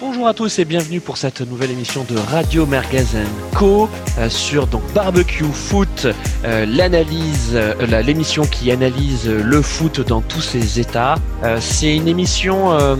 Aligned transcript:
Bonjour 0.00 0.28
à 0.28 0.34
tous 0.34 0.60
et 0.60 0.64
bienvenue 0.64 1.00
pour 1.00 1.16
cette 1.16 1.40
nouvelle 1.40 1.72
émission 1.72 2.06
de 2.08 2.16
Radio 2.16 2.66
Mergazen 2.66 3.26
Co 3.52 3.88
euh, 4.18 4.30
sur 4.30 4.68
donc 4.68 4.82
Barbecue 4.94 5.42
Foot, 5.52 6.06
euh, 6.44 6.64
l'analyse, 6.66 7.50
euh, 7.54 8.02
l'émission 8.02 8.44
qui 8.44 8.70
analyse 8.70 9.28
le 9.28 9.60
foot 9.60 10.00
dans 10.00 10.20
tous 10.20 10.40
ses 10.40 10.78
états. 10.78 11.16
c'est 11.58 11.96
une 11.96 12.06
émission 12.06 12.96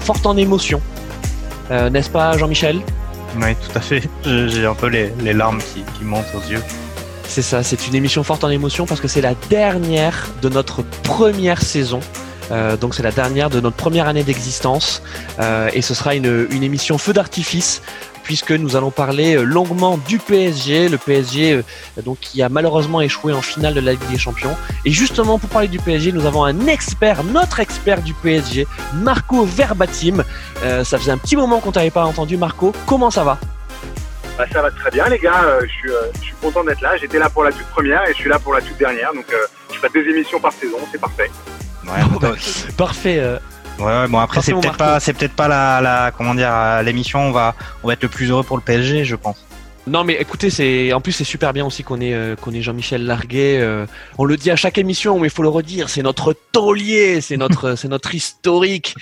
forte 0.00 0.24
en 0.24 0.38
émotion, 0.38 0.80
n'est-ce 1.70 2.08
pas 2.08 2.38
Jean-Michel? 2.38 2.80
Oui, 3.36 3.54
tout 3.56 3.76
à 3.78 3.80
fait. 3.80 4.08
J'ai 4.24 4.64
un 4.64 4.74
peu 4.74 4.86
les, 4.86 5.32
larmes 5.34 5.58
qui, 5.58 5.82
qui 5.98 6.04
montent 6.04 6.34
aux 6.34 6.50
yeux. 6.50 6.62
C'est 7.28 7.42
ça, 7.42 7.62
c'est 7.62 7.86
une 7.86 7.94
émission 7.94 8.22
forte 8.22 8.44
en 8.44 8.50
émotion 8.50 8.86
parce 8.86 9.00
que 9.00 9.08
c'est 9.08 9.20
la 9.20 9.34
dernière 9.50 10.28
de 10.40 10.48
notre 10.48 10.82
première 11.02 11.60
saison. 11.60 12.00
Euh, 12.50 12.76
donc 12.76 12.94
c'est 12.94 13.02
la 13.02 13.10
dernière 13.10 13.50
de 13.50 13.60
notre 13.60 13.76
première 13.76 14.08
année 14.08 14.22
d'existence 14.22 15.02
euh, 15.40 15.70
et 15.72 15.82
ce 15.82 15.94
sera 15.94 16.14
une, 16.14 16.48
émission 16.62 16.98
feu 16.98 17.12
d'artifice 17.12 17.82
puisque 18.22 18.52
nous 18.52 18.76
allons 18.76 18.90
parler 18.90 19.36
euh, 19.36 19.42
longuement 19.42 19.98
du 19.98 20.18
PSG, 20.18 20.88
le 20.88 20.98
PSG 20.98 21.62
donc 22.04 22.18
qui 22.20 22.42
a 22.42 22.48
malheureusement 22.48 23.00
échoué 23.00 23.32
en 23.32 23.42
finale 23.42 23.74
de 23.74 23.80
la 23.80 23.92
Ligue 23.92 24.10
des 24.10 24.18
Champions. 24.18 24.56
Et 24.84 24.90
justement 24.90 25.38
pour 25.38 25.50
parler 25.50 25.68
du 25.68 25.78
PSG, 25.78 26.12
nous 26.12 26.26
avons 26.26 26.44
un 26.44 26.66
expert, 26.66 27.24
notre 27.24 27.60
expert 27.60 28.02
du 28.02 28.14
PSG, 28.14 28.66
Marco 28.94 29.44
Verbatim. 29.44 30.24
ça 30.62 30.98
faisait 30.98 31.12
un 31.12 31.18
petit 31.18 31.36
moment 31.36 31.60
qu'on 31.60 31.72
t'avait 31.72 31.90
pas 31.90 32.04
entendu, 32.04 32.36
Marco. 32.36 32.72
Comment 32.86 33.10
ça 33.10 33.24
va? 33.24 33.38
Bah, 34.36 34.46
ça 34.52 34.62
va 34.62 34.70
très 34.70 34.90
bien 34.90 35.06
les 35.08 35.18
gars, 35.18 35.58
je, 35.62 35.66
suis, 35.66 35.90
je, 36.14 36.20
suis, 36.20 36.34
content 36.42 36.64
d'être 36.64 36.80
là. 36.80 36.96
J'étais 36.96 37.18
là 37.18 37.28
pour 37.28 37.44
la 37.44 37.52
toute 37.52 37.66
première 37.66 38.02
et 38.08 38.12
je 38.12 38.18
suis 38.18 38.30
là 38.30 38.38
pour 38.38 38.52
la 38.54 38.60
toute 38.60 38.76
dernière. 38.78 39.12
Donc 39.14 39.26
je 39.70 39.76
ferai 39.76 39.88
deux 39.94 40.08
émissions 40.08 40.40
par 40.40 40.52
saison, 40.52 40.78
c'est 40.90 41.00
parfait. 41.00 41.30
Ouais, 41.86 42.30
parfait. 42.76 43.18
Euh. 43.18 43.38
Ouais, 43.78 44.06
bon 44.06 44.18
après 44.18 44.40
c'est 44.40 44.52
peut-être 44.52 44.76
pas, 44.76 45.00
c'est 45.00 45.12
peut-être 45.14 45.34
pas 45.34 45.48
la, 45.48 45.80
la, 45.80 46.12
comment 46.12 46.34
dire, 46.34 46.82
l'émission. 46.84 47.20
On 47.20 47.32
va, 47.32 47.54
on 47.82 47.88
va 47.88 47.94
être 47.94 48.02
le 48.02 48.08
plus 48.08 48.30
heureux 48.30 48.44
pour 48.44 48.56
le 48.56 48.62
PSG, 48.62 49.04
je 49.04 49.16
pense. 49.16 49.44
Non 49.86 50.02
mais 50.02 50.14
écoutez, 50.14 50.48
c'est 50.48 50.94
en 50.94 51.00
plus 51.02 51.12
c'est 51.12 51.24
super 51.24 51.52
bien 51.52 51.66
aussi 51.66 51.84
qu'on 51.84 52.00
ait 52.00 52.14
euh, 52.14 52.36
qu'on 52.36 52.52
ait 52.52 52.62
Jean-Michel 52.62 53.04
Larguet. 53.04 53.58
Euh, 53.60 53.84
on 54.16 54.24
le 54.24 54.36
dit 54.38 54.50
à 54.50 54.56
chaque 54.56 54.78
émission, 54.78 55.18
mais 55.18 55.26
il 55.26 55.30
faut 55.30 55.42
le 55.42 55.50
redire, 55.50 55.90
c'est 55.90 56.02
notre 56.02 56.34
taulier, 56.52 57.20
c'est 57.20 57.36
notre 57.36 57.74
c'est 57.76 57.88
notre 57.88 58.14
historique. 58.14 58.94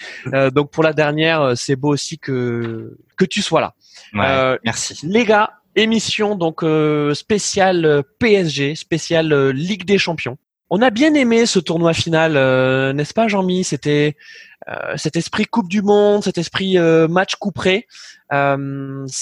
donc 0.52 0.70
pour 0.70 0.82
la 0.82 0.92
dernière, 0.92 1.52
c'est 1.54 1.76
beau 1.76 1.90
aussi 1.90 2.18
que 2.18 2.96
que 3.16 3.24
tu 3.24 3.42
sois 3.42 3.60
là. 3.60 3.74
Ouais, 4.14 4.58
merci. 4.64 4.98
Les 5.04 5.24
gars, 5.24 5.50
émission 5.76 6.34
donc 6.34 6.64
spéciale 7.14 8.02
PSG, 8.18 8.74
spéciale 8.74 9.50
Ligue 9.50 9.84
des 9.84 9.98
Champions. 9.98 10.36
On 10.74 10.80
a 10.80 10.88
bien 10.88 11.12
aimé 11.12 11.44
ce 11.44 11.58
tournoi 11.58 11.92
final, 11.92 12.34
euh, 12.34 12.94
n'est-ce 12.94 13.12
pas, 13.12 13.28
Jean-Mi? 13.28 13.62
C'était 13.62 14.16
euh, 14.70 14.96
cet 14.96 15.16
esprit 15.16 15.44
Coupe 15.44 15.68
du 15.68 15.82
Monde, 15.82 16.24
cet 16.24 16.38
esprit 16.38 16.78
euh, 16.78 17.08
match 17.08 17.34
couperé. 17.34 17.86
ça 18.30 18.56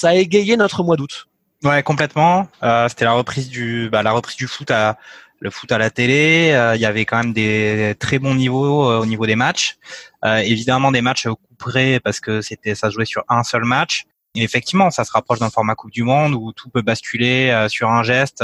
a 0.07 0.13
égayé 0.13 0.55
notre 0.55 0.81
mois 0.81 0.95
d'août. 0.95 1.27
Ouais, 1.65 1.83
complètement. 1.83 2.47
C'était 2.87 3.03
la 3.03 3.11
reprise 3.11 3.49
du, 3.49 3.89
bah, 3.91 4.01
la 4.01 4.13
reprise 4.13 4.37
du 4.37 4.47
foot 4.47 4.71
à 4.71 4.97
le 5.41 5.49
foot 5.49 5.69
à 5.73 5.77
la 5.77 5.89
télé. 5.89 6.57
Il 6.75 6.79
y 6.79 6.85
avait 6.85 7.03
quand 7.03 7.17
même 7.17 7.33
des 7.33 7.95
très 7.99 8.17
bons 8.17 8.35
niveaux 8.35 8.89
au 9.01 9.05
niveau 9.05 9.25
des 9.25 9.35
matchs. 9.35 9.75
évidemment, 10.23 10.93
des 10.93 11.01
matchs 11.01 11.27
couperés 11.49 11.99
parce 11.99 12.21
que 12.21 12.39
c'était, 12.39 12.75
ça 12.75 12.89
jouait 12.89 13.03
sur 13.03 13.25
un 13.27 13.43
seul 13.43 13.65
match. 13.65 14.05
Et 14.35 14.43
effectivement, 14.43 14.89
ça 14.89 15.03
se 15.03 15.11
rapproche 15.11 15.39
d'un 15.39 15.49
format 15.49 15.75
Coupe 15.75 15.91
du 15.91 16.03
Monde 16.03 16.33
où 16.33 16.53
tout 16.53 16.69
peut 16.69 16.81
basculer 16.81 17.65
sur 17.67 17.89
un 17.89 18.03
geste, 18.03 18.41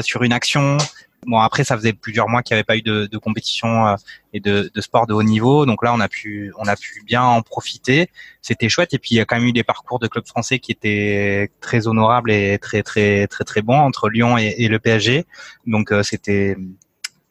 sur 0.00 0.22
une 0.22 0.32
action. 0.32 0.78
Bon 1.26 1.38
après 1.38 1.64
ça 1.64 1.76
faisait 1.76 1.92
plusieurs 1.92 2.28
mois 2.28 2.42
qu'il 2.42 2.54
n'y 2.54 2.58
avait 2.58 2.64
pas 2.64 2.76
eu 2.76 2.82
de, 2.82 3.06
de 3.06 3.18
compétition 3.18 3.86
euh, 3.86 3.96
et 4.32 4.40
de, 4.40 4.70
de, 4.72 4.80
sport 4.80 5.06
de 5.06 5.14
haut 5.14 5.22
niveau, 5.22 5.66
donc 5.66 5.82
là 5.84 5.92
on 5.94 6.00
a 6.00 6.08
pu 6.08 6.52
on 6.58 6.66
a 6.66 6.76
pu 6.76 7.02
bien 7.04 7.22
en 7.22 7.42
profiter. 7.42 8.10
C'était 8.42 8.68
chouette 8.68 8.94
et 8.94 8.98
puis 8.98 9.10
il 9.12 9.16
y 9.16 9.20
a 9.20 9.24
quand 9.24 9.36
même 9.36 9.46
eu 9.46 9.52
des 9.52 9.64
parcours 9.64 9.98
de 9.98 10.06
clubs 10.06 10.26
français 10.26 10.58
qui 10.58 10.72
étaient 10.72 11.50
très 11.60 11.86
honorables 11.86 12.30
et 12.30 12.58
très 12.58 12.82
très 12.82 13.26
très 13.26 13.44
très 13.44 13.62
bons 13.62 13.78
entre 13.78 14.08
Lyon 14.08 14.38
et, 14.38 14.54
et 14.58 14.68
le 14.68 14.78
PSG. 14.78 15.24
Donc 15.66 15.92
euh, 15.92 16.02
c'était 16.02 16.56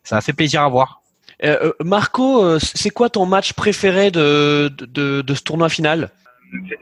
ça 0.04 0.18
a 0.18 0.22
fait 0.22 0.34
plaisir 0.34 0.62
à 0.62 0.70
voir. 0.70 1.02
Euh, 1.44 1.72
Marco, 1.84 2.58
c'est 2.60 2.90
quoi 2.90 3.10
ton 3.10 3.26
match 3.26 3.54
préféré 3.54 4.12
de, 4.12 4.70
de, 4.80 5.22
de 5.22 5.34
ce 5.34 5.44
tournoi 5.44 5.70
final? 5.70 6.10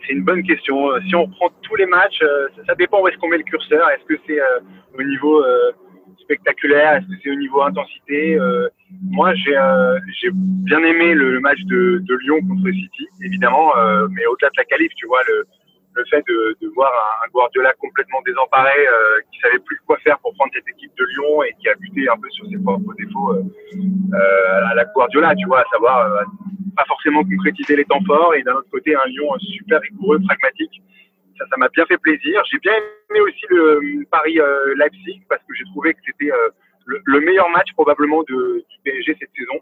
C'est 0.05 0.13
une 0.13 0.23
bonne 0.23 0.43
question. 0.43 0.75
Si 1.07 1.15
on 1.15 1.27
prend 1.29 1.49
tous 1.61 1.75
les 1.75 1.85
matchs, 1.85 2.21
ça 2.67 2.75
dépend 2.75 3.01
où 3.01 3.07
est-ce 3.07 3.17
qu'on 3.17 3.29
met 3.29 3.37
le 3.37 3.43
curseur. 3.43 3.89
Est-ce 3.89 4.05
que 4.05 4.19
c'est 4.27 4.39
au 4.99 5.01
niveau 5.01 5.41
spectaculaire 6.31 6.95
Est-ce 6.95 7.07
que 7.07 7.21
c'est 7.23 7.31
au 7.31 7.35
niveau 7.35 7.61
intensité 7.61 8.35
euh, 8.39 8.69
Moi, 9.03 9.33
j'ai 9.35 9.57
euh, 9.57 9.99
j'ai 10.19 10.29
bien 10.33 10.79
aimé 10.79 11.13
le, 11.13 11.39
match 11.39 11.59
de, 11.65 12.01
Lyon 12.23 12.39
contre 12.47 12.71
City, 12.71 13.07
évidemment, 13.23 13.75
euh, 13.77 14.07
mais 14.11 14.25
au-delà 14.25 14.49
de 14.49 14.57
la 14.57 14.65
qualif, 14.65 14.91
tu 14.95 15.07
vois, 15.07 15.21
le, 15.27 15.45
fait 16.09 16.23
de, 16.27 16.67
voir 16.73 16.91
un, 17.23 17.29
Guardiola 17.31 17.73
complètement 17.79 18.21
désemparé, 18.25 18.71
qui 19.31 19.39
savait 19.39 19.59
plus 19.59 19.77
quoi 19.85 19.97
faire 19.97 20.17
pour 20.19 20.33
prendre 20.35 20.51
cette 20.53 20.67
équipe 20.67 20.91
de 20.97 21.05
Lyon 21.05 21.43
et 21.43 21.53
qui 21.59 21.67
a 21.69 21.75
buté 21.75 22.07
un 22.09 22.17
peu 22.17 22.29
sur 22.29 22.47
ses 22.47 22.57
propres 22.57 22.93
défauts 22.97 23.35
à 24.13 24.73
la 24.73 24.85
Guardiola, 24.85 25.35
tu 25.35 25.45
vois, 25.47 25.59
à 25.59 25.65
savoir 25.71 26.25
pas 26.75 26.85
forcément 26.87 27.23
concrétiser 27.23 27.75
les 27.75 27.85
temps 27.85 28.01
forts 28.07 28.33
et 28.35 28.43
d'un 28.43 28.53
autre 28.53 28.69
côté 28.71 28.95
un 28.95 29.07
Lyon 29.07 29.37
super 29.39 29.81
rigoureux, 29.81 30.19
pragmatique 30.25 30.81
ça, 31.37 31.57
m'a 31.57 31.69
bien 31.69 31.85
fait 31.85 31.97
plaisir. 31.97 32.41
J'ai 32.51 32.59
bien 32.59 32.73
aimé 33.09 33.19
aussi 33.21 33.45
le 33.49 33.61
euh, 33.61 34.05
Paris 34.09 34.39
euh, 34.39 34.75
Leipzig 34.75 35.21
parce 35.29 35.41
que 35.41 35.53
j'ai 35.55 35.65
trouvé 35.65 35.93
que 35.93 35.99
c'était 36.05 36.31
euh, 36.31 36.49
le, 36.85 37.19
meilleur 37.19 37.49
match 37.49 37.71
probablement 37.73 38.23
du 38.23 38.35
PSG 38.83 39.15
cette 39.19 39.29
saison. 39.37 39.59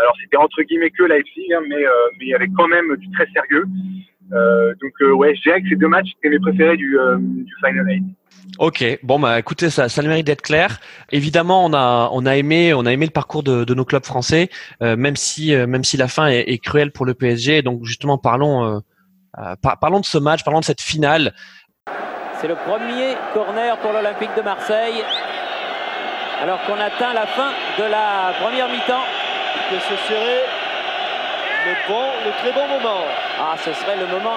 alors 0.00 0.14
c'était 0.22 0.36
entre 0.36 0.62
guillemets 0.62 0.90
que 0.90 1.04
Leipzig, 1.04 1.52
hein, 1.52 1.62
mais 1.68 1.84
il 2.20 2.28
y 2.28 2.34
avait 2.34 2.48
quand 2.56 2.68
même 2.68 2.96
du 2.96 3.10
très 3.10 3.26
sérieux. 3.32 3.66
donc 4.30 5.18
ouais, 5.18 5.34
je 5.34 5.42
dirais 5.42 5.60
que 5.62 5.68
ces 5.68 5.76
deux 5.76 5.88
matchs 5.88 6.10
étaient 6.18 6.30
mes 6.30 6.38
préférés 6.38 6.76
du, 6.76 6.96
Final 7.64 7.90
Eight. 7.90 8.04
Ok, 8.58 8.84
bon 9.02 9.18
bah 9.18 9.38
écoutez, 9.38 9.68
ça, 9.68 9.86
le 10.02 10.08
mérite 10.08 10.26
d'être 10.26 10.42
clair. 10.42 10.80
Évidemment, 11.10 11.66
on 11.66 11.72
a 11.74 12.08
on 12.12 12.24
a 12.24 12.36
aimé 12.36 12.72
on 12.72 12.86
a 12.86 12.92
aimé 12.92 13.06
le 13.06 13.12
parcours 13.12 13.42
de, 13.42 13.74
nos 13.74 13.84
clubs 13.84 14.04
français, 14.04 14.48
même 14.80 15.16
si 15.16 15.54
même 15.54 15.84
si 15.84 15.96
la 15.96 16.08
fin 16.08 16.28
est, 16.28 16.58
cruelle 16.58 16.92
pour 16.92 17.04
le 17.04 17.14
PSG. 17.14 17.62
Donc 17.62 17.84
justement, 17.84 18.16
parlons 18.16 18.82
euh, 19.38 19.54
parlons 19.80 20.00
de 20.00 20.04
ce 20.04 20.18
match, 20.18 20.44
parlons 20.44 20.60
de 20.60 20.64
cette 20.64 20.80
finale. 20.80 21.32
C'est 22.40 22.48
le 22.48 22.56
premier 22.56 23.16
corner 23.32 23.76
pour 23.78 23.92
l'Olympique 23.92 24.34
de 24.36 24.42
Marseille. 24.42 25.02
Alors 26.42 26.62
qu'on 26.64 26.78
atteint 26.78 27.14
la 27.14 27.26
fin 27.26 27.52
de 27.78 27.84
la 27.84 28.32
première 28.40 28.68
mi-temps. 28.68 29.04
Que 29.70 29.78
ce 29.78 29.96
serait 30.08 30.44
le 31.66 31.88
bon, 31.88 32.04
le 32.24 32.32
très 32.42 32.52
bon 32.52 32.68
moment. 32.68 33.04
Ah, 33.40 33.54
ce 33.64 33.72
serait 33.72 33.96
le 33.96 34.06
moment 34.06 34.36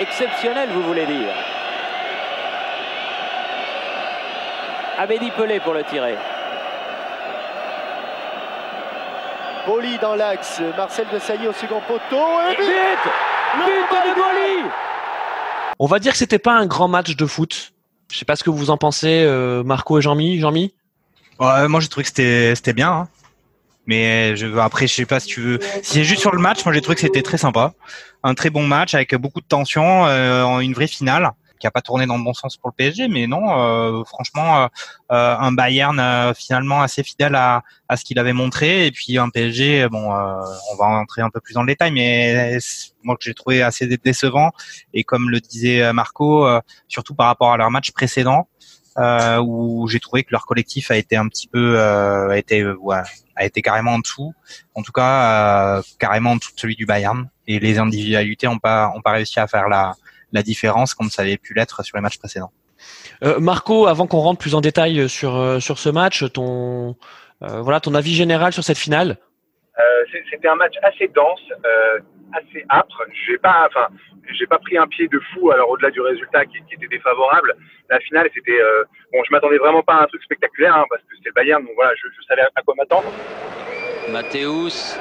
exceptionnel, 0.00 0.68
vous 0.70 0.82
voulez 0.82 1.06
dire. 1.06 1.32
Abedi 4.98 5.30
Pelé 5.30 5.60
pour 5.60 5.74
le 5.74 5.84
tirer. 5.84 6.16
Boli 9.66 9.98
dans 9.98 10.14
l'axe, 10.14 10.60
Marcel 10.76 11.06
de 11.12 11.18
Sailly 11.18 11.46
au 11.46 11.52
second 11.52 11.80
poteau 11.86 12.26
et, 12.50 12.56
de 13.56 14.70
On 15.78 15.86
va 15.86 15.98
dire 15.98 16.12
que 16.12 16.18
c'était 16.18 16.38
pas 16.38 16.54
un 16.54 16.66
grand 16.66 16.88
match 16.88 17.16
de 17.16 17.26
foot. 17.26 17.72
Je 18.10 18.18
sais 18.18 18.24
pas 18.24 18.36
ce 18.36 18.44
que 18.44 18.50
vous 18.50 18.70
en 18.70 18.76
pensez, 18.76 19.22
euh, 19.24 19.62
Marco 19.62 19.98
et 19.98 20.02
Jean-Mi. 20.02 20.40
Jean-Mi 20.40 20.74
Moi, 21.38 21.80
j'ai 21.80 21.88
trouvé 21.88 22.04
que 22.04 22.08
c'était 22.08 22.54
c'était 22.54 22.72
bien. 22.72 22.90
Hein. 22.90 23.08
Mais 23.86 24.36
je 24.36 24.46
veux 24.46 24.60
après, 24.60 24.86
je 24.86 24.94
sais 24.94 25.06
pas 25.06 25.18
si 25.18 25.28
tu 25.28 25.40
veux. 25.40 25.58
Si 25.82 25.94
c'est 25.94 26.04
juste 26.04 26.20
sur 26.20 26.34
le 26.34 26.40
match, 26.40 26.64
moi 26.64 26.74
j'ai 26.74 26.82
trouvé 26.82 26.94
que 26.94 27.00
c'était 27.00 27.22
très 27.22 27.38
sympa, 27.38 27.72
un 28.22 28.34
très 28.34 28.50
bon 28.50 28.66
match 28.66 28.94
avec 28.94 29.14
beaucoup 29.14 29.40
de 29.40 29.46
tension, 29.46 30.04
euh, 30.06 30.58
une 30.58 30.74
vraie 30.74 30.86
finale 30.86 31.32
qui 31.58 31.66
a 31.66 31.70
pas 31.70 31.82
tourné 31.82 32.06
dans 32.06 32.16
le 32.16 32.24
bon 32.24 32.34
sens 32.34 32.56
pour 32.56 32.70
le 32.70 32.74
PSG, 32.74 33.08
mais 33.08 33.26
non, 33.26 33.42
euh, 33.58 34.04
franchement, 34.04 34.62
euh, 34.62 34.66
euh, 35.12 35.36
un 35.38 35.52
Bayern 35.52 36.32
finalement 36.34 36.82
assez 36.82 37.02
fidèle 37.02 37.34
à, 37.34 37.62
à 37.88 37.96
ce 37.96 38.04
qu'il 38.04 38.18
avait 38.18 38.32
montré, 38.32 38.86
et 38.86 38.90
puis 38.90 39.18
un 39.18 39.28
PSG, 39.28 39.88
bon, 39.88 40.10
on 40.10 40.76
va 40.76 40.86
entrer 40.86 41.22
un 41.22 41.30
peu 41.30 41.40
plus 41.40 41.54
dans 41.54 41.62
le 41.62 41.68
détail, 41.68 41.92
mais 41.92 42.58
moi 43.02 43.16
que 43.16 43.24
j'ai 43.24 43.34
trouvé 43.34 43.62
assez 43.62 43.86
décevant, 43.86 44.52
et 44.94 45.04
comme 45.04 45.30
le 45.30 45.40
disait 45.40 45.92
Marco, 45.92 46.48
surtout 46.88 47.14
par 47.14 47.26
rapport 47.26 47.52
à 47.52 47.56
leur 47.56 47.70
match 47.70 47.90
précédent, 47.92 48.48
euh, 48.98 49.38
où 49.38 49.86
j'ai 49.86 50.00
trouvé 50.00 50.24
que 50.24 50.30
leur 50.32 50.44
collectif 50.44 50.90
a 50.90 50.96
été 50.96 51.16
un 51.16 51.28
petit 51.28 51.46
peu 51.46 51.80
a 51.80 52.36
été 52.36 52.66
ouais, 52.66 53.02
a 53.36 53.44
été 53.44 53.62
carrément 53.62 53.92
en 53.92 53.98
dessous. 54.00 54.34
En 54.74 54.82
tout 54.82 54.92
cas 54.92 55.82
carrément 55.98 56.32
en 56.32 56.36
dessous 56.36 56.54
de 56.54 56.60
celui 56.60 56.76
du 56.76 56.86
Bayern. 56.86 57.28
Et 57.46 57.60
les 57.60 57.78
individualités 57.78 58.48
ont 58.48 58.58
pas 58.58 58.92
ont 58.94 59.00
pas 59.00 59.12
réussi 59.12 59.38
à 59.38 59.46
faire 59.46 59.68
la 59.68 59.94
la 60.32 60.42
différence 60.42 60.94
comme 60.94 61.10
ça 61.10 61.22
avait 61.22 61.38
pu 61.38 61.54
l'être 61.54 61.82
sur 61.82 61.96
les 61.96 62.02
matchs 62.02 62.18
précédents. 62.18 62.52
Euh, 63.22 63.40
Marco, 63.40 63.86
avant 63.86 64.06
qu'on 64.06 64.18
rentre 64.18 64.40
plus 64.40 64.54
en 64.54 64.60
détail 64.60 65.08
sur 65.08 65.36
euh, 65.36 65.60
sur 65.60 65.78
ce 65.78 65.88
match, 65.88 66.24
ton 66.32 66.96
euh, 67.42 67.60
voilà 67.60 67.80
ton 67.80 67.94
avis 67.94 68.14
général 68.14 68.52
sur 68.52 68.64
cette 68.64 68.78
finale? 68.78 69.16
C'était 70.30 70.48
un 70.48 70.54
match 70.54 70.74
assez 70.82 71.06
dense, 71.08 71.40
assez 72.32 72.64
âpre. 72.70 73.02
J'ai 73.26 73.36
pas, 73.36 73.68
enfin, 73.68 73.88
j'ai 74.32 74.46
pas 74.46 74.58
pris 74.58 74.78
un 74.78 74.86
pied 74.86 75.06
de 75.06 75.20
fou. 75.30 75.50
Alors 75.50 75.68
au-delà 75.68 75.90
du 75.90 76.00
résultat 76.00 76.46
qui, 76.46 76.56
était 76.72 76.88
défavorable, 76.88 77.54
la 77.90 78.00
finale 78.00 78.28
c'était 78.34 78.58
bon. 79.12 79.22
Je 79.26 79.32
m'attendais 79.32 79.58
vraiment 79.58 79.82
pas 79.82 79.96
à 79.96 80.04
un 80.04 80.06
truc 80.06 80.22
spectaculaire 80.22 80.76
hein, 80.76 80.84
parce 80.88 81.02
que 81.02 81.14
c'était 81.16 81.28
le 81.28 81.34
Bayern, 81.34 81.62
donc 81.62 81.72
voilà, 81.76 81.92
je, 81.94 82.08
je 82.08 82.26
savais 82.26 82.42
à 82.42 82.62
quoi 82.62 82.74
m'attendre. 82.76 83.12
Mathéus 84.10 84.98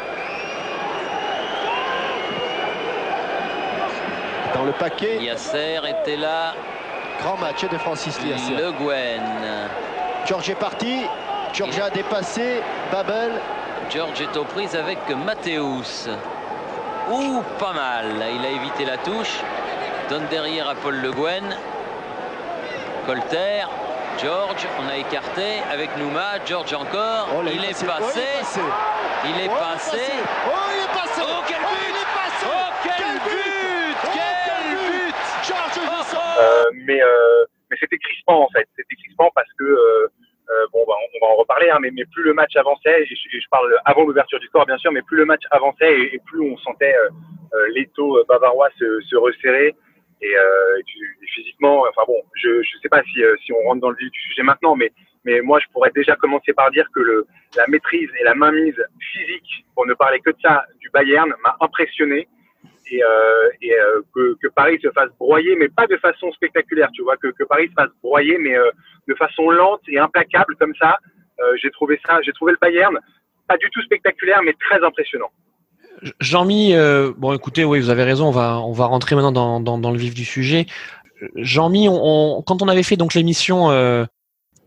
dans 4.58 4.66
le 4.66 4.72
paquet. 4.74 5.18
Yasser 5.22 5.80
était 5.88 6.18
là. 6.18 6.54
Grand 7.22 7.38
match 7.38 7.64
de 7.66 7.78
Francis 7.78 8.20
Liasser. 8.22 8.54
Le 8.56 8.72
Gwen. 8.72 9.22
George 10.26 10.50
est 10.50 10.56
parti. 10.56 11.06
George 11.54 11.80
a 11.80 11.90
dépassé. 11.90 12.62
Babel. 12.92 13.32
George 13.90 14.22
est 14.22 14.36
aux 14.38 14.44
prises 14.44 14.76
avec 14.76 15.00
Mathéus. 15.26 16.10
Ouh, 17.10 17.42
pas 17.58 17.74
mal. 17.74 18.06
Il 18.36 18.46
a 18.46 18.50
évité 18.50 18.86
la 18.86 18.98
touche. 18.98 19.40
Donne 20.10 20.26
derrière 20.30 20.70
à 20.70 20.76
Paul 20.76 20.96
Le 20.96 21.12
Guen. 21.12 21.56
Colter. 23.06 23.66
George, 24.22 24.68
on 24.84 24.90
a 24.90 24.98
écarté 24.98 25.62
avec 25.72 25.96
Nouma. 25.98 26.44
George 26.46 26.74
encore. 26.74 27.28
Oh, 27.38 27.42
là, 27.44 27.52
il, 27.54 27.64
est 27.64 27.86
passé. 27.86 27.86
passé. 27.86 28.60
Oh, 28.60 28.62
il 29.26 29.42
est 29.42 29.48
passé. 29.48 29.48
Il 29.48 29.48
est 29.48 29.50
Oh, 29.50 29.56
passé. 29.60 29.98
Oh, 30.48 30.52
il 30.74 30.84
est 30.84 31.00
passé. 31.00 31.22
Oh, 31.22 31.44
quel 31.48 31.58
Oh, 31.62 31.68
but 31.70 31.80
il 31.88 31.96
est 31.96 32.12
passé. 32.18 32.46
Oh, 32.48 32.70
quel 32.84 33.06
but 33.24 33.98
Oh, 34.04 34.10
Quel 34.14 34.64
but 34.76 35.16
George 35.48 35.78
Oh, 35.78 35.80
Wilson. 35.92 36.18
oh. 36.18 36.18
Euh, 36.18 36.26
mais 36.74 37.02
euh, 37.02 37.46
mais 37.70 37.78
c'était 37.80 37.98
crispant 37.98 38.44
en 38.44 38.50
fait. 38.50 38.68
C'était 38.76 38.96
crispant 38.96 39.30
parce 39.36 39.52
que 39.58 39.64
euh, 39.64 40.08
euh, 40.50 40.66
bon, 40.72 40.84
bah, 40.88 40.94
on 41.22 41.26
va 41.26 41.34
en 41.34 41.36
reparler, 41.36 41.70
hein, 41.70 41.80
mais, 41.82 41.92
mais 41.92 42.06
plus 42.06 42.24
le 42.24 42.34
match 42.34 42.56
avançait, 42.56 43.02
et 43.02 43.06
je, 43.06 43.50
parle 43.52 43.76
avant 43.84 44.06
l'ouverture 44.06 44.40
du 44.40 44.48
score 44.48 44.66
bien 44.66 44.78
sûr, 44.78 44.92
mais 44.92 45.02
plus 45.02 45.18
le 45.18 45.26
match 45.26 45.44
avançait 45.52 46.00
et, 46.14 46.22
plus 46.26 46.42
on 46.42 46.58
sentait 46.58 46.96
euh, 46.96 47.10
euh, 47.54 47.68
l'étau 47.74 48.18
euh, 48.18 48.26
bavarois 48.28 48.70
se, 48.78 49.02
se 49.02 49.16
resserrer. 49.16 49.76
Et, 50.20 50.36
euh, 50.36 50.80
et 50.80 51.28
physiquement, 51.28 51.86
enfin 51.88 52.02
bon, 52.08 52.20
je 52.34 52.50
ne 52.50 52.82
sais 52.82 52.90
pas 52.90 53.04
si, 53.04 53.24
euh, 53.24 53.36
si 53.46 53.54
on 53.54 53.62
rentre 53.68 53.82
dans 53.82 53.92
le 53.92 53.98
vif 53.98 54.10
du 54.10 54.20
sujet 54.20 54.42
maintenant, 54.42 54.76
mais, 54.76 54.92
mais 55.26 55.42
moi 55.42 55.60
je 55.60 55.68
pourrais 55.72 55.92
déjà 55.92 56.16
commencer 56.16 56.54
par 56.54 56.72
dire 56.72 56.88
que 56.92 57.02
le, 57.02 57.28
la 57.56 57.68
maîtrise 57.68 58.10
et 58.20 58.24
la 58.24 58.34
mainmise 58.34 58.84
physique, 59.12 59.66
pour 59.76 59.86
ne 59.86 59.94
parler 59.94 60.20
que 60.22 60.32
de 60.32 60.38
ça, 60.42 60.66
du 60.80 60.90
Bayern 60.90 61.32
m'a 61.44 61.56
impressionné 61.62 62.28
et, 62.92 63.04
euh, 63.04 63.50
et 63.62 63.74
euh, 63.74 64.02
que, 64.14 64.36
que 64.42 64.48
Paris 64.48 64.80
se 64.82 64.90
fasse 64.92 65.10
broyer, 65.20 65.56
mais 65.56 65.70
pas 65.70 65.88
de 65.88 65.98
façon 65.98 66.32
spectaculaire, 66.32 66.90
tu 66.94 67.04
vois, 67.04 67.18
que, 67.18 67.28
que 67.28 67.44
Paris 67.44 67.68
se 67.70 67.74
fasse 67.74 67.90
broyer, 68.02 68.38
mais 68.38 68.56
euh, 68.58 68.70
de 69.08 69.16
façon 69.16 69.50
lente 69.50 69.82
et 69.88 69.98
implacable 70.00 70.56
comme 70.58 70.74
ça. 70.80 70.98
Euh, 71.40 71.56
j'ai 71.62 71.70
trouvé 71.72 72.00
ça, 72.06 72.20
j'ai 72.24 72.32
trouvé 72.34 72.52
le 72.54 72.58
Bayern 72.60 72.98
pas 73.48 73.58
du 73.58 73.70
tout 73.72 73.82
spectaculaire, 73.84 74.42
mais 74.44 74.54
très 74.60 74.84
impressionnant. 74.84 75.30
Jean-Mi, 76.20 76.76
euh, 76.76 77.12
bon 77.18 77.34
écoutez, 77.34 77.64
oui, 77.64 77.80
vous 77.80 77.90
avez 77.90 78.04
raison, 78.04 78.28
on 78.28 78.32
va, 78.32 78.60
on 78.60 78.72
va 78.74 78.86
rentrer 78.86 79.16
maintenant 79.16 79.32
dans, 79.32 79.60
dans, 79.60 79.78
dans 79.78 79.92
le 79.92 79.98
vif 79.98 80.14
du 80.14 80.26
sujet. 80.26 80.66
Jean-Mi, 81.36 81.88
on, 81.90 82.00
on- 82.38 82.42
quand 82.44 82.62
on 82.62 82.68
avait 82.68 82.84
fait 82.84 82.98
donc 82.98 83.14
l'émission 83.14 83.72
euh, 83.72 84.06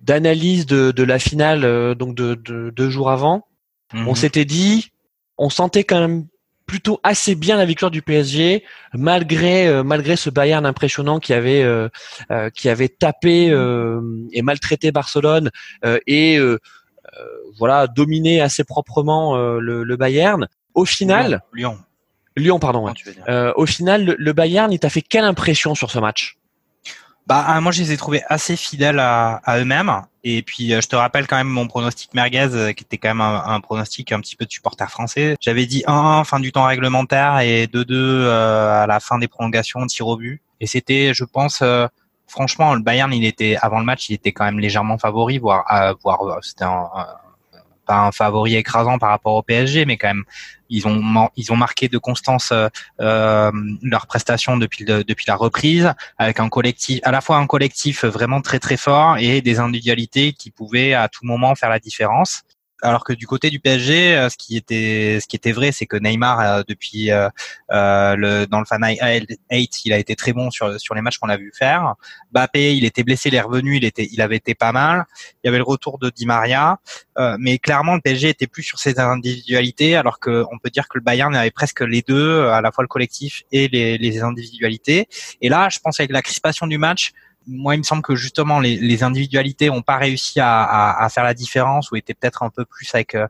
d'analyse 0.02 0.66
de, 0.66 0.90
de 0.90 1.02
la 1.04 1.18
finale, 1.18 1.64
euh, 1.64 1.94
donc 1.94 2.14
de, 2.14 2.34
de 2.34 2.70
deux 2.70 2.90
jours 2.90 3.10
avant, 3.10 3.46
Mhm. 3.92 4.06
on 4.06 4.14
s'était 4.14 4.44
dit, 4.44 4.92
on 5.36 5.50
sentait 5.50 5.82
quand 5.82 5.98
même 6.00 6.24
plutôt 6.70 7.00
assez 7.02 7.34
bien 7.34 7.56
la 7.56 7.64
victoire 7.64 7.90
du 7.90 8.00
PSG, 8.00 8.62
malgré 8.94 9.66
euh, 9.66 9.82
malgré 9.82 10.14
ce 10.14 10.30
Bayern 10.30 10.64
impressionnant 10.64 11.18
qui 11.18 11.32
avait 11.32 11.64
euh, 11.64 11.88
euh, 12.30 12.48
qui 12.50 12.68
avait 12.68 12.88
tapé 12.88 13.50
euh, 13.50 14.00
et 14.32 14.42
maltraité 14.42 14.92
Barcelone 14.92 15.50
euh, 15.84 15.98
et 16.06 16.38
euh, 16.38 16.58
voilà 17.58 17.88
dominé 17.88 18.40
assez 18.40 18.62
proprement 18.62 19.34
euh, 19.34 19.58
le, 19.58 19.82
le 19.82 19.96
Bayern. 19.96 20.46
Au 20.74 20.84
final, 20.84 21.42
Lyon. 21.52 21.76
Lyon, 22.36 22.60
pardon. 22.60 22.86
ouais. 22.86 22.92
Euh, 23.28 23.52
au 23.56 23.66
final, 23.66 24.04
le, 24.04 24.14
le 24.16 24.32
Bayern, 24.32 24.70
il 24.72 24.78
t'a 24.78 24.90
fait 24.90 25.02
quelle 25.02 25.24
impression 25.24 25.74
sur 25.74 25.90
ce 25.90 25.98
match? 25.98 26.36
Bah, 27.26 27.44
ah, 27.46 27.60
moi, 27.60 27.70
je 27.70 27.80
les 27.82 27.92
ai 27.92 27.96
trouvés 27.96 28.22
assez 28.28 28.56
fidèles 28.56 28.98
à, 28.98 29.36
à 29.44 29.58
eux-mêmes. 29.60 29.92
Et 30.24 30.42
puis, 30.42 30.72
euh, 30.74 30.80
je 30.80 30.88
te 30.88 30.96
rappelle 30.96 31.26
quand 31.28 31.36
même 31.36 31.46
mon 31.48 31.68
pronostic 31.68 32.12
merguez, 32.12 32.48
euh, 32.54 32.72
qui 32.72 32.82
était 32.82 32.98
quand 32.98 33.08
même 33.10 33.20
un, 33.20 33.44
un 33.46 33.60
pronostic 33.60 34.10
un 34.12 34.20
petit 34.20 34.34
peu 34.36 34.46
de 34.46 34.50
supporter 34.50 34.90
français. 34.90 35.36
J'avais 35.40 35.66
dit 35.66 35.84
1-1 35.86 36.24
fin 36.24 36.40
du 36.40 36.50
temps 36.50 36.64
réglementaire 36.64 37.38
et 37.40 37.66
2-2 37.68 37.86
euh, 37.94 38.82
à 38.82 38.86
la 38.86 38.98
fin 39.00 39.18
des 39.18 39.28
prolongations, 39.28 39.86
tir 39.86 40.08
au 40.08 40.16
but. 40.16 40.42
Et 40.60 40.66
c'était, 40.66 41.14
je 41.14 41.24
pense, 41.24 41.60
euh, 41.62 41.86
franchement, 42.26 42.74
le 42.74 42.80
Bayern, 42.82 43.12
il 43.12 43.24
était 43.24 43.56
avant 43.62 43.78
le 43.78 43.84
match, 43.84 44.08
il 44.08 44.14
était 44.14 44.32
quand 44.32 44.44
même 44.44 44.58
légèrement 44.58 44.98
favori, 44.98 45.38
voire, 45.38 45.64
euh, 45.72 45.94
voire 46.02 46.22
euh, 46.22 46.38
c'était 46.42 46.64
un, 46.64 46.88
un- 46.94 47.06
un 47.98 48.12
favori 48.12 48.56
écrasant 48.56 48.98
par 48.98 49.10
rapport 49.10 49.34
au 49.34 49.42
PSG, 49.42 49.84
mais 49.84 49.96
quand 49.96 50.08
même, 50.08 50.24
ils 50.68 50.86
ont 50.86 51.28
ils 51.36 51.52
ont 51.52 51.56
marqué 51.56 51.88
de 51.88 51.98
constance 51.98 52.50
euh, 52.52 52.68
euh, 53.00 53.50
leur 53.82 54.06
prestation 54.06 54.56
depuis 54.56 54.84
depuis 54.84 55.24
la 55.26 55.34
reprise 55.34 55.92
avec 56.18 56.40
un 56.40 56.48
collectif, 56.48 57.00
à 57.02 57.10
la 57.10 57.20
fois 57.20 57.36
un 57.36 57.46
collectif 57.46 58.04
vraiment 58.04 58.40
très 58.40 58.58
très 58.58 58.76
fort 58.76 59.18
et 59.18 59.40
des 59.40 59.58
individualités 59.58 60.32
qui 60.32 60.50
pouvaient 60.50 60.94
à 60.94 61.08
tout 61.08 61.26
moment 61.26 61.54
faire 61.54 61.70
la 61.70 61.78
différence. 61.78 62.42
Alors 62.82 63.04
que 63.04 63.12
du 63.12 63.26
côté 63.26 63.50
du 63.50 63.60
PSG, 63.60 64.16
euh, 64.16 64.28
ce 64.28 64.36
qui 64.36 64.56
était 64.56 65.18
ce 65.20 65.26
qui 65.26 65.36
était 65.36 65.52
vrai, 65.52 65.72
c'est 65.72 65.86
que 65.86 65.96
Neymar 65.96 66.40
euh, 66.40 66.62
depuis 66.66 67.10
euh, 67.10 67.28
euh, 67.70 68.16
le 68.16 68.46
dans 68.46 68.58
le 68.58 68.64
Fan 68.64 68.82
8, 69.50 69.84
il 69.84 69.92
a 69.92 69.98
été 69.98 70.16
très 70.16 70.32
bon 70.32 70.50
sur 70.50 70.80
sur 70.80 70.94
les 70.94 71.02
matchs 71.02 71.18
qu'on 71.18 71.28
a 71.28 71.36
vu 71.36 71.52
faire. 71.56 71.94
Mbappé, 72.32 72.76
il 72.76 72.84
était 72.84 73.02
blessé, 73.02 73.28
il 73.28 73.34
est 73.34 73.40
revenu, 73.40 73.76
il 73.76 73.84
était 73.84 74.08
il 74.10 74.20
avait 74.22 74.36
été 74.36 74.54
pas 74.54 74.72
mal. 74.72 75.04
Il 75.42 75.46
y 75.46 75.48
avait 75.48 75.58
le 75.58 75.64
retour 75.64 75.98
de 75.98 76.10
Di 76.10 76.26
Maria, 76.26 76.78
euh, 77.18 77.36
mais 77.38 77.58
clairement 77.58 77.94
le 77.94 78.00
PSG 78.00 78.28
était 78.30 78.46
plus 78.46 78.62
sur 78.62 78.78
ses 78.78 78.98
individualités, 78.98 79.96
alors 79.96 80.18
que 80.18 80.44
on 80.50 80.58
peut 80.58 80.70
dire 80.70 80.88
que 80.88 80.98
le 80.98 81.04
Bayern 81.04 81.34
avait 81.34 81.50
presque 81.50 81.80
les 81.80 82.02
deux, 82.02 82.46
à 82.46 82.60
la 82.60 82.72
fois 82.72 82.82
le 82.82 82.88
collectif 82.88 83.42
et 83.52 83.68
les, 83.68 83.98
les 83.98 84.22
individualités. 84.22 85.08
Et 85.40 85.48
là, 85.48 85.68
je 85.70 85.78
pense 85.78 86.00
avec 86.00 86.12
la 86.12 86.22
crispation 86.22 86.66
du 86.66 86.78
match, 86.78 87.12
moi, 87.46 87.74
il 87.74 87.78
me 87.78 87.82
semble 87.82 88.02
que 88.02 88.16
justement 88.16 88.60
les, 88.60 88.76
les 88.76 89.02
individualités 89.02 89.70
ont 89.70 89.82
pas 89.82 89.96
réussi 89.96 90.40
à, 90.40 90.62
à, 90.62 91.04
à 91.04 91.08
faire 91.08 91.24
la 91.24 91.34
différence 91.34 91.90
ou 91.90 91.96
étaient 91.96 92.14
peut-être 92.14 92.42
un 92.42 92.50
peu 92.50 92.64
plus 92.64 92.94
avec 92.94 93.14
euh, 93.14 93.26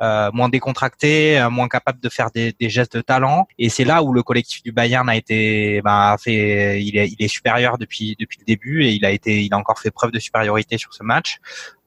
euh, 0.00 0.30
moins 0.32 0.48
décontracté, 0.48 1.38
euh, 1.38 1.48
moins 1.48 1.68
capable 1.68 2.00
de 2.00 2.08
faire 2.08 2.30
des, 2.32 2.52
des 2.58 2.68
gestes 2.68 2.96
de 2.96 3.02
talent. 3.02 3.46
Et 3.58 3.68
c'est 3.68 3.84
là 3.84 4.02
où 4.02 4.12
le 4.12 4.22
collectif 4.22 4.62
du 4.62 4.72
Bayern 4.72 5.08
a 5.08 5.14
été, 5.14 5.80
ben, 5.82 6.12
a 6.12 6.18
fait, 6.18 6.82
il 6.82 6.96
est, 6.96 7.08
il 7.08 7.24
est 7.24 7.28
supérieur 7.28 7.78
depuis 7.78 8.16
depuis 8.18 8.38
le 8.40 8.44
début 8.44 8.84
et 8.84 8.90
il 8.90 9.04
a 9.04 9.10
été, 9.10 9.44
il 9.44 9.54
a 9.54 9.58
encore 9.58 9.78
fait 9.78 9.92
preuve 9.92 10.10
de 10.10 10.18
supériorité 10.18 10.76
sur 10.76 10.92
ce 10.92 11.04
match. 11.04 11.38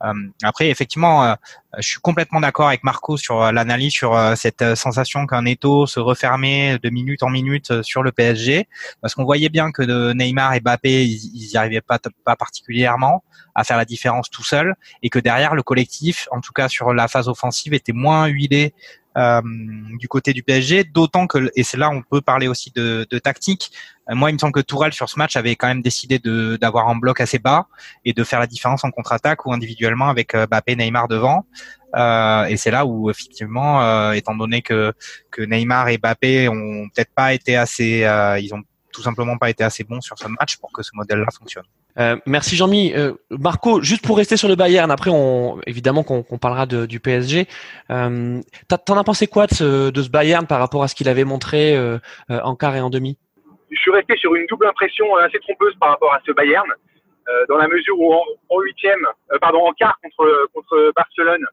Euh, 0.03 0.13
après, 0.43 0.69
effectivement, 0.69 1.25
euh, 1.25 1.33
je 1.79 1.87
suis 1.87 1.99
complètement 1.99 2.39
d'accord 2.39 2.67
avec 2.67 2.83
Marco 2.83 3.17
sur 3.17 3.41
euh, 3.41 3.51
l'analyse 3.51 3.91
sur 3.91 4.15
euh, 4.15 4.35
cette 4.35 4.61
euh, 4.61 4.75
sensation 4.75 5.25
qu'un 5.27 5.45
étau 5.45 5.85
se 5.85 5.99
refermait 5.99 6.79
de 6.79 6.89
minute 6.89 7.23
en 7.23 7.29
minute 7.29 7.71
euh, 7.71 7.83
sur 7.83 8.03
le 8.03 8.11
PSG, 8.11 8.67
parce 9.01 9.15
qu'on 9.15 9.23
voyait 9.23 9.49
bien 9.49 9.71
que 9.71 10.13
Neymar 10.13 10.53
et 10.53 10.59
Mbappé, 10.59 11.05
ils, 11.05 11.31
ils 11.33 11.51
y 11.51 11.57
arrivaient 11.57 11.81
pas 11.81 11.99
pas 12.23 12.35
particulièrement 12.35 13.23
à 13.55 13.63
faire 13.63 13.77
la 13.77 13.85
différence 13.85 14.29
tout 14.29 14.43
seul, 14.43 14.75
et 15.01 15.09
que 15.09 15.19
derrière 15.19 15.55
le 15.55 15.63
collectif, 15.63 16.27
en 16.31 16.41
tout 16.41 16.51
cas 16.51 16.67
sur 16.67 16.93
la 16.93 17.07
phase 17.07 17.27
offensive, 17.27 17.73
était 17.73 17.93
moins 17.93 18.27
huilé 18.27 18.73
euh, 18.73 19.04
du 19.15 20.07
côté 20.07 20.33
du 20.33 20.43
PSG, 20.43 20.83
d'autant 20.83 21.25
que 21.27 21.49
et 21.55 21.63
c'est 21.63 21.77
là 21.77 21.89
on 21.89 22.01
peut 22.01 22.21
parler 22.21 22.47
aussi 22.47 22.71
de, 22.75 23.07
de 23.09 23.19
tactique. 23.19 23.71
Euh, 24.09 24.15
moi, 24.15 24.29
il 24.29 24.33
me 24.33 24.39
semble 24.39 24.53
que 24.53 24.59
Tourelle 24.59 24.93
sur 24.93 25.09
ce 25.09 25.17
match 25.17 25.35
avait 25.35 25.55
quand 25.55 25.67
même 25.67 25.81
décidé 25.81 26.19
d'avoir 26.19 26.89
un 26.89 26.95
bloc 26.95 27.21
assez 27.21 27.39
bas 27.39 27.67
et 28.03 28.13
de 28.13 28.23
faire 28.23 28.39
la 28.39 28.47
différence 28.47 28.83
en 28.83 28.91
contre-attaque 28.91 29.45
ou 29.45 29.53
individuellement 29.53 30.09
avec 30.09 30.35
euh, 30.35 30.45
Mbappé, 30.47 30.75
Neymar 30.75 31.07
devant. 31.07 31.45
Euh, 31.95 32.45
et 32.45 32.57
c'est 32.57 32.71
là 32.71 32.85
où 32.85 33.09
effectivement, 33.09 33.81
euh, 33.81 34.11
étant 34.11 34.35
donné 34.35 34.61
que 34.61 34.93
que 35.31 35.41
Neymar 35.41 35.89
et 35.89 35.97
Mbappé 35.97 36.49
ont 36.49 36.89
peut-être 36.93 37.13
pas 37.15 37.33
été 37.33 37.55
assez, 37.55 38.03
euh, 38.03 38.37
ils 38.39 38.53
ont 38.53 38.63
tout 38.95 39.01
simplement 39.01 39.37
pas 39.37 39.49
été 39.49 39.63
assez 39.63 39.83
bons 39.83 40.01
sur 40.01 40.17
ce 40.17 40.27
match 40.27 40.57
pour 40.57 40.71
que 40.71 40.81
ce 40.81 40.91
modèle-là 40.93 41.25
fonctionne. 41.37 41.65
Euh, 41.99 42.15
merci 42.25 42.55
Jean-Mi. 42.55 42.93
Euh, 42.95 43.13
Marco, 43.29 43.81
juste 43.81 44.05
pour 44.05 44.17
rester 44.17 44.37
sur 44.37 44.47
le 44.47 44.55
Bayern, 44.55 44.89
après 44.91 45.11
on 45.13 45.59
évidemment 45.67 46.03
qu'on 46.03 46.23
parlera 46.37 46.65
de- 46.65 46.85
du 46.85 46.99
PSG. 46.99 47.47
Euh, 47.91 48.39
T'en 48.85 48.97
as 48.97 49.03
pensé 49.03 49.27
quoi 49.27 49.47
de 49.47 49.53
ce, 49.53 49.89
de 49.91 50.01
ce 50.01 50.09
Bayern 50.09 50.47
par 50.47 50.59
rapport 50.59 50.83
à 50.83 50.87
ce 50.87 50.95
qu'il 50.95 51.09
avait 51.09 51.23
montré 51.25 51.77
en 52.29 52.55
quart 52.55 52.75
et 52.75 52.81
en 52.81 52.89
demi? 52.89 53.17
Je 53.71 53.77
suis 53.79 53.91
resté 53.91 54.15
sur 54.17 54.33
une 54.35 54.45
double 54.47 54.67
impression 54.67 55.05
assez 55.17 55.39
trompeuse 55.39 55.73
par 55.79 55.89
rapport 55.89 56.13
à 56.13 56.19
ce 56.25 56.31
Bayern, 56.31 56.67
euh, 57.27 57.45
dans 57.49 57.57
la 57.57 57.67
mesure 57.67 57.99
où 57.99 58.13
en, 58.13 58.21
en 58.49 58.59
huitième, 58.61 58.99
euh, 59.33 59.37
pardon, 59.39 59.59
en 59.65 59.73
quart 59.73 59.97
contre 60.01 60.47
contre 60.53 60.91
Barcelone, 60.95 61.43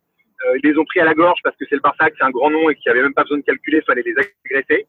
euh, 0.47 0.59
ils 0.63 0.71
les 0.71 0.79
ont 0.79 0.85
pris 0.85 1.01
à 1.01 1.05
la 1.05 1.15
gorge 1.15 1.39
parce 1.43 1.57
que 1.57 1.65
c'est 1.69 1.75
le 1.77 1.81
Barça, 1.81 2.11
que 2.11 2.17
c'est 2.19 2.25
un 2.25 2.31
grand 2.31 2.51
nom 2.51 2.69
et 2.71 2.75
qu'il 2.75 2.91
n'y 2.93 2.99
avait 2.99 3.03
même 3.03 3.15
pas 3.15 3.23
besoin 3.23 3.39
de 3.39 3.43
calculer, 3.43 3.79
il 3.79 3.85
fallait 3.85 4.03
les 4.05 4.15
agresser. 4.19 4.87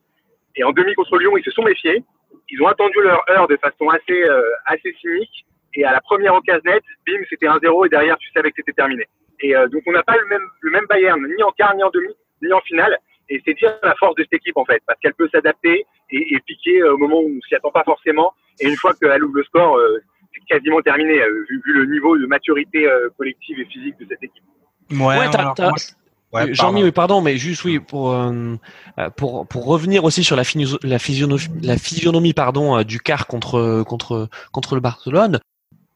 Et 0.55 0.63
en 0.63 0.72
demi 0.72 0.93
contre 0.93 1.17
Lyon, 1.17 1.36
ils 1.38 1.43
se 1.43 1.51
sont 1.51 1.63
méfiés. 1.63 2.03
Ils 2.49 2.61
ont 2.61 2.67
attendu 2.67 3.01
leur 3.01 3.23
heure 3.29 3.47
de 3.47 3.57
façon 3.57 3.89
assez 3.89 4.21
euh, 4.23 4.41
assez 4.65 4.93
cynique. 5.01 5.45
Et 5.75 5.83
à 5.85 5.91
la 5.91 6.01
première 6.01 6.35
occasion 6.35 6.61
nette, 6.65 6.83
bim, 7.07 7.19
c'était 7.29 7.47
1-0 7.47 7.85
et 7.87 7.89
derrière, 7.89 8.15
tu 8.19 8.29
savais 8.31 8.49
que 8.51 8.57
c'était 8.57 8.73
terminé. 8.73 9.07
Et 9.39 9.55
euh, 9.55 9.67
donc, 9.67 9.81
on 9.87 9.91
n'a 9.91 10.03
pas 10.03 10.15
le 10.17 10.25
même, 10.27 10.43
le 10.61 10.69
même 10.71 10.85
Bayern, 10.87 11.19
ni 11.35 11.41
en 11.41 11.51
quart, 11.51 11.75
ni 11.75 11.81
en 11.83 11.89
demi, 11.89 12.13
ni 12.43 12.53
en 12.53 12.61
finale. 12.61 12.95
Et 13.29 13.41
c'est 13.43 13.55
dire 13.55 13.73
la 13.81 13.95
force 13.95 14.13
de 14.15 14.21
cette 14.23 14.33
équipe, 14.33 14.55
en 14.57 14.65
fait, 14.65 14.83
parce 14.85 14.99
qu'elle 14.99 15.15
peut 15.15 15.27
s'adapter 15.31 15.85
et, 16.11 16.35
et 16.35 16.39
piquer 16.45 16.81
euh, 16.81 16.93
au 16.93 16.97
moment 16.97 17.19
où 17.21 17.31
on 17.37 17.41
s'y 17.47 17.55
attend 17.55 17.71
pas 17.71 17.83
forcément. 17.83 18.33
Et 18.59 18.67
une 18.67 18.75
fois 18.75 18.93
qu'elle 18.93 19.23
ouvre 19.23 19.35
le 19.37 19.43
score, 19.45 19.77
euh, 19.77 19.97
c'est 20.35 20.45
quasiment 20.45 20.79
terminé, 20.81 21.19
euh, 21.21 21.43
vu, 21.49 21.59
vu 21.65 21.73
le 21.73 21.85
niveau 21.85 22.15
de 22.19 22.27
maturité 22.27 22.85
euh, 22.87 23.09
collective 23.17 23.59
et 23.59 23.65
physique 23.65 23.97
de 23.99 24.05
cette 24.09 24.21
équipe. 24.23 24.43
Ouais, 25.21 25.25
je- 25.77 25.93
ouais, 26.33 26.53
Jean-Mi, 26.53 26.83
oui, 26.83 26.91
pardon, 26.91 27.21
mais 27.21 27.37
juste 27.37 27.63
oui 27.63 27.79
pour 27.79 28.11
euh, 28.11 28.55
euh, 28.99 29.09
pour 29.09 29.47
pour 29.47 29.65
revenir 29.65 30.03
aussi 30.03 30.23
sur 30.23 30.35
la, 30.35 30.43
la 30.83 30.99
physionomie 30.99 31.47
la 31.61 31.77
physionomie 31.77 32.33
pardon 32.33 32.77
euh, 32.77 32.83
du 32.83 32.99
quart 32.99 33.27
contre 33.27 33.83
contre 33.83 34.29
contre 34.51 34.75
le 34.75 34.81
Barcelone. 34.81 35.39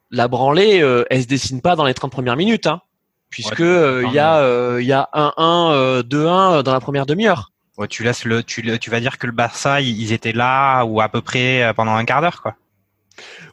La 0.10 0.28
branlée, 0.28 0.82
euh, 0.82 1.04
elle 1.10 1.24
se 1.24 1.28
dessine 1.28 1.62
pas 1.62 1.76
dans 1.76 1.84
les 1.84 1.94
30 1.94 2.12
premières 2.12 2.38
minutes, 2.38 2.68
hein, 2.68 2.82
puisque 3.30 3.60
Ouais, 3.60 4.04
il 4.06 4.14
y 4.14 4.20
a 4.20 4.78
il 4.80 4.86
y 4.86 4.94
a 4.94 5.10
1-1, 5.14 5.72
euh, 5.74 6.04
2-1 6.04 6.64
dans 6.64 6.74
la 6.74 6.80
première 6.80 7.06
demi-heure. 7.06 7.52
Ouais, 7.78 7.88
tu 7.88 8.04
laisses 8.04 8.26
le, 8.26 8.42
tu, 8.42 8.64
tu 8.80 8.90
vas 8.90 9.00
dire 9.00 9.18
que 9.20 9.28
le 9.28 9.34
Barça, 9.34 9.82
ils 9.82 10.12
étaient 10.12 10.32
là 10.32 10.84
ou 10.84 11.02
à 11.02 11.10
peu 11.10 11.22
près 11.22 11.72
pendant 11.76 11.94
un 11.94 12.06
quart 12.06 12.22
d'heure, 12.22 12.42
quoi. 12.42 12.56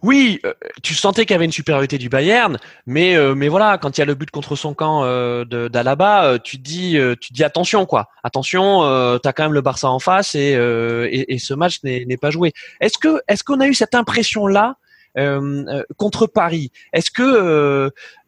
Oui, 0.03 0.41
euh, 0.45 0.53
tu 0.83 0.95
sentais 0.95 1.25
qu'il 1.25 1.35
y 1.35 1.37
avait 1.37 1.45
une 1.45 1.53
supériorité 1.53 1.99
du 1.99 2.09
Bayern, 2.09 2.59
mais 2.87 3.17
euh, 3.17 3.35
mais 3.35 3.49
voilà, 3.49 3.79
quand 3.79 3.97
il 3.97 4.01
y 4.01 4.03
a 4.03 4.07
le 4.07 4.15
but 4.15 4.31
contre 4.31 4.57
son 4.57 4.75
camp 4.75 5.03
euh, 5.05 5.45
d'Alaba, 5.45 6.39
tu 6.43 6.59
te 6.59 6.63
dis 6.63 6.99
tu 7.21 7.33
dis 7.33 7.45
attention 7.45 7.87
quoi, 7.87 8.09
attention, 8.23 8.81
tu 9.23 9.29
as 9.29 9.33
quand 9.33 9.45
même 9.45 9.53
le 9.53 9.61
Barça 9.61 9.91
en 9.91 9.99
face 9.99 10.35
et 10.35 10.53
et, 10.55 11.35
et 11.35 11.39
ce 11.39 11.55
match 11.55 11.83
n'est 11.83 12.17
pas 12.17 12.31
joué. 12.31 12.53
Est-ce 12.81 12.99
que 12.99 13.21
est-ce 13.29 13.45
qu'on 13.45 13.61
a 13.61 13.67
eu 13.67 13.75
cette 13.75 13.95
impression 13.95 14.47
là 14.47 14.65
euh, 14.65 14.73
euh, 14.73 14.84
contre 15.97 16.27
Paris. 16.27 16.71
Est-ce 16.93 17.11
que 17.11 17.23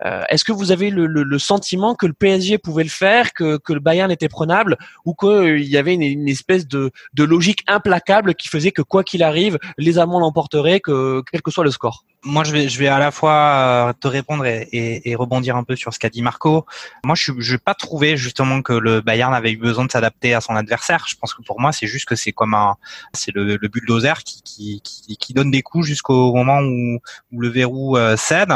euh, 0.05 0.23
est-ce 0.28 0.45
que 0.45 0.52
vous 0.52 0.73
avez 0.73 0.90
le, 0.90 1.07
le, 1.07 1.23
le, 1.23 1.38
sentiment 1.38 1.95
que 1.95 2.07
le 2.07 2.12
PSG 2.12 2.59
pouvait 2.59 2.85
le 2.85 2.90
faire, 2.90 3.33
que, 3.33 3.57
que 3.57 3.73
le 3.73 3.81
Bayern 3.81 4.11
était 4.11 4.28
prenable, 4.28 4.76
ou 5.05 5.14
qu'il 5.14 5.64
y 5.64 5.76
avait 5.76 5.95
une, 5.95 6.02
une, 6.02 6.28
espèce 6.28 6.69
de, 6.69 6.90
de 7.14 7.25
logique 7.25 7.64
implacable 7.66 8.35
qui 8.35 8.49
faisait 8.49 8.73
que 8.73 8.83
quoi 8.83 9.05
qu'il 9.05 9.23
arrive, 9.23 9.59
les 9.78 9.99
Allemands 9.99 10.21
l'emporteraient, 10.21 10.81
que 10.81 11.23
quel 11.31 11.43
que 11.43 11.50
soit 11.50 11.64
le 11.64 11.71
score? 11.71 12.05
Moi, 12.25 12.44
je 12.44 12.52
vais, 12.52 12.68
je 12.68 12.78
vais 12.78 12.88
à 12.88 12.99
la 12.99 13.11
fois 13.11 13.94
te 14.00 14.08
répondre 14.08 14.44
et, 14.46 14.68
et, 14.73 15.11
et 15.11 15.14
rebondir 15.14 15.56
un 15.56 15.64
peu 15.64 15.76
sur 15.76 15.94
ce 15.94 15.99
qu'a 15.99 16.08
dit 16.08 16.23
Marco. 16.23 16.66
Moi, 17.04 17.14
je 17.14 17.32
n'ai 17.32 17.58
pas 17.58 17.75
trouvé 17.75 18.16
justement 18.16 18.62
que 18.62 18.73
le 18.73 19.00
Bayern 19.00 19.32
avait 19.32 19.52
eu 19.52 19.56
besoin 19.56 19.85
de 19.85 19.90
s'adapter 19.90 20.35
à 20.35 20.40
son 20.40 20.56
adversaire. 20.56 21.06
Je 21.08 21.14
pense 21.16 21.35
que 21.35 21.42
pour 21.42 21.61
moi, 21.61 21.73
c'est 21.73 21.87
juste 21.87 22.06
que 22.06 22.16
c'est 22.16 22.32
comme 22.32 22.54
un, 22.54 22.76
c'est 23.12 23.35
le, 23.35 23.56
le 23.56 23.68
bulldozer 23.68 24.23
qui, 24.25 24.42
qui, 24.42 24.80
qui, 24.82 25.16
qui 25.16 25.35
donne 25.35 25.50
des 25.50 25.62
coups 25.62 25.87
jusqu'au 25.87 26.35
moment 26.35 26.61
où, 26.61 26.99
où 27.32 27.40
le 27.40 27.49
verrou 27.49 27.96
euh, 27.96 28.16
cède 28.16 28.52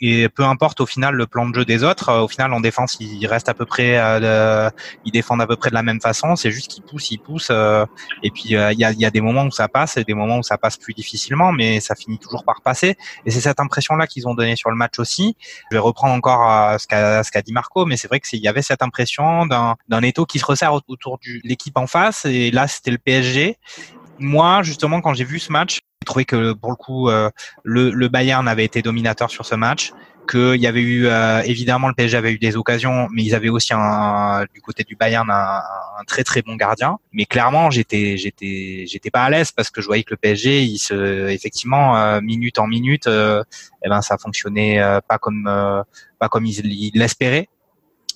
et 0.00 0.28
peu 0.28 0.44
importe 0.44 0.80
au 0.80 0.86
final 0.86 1.14
le 1.14 1.26
plan 1.26 1.48
de 1.48 1.54
jeu 1.54 1.64
des 1.64 1.84
autres, 1.84 2.08
euh, 2.08 2.20
au 2.22 2.28
final 2.28 2.52
en 2.52 2.60
défense 2.60 2.96
ils 3.00 3.26
restent 3.26 3.48
à 3.48 3.54
peu 3.54 3.64
près, 3.64 3.96
euh, 3.98 4.68
ils 5.04 5.12
défendent 5.12 5.40
à 5.40 5.46
peu 5.46 5.56
près 5.56 5.70
de 5.70 5.74
la 5.74 5.82
même 5.82 6.00
façon. 6.00 6.36
C'est 6.36 6.50
juste 6.50 6.68
qu'ils 6.68 6.82
poussent, 6.82 7.10
ils 7.10 7.18
poussent, 7.18 7.48
euh, 7.50 7.86
et 8.22 8.30
puis 8.30 8.44
il 8.46 8.50
y, 8.52 8.56
a, 8.56 8.72
y, 8.72 9.04
a, 9.04 9.10
des 9.10 9.20
moments 9.20 9.44
où 9.44 9.50
ça 9.50 9.68
passe 9.68 9.96
et 9.96 10.04
des 10.04 10.14
moments 10.14 10.38
où 10.38 10.42
ça 10.42 10.58
passe 10.58 10.76
plus 10.76 10.94
difficilement, 10.94 11.52
mais 11.52 11.80
ça 11.80 11.94
finit 11.94 12.18
toujours 12.18 12.44
par 12.44 12.60
passer. 12.62 12.96
Et 13.24 13.30
c'est 13.30 13.40
cette 13.40 13.60
impression-là 13.60 14.06
qu'ils 14.06 14.26
ont 14.28 14.34
donné 14.34 14.56
sur 14.56 14.70
le 14.70 14.76
match 14.76 14.98
aussi. 14.98 15.36
Je 15.70 15.76
vais 15.76 15.80
reprendre 15.80 16.14
encore 16.14 16.80
ce 16.80 16.86
qu'a 16.86 17.22
ce 17.22 17.30
qu'a 17.30 17.42
dit 17.42 17.52
Marco, 17.52 17.86
mais 17.86 17.96
c'est 17.96 18.08
vrai 18.08 18.20
que 18.20 18.26
il 18.32 18.40
y 18.40 18.48
avait 18.48 18.62
cette 18.62 18.82
impression 18.82 19.46
d'un 19.46 20.02
étau 20.02 20.26
qui 20.26 20.38
se 20.38 20.44
resserre 20.44 20.74
autour 20.88 21.18
de 21.18 21.40
l'équipe 21.44 21.76
en 21.76 21.86
face, 21.86 22.24
et 22.24 22.50
là 22.50 22.66
c'était 22.66 22.90
le 22.90 22.98
PSG. 22.98 23.58
Moi, 24.18 24.62
justement, 24.62 25.00
quand 25.00 25.14
j'ai 25.14 25.24
vu 25.24 25.38
ce 25.40 25.50
match, 25.50 25.80
trouvé 26.04 26.24
que 26.24 26.52
pour 26.52 26.70
le 26.70 26.76
coup, 26.76 27.08
euh, 27.08 27.30
le, 27.62 27.90
le, 27.90 28.08
Bayern 28.08 28.46
avait 28.48 28.64
été 28.64 28.82
dominateur 28.82 29.30
sur 29.30 29.46
ce 29.46 29.54
match. 29.54 29.92
Qu'il 30.26 30.56
y 30.56 30.66
avait 30.66 30.80
eu 30.80 31.06
euh, 31.06 31.42
évidemment 31.42 31.88
le 31.88 31.94
PSG 31.94 32.16
avait 32.16 32.32
eu 32.32 32.38
des 32.38 32.56
occasions, 32.56 33.08
mais 33.12 33.22
ils 33.22 33.34
avaient 33.34 33.50
aussi 33.50 33.74
un, 33.74 34.46
du 34.54 34.62
côté 34.62 34.82
du 34.82 34.96
Bayern 34.96 35.28
un, 35.30 35.60
un 36.00 36.04
très 36.06 36.24
très 36.24 36.40
bon 36.40 36.56
gardien. 36.56 36.96
Mais 37.12 37.26
clairement, 37.26 37.70
j'étais 37.70 38.16
j'étais 38.16 38.84
j'étais 38.86 39.10
pas 39.10 39.24
à 39.24 39.28
l'aise 39.28 39.52
parce 39.52 39.68
que 39.68 39.82
je 39.82 39.86
voyais 39.86 40.02
que 40.02 40.14
le 40.14 40.16
PSG, 40.16 40.62
il 40.62 40.78
se 40.78 41.28
effectivement 41.28 41.98
euh, 41.98 42.22
minute 42.22 42.58
en 42.58 42.66
minute, 42.66 43.06
eh 43.06 43.88
ben 43.88 44.00
ça 44.00 44.16
fonctionnait 44.16 44.80
pas 45.06 45.18
comme 45.18 45.44
pas 46.18 46.28
comme 46.30 46.46
ils 46.46 46.90
l'espéraient. 46.94 47.50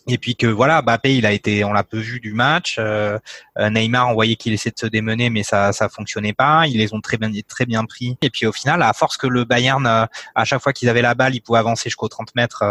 Et 0.09 0.17
puis 0.17 0.37
que 0.37 0.47
voilà, 0.47 0.81
Mbappé, 0.81 1.17
il 1.17 1.27
a 1.27 1.33
été, 1.33 1.65
on 1.65 1.73
l'a 1.73 1.85
peu 1.85 1.99
vu 1.99 2.19
du 2.19 2.33
match. 2.33 2.77
Euh, 2.79 3.19
euh 3.59 3.69
Neymar, 3.69 4.09
on 4.09 4.15
voyait 4.15 4.37
qu'il 4.37 4.55
essaie 4.55 4.71
de 4.71 4.79
se 4.79 4.87
démener, 4.87 5.29
mais 5.29 5.43
ça, 5.43 5.73
ça 5.73 5.91
fonctionnait 5.91 6.33
pas. 6.33 6.67
Ils 6.67 6.79
les 6.79 6.95
ont 6.95 7.01
très 7.01 7.19
bien, 7.19 7.31
très 7.47 7.67
bien 7.67 7.85
pris. 7.85 8.17
Et 8.23 8.31
puis 8.31 8.47
au 8.47 8.53
final, 8.53 8.83
à 8.83 8.93
force 8.95 9.19
que 9.19 9.27
le 9.27 9.45
Bayern, 9.45 9.87
euh, 9.87 10.07
à 10.35 10.45
chaque 10.47 10.63
fois 10.63 10.73
qu'ils 10.73 10.89
avaient 10.89 11.03
la 11.03 11.15
balle, 11.15 11.35
ils 11.35 11.41
pouvaient 11.41 11.59
avancer 11.59 11.91
jusqu'aux 11.91 12.09
30 12.09 12.35
mètres 12.35 12.65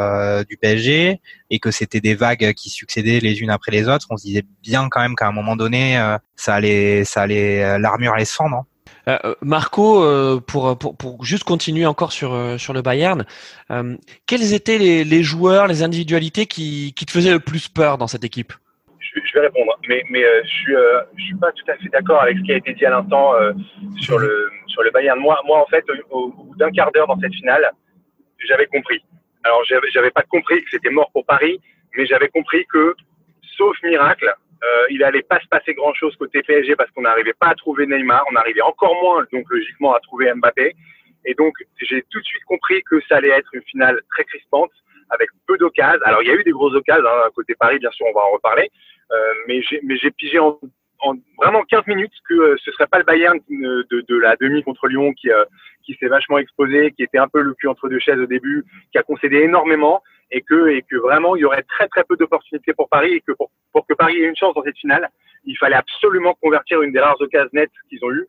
du 0.48 0.58
PSG, 0.58 1.22
et 1.50 1.60
que 1.60 1.72
c'était 1.72 2.01
des 2.01 2.15
vagues 2.15 2.53
qui 2.53 2.70
succédaient 2.70 3.20
les 3.20 3.39
unes 3.39 3.51
après 3.51 3.72
les 3.72 3.88
autres. 3.88 4.08
On 4.10 4.17
se 4.17 4.24
disait 4.24 4.46
bien 4.63 4.89
quand 4.89 5.01
même 5.01 5.15
qu'à 5.15 5.27
un 5.27 5.32
moment 5.32 5.56
donné, 5.56 5.96
ça 6.36 6.56
allait, 6.56 7.03
ça 7.06 7.22
allait, 7.22 7.77
l'armure 7.79 8.13
allait 8.13 8.25
se 8.25 8.34
fendre. 8.34 8.58
Hein. 8.58 8.65
Euh, 9.08 9.17
euh, 9.24 9.36
Marco, 9.41 10.03
euh, 10.03 10.39
pour, 10.39 10.77
pour, 10.77 10.98
pour, 10.98 11.24
juste 11.24 11.44
continuer 11.44 11.86
encore 11.86 12.12
sur, 12.12 12.60
sur 12.60 12.74
le 12.74 12.82
Bayern, 12.82 13.25
quels 14.25 14.53
étaient 14.53 14.77
les, 14.77 15.24
joueurs, 15.24 15.67
les 15.67 15.84
individualités 15.84 16.46
qui, 16.46 16.94
qui 16.96 17.06
te 17.06 17.12
faisaient 17.12 17.32
le 17.32 17.39
plus 17.39 17.67
peur 17.67 17.98
dans 17.98 18.08
cette 18.08 18.24
équipe? 18.24 18.53
Je, 19.00 19.20
je, 19.24 19.34
vais 19.34 19.48
répondre, 19.48 19.77
mais, 19.88 20.03
mais 20.10 20.24
je 20.44 20.50
suis, 20.50 20.74
je 21.17 21.24
suis 21.24 21.36
pas 21.36 21.51
tout 21.51 21.72
à 21.72 21.75
fait 21.75 21.89
d'accord 21.89 22.22
avec 22.22 22.38
ce 22.38 22.44
qui 22.44 22.53
a 22.53 22.58
été 22.58 22.74
dit 22.74 22.86
à 22.86 22.91
l'instant 22.91 23.34
sur, 24.00 24.20
le, 24.20 24.50
sur 24.67 24.84
le 24.84 24.91
Bayern. 24.91 25.20
Moi, 25.20 25.39
moi 25.46 25.62
en 25.62 25.65
fait, 25.67 25.86
au, 26.12 26.29
bout 26.29 26.56
d'un 26.58 26.72
quart 26.72 26.91
d'heure 26.91 27.08
dans 27.08 27.20
cette 27.20 27.34
finale, 27.34 27.72
j'avais 28.48 28.67
compris. 28.67 29.03
Alors, 29.44 29.63
j'avais 29.94 30.12
pas 30.12 30.24
compris 30.24 30.62
que 30.63 30.70
c'était 30.72 30.89
mort 30.89 31.10
pour 31.12 31.25
Paris, 31.25 31.60
mais 31.96 32.06
j'avais 32.06 32.27
compris 32.27 32.65
que, 32.65 32.96
sauf 33.58 33.75
miracle, 33.84 34.34
euh, 34.63 34.85
il 34.89 35.03
allait 35.03 35.21
pas 35.21 35.39
se 35.39 35.47
passer 35.47 35.73
grand 35.73 35.93
chose 35.93 36.15
côté 36.15 36.41
PSG 36.41 36.75
parce 36.75 36.89
qu'on 36.91 37.01
n'arrivait 37.01 37.33
pas 37.33 37.47
à 37.47 37.55
trouver 37.55 37.85
Neymar, 37.85 38.25
on 38.31 38.35
arrivait 38.35 38.61
encore 38.61 38.95
moins 39.01 39.25
donc 39.31 39.45
logiquement 39.49 39.93
à 39.93 39.99
trouver 39.99 40.31
Mbappé. 40.33 40.75
Et 41.25 41.33
donc 41.35 41.53
j'ai 41.79 42.03
tout 42.09 42.19
de 42.19 42.25
suite 42.25 42.43
compris 42.45 42.81
que 42.83 42.99
ça 43.07 43.17
allait 43.17 43.29
être 43.29 43.49
une 43.53 43.63
finale 43.63 43.99
très 44.11 44.23
crispante 44.23 44.71
avec 45.09 45.29
peu 45.47 45.57
d'occasions. 45.57 46.01
Alors 46.05 46.21
il 46.21 46.27
y 46.27 46.31
a 46.31 46.35
eu 46.35 46.43
des 46.43 46.51
grosses 46.51 46.75
occasions 46.75 47.05
hein, 47.05 47.29
côté 47.35 47.55
Paris, 47.55 47.79
bien 47.79 47.91
sûr, 47.91 48.05
on 48.09 48.13
va 48.13 48.25
en 48.25 48.31
reparler. 48.31 48.69
Euh, 49.11 49.33
mais 49.47 49.61
j'ai 49.61 50.11
pigé 50.11 50.39
en, 50.39 50.59
en, 51.01 51.15
vraiment 51.37 51.63
15 51.63 51.87
minutes 51.87 52.13
que 52.27 52.33
euh, 52.33 52.55
ce 52.63 52.71
serait 52.71 52.87
pas 52.87 52.97
le 52.97 53.03
Bayern 53.03 53.39
de, 53.49 53.85
de, 53.89 54.17
la 54.17 54.35
demi 54.35 54.63
contre 54.63 54.87
Lyon 54.87 55.13
qui 55.13 55.31
euh, 55.31 55.45
qui 55.83 55.95
s'est 55.95 56.07
vachement 56.07 56.37
exposé, 56.37 56.91
qui 56.91 57.03
était 57.03 57.17
un 57.17 57.29
peu 57.29 57.41
le 57.41 57.53
cul 57.53 57.67
entre 57.67 57.87
deux 57.87 57.99
chaises 57.99 58.19
au 58.19 58.25
début, 58.25 58.65
qui 58.91 58.97
a 58.97 59.03
concédé 59.03 59.37
énormément 59.37 60.03
et 60.31 60.41
que, 60.41 60.67
et 60.67 60.81
que 60.81 60.97
vraiment 60.97 61.37
il 61.37 61.41
y 61.41 61.45
aurait 61.45 61.63
très 61.63 61.87
très 61.87 62.03
peu 62.03 62.17
d'opportunités 62.17 62.73
pour 62.73 62.89
Paris 62.89 63.13
et 63.13 63.21
que 63.21 63.31
pour, 63.31 63.49
pour 63.71 63.87
que 63.87 63.93
Paris 63.93 64.17
ait 64.17 64.27
une 64.27 64.35
chance 64.35 64.53
dans 64.53 64.63
cette 64.63 64.77
finale, 64.77 65.09
il 65.45 65.57
fallait 65.57 65.77
absolument 65.77 66.33
convertir 66.41 66.81
une 66.81 66.91
des 66.91 66.99
rares 66.99 67.19
occasions 67.21 67.49
nettes 67.53 67.71
qu'ils 67.89 68.03
ont 68.03 68.11
eues. 68.11 68.27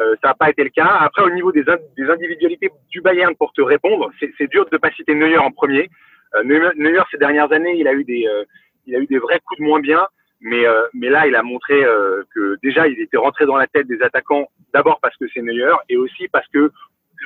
Euh, 0.00 0.14
ça 0.22 0.28
n'a 0.28 0.34
pas 0.34 0.48
été 0.48 0.62
le 0.64 0.70
cas. 0.70 0.86
Après, 0.86 1.22
au 1.22 1.30
niveau 1.30 1.52
des, 1.52 1.64
des 1.64 2.08
individualités 2.08 2.70
du 2.88 3.00
Bayern, 3.02 3.34
pour 3.34 3.52
te 3.52 3.60
répondre, 3.60 4.10
c'est 4.20 4.48
dur 4.48 4.64
de 4.64 4.70
ne 4.72 4.78
pas 4.78 4.90
citer 4.92 5.14
Neuer 5.14 5.36
en 5.36 5.50
premier. 5.50 5.90
Euh, 6.34 6.44
Neuer, 6.44 7.02
ces 7.10 7.18
dernières 7.18 7.52
années, 7.52 7.74
il 7.76 7.86
a 7.86 7.92
eu 7.92 8.04
des, 8.04 8.26
euh, 8.26 8.44
il 8.86 8.94
a 8.96 8.98
eu 9.00 9.06
des 9.06 9.18
vrais 9.18 9.40
coups 9.40 9.60
de 9.60 9.64
moins 9.64 9.80
bien, 9.80 10.06
mais, 10.42 10.66
euh, 10.66 10.82
mais 10.92 11.08
là, 11.08 11.26
il 11.26 11.34
a 11.34 11.42
montré 11.42 11.82
euh, 11.84 12.22
que 12.34 12.58
déjà, 12.62 12.86
il 12.88 13.00
était 13.00 13.16
rentré 13.16 13.46
dans 13.46 13.56
la 13.56 13.66
tête 13.66 13.86
des 13.86 14.02
attaquants, 14.02 14.48
d'abord 14.74 15.00
parce 15.00 15.16
que 15.16 15.24
c'est 15.32 15.40
Neuer, 15.40 15.74
et 15.88 15.96
aussi 15.96 16.28
parce 16.28 16.46
que 16.48 16.70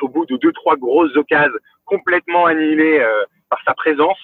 au 0.02 0.08
bout 0.08 0.26
de 0.26 0.36
deux, 0.36 0.52
trois 0.52 0.76
grosses 0.76 1.16
occasions 1.16 1.54
complètement 1.86 2.46
annihilées 2.46 3.02
par 3.48 3.60
sa 3.64 3.74
présence. 3.74 4.18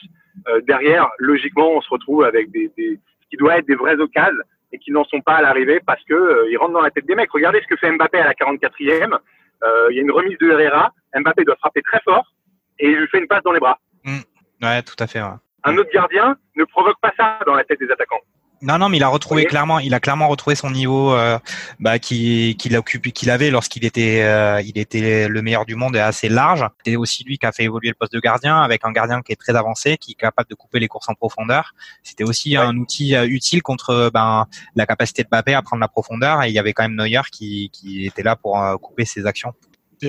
Euh, 0.49 0.61
derrière, 0.63 1.09
logiquement, 1.19 1.71
on 1.73 1.81
se 1.81 1.91
retrouve 1.91 2.25
avec 2.25 2.51
des, 2.51 2.71
des, 2.77 2.99
ce 3.23 3.29
qui 3.29 3.37
doit 3.37 3.59
être 3.59 3.67
des 3.67 3.75
vraies 3.75 3.99
occasions 3.99 4.43
et 4.73 4.79
qui 4.79 4.91
n'en 4.91 5.05
sont 5.05 5.21
pas 5.21 5.35
à 5.35 5.43
l'arrivée 5.43 5.81
parce 5.85 6.03
que 6.05 6.15
euh, 6.15 6.51
ils 6.51 6.57
rentrent 6.57 6.73
dans 6.73 6.81
la 6.81 6.91
tête 6.91 7.07
des 7.07 7.15
mecs. 7.15 7.31
Regardez 7.31 7.61
ce 7.61 7.67
que 7.67 7.77
fait 7.77 7.93
Mbappé 7.93 8.19
à 8.19 8.25
la 8.25 8.33
44e. 8.33 9.19
Euh, 9.63 9.87
il 9.91 9.97
y 9.97 9.99
a 9.99 10.03
une 10.03 10.11
remise 10.11 10.39
de 10.39 10.51
Herrera. 10.51 10.93
Mbappé 11.15 11.45
doit 11.45 11.57
frapper 11.57 11.83
très 11.83 12.01
fort 12.01 12.33
et 12.79 12.89
il 12.89 12.97
lui 12.97 13.07
fait 13.09 13.19
une 13.19 13.29
passe 13.29 13.43
dans 13.43 13.53
les 13.53 13.61
bras. 13.61 13.79
Mmh. 14.05 14.21
Ouais, 14.63 14.83
tout 14.83 14.97
à 14.99 15.07
fait. 15.07 15.21
Ouais. 15.21 15.29
Un 15.65 15.77
autre 15.77 15.91
gardien 15.93 16.37
ne 16.57 16.65
provoque 16.65 16.99
pas 17.01 17.13
ça 17.17 17.39
dans 17.47 17.55
la 17.55 17.65
tête 17.65 17.79
des 17.79 17.91
attaquants. 17.91 18.21
Non, 18.63 18.79
non, 18.79 18.89
mais 18.89 18.99
il 18.99 19.03
a 19.03 19.09
retrouvé 19.09 19.45
clairement, 19.45 19.81
il 19.81 19.93
a 19.93 19.99
clairement 19.99 20.29
retrouvé 20.29 20.55
son 20.55 20.71
niveau 20.71 21.13
euh, 21.13 21.37
bah, 21.81 21.99
qu'il 21.99 22.57
qu'il 22.57 22.81
qu'il 22.81 23.31
avait 23.31 23.51
lorsqu'il 23.51 23.85
était, 23.85 24.23
euh, 24.23 24.63
il 24.65 24.79
était 24.79 25.27
le 25.27 25.43
meilleur 25.43 25.67
du 25.67 25.75
monde 25.75 25.97
et 25.97 25.99
assez 25.99 26.29
large. 26.29 26.65
C'est 26.87 26.95
aussi 26.95 27.25
lui 27.25 27.39
qui 27.39 27.47
a 27.47 27.51
fait 27.51 27.65
évoluer 27.65 27.89
le 27.89 27.95
poste 27.95 28.13
de 28.13 28.21
gardien 28.21 28.63
avec 28.63 28.85
un 28.85 28.93
gardien 28.93 29.21
qui 29.21 29.33
est 29.33 29.37
très 29.37 29.57
avancé, 29.57 29.97
qui 29.99 30.13
est 30.13 30.15
capable 30.15 30.49
de 30.49 30.55
couper 30.55 30.79
les 30.79 30.87
courses 30.87 31.09
en 31.09 31.15
profondeur. 31.15 31.75
C'était 32.05 32.23
aussi 32.23 32.57
un 32.57 32.77
outil 32.77 33.17
euh, 33.17 33.27
utile 33.27 33.63
contre 33.63 34.13
ben, 34.15 34.47
la 34.77 34.87
capacité 34.87 35.25
de 35.25 35.29
Mbappé 35.29 35.55
à 35.55 35.63
prendre 35.63 35.81
la 35.81 35.89
profondeur 35.89 36.45
et 36.45 36.49
il 36.49 36.55
y 36.55 36.59
avait 36.61 36.73
quand 36.73 36.85
même 36.85 36.95
Neuer 36.95 37.23
qui, 37.33 37.69
qui 37.73 38.07
était 38.07 38.23
là 38.23 38.37
pour 38.37 38.61
euh, 38.61 38.77
couper 38.77 39.05
ses 39.05 39.27
actions. 39.27 39.55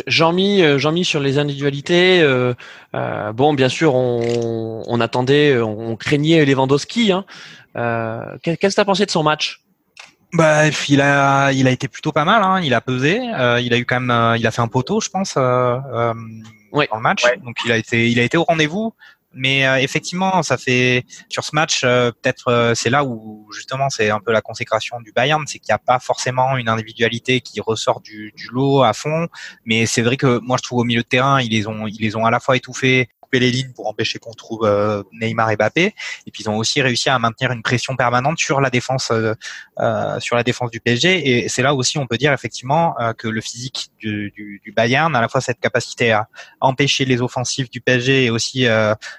Jean-Mi, 0.08 0.62
euh, 0.62 0.78
Jean-Mi 0.78 1.06
sur 1.06 1.20
les 1.20 1.38
individualités. 1.38 2.22
Euh, 2.22 2.54
euh, 2.96 3.32
bon, 3.34 3.54
bien 3.54 3.70
sûr, 3.70 3.96
on, 3.96 4.84
on, 4.86 5.02
attendait, 5.02 5.58
on 5.60 5.96
craignait 5.96 6.46
Lewandowski. 6.46 7.12
Hein. 7.12 7.26
Euh, 7.76 8.22
Qu'est-ce 8.42 8.58
que 8.58 8.74
tu 8.74 8.80
as 8.80 8.86
pensé 8.86 9.06
de 9.06 9.12
son 9.12 9.24
match? 9.24 9.62
Bah, 10.34 10.64
il 10.90 11.02
a, 11.02 11.52
il 11.52 11.68
a 11.68 11.72
été 11.72 11.88
plutôt 11.88 12.12
pas 12.12 12.26
mal. 12.26 12.42
Hein. 12.44 12.62
Il 12.64 12.74
a 12.74 12.82
pesé. 12.82 13.20
Euh, 13.20 13.62
il 13.62 13.74
a 13.74 13.78
eu 13.78 13.86
quand 13.86 14.00
même, 14.00 14.36
il 14.38 14.48
a 14.48 14.52
fait 14.52 14.62
un 14.62 14.68
poteau, 14.68 15.00
je 15.00 15.10
pense, 15.10 15.36
euh, 15.38 16.14
ouais. 16.72 16.88
dans 16.90 16.98
le 16.98 17.04
match. 17.04 17.24
Ouais. 17.24 17.38
Donc 17.38 17.58
il 17.66 17.72
a 17.72 17.78
été, 17.78 18.10
il 18.10 18.20
a 18.20 18.24
été 18.24 18.38
au 18.38 18.44
rendez-vous. 18.44 18.94
Mais 19.34 19.66
euh, 19.66 19.78
effectivement, 19.78 20.44
ça 20.44 20.58
fait 20.58 21.06
sur 21.30 21.44
ce 21.44 21.56
match, 21.56 21.82
euh, 21.84 22.12
peut-être 22.12 22.50
euh, 22.50 22.76
c'est 22.76 22.90
là 22.90 23.04
où 23.04 23.48
justement 23.52 23.90
c'est 23.90 24.10
un 24.10 24.20
peu 24.20 24.32
la 24.32 24.42
consécration 24.42 25.02
du 25.02 25.12
Bayern, 25.12 25.44
c'est 25.48 25.60
qu'il 25.60 25.72
n'y 25.72 25.76
a 25.76 25.80
pas 25.80 26.00
forcément 26.00 26.56
une 26.58 26.70
individualité 26.70 27.42
qui 27.42 27.60
ressort 27.60 28.02
du, 28.02 28.32
du 28.36 28.50
lot 28.52 28.84
à 28.84 28.94
fond. 28.94 29.28
Mais 29.66 29.86
c'est 29.86 30.04
vrai 30.04 30.18
que 30.18 30.40
moi 30.40 30.58
je 30.58 30.64
trouve 30.64 30.80
au 30.80 30.84
milieu 30.84 31.02
de 31.02 31.08
terrain, 31.08 31.42
ils 31.42 31.50
les 31.50 31.68
ont, 31.68 31.88
ils 31.88 32.00
les 32.00 32.16
ont 32.16 32.26
à 32.26 32.32
la 32.32 32.40
fois 32.40 32.56
étouffés 32.56 33.10
les 33.40 33.52
lignes 33.52 33.72
pour 33.74 33.88
empêcher 33.88 34.20
qu'on 34.20 34.32
trouve 34.32 34.66
euh, 34.66 35.04
Neymar 35.12 35.52
et 35.52 35.56
Mbappé. 35.56 35.94
Et 36.26 36.32
puis 36.32 36.44
ils 36.44 36.50
ont 36.50 36.58
aussi 36.58 36.82
réussi 36.82 37.10
à 37.10 37.20
maintenir 37.20 37.52
une 37.52 37.62
pression 37.62 37.96
permanente 37.96 38.40
sur 38.40 38.62
la 38.62 38.70
défense, 38.70 39.12
euh, 39.12 39.34
euh, 39.80 40.20
sur 40.20 40.36
la 40.36 40.44
défense 40.44 40.72
du 40.72 40.80
PSG. 40.80 41.44
Et 41.46 41.50
c'est 41.50 41.62
là 41.62 41.74
aussi 41.74 41.98
on 41.98 42.08
peut 42.08 42.18
dire 42.18 42.34
effectivement 42.34 42.96
que 43.18 43.28
le 43.28 43.42
physique 43.42 43.90
du, 44.00 44.32
du, 44.32 44.62
du, 44.64 44.72
Bayern, 44.72 45.16
à 45.16 45.22
la 45.22 45.28
fois 45.28 45.42
cette 45.42 45.60
capacité 45.60 46.12
à 46.12 46.28
empêcher 46.60 47.06
les 47.06 47.22
offensives 47.22 47.70
du 47.70 47.82
PSG 47.82 48.26
et 48.26 48.30
aussi 48.30 48.66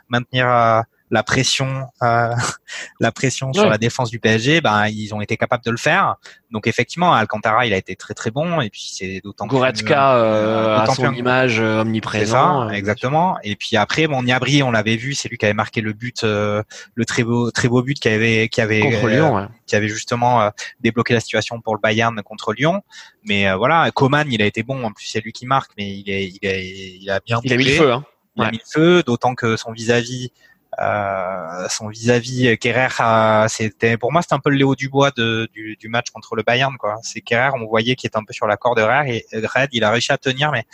maintenir 0.08 0.84
la 1.10 1.22
pression, 1.22 1.86
euh, 2.02 2.34
la 3.00 3.12
pression 3.12 3.52
sur 3.52 3.68
la 3.68 3.78
défense 3.78 4.10
du 4.10 4.18
PSG, 4.18 4.60
ben 4.60 4.86
ils 4.88 5.14
ont 5.14 5.20
été 5.20 5.36
capables 5.36 5.64
de 5.64 5.70
le 5.70 5.76
faire. 5.76 6.16
Donc 6.50 6.66
effectivement, 6.66 7.12
Alcantara, 7.12 7.66
il 7.66 7.72
a 7.72 7.76
été 7.76 7.96
très 7.96 8.14
très 8.14 8.30
bon 8.30 8.60
et 8.60 8.70
puis 8.70 8.90
c'est 8.92 9.20
d'autant 9.22 9.46
Goretzka 9.46 10.16
euh, 10.16 10.78
à 10.78 10.86
son 10.86 11.12
image 11.12 11.60
euh, 11.60 11.82
omniprésent. 11.82 12.68
Ça, 12.68 12.74
exactement. 12.76 13.38
Et 13.42 13.56
puis 13.56 13.76
après, 13.76 14.06
bon, 14.06 14.22
Niabri, 14.22 14.62
on 14.62 14.70
l'avait 14.70 14.96
vu, 14.96 15.14
c'est 15.14 15.28
lui 15.28 15.36
qui 15.36 15.44
avait 15.44 15.54
marqué 15.54 15.80
le 15.80 15.92
but, 15.92 16.22
le 16.22 16.64
très 17.06 17.22
beau 17.22 17.50
très 17.50 17.68
beau 17.68 17.82
but 17.82 17.98
qui 17.98 18.08
avait 18.08 18.48
qui 18.48 18.60
avait 18.60 18.80
contre 18.80 19.08
Lyon, 19.08 19.48
qui 19.66 19.76
avait 19.76 19.88
justement 19.88 20.50
débloqué 20.80 21.14
la 21.14 21.20
situation 21.20 21.60
pour 21.60 21.74
le 21.74 21.80
Bayern 21.80 22.20
contre 22.22 22.52
Lyon. 22.54 22.82
Mais 23.24 23.52
voilà, 23.54 23.90
Coman, 23.90 24.30
il 24.30 24.42
a 24.42 24.46
été 24.46 24.62
bon. 24.62 24.84
En 24.84 24.92
plus, 24.92 25.06
c'est 25.06 25.20
lui 25.20 25.32
qui 25.32 25.46
marque, 25.46 25.72
mais 25.76 25.96
il 25.96 26.10
est 26.10 26.24
il, 26.26 26.38
est, 26.42 26.98
il 27.00 27.10
a 27.10 27.20
bien. 27.20 27.40
Il 27.44 27.52
a 27.52 27.56
mis 27.56 27.64
le 27.64 27.72
feu. 27.72 27.92
Hein. 27.92 28.04
Il 28.36 28.42
a 28.42 28.50
mis 28.50 28.58
le 28.58 28.70
feu, 28.70 29.02
d'autant 29.04 29.34
que 29.34 29.56
son 29.56 29.72
vis-à-vis 29.72 30.32
euh, 30.80 31.68
son 31.68 31.88
vis-à-vis 31.88 32.48
euh, 32.48 32.56
Kerrer, 32.56 32.88
c'était 33.48 33.96
pour 33.96 34.12
moi 34.12 34.22
c'était 34.22 34.34
un 34.34 34.40
peu 34.40 34.50
le 34.50 34.56
Léo 34.56 34.74
Dubois 34.74 35.10
de, 35.16 35.48
du, 35.52 35.76
du, 35.76 35.88
match 35.88 36.10
contre 36.10 36.34
le 36.34 36.42
Bayern 36.42 36.76
quoi. 36.76 36.96
C'est 37.02 37.20
Kerrer, 37.20 37.50
on 37.54 37.66
voyait 37.66 37.94
qu'il 37.94 38.08
était 38.08 38.16
un 38.16 38.24
peu 38.24 38.32
sur 38.32 38.46
la 38.46 38.56
corde 38.56 38.78
raide 38.78 39.08
et 39.08 39.24
Red, 39.32 39.70
il 39.72 39.84
a 39.84 39.90
réussi 39.90 40.12
à 40.12 40.18
tenir 40.18 40.50
mais 40.52 40.64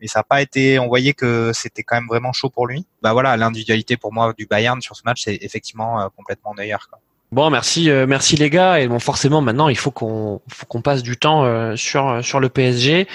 mais 0.00 0.06
ça 0.06 0.20
n'a 0.20 0.24
pas 0.24 0.40
été. 0.40 0.78
On 0.78 0.86
voyait 0.86 1.12
que 1.12 1.50
c'était 1.52 1.82
quand 1.82 1.96
même 1.96 2.06
vraiment 2.06 2.32
chaud 2.32 2.50
pour 2.50 2.68
lui. 2.68 2.86
Bah 3.02 3.12
voilà, 3.12 3.36
l'individualité 3.36 3.96
pour 3.96 4.12
moi 4.12 4.32
du 4.36 4.46
Bayern 4.46 4.80
sur 4.80 4.94
ce 4.94 5.02
match 5.04 5.22
c'est 5.24 5.38
effectivement 5.40 6.00
euh, 6.00 6.06
complètement 6.16 6.54
meilleur. 6.54 6.88
Quoi. 6.88 7.00
Bon, 7.32 7.50
merci, 7.50 7.90
merci 8.06 8.36
les 8.36 8.48
gars. 8.48 8.80
Et 8.80 8.88
bon, 8.88 8.98
forcément, 9.00 9.42
maintenant, 9.42 9.68
il 9.68 9.76
faut 9.76 9.90
qu'on, 9.90 10.40
qu'on 10.68 10.80
passe 10.80 11.02
du 11.02 11.18
temps 11.18 11.76
sur 11.76 12.24
sur 12.24 12.40
le 12.40 12.48
PSG. 12.48 13.06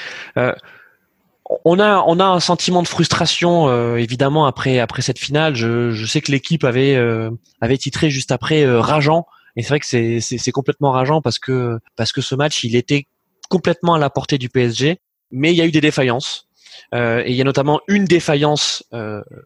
Euh, 1.54 1.58
on 1.66 1.80
a 1.80 2.04
on 2.08 2.20
a 2.20 2.26
un 2.26 2.40
sentiment 2.40 2.82
de 2.84 2.88
frustration 2.88 3.68
euh, 3.70 3.98
évidemment 3.98 4.46
après 4.46 4.80
après 4.80 5.02
cette 5.02 5.20
finale. 5.20 5.56
Je, 5.56 5.92
je 5.92 6.06
sais 6.06 6.22
que 6.22 6.32
l'équipe 6.32 6.64
avait 6.64 6.96
euh, 6.96 7.32
avait 7.62 7.78
titré 7.78 8.10
juste 8.10 8.32
après 8.32 8.64
euh, 8.64 8.80
rageant 8.80 9.26
et 9.56 9.62
c'est 9.62 9.70
vrai 9.70 9.80
que 9.80 9.86
c'est 9.86 10.20
c'est 10.20 10.52
complètement 10.52 10.92
rageant 10.92 11.22
parce 11.22 11.40
que 11.40 11.80
parce 11.96 12.12
que 12.12 12.22
ce 12.22 12.36
match 12.36 12.64
il 12.64 12.76
était 12.76 13.08
complètement 13.50 13.94
à 13.96 14.00
la 14.00 14.10
portée 14.10 14.38
du 14.38 14.50
PSG, 14.50 15.00
mais 15.32 15.52
il 15.52 15.56
y 15.56 15.62
a 15.62 15.66
eu 15.66 15.72
des 15.72 15.82
défaillances. 15.82 16.48
et 16.94 17.26
il 17.28 17.36
y 17.36 17.42
a 17.42 17.44
notamment 17.44 17.82
une 17.88 18.06
défaillance 18.06 18.84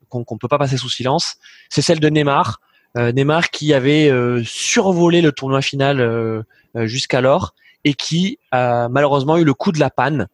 qu'on 0.09 0.23
qu'on 0.23 0.37
peut 0.37 0.47
pas 0.47 0.57
passer 0.57 0.77
sous 0.77 0.89
silence, 0.89 1.35
c'est 1.69 1.81
celle 1.81 1.99
de 1.99 2.07
Neymar. 2.07 2.61
Neymar 2.95 3.49
qui 3.49 3.73
avait 3.73 4.09
survolé 4.45 5.21
le 5.21 5.33
tournoi 5.33 5.61
final 5.61 6.45
jusqu'alors 6.75 7.53
et 7.83 7.93
qui 7.95 8.39
a 8.51 8.87
malheureusement 8.87 9.37
eu 9.37 9.43
le 9.43 9.53
coup 9.53 9.73
de 9.73 9.79
la 9.79 9.89
panne 9.89 10.21
euh, 10.21 10.25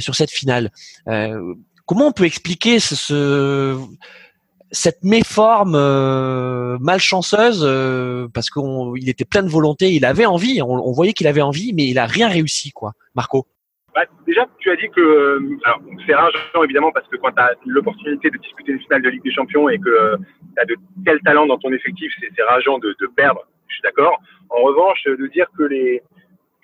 sur 0.00 0.14
cette 0.14 0.30
finale. 0.30 0.70
Euh, 1.08 1.54
comment 1.86 2.08
on 2.08 2.12
peut 2.12 2.24
expliquer 2.24 2.78
ce, 2.80 3.76
cette 4.70 5.02
méforme 5.02 5.74
euh, 5.74 6.78
malchanceuse 6.80 7.64
parce 8.32 8.50
qu'il 8.50 9.08
était 9.08 9.24
plein 9.24 9.42
de 9.42 9.48
volonté, 9.48 9.92
il 9.92 10.04
avait 10.04 10.26
envie, 10.26 10.60
on, 10.62 10.92
voyait 10.92 11.12
qu'il 11.12 11.26
avait 11.26 11.42
envie, 11.42 11.72
mais 11.74 11.86
il 11.86 11.98
a 11.98 12.06
rien 12.06 12.28
réussi, 12.28 12.72
quoi. 12.72 12.92
Marco. 13.14 13.46
Bah, 13.94 14.02
déjà, 14.26 14.46
tu 14.58 14.70
as 14.70 14.76
dit 14.76 14.90
que 14.94 15.40
c'est 16.06 16.14
rageant 16.14 16.62
évidemment 16.64 16.92
parce 16.92 17.08
que 17.08 17.16
quand 17.16 17.32
tu 17.32 17.40
as 17.40 17.52
l'opportunité 17.64 18.28
de 18.28 18.36
disputer 18.36 18.72
une 18.72 18.80
finale 18.80 19.02
de 19.02 19.08
Ligue 19.08 19.24
des 19.24 19.32
Champions 19.32 19.70
et 19.70 19.78
que 19.78 20.16
tu 20.16 20.62
as 20.62 20.66
de 20.66 20.76
tels 21.04 21.20
talents 21.20 21.46
dans 21.46 21.56
ton 21.56 21.72
effectif, 21.72 22.12
c'est 22.20 22.42
rageant 22.42 22.78
de, 22.78 22.94
de, 23.00 23.06
perdre. 23.06 23.40
Je 23.68 23.74
suis 23.74 23.82
d'accord. 23.82 24.20
En 24.50 24.62
revanche, 24.62 25.02
de 25.06 25.26
dire 25.28 25.46
que 25.56 25.62
les 25.62 26.02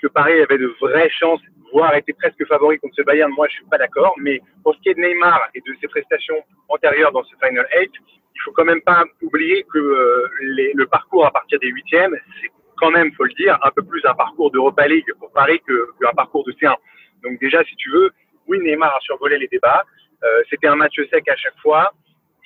que 0.02 0.08
Paris 0.08 0.42
avait 0.42 0.58
de 0.58 0.74
vraies 0.80 1.10
chances 1.10 1.40
voire 1.72 1.94
était 1.96 2.12
presque 2.12 2.44
favori 2.46 2.78
contre 2.78 2.94
ce 2.96 3.02
Bayern, 3.02 3.32
moi 3.32 3.48
je 3.48 3.54
suis 3.54 3.64
pas 3.64 3.78
d'accord. 3.78 4.14
Mais 4.18 4.40
pour 4.62 4.74
ce 4.74 4.80
qui 4.80 4.90
est 4.90 4.94
de 4.94 5.00
Neymar 5.00 5.40
et 5.54 5.60
de 5.60 5.74
ses 5.80 5.88
prestations 5.88 6.36
antérieures 6.68 7.12
dans 7.12 7.24
ce 7.24 7.34
Final 7.42 7.66
8, 7.74 7.90
il 8.34 8.40
faut 8.44 8.52
quand 8.52 8.64
même 8.64 8.82
pas 8.82 9.04
oublier 9.22 9.64
que 9.72 9.78
euh, 9.78 10.28
le 10.40 10.84
parcours 10.86 11.26
à 11.26 11.30
partir 11.30 11.58
des 11.60 11.68
huitièmes, 11.68 12.16
c'est 12.40 12.50
quand 12.76 12.90
même, 12.90 13.12
faut 13.12 13.24
le 13.24 13.34
dire, 13.34 13.58
un 13.62 13.70
peu 13.70 13.82
plus 13.82 14.04
un 14.04 14.14
parcours 14.14 14.50
d'Europa 14.50 14.86
League 14.86 15.10
pour 15.18 15.30
Paris 15.32 15.60
qu'un 15.66 16.12
parcours 16.14 16.44
de 16.44 16.52
C1. 16.52 16.74
Donc 17.22 17.38
déjà, 17.40 17.62
si 17.64 17.76
tu 17.76 17.90
veux, 17.90 18.10
oui, 18.48 18.58
Neymar 18.60 18.94
a 18.96 19.00
survolé 19.00 19.38
les 19.38 19.48
débats. 19.48 19.84
Euh, 20.24 20.42
C'était 20.50 20.66
un 20.66 20.76
match 20.76 20.94
sec 21.10 21.28
à 21.28 21.36
chaque 21.36 21.58
fois. 21.62 21.92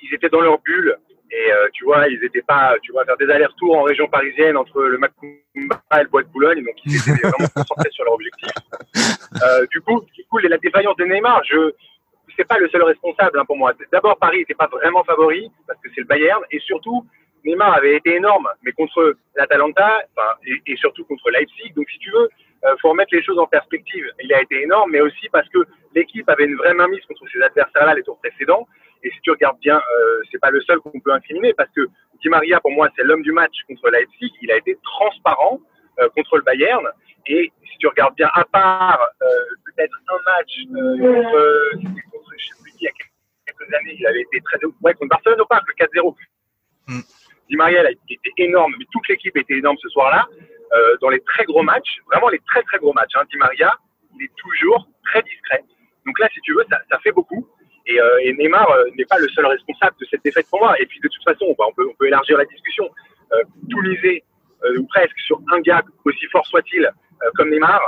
Ils 0.01 0.13
étaient 0.13 0.29
dans 0.29 0.41
leur 0.41 0.59
bulle. 0.59 0.95
Et 1.31 1.51
euh, 1.51 1.67
tu 1.73 1.83
vois, 1.83 2.07
ils 2.07 2.23
étaient 2.23 2.41
pas, 2.41 2.75
tu 2.81 2.91
vois, 2.91 3.03
faire 3.05 3.17
des 3.17 3.29
allers-retours 3.29 3.77
en 3.77 3.83
région 3.83 4.07
parisienne 4.07 4.55
entre 4.55 4.81
le 4.81 4.97
Macumba 4.97 5.81
et 5.99 6.03
le 6.03 6.09
Bois 6.09 6.23
de 6.23 6.29
Boulogne, 6.29 6.63
donc 6.63 6.75
ils 6.85 6.95
étaient 6.95 7.27
vraiment 7.27 7.49
concentrés 7.55 7.89
sur 7.91 8.05
leur 8.05 8.13
objectif. 8.13 8.51
Euh, 9.43 9.65
du 9.71 9.81
coup, 9.81 10.01
du 10.13 10.23
coup, 10.25 10.37
la 10.37 10.57
défaillance 10.57 10.95
de 10.95 11.05
Neymar, 11.05 11.43
je, 11.43 11.73
c'est 12.37 12.47
pas 12.47 12.57
le 12.57 12.69
seul 12.69 12.83
responsable 12.83 13.39
hein, 13.39 13.45
pour 13.45 13.57
moi. 13.57 13.73
D'abord, 13.91 14.17
Paris 14.17 14.39
n'était 14.39 14.53
pas 14.53 14.67
vraiment 14.67 15.03
favori 15.03 15.51
parce 15.67 15.79
que 15.81 15.89
c'est 15.93 16.01
le 16.01 16.07
Bayern, 16.07 16.41
et 16.51 16.59
surtout, 16.59 17.05
Neymar 17.43 17.73
avait 17.75 17.97
été 17.97 18.15
énorme, 18.15 18.47
mais 18.63 18.71
contre 18.71 19.17
l'Atalanta, 19.35 20.01
enfin, 20.15 20.29
et, 20.45 20.71
et, 20.71 20.75
surtout 20.77 21.03
contre 21.05 21.29
Leipzig. 21.29 21.73
Donc, 21.75 21.89
si 21.89 21.99
tu 21.99 22.11
veux, 22.11 22.29
euh, 22.65 22.75
faut 22.81 22.89
remettre 22.89 23.13
les 23.13 23.23
choses 23.23 23.39
en 23.39 23.47
perspective. 23.47 24.05
Il 24.21 24.33
a 24.33 24.41
été 24.41 24.61
énorme, 24.61 24.91
mais 24.91 25.01
aussi 25.01 25.29
parce 25.31 25.47
que 25.49 25.59
l'équipe 25.93 26.27
avait 26.29 26.45
une 26.45 26.55
vraie 26.55 26.73
mainmise 26.73 27.03
contre 27.05 27.23
ses 27.31 27.41
adversaires-là 27.41 27.93
les 27.93 28.03
tours 28.03 28.19
précédents. 28.19 28.67
Et 29.03 29.11
si 29.11 29.19
tu 29.21 29.31
regardes 29.31 29.59
bien, 29.59 29.77
euh, 29.77 30.21
c'est 30.31 30.39
pas 30.39 30.49
le 30.49 30.61
seul 30.61 30.79
qu'on 30.79 30.99
peut 30.99 31.13
incriminer 31.13 31.53
parce 31.53 31.69
que 31.71 31.87
Di 32.21 32.29
Maria, 32.29 32.59
pour 32.59 32.71
moi, 32.71 32.89
c'est 32.95 33.03
l'homme 33.03 33.21
du 33.21 33.31
match 33.31 33.55
contre 33.67 33.89
Leipzig. 33.89 34.31
Il 34.41 34.51
a 34.51 34.57
été 34.57 34.77
transparent 34.83 35.59
euh, 35.99 36.09
contre 36.15 36.37
le 36.37 36.43
Bayern. 36.43 36.85
Et 37.27 37.51
si 37.69 37.77
tu 37.77 37.87
regardes 37.87 38.15
bien, 38.15 38.29
à 38.33 38.43
part 38.45 38.99
euh, 39.21 39.25
peut-être 39.65 39.97
un 40.07 40.17
match 40.25 40.51
contre, 40.67 42.11
contre, 42.11 42.31
je 42.37 42.45
sais 42.45 42.63
plus 42.63 42.73
il 42.79 42.83
y 42.83 42.87
a 42.87 42.91
quelques 43.45 43.73
années, 43.73 43.95
il 43.99 44.07
avait 44.07 44.21
été 44.21 44.41
très 44.41 44.57
ouais 44.81 44.93
contre 44.93 45.09
Barcelone 45.09 45.41
au 45.41 45.45
parc, 45.45 45.67
le 45.67 45.85
4-0. 45.85 46.15
Mm. 46.87 46.99
Di 47.49 47.55
Maria, 47.55 47.81
il 47.81 47.87
a 47.87 47.91
été 47.91 48.31
énorme, 48.37 48.73
mais 48.79 48.85
toute 48.91 49.07
l'équipe 49.07 49.35
était 49.37 49.57
énorme 49.57 49.77
ce 49.81 49.89
soir-là. 49.89 50.27
Dans 51.01 51.09
les 51.09 51.21
très 51.21 51.45
gros 51.45 51.63
matchs, 51.63 51.97
vraiment 52.07 52.27
les 52.27 52.39
très 52.39 52.61
très 52.63 52.77
gros 52.77 52.91
matchs, 52.93 53.15
hein, 53.15 53.23
Di 53.31 53.37
Maria, 53.37 53.73
il 54.15 54.25
est 54.25 54.31
toujours 54.35 54.87
très 55.05 55.21
discret. 55.21 55.63
Donc 56.05 56.19
là, 56.19 56.27
si 56.33 56.41
tu 56.41 56.53
veux, 56.53 56.65
ça, 56.69 56.77
ça 56.89 56.99
fait 56.99 57.11
beaucoup. 57.11 57.47
Et, 57.87 57.99
euh, 57.99 58.19
et 58.23 58.33
Neymar 58.33 58.69
euh, 58.69 58.85
n'est 58.97 59.05
pas 59.05 59.17
le 59.17 59.27
seul 59.29 59.45
responsable 59.45 59.95
de 59.99 60.05
cette 60.09 60.23
défaite 60.23 60.47
pour 60.49 60.59
moi. 60.59 60.79
Et 60.79 60.85
puis 60.85 60.99
de 60.99 61.07
toute 61.07 61.23
façon, 61.23 61.45
on 61.57 61.73
peut, 61.73 61.87
on 61.89 61.93
peut 61.95 62.07
élargir 62.07 62.37
la 62.37 62.45
discussion. 62.45 62.89
Euh, 63.33 63.43
tout 63.69 63.81
miser, 63.81 64.23
ou 64.79 64.87
presque, 64.87 65.17
sur 65.19 65.39
un 65.51 65.59
gars, 65.59 65.83
aussi 66.05 66.25
fort 66.31 66.45
soit-il, 66.47 66.89
comme 67.35 67.51
Neymar, 67.51 67.79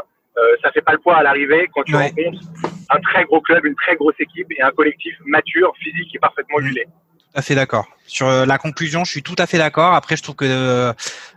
ça 0.62 0.72
fait 0.72 0.82
pas 0.82 0.92
le 0.92 1.00
poids 1.00 1.16
à 1.18 1.24
l'arrivée 1.24 1.68
quand 1.74 1.84
tu 1.84 1.96
rencontres 1.96 2.42
un 2.90 3.00
très 3.00 3.24
gros 3.26 3.42
club, 3.42 3.66
une 3.66 3.76
très 3.76 3.96
grosse 3.96 4.20
équipe 4.20 4.48
et 4.52 4.62
un 4.62 4.72
collectif 4.72 5.16
mature, 5.26 5.74
physique 5.78 6.14
et 6.16 6.20
parfaitement 6.20 6.60
huilé 6.60 6.86
à 7.34 7.42
fait 7.42 7.56
d'accord. 7.56 7.88
Sur 8.08 8.28
euh, 8.28 8.46
la 8.46 8.58
conclusion, 8.58 9.04
je 9.04 9.12
suis 9.12 9.24
tout 9.24 9.36
à 9.38 9.46
fait 9.46 9.58
d'accord. 9.58 9.94
Après, 9.94 10.18
je 10.18 10.24
trouve 10.24 10.36
que 10.36 10.94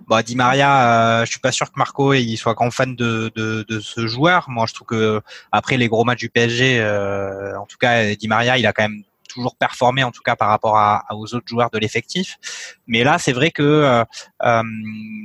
bah, 0.08 0.22
Di 0.22 0.36
Maria, 0.36 1.20
euh, 1.20 1.24
je 1.24 1.30
suis 1.30 1.40
pas 1.40 1.52
sûr 1.52 1.66
que 1.70 1.76
Marco 1.76 2.14
il 2.14 2.36
soit 2.36 2.54
grand 2.54 2.70
fan 2.70 2.96
de, 2.96 3.30
de, 3.34 3.64
de, 3.68 3.80
ce 3.80 4.06
joueur. 4.06 4.48
Moi, 4.48 4.66
je 4.66 4.74
trouve 4.74 4.86
que 4.86 5.20
après 5.52 5.76
les 5.76 5.88
gros 5.88 6.04
matchs 6.04 6.20
du 6.20 6.30
PSG, 6.30 6.80
euh, 6.80 7.58
en 7.58 7.66
tout 7.66 7.76
cas, 7.78 8.14
Di 8.14 8.26
Maria, 8.26 8.56
il 8.56 8.66
a 8.66 8.72
quand 8.72 8.84
même 8.84 9.02
toujours 9.32 9.56
performé 9.56 10.04
en 10.04 10.10
tout 10.10 10.22
cas 10.22 10.36
par 10.36 10.48
rapport 10.48 10.76
à, 10.76 11.04
aux 11.10 11.34
autres 11.34 11.46
joueurs 11.46 11.70
de 11.70 11.78
l'effectif. 11.78 12.38
Mais 12.86 13.04
là, 13.04 13.18
c'est 13.18 13.32
vrai 13.32 13.50
que 13.50 13.62
euh, 13.62 14.04
euh, 14.44 14.62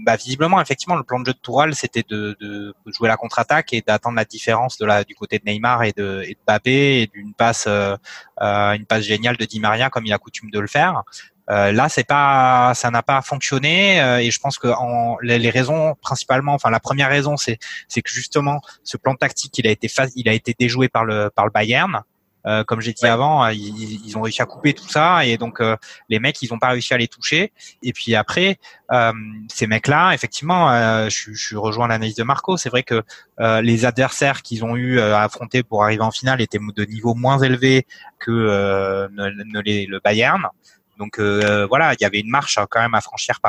bah, 0.06 0.16
visiblement, 0.16 0.62
effectivement, 0.62 0.96
le 0.96 1.04
plan 1.04 1.20
de 1.20 1.26
jeu 1.26 1.34
de 1.34 1.40
Toural, 1.40 1.76
c'était 1.76 2.04
de, 2.08 2.36
de, 2.40 2.74
jouer 2.88 3.08
la 3.08 3.18
contre-attaque 3.18 3.74
et 3.74 3.82
d'attendre 3.82 4.16
la 4.16 4.26
différence 4.26 4.78
de 4.78 4.86
la, 4.86 5.04
du 5.04 5.16
côté 5.16 5.40
de 5.40 5.44
Neymar 5.46 5.84
et 5.84 5.92
de, 5.92 6.24
et 6.26 6.34
de 6.34 6.40
Mbappé 6.46 7.02
et 7.02 7.08
d'une 7.08 7.34
passe, 7.34 7.66
euh, 7.68 7.96
euh 8.42 8.72
une 8.74 8.86
passe 8.86 9.04
géniale 9.04 9.38
de 9.38 9.46
Di 9.46 9.60
Maria 9.60 9.90
comme 9.90 10.06
il 10.06 10.14
a 10.14 10.18
coutume 10.18 10.50
de 10.52 10.60
le 10.60 10.68
faire. 10.68 11.04
Euh, 11.50 11.72
là, 11.72 11.88
c'est 11.88 12.04
pas, 12.04 12.74
ça 12.76 12.92
n'a 12.92 13.04
pas 13.04 13.22
fonctionné 13.22 14.02
euh, 14.02 14.20
et 14.20 14.32
je 14.32 14.40
pense 14.40 14.60
que 14.60 14.68
en, 14.68 15.18
les, 15.22 15.40
les, 15.40 15.50
raisons 15.50 15.96
principalement, 16.02 16.54
enfin 16.54 16.70
la 16.70 16.82
première 16.82 17.10
raison, 17.10 17.38
c'est, 17.38 17.58
c'est 17.88 18.02
que 18.02 18.10
justement 18.10 18.60
ce 18.84 18.98
plan 18.98 19.16
tactique, 19.16 19.58
il 19.58 19.68
a 19.68 19.72
été, 19.72 19.90
il 20.16 20.28
a 20.28 20.34
été 20.34 20.54
déjoué 20.60 20.90
par 20.90 21.06
le 21.06 21.30
par 21.34 21.46
le 21.46 21.52
Bayern. 21.52 22.04
Euh, 22.48 22.64
comme 22.64 22.80
j'ai 22.80 22.94
dit 22.94 23.06
avant, 23.06 23.44
euh, 23.44 23.52
ils, 23.52 24.06
ils, 24.06 24.18
ont 24.18 24.22
réussi 24.22 24.42
à 24.42 24.46
couper 24.46 24.74
tout 24.74 24.88
ça 24.88 25.26
et 25.26 25.38
donc 25.38 25.60
euh, 25.60 25.76
les 26.08 26.20
mecs, 26.20 26.42
ils 26.42 26.50
n'ont 26.52 26.60
pas 26.60 26.70
réussi 26.70 26.94
à 26.94 26.98
les 26.98 27.08
toucher. 27.08 27.52
Et 27.84 27.92
puis 27.94 28.16
après, 28.16 28.58
ces 29.50 29.68
mecs-là, 29.68 30.14
effectivement, 30.14 30.70
je, 31.10 31.34
je 31.34 31.58
rejoins 31.58 31.88
l'analyse 31.88 32.16
de 32.16 32.24
Marco. 32.24 32.56
C'est 32.56 32.70
vrai 32.70 32.84
que 32.84 33.04
les 33.62 33.86
adversaires 33.86 34.42
qu'ils 34.42 34.64
ont 34.64 34.78
eu 34.78 35.00
à 35.00 35.24
affronter 35.24 35.62
pour 35.64 35.84
arriver 35.84 36.04
en 36.04 36.12
finale 36.12 36.42
étaient 36.42 36.60
de 36.60 36.86
niveau 36.86 37.14
moins 37.14 37.40
élevé 37.40 37.86
que 38.20 39.08
ne, 39.12 39.44
ne 39.44 39.60
les, 39.62 39.86
le 39.86 40.00
Bayern. 40.00 40.48
Donc 40.98 41.20
euh, 41.20 41.66
voilà, 41.68 41.94
il 41.94 42.02
y 42.02 42.06
avait 42.06 42.20
une 42.20 42.30
marche 42.30 42.60
quand 42.70 42.82
même 42.82 42.96
à 42.96 43.02
franchir 43.02 43.40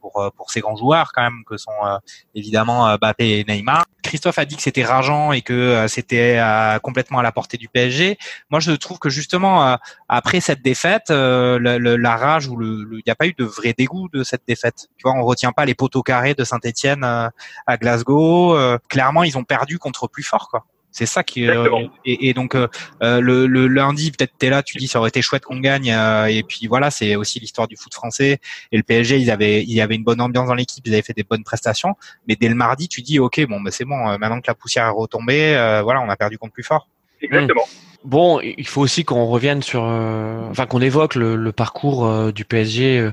pour, 0.00 0.20
euh, 0.20 0.30
pour 0.36 0.50
ces 0.50 0.60
grands 0.60 0.76
joueurs 0.76 1.12
quand 1.12 1.22
même 1.22 1.44
que 1.46 1.56
sont 1.56 1.70
euh, 1.84 1.98
évidemment 2.34 2.96
Mbappé 2.96 3.40
et 3.40 3.44
Neymar. 3.44 3.84
Christophe 4.02 4.38
a 4.38 4.44
dit 4.44 4.56
que 4.56 4.62
c'était 4.62 4.84
rageant 4.84 5.32
et 5.32 5.42
que 5.42 5.86
c'était 5.88 6.38
complètement 6.82 7.20
à 7.20 7.22
la 7.22 7.32
portée 7.32 7.56
du 7.56 7.68
PSG. 7.68 8.18
Moi, 8.50 8.60
je 8.60 8.72
trouve 8.72 8.98
que 8.98 9.08
justement 9.08 9.78
après 10.08 10.40
cette 10.40 10.62
défaite, 10.62 11.08
la 11.08 12.16
rage 12.16 12.46
ou 12.46 12.56
le, 12.56 12.86
il 12.92 13.02
n'y 13.04 13.10
a 13.10 13.14
pas 13.14 13.26
eu 13.26 13.32
de 13.32 13.44
vrai 13.44 13.72
dégoût 13.76 14.08
de 14.12 14.22
cette 14.22 14.42
défaite. 14.46 14.88
Tu 14.98 15.02
vois, 15.04 15.14
on 15.14 15.24
retient 15.24 15.52
pas 15.52 15.64
les 15.64 15.74
poteaux 15.74 16.02
carrés 16.02 16.34
de 16.34 16.44
Saint-Étienne 16.44 17.02
à 17.02 17.76
Glasgow. 17.78 18.56
clairement, 18.88 19.24
ils 19.24 19.38
ont 19.38 19.44
perdu 19.44 19.78
contre 19.78 20.06
plus 20.06 20.22
fort, 20.22 20.48
quoi. 20.50 20.66
C'est 20.96 21.06
ça 21.06 21.24
qui 21.24 21.44
et, 21.44 22.28
et, 22.28 22.34
donc 22.34 22.54
le, 22.54 23.46
le, 23.46 23.66
lundi 23.66 24.12
peut-être 24.12 24.32
t'es 24.38 24.48
là, 24.48 24.62
tu 24.62 24.78
dis 24.78 24.86
ça 24.86 25.00
aurait 25.00 25.08
été 25.08 25.22
chouette 25.22 25.44
qu'on 25.44 25.58
gagne 25.58 25.88
et 26.28 26.44
puis 26.44 26.68
voilà 26.68 26.92
c'est 26.92 27.16
aussi 27.16 27.40
l'histoire 27.40 27.66
du 27.66 27.76
foot 27.76 27.92
français 27.92 28.38
et 28.70 28.76
le 28.76 28.84
PSG 28.84 29.18
ils 29.18 29.30
avaient 29.32 29.64
il 29.64 29.72
y 29.72 29.80
avait 29.80 29.96
une 29.96 30.04
bonne 30.04 30.20
ambiance 30.20 30.46
dans 30.46 30.54
l'équipe, 30.54 30.86
ils 30.86 30.92
avaient 30.92 31.02
fait 31.02 31.12
des 31.12 31.24
bonnes 31.24 31.42
prestations, 31.42 31.96
mais 32.28 32.36
dès 32.36 32.48
le 32.48 32.54
mardi 32.54 32.86
tu 32.86 33.02
dis 33.02 33.18
ok 33.18 33.44
bon 33.48 33.60
bah, 33.60 33.72
c'est 33.72 33.84
bon 33.84 33.96
maintenant 34.18 34.40
que 34.40 34.46
la 34.46 34.54
poussière 34.54 34.86
est 34.86 34.90
retombée 34.90 35.80
voilà 35.82 36.00
on 36.00 36.08
a 36.08 36.16
perdu 36.16 36.38
contre 36.38 36.52
plus 36.52 36.62
fort. 36.62 36.88
Exactement. 37.20 37.66
Bon, 38.04 38.38
il 38.40 38.66
faut 38.66 38.82
aussi 38.82 39.06
qu'on 39.06 39.24
revienne 39.24 39.62
sur, 39.62 39.84
euh, 39.86 40.46
enfin 40.50 40.66
qu'on 40.66 40.82
évoque 40.82 41.14
le, 41.14 41.52
parcours 41.52 42.06
euh, 42.06 42.32
du 42.32 42.44
PSG 42.44 42.98
euh, 42.98 43.12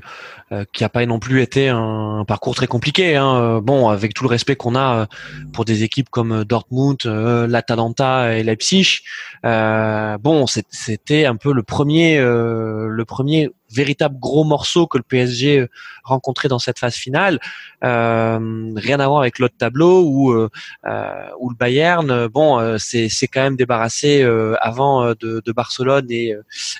qui 0.72 0.84
a 0.84 0.88
pas 0.88 1.04
non 1.06 1.18
plus 1.18 1.42
été 1.42 1.68
un, 1.68 2.24
parcours 2.26 2.54
très 2.54 2.66
compliqué. 2.66 3.16
Hein. 3.16 3.60
Bon, 3.62 3.88
avec 3.88 4.14
tout 4.14 4.24
le 4.24 4.28
respect 4.28 4.56
qu'on 4.56 4.76
a 4.76 5.06
pour 5.52 5.64
des 5.64 5.82
équipes 5.82 6.08
comme 6.10 6.44
Dortmund, 6.44 6.98
l'Atalanta 7.04 8.36
et 8.36 8.42
Leipzig. 8.42 9.00
bon, 9.42 10.46
c'était 10.46 11.24
un 11.24 11.36
peu 11.36 11.52
le 11.52 11.62
premier, 11.62 12.18
le 12.18 13.04
premier 13.06 13.50
véritable 13.70 14.18
gros 14.18 14.44
morceau 14.44 14.86
que 14.86 14.98
le 14.98 15.04
PSG 15.04 15.66
rencontrait 16.04 16.48
dans 16.48 16.58
cette 16.58 16.78
phase 16.78 16.94
finale. 16.94 17.38
rien 17.80 19.00
à 19.00 19.08
voir 19.08 19.20
avec 19.20 19.38
l'autre 19.38 19.56
tableau 19.56 20.02
où, 20.02 20.34
où 20.34 21.50
le 21.50 21.56
Bayern, 21.58 22.26
bon, 22.28 22.76
c'est 22.78 23.28
quand 23.32 23.42
même 23.42 23.56
débarrassé 23.56 24.22
avant 24.60 25.10
de, 25.14 25.42
de 25.44 25.52
Barcelone 25.52 26.06
et, 26.10 26.34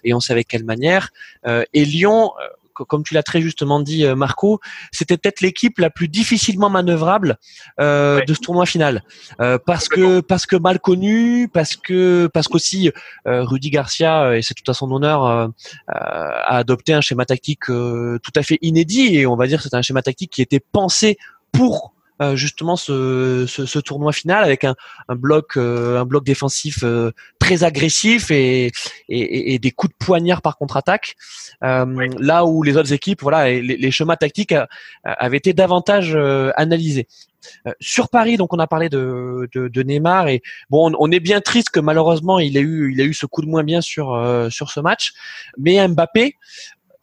et 0.05 0.15
on 0.15 0.21
sait 0.21 0.33
avec 0.33 0.49
quelle 0.49 0.65
manière. 0.65 1.11
et 1.47 1.85
Lyon 1.85 2.33
comme 2.73 3.03
tu 3.03 3.15
l'as 3.15 3.23
très 3.23 3.41
justement 3.41 3.81
dit, 3.81 4.05
euh, 4.05 4.15
Marco, 4.15 4.61
c'était 4.91 5.17
peut-être 5.17 5.41
l'équipe 5.41 5.79
la 5.79 5.91
plus 5.91 6.09
difficilement 6.09 6.71
manœuvrable 6.71 7.39
euh, 7.81 8.21
de 8.27 8.35
ce 8.35 8.41
tournoi 8.41 8.67
final, 8.67 9.03
euh, 9.41 9.59
parce 9.65 9.89
que 9.89 10.21
parce 10.21 10.47
que 10.47 10.57
mal 10.57 10.81
connu, 10.81 11.49
parce 11.49 11.77
que 11.77 12.29
parce 12.33 12.49
qu'aussi 12.49 12.91
Rudy 13.25 13.71
Garcia 13.71 14.37
et 14.37 14.43
c'est 14.43 14.55
tout 14.55 14.69
à 14.71 14.75
son 14.75 14.91
honneur 14.91 15.25
a 15.89 16.57
adopté 16.57 16.93
un 16.93 17.01
schéma 17.01 17.25
tactique 17.25 17.67
tout 17.67 18.33
à 18.35 18.43
fait 18.43 18.59
inédit 18.63 19.17
et 19.17 19.27
on 19.27 19.37
va 19.37 19.47
dire 19.47 19.63
que 19.63 19.69
c'est 19.69 19.77
un 19.77 19.83
schéma 19.83 20.03
tactique 20.03 20.31
qui 20.31 20.43
était 20.43 20.61
pensé 20.61 21.17
pour 21.53 21.92
euh, 22.23 22.37
justement 22.37 22.77
ce, 22.77 23.47
ce, 23.49 23.67
ce, 23.67 23.79
tournoi 23.79 24.13
final 24.13 24.45
avec 24.45 24.65
un, 24.65 24.75
un 25.09 25.17
bloc 25.17 25.57
euh, 25.57 25.99
un 26.01 26.05
bloc 26.05 26.25
défensif 26.25 26.85
euh, 26.85 27.11
très 27.39 27.65
agressif 27.65 28.31
et, 28.31 28.67
et, 29.09 29.55
et, 29.55 29.59
des 29.59 29.71
coups 29.73 29.93
de 29.93 30.05
poignard 30.05 30.41
par 30.41 30.57
contre-attaque. 30.57 31.17
Là 31.61 32.45
où 32.45 32.63
les 32.63 32.77
autres 32.77 32.93
équipes 32.93 33.23
voilà 33.23 33.49
les, 33.49 33.77
les 33.77 33.91
schémas 33.91 34.17
tactiques 34.17 34.55
avaient 35.05 35.37
été 35.37 35.53
davantage 35.53 36.17
analysés. 36.57 37.07
Sur 37.81 38.09
Paris, 38.09 38.37
donc 38.37 38.53
on 38.53 38.59
a 38.59 38.69
parlé 38.69 38.89
de, 38.89 39.49
de, 39.53 39.67
de 39.67 39.83
Neymar 39.83 40.29
et 40.29 40.43
bon, 40.71 40.93
on, 40.97 41.11
est 41.11 41.21
bien 41.21 41.41
triste 41.41 41.71
que 41.71 41.81
malheureusement 41.81 42.39
il 42.39 42.57
a 42.57 42.61
eu 42.61 42.93
il 42.93 43.01
a 43.01 43.05
eu 43.05 43.15
ce 43.15 43.27
coup 43.27 43.43
de 43.43 43.49
moins 43.49 43.65
bien 43.65 43.81
sur 43.81 44.07
sur 44.51 44.71
ce 44.71 44.81
match, 44.81 45.13
mais 45.59 45.87
Mbappé, 45.89 46.37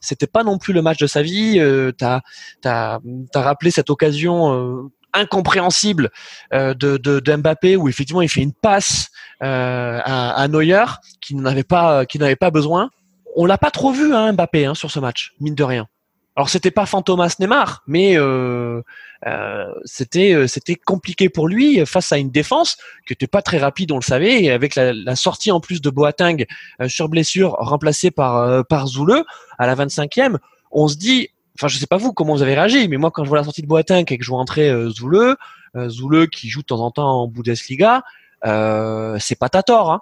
c'était 0.02 0.28
pas 0.28 0.44
non 0.44 0.58
plus 0.58 0.74
le 0.74 0.82
match 0.82 0.98
de 0.98 1.08
sa 1.08 1.22
vie. 1.22 1.60
Euh, 1.60 1.92
t'as 1.92 2.22
as, 2.64 3.00
as, 3.34 3.42
rappelé 3.42 3.72
cette 3.72 3.90
occasion 3.90 4.90
incompréhensible 5.14 6.12
euh, 6.54 6.74
de, 6.74 6.98
de, 6.98 7.36
Mbappé 7.36 7.76
où 7.76 7.90
effectivement 7.90 8.22
il 8.22 8.30
fait 8.30 8.42
une 8.42 8.54
passe 8.54 9.10
euh, 9.44 10.00
à, 10.04 10.32
à, 10.42 10.48
Neuer 10.48 10.86
qui 11.22 11.36
n'avait 11.36 11.64
pas 11.64 12.06
qui 12.06 12.20
n'avait 12.20 12.36
pas 12.36 12.52
besoin. 12.52 12.90
On 13.36 13.46
l'a 13.46 13.58
pas 13.58 13.72
trop 13.72 13.92
vu 13.92 14.14
hein, 14.14 14.34
Mbappé 14.34 14.66
hein, 14.66 14.76
sur 14.76 14.92
ce 14.92 15.00
match, 15.00 15.34
mine 15.40 15.56
de 15.56 15.64
rien. 15.64 15.88
Alors 16.36 16.50
c'était 16.50 16.72
pas 16.72 16.86
Fantomas 16.86 17.36
Neymar, 17.40 17.84
mais 17.86 18.18
euh, 18.18 18.82
euh, 19.28 19.74
c'était 19.84 20.48
c'était 20.48 20.76
compliqué 20.76 21.28
pour 21.28 21.50
lui 21.50 21.86
face 21.86 22.12
à 22.14 22.18
une 22.18 22.32
défense 22.32 22.78
qui 23.06 23.14
était 23.14 23.28
pas 23.28 23.42
très 23.42 23.58
rapide, 23.58 23.92
on 23.92 23.98
le 23.98 24.04
savait, 24.04 24.44
et 24.44 24.52
avec 24.52 24.76
la, 24.76 24.94
la 24.94 25.16
sortie 25.18 25.52
en 25.52 25.60
plus 25.60 25.82
de 25.82 25.90
Boateng 25.90 26.46
sur 26.88 27.10
blessure 27.10 27.58
remplacé 27.60 28.10
par 28.10 28.66
par 28.68 28.88
Zoule 28.88 29.24
à 29.58 29.68
la 29.68 29.76
25e, 29.76 30.38
on 30.72 30.88
se 30.88 30.96
dit 30.96 31.30
Enfin, 31.60 31.68
je 31.68 31.78
sais 31.78 31.88
pas 31.88 31.98
vous 31.98 32.14
comment 32.14 32.34
vous 32.34 32.42
avez 32.42 32.56
réagi, 32.56 32.88
mais 32.88 32.96
moi 32.96 33.12
quand 33.12 33.26
je 33.26 33.28
vois 33.28 33.38
la 33.38 33.44
sortie 33.44 33.62
de 33.62 33.68
Boateng 33.68 34.06
et 34.08 34.18
que 34.18 34.24
je 34.24 34.30
vois 34.30 34.40
entrer 34.40 34.70
euh, 34.70 34.90
Zoule, 34.90 35.36
euh, 35.76 35.90
Zoule 35.90 36.30
qui 36.30 36.48
joue 36.48 36.62
de 36.62 36.68
temps 36.68 36.80
en 36.80 36.90
temps 36.90 37.24
en 37.24 37.28
Bundesliga, 37.28 38.02
euh, 38.46 39.18
c'est 39.20 39.38
pas 39.38 39.50
ta 39.50 39.62
tort. 39.62 39.92
Hein. 39.92 40.02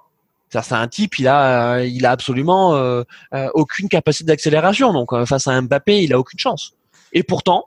C'est 0.52 0.74
un 0.74 0.88
type, 0.88 1.18
il 1.18 1.28
a, 1.28 1.84
il 1.84 2.06
a 2.06 2.12
absolument 2.12 2.76
euh, 2.76 3.02
euh 3.34 3.50
aucune 3.56 3.90
capacité 3.90 4.26
d'accélération. 4.26 4.94
Donc 4.94 5.10
face 5.26 5.48
à 5.48 5.60
Mbappé, 5.60 6.04
il 6.04 6.14
a 6.14 6.20
aucune 6.20 6.38
chance. 6.38 6.74
Et 7.12 7.24
pourtant, 7.24 7.66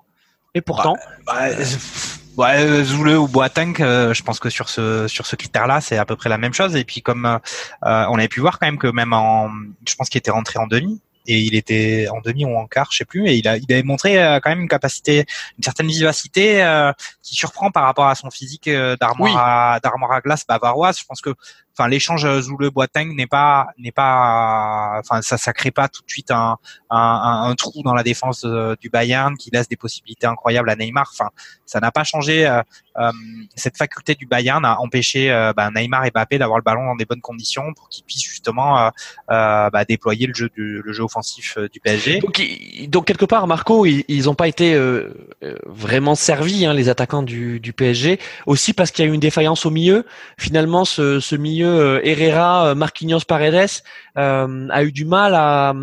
et 0.55 0.61
pourtant. 0.61 0.95
Bah, 1.27 1.49
bah, 2.37 2.85
Zoule 2.85 3.09
ou 3.09 3.27
Boateng, 3.27 3.75
je 3.77 4.23
pense 4.23 4.39
que 4.39 4.51
sur 4.51 4.69
ce 4.69 5.09
sur 5.09 5.27
ce 5.27 5.35
critère-là, 5.35 5.81
c'est 5.81 5.99
à 5.99 6.05
peu 6.05 6.15
près 6.15 6.29
la 6.29 6.39
même 6.39 6.55
chose. 6.55 6.77
Et 6.77 6.85
puis 6.85 7.03
comme 7.03 7.41
on 7.83 8.15
avait 8.15 8.29
pu 8.29 8.39
voir 8.39 8.61
quand 8.61 8.69
même 8.69 8.79
que 8.79 8.87
même 8.87 9.13
en, 9.15 9.51
je 9.85 9.97
pense 9.97 10.09
qu'il 10.09 10.21
était 10.21 10.31
rentré 10.31 10.61
en 10.61 10.69
demi 10.69 11.01
et 11.27 11.39
il 11.39 11.55
était 11.55 12.09
en 12.11 12.21
demi 12.21 12.45
ou 12.45 12.57
en 12.57 12.67
quart, 12.67 12.89
je 12.91 12.99
sais 12.99 13.05
plus, 13.05 13.29
et 13.29 13.37
il, 13.37 13.47
a, 13.47 13.57
il 13.57 13.73
avait 13.73 13.83
montré 13.83 14.23
euh, 14.23 14.41
quand 14.41 14.51
même 14.51 14.61
une 14.61 14.69
capacité, 14.69 15.27
une 15.59 15.65
certaine 15.65 15.89
vivacité 15.89 16.63
euh, 16.63 16.93
qui 17.23 17.35
surprend 17.35 17.71
par 17.71 17.85
rapport 17.85 18.07
à 18.07 18.15
son 18.15 18.31
physique 18.31 18.69
euh, 18.69 18.97
d'armoire 18.97 19.37
à, 19.37 19.81
d'armoire 19.81 20.13
à 20.13 20.21
glace 20.21 20.47
bavaroise. 20.47 20.99
Je 20.99 21.05
pense 21.05 21.21
que 21.21 21.35
enfin 21.73 21.89
l'échange 21.89 22.27
Zoule 22.41 22.71
Boateng 22.71 23.15
n'est 23.15 23.27
pas 23.27 23.69
n'est 23.79 23.93
pas 23.93 25.01
enfin 25.01 25.23
ça 25.23 25.39
ça 25.39 25.53
crée 25.53 25.71
pas 25.71 25.89
tout 25.89 26.03
de 26.03 26.11
suite 26.11 26.31
un, 26.31 26.57
trou 27.57 27.83
dans 27.83 27.95
la 27.95 28.03
défense 28.03 28.45
du 28.81 28.91
Bayern 28.91 29.37
qui 29.37 29.51
laisse 29.51 29.69
des 29.69 29.77
possibilités 29.77 30.27
incroyables 30.27 30.71
à 30.71 30.77
Neymar. 30.77 31.11
Enfin 31.13 31.31
ça 31.67 31.81
n'a 31.81 31.93
pas 31.93 32.05
changé 32.05 32.47
euh, 32.47 32.63
euh, 32.99 33.11
cette 33.55 33.77
faculté 33.77 34.15
du 34.15 34.27
Bayern 34.27 34.65
à 34.65 34.81
empêcher 34.81 35.31
euh, 35.31 35.53
bah, 35.53 35.71
Neymar 35.71 36.05
et 36.05 36.11
Mbappé 36.11 36.39
d'avoir 36.39 36.59
le 36.59 36.65
ballon 36.65 36.85
dans 36.85 36.97
des 36.97 37.05
bonnes 37.05 37.21
conditions 37.21 37.73
pour 37.75 37.89
qu'ils 37.89 38.05
puissent 38.05 38.29
justement 38.29 38.91
bah, 39.29 39.85
déployer 39.89 40.27
le 40.27 40.35
jeu 40.35 40.51
le 40.57 40.93
jeu 40.93 41.05
offensif 41.05 41.57
du 41.73 41.81
PSG 41.81 42.21
donc, 42.89 43.05
quelque 43.07 43.25
part 43.25 43.47
Marco 43.47 43.87
ils 43.87 44.25
n'ont 44.25 44.35
pas 44.35 44.49
été 44.49 44.79
vraiment 45.67 46.15
servis 46.15 46.67
hein, 46.67 46.75
les 46.75 46.89
attaquants 46.89 47.23
du, 47.23 47.61
PSG 47.77 48.19
aussi 48.47 48.73
parce 48.73 48.91
qu'il 48.91 49.05
y 49.05 49.09
a 49.09 49.11
eu 49.11 49.15
une 49.15 49.21
défaillance 49.21 49.65
au 49.65 49.71
milieu. 49.71 50.05
Finalement 50.37 50.85
ce 50.85 51.37
milieu 51.37 51.60
euh, 51.67 52.01
Herrera, 52.03 52.69
euh, 52.69 52.75
Marquinhos, 52.75 53.21
Paredes 53.27 53.83
euh, 54.17 54.69
a 54.71 54.85
eu 54.85 54.93
du 54.93 55.05
mal 55.05 55.35
à, 55.35 55.75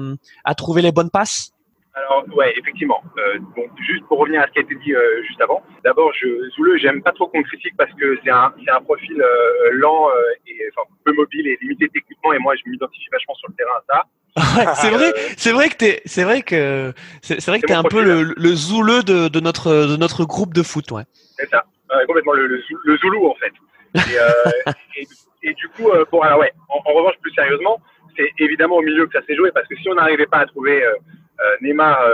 à 0.44 0.56
trouver 0.56 0.82
les 0.82 0.92
bonnes 0.92 1.10
passes? 1.10 1.54
Alors 1.98 2.26
ouais, 2.36 2.54
effectivement. 2.58 3.02
Euh, 3.18 3.40
donc 3.56 3.70
juste 3.80 4.06
pour 4.06 4.20
revenir 4.20 4.42
à 4.42 4.48
ce 4.48 4.52
qui 4.52 4.60
a 4.60 4.62
été 4.62 4.76
dit 4.76 4.94
euh, 4.94 5.24
juste 5.28 5.42
avant. 5.42 5.64
D'abord, 5.84 6.12
je 6.14 6.28
Zoule, 6.56 6.78
j'aime 6.80 7.02
pas 7.02 7.12
trop 7.12 7.28
qu'on 7.28 7.42
critique 7.42 7.74
parce 7.76 7.92
que 7.94 8.20
c'est 8.24 8.30
un 8.30 8.54
c'est 8.64 8.72
un 8.72 8.82
profil 8.82 9.20
euh, 9.20 9.70
lent 9.72 10.10
et 10.46 10.70
enfin 10.72 10.88
peu 11.04 11.14
mobile 11.14 11.48
et 11.48 11.58
limité 11.62 11.90
techniquement 11.90 12.34
et 12.34 12.40
moi 12.40 12.54
je 12.56 12.70
m'identifie 12.70 13.08
vachement 13.12 13.34
sur 13.36 13.50
le 13.50 13.56
terrain 13.56 13.72
à 13.80 13.94
ça. 13.94 14.76
c'est 14.76 14.92
vrai, 14.92 15.14
c'est 15.38 15.52
vrai 15.52 15.70
que 15.70 15.76
t'es, 15.76 16.02
c'est 16.06 16.24
vrai 16.24 16.44
que 16.44 16.94
c'est, 17.22 17.44
vrai 17.48 17.60
que 17.60 17.66
t'es 17.66 17.74
un 17.74 17.82
peu 17.82 18.04
le, 18.04 18.36
le 18.38 18.56
zouleux 18.56 19.02
de, 19.02 19.28
de 19.30 19.40
notre 19.40 19.72
de 19.72 19.98
notre 19.98 20.26
groupe 20.26 20.54
de 20.54 20.62
foot, 20.62 20.92
ouais. 20.92 21.04
C'est 21.38 21.50
ça, 21.50 21.64
complètement 22.06 22.34
le, 22.34 22.46
le, 22.46 22.98
zoulou 22.98 23.28
en 23.28 23.36
fait. 23.36 23.54
Et, 23.96 25.02
et, 25.02 25.08
et 25.48 25.54
du 25.54 25.70
coup, 25.70 25.90
euh, 25.90 26.04
bon, 26.12 26.20
alors 26.20 26.40
ouais, 26.40 26.52
en, 26.68 26.94
revanche, 26.94 27.16
plus 27.22 27.32
sérieusement, 27.32 27.80
c'est 28.18 28.30
évidemment 28.40 28.76
au 28.76 28.82
milieu 28.82 29.08
que 29.08 29.18
ça 29.18 29.26
s'est 29.26 29.36
joué 29.36 29.50
parce 29.52 29.66
que 29.68 29.76
si 29.78 29.90
on 29.90 29.96
n'arrivait 29.96 30.26
pas 30.26 30.40
à 30.40 30.46
trouver 30.46 30.84
euh, 30.84 30.94
euh, 31.40 31.56
Neymar, 31.62 32.06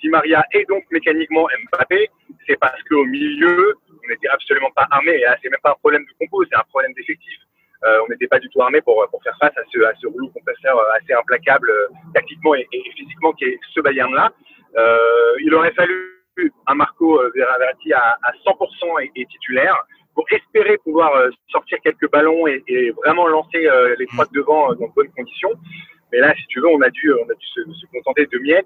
Di 0.00 0.08
Maria 0.08 0.42
et 0.52 0.64
donc 0.64 0.84
mécaniquement 0.90 1.46
Mbappé, 1.70 2.08
c'est 2.46 2.58
parce 2.58 2.82
qu'au 2.84 3.04
milieu, 3.04 3.74
on 3.90 4.08
n'était 4.08 4.28
absolument 4.28 4.70
pas 4.74 4.86
armé. 4.90 5.12
Et 5.12 5.24
là, 5.24 5.36
c'est 5.42 5.50
même 5.50 5.60
pas 5.62 5.72
un 5.72 5.80
problème 5.80 6.04
de 6.04 6.12
compo, 6.18 6.44
c'est 6.44 6.56
un 6.56 6.64
problème 6.70 6.92
d'effectif. 6.94 7.38
Euh, 7.84 8.00
on 8.06 8.08
n'était 8.08 8.26
pas 8.26 8.38
du 8.38 8.48
tout 8.48 8.62
armé 8.62 8.80
pour, 8.80 9.06
pour 9.10 9.22
faire 9.22 9.36
face 9.38 9.56
à 9.56 9.62
ce, 9.70 9.82
à 9.84 9.92
ce 10.00 10.06
rouleau 10.06 10.28
compresseur 10.28 10.80
assez 10.98 11.12
implacable 11.12 11.70
tactiquement 12.14 12.54
et, 12.54 12.66
physiquement 12.96 13.32
qui 13.32 13.44
est 13.44 13.60
ce 13.74 13.80
Bayern-là. 13.80 14.32
Euh, 14.78 15.34
il 15.40 15.54
aurait 15.54 15.72
fallu 15.72 16.14
un 16.66 16.74
Marco 16.74 17.20
Verratti 17.34 17.92
à, 17.92 18.16
à 18.22 18.32
100% 18.44 19.02
et, 19.02 19.10
et, 19.14 19.26
titulaire 19.26 19.76
pour 20.16 20.24
espérer 20.32 20.78
pouvoir 20.78 21.14
euh, 21.14 21.28
sortir 21.48 21.78
quelques 21.84 22.10
ballons 22.10 22.48
et, 22.48 22.64
et 22.66 22.90
vraiment 22.90 23.28
lancer 23.28 23.68
euh, 23.68 23.94
les 23.98 24.06
trois 24.06 24.24
de 24.24 24.32
devant 24.32 24.72
euh, 24.72 24.74
dans 24.74 24.88
de 24.88 24.92
bonnes 24.94 25.12
conditions. 25.14 25.52
Mais 26.10 26.18
là, 26.20 26.34
si 26.34 26.46
tu 26.46 26.60
veux, 26.60 26.68
on 26.68 26.80
a 26.80 26.88
dû, 26.88 27.12
on 27.12 27.30
a 27.30 27.34
dû 27.34 27.46
se, 27.46 27.60
se 27.60 27.86
contenter 27.92 28.26
de 28.26 28.38
miettes 28.38 28.64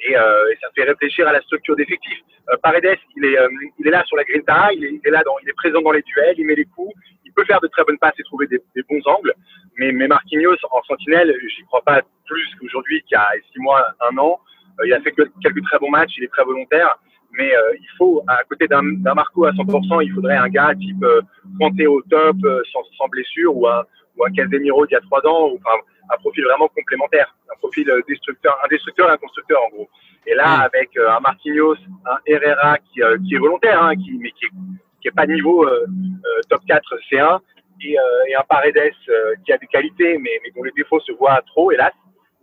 et, 0.00 0.12
et, 0.12 0.56
ça 0.60 0.68
fait 0.74 0.84
réfléchir 0.84 1.26
à 1.26 1.32
la 1.32 1.40
structure 1.42 1.76
d'effectifs. 1.76 2.20
Paredes, 2.62 2.98
il 3.16 3.24
est, 3.24 3.38
il 3.78 3.86
est 3.86 3.90
là 3.90 4.04
sur 4.04 4.16
la 4.16 4.24
grinta, 4.24 4.72
il 4.72 4.84
est, 4.84 4.90
il 4.90 5.00
est 5.04 5.10
là, 5.10 5.22
dans, 5.24 5.36
il 5.42 5.48
est 5.48 5.54
présent 5.54 5.80
dans 5.80 5.92
les 5.92 6.02
duels, 6.02 6.34
il 6.38 6.44
met 6.44 6.56
les 6.56 6.64
coups, 6.64 6.92
il 7.24 7.32
peut 7.32 7.44
faire 7.44 7.60
de 7.60 7.68
très 7.68 7.84
bonnes 7.84 7.98
passes 7.98 8.18
et 8.18 8.24
trouver 8.24 8.46
des, 8.48 8.60
des 8.74 8.82
bons 8.90 9.00
angles. 9.06 9.32
Mais, 9.78 9.92
mais 9.92 10.08
Marquinhos 10.08 10.56
en 10.70 10.82
sentinelle, 10.82 11.34
j'y 11.46 11.62
crois 11.64 11.82
pas 11.82 12.02
plus 12.26 12.48
qu'aujourd'hui, 12.60 13.00
qu'il 13.02 13.12
y 13.12 13.18
a 13.18 13.28
six 13.52 13.60
mois, 13.60 13.86
un 14.10 14.18
an. 14.18 14.40
il 14.84 14.92
a 14.92 15.00
fait 15.00 15.12
quelques 15.12 15.62
très 15.64 15.78
bons 15.78 15.90
matchs, 15.90 16.14
il 16.18 16.24
est 16.24 16.32
très 16.32 16.44
volontaire 16.44 16.98
mais 17.32 17.54
euh, 17.54 17.74
il 17.80 17.88
faut, 17.96 18.22
à 18.28 18.42
côté 18.44 18.66
d'un 18.68 18.82
Marco 19.14 19.44
à 19.44 19.52
100%, 19.52 20.04
il 20.04 20.12
faudrait 20.12 20.36
un 20.36 20.48
gars 20.48 20.74
type 20.74 21.02
euh, 21.02 21.20
au 21.60 22.02
top, 22.02 22.36
euh, 22.44 22.62
sans, 22.72 22.82
sans, 22.96 23.08
blessure, 23.08 23.56
ou 23.56 23.66
un, 23.66 23.84
ou 24.16 24.24
un 24.24 24.30
Casemiro 24.30 24.86
d'il 24.86 24.92
y 24.92 24.96
a 24.96 25.00
trois 25.00 25.24
ans, 25.26 25.48
ou 25.48 25.58
enfin, 25.64 25.76
un 26.10 26.16
profil 26.18 26.44
vraiment 26.44 26.68
complémentaire, 26.68 27.34
un 27.50 27.56
profil 27.58 27.88
euh, 27.90 28.00
destructeur, 28.08 28.58
un 28.64 28.68
destructeur 28.68 29.08
et 29.08 29.12
un 29.12 29.16
constructeur 29.16 29.60
en 29.66 29.70
gros. 29.70 29.88
Et 30.26 30.34
là, 30.34 30.58
mm. 30.58 30.60
avec 30.62 30.96
un 30.96 31.20
Marquinhos, 31.20 31.76
un 32.06 32.18
Herrera 32.26 32.78
qui, 32.78 33.00
qui 33.26 33.34
est 33.34 33.38
volontaire, 33.38 33.82
hein, 33.82 33.96
qui, 33.96 34.18
mais 34.18 34.30
qui 34.32 34.46
est, 34.46 34.50
qui 35.00 35.08
est 35.08 35.16
pas 35.16 35.26
niveau 35.26 35.66
top 36.48 36.60
4 36.68 36.96
C1, 37.10 37.40
et, 37.84 37.98
euh, 37.98 38.02
et 38.28 38.34
un 38.34 38.42
Paredes 38.48 38.76
euh, 39.08 39.34
qui 39.44 39.52
a 39.52 39.58
des 39.58 39.66
qualités, 39.66 40.18
mais, 40.18 40.40
mais 40.42 40.50
dont 40.54 40.62
les 40.62 40.72
défauts 40.72 41.00
se 41.00 41.12
voient 41.12 41.40
trop, 41.46 41.70
hélas, 41.72 41.92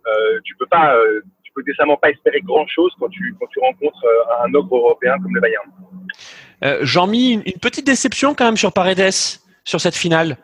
euh, 0.06 0.40
tu 0.44 0.54
peux 0.56 0.66
pas, 0.66 0.96
euh, 0.96 1.20
tu 1.50 1.54
peux 1.54 1.62
décemment 1.64 1.96
pas 1.96 2.10
espérer 2.10 2.40
grand 2.40 2.66
chose 2.66 2.92
quand 2.98 3.08
tu 3.08 3.34
quand 3.38 3.46
tu 3.46 3.60
rencontres 3.60 4.04
euh, 4.04 4.44
un 4.46 4.54
ogre 4.54 4.76
européen 4.76 5.16
comme 5.22 5.34
le 5.34 5.40
Bayern. 5.40 5.64
Euh, 6.62 6.78
Jean-Mi, 6.82 7.32
une, 7.32 7.42
une 7.44 7.60
petite 7.60 7.86
déception 7.86 8.34
quand 8.34 8.44
même 8.44 8.56
sur 8.56 8.72
Paredes 8.72 9.10
sur 9.64 9.80
cette 9.80 9.96
finale? 9.96 10.36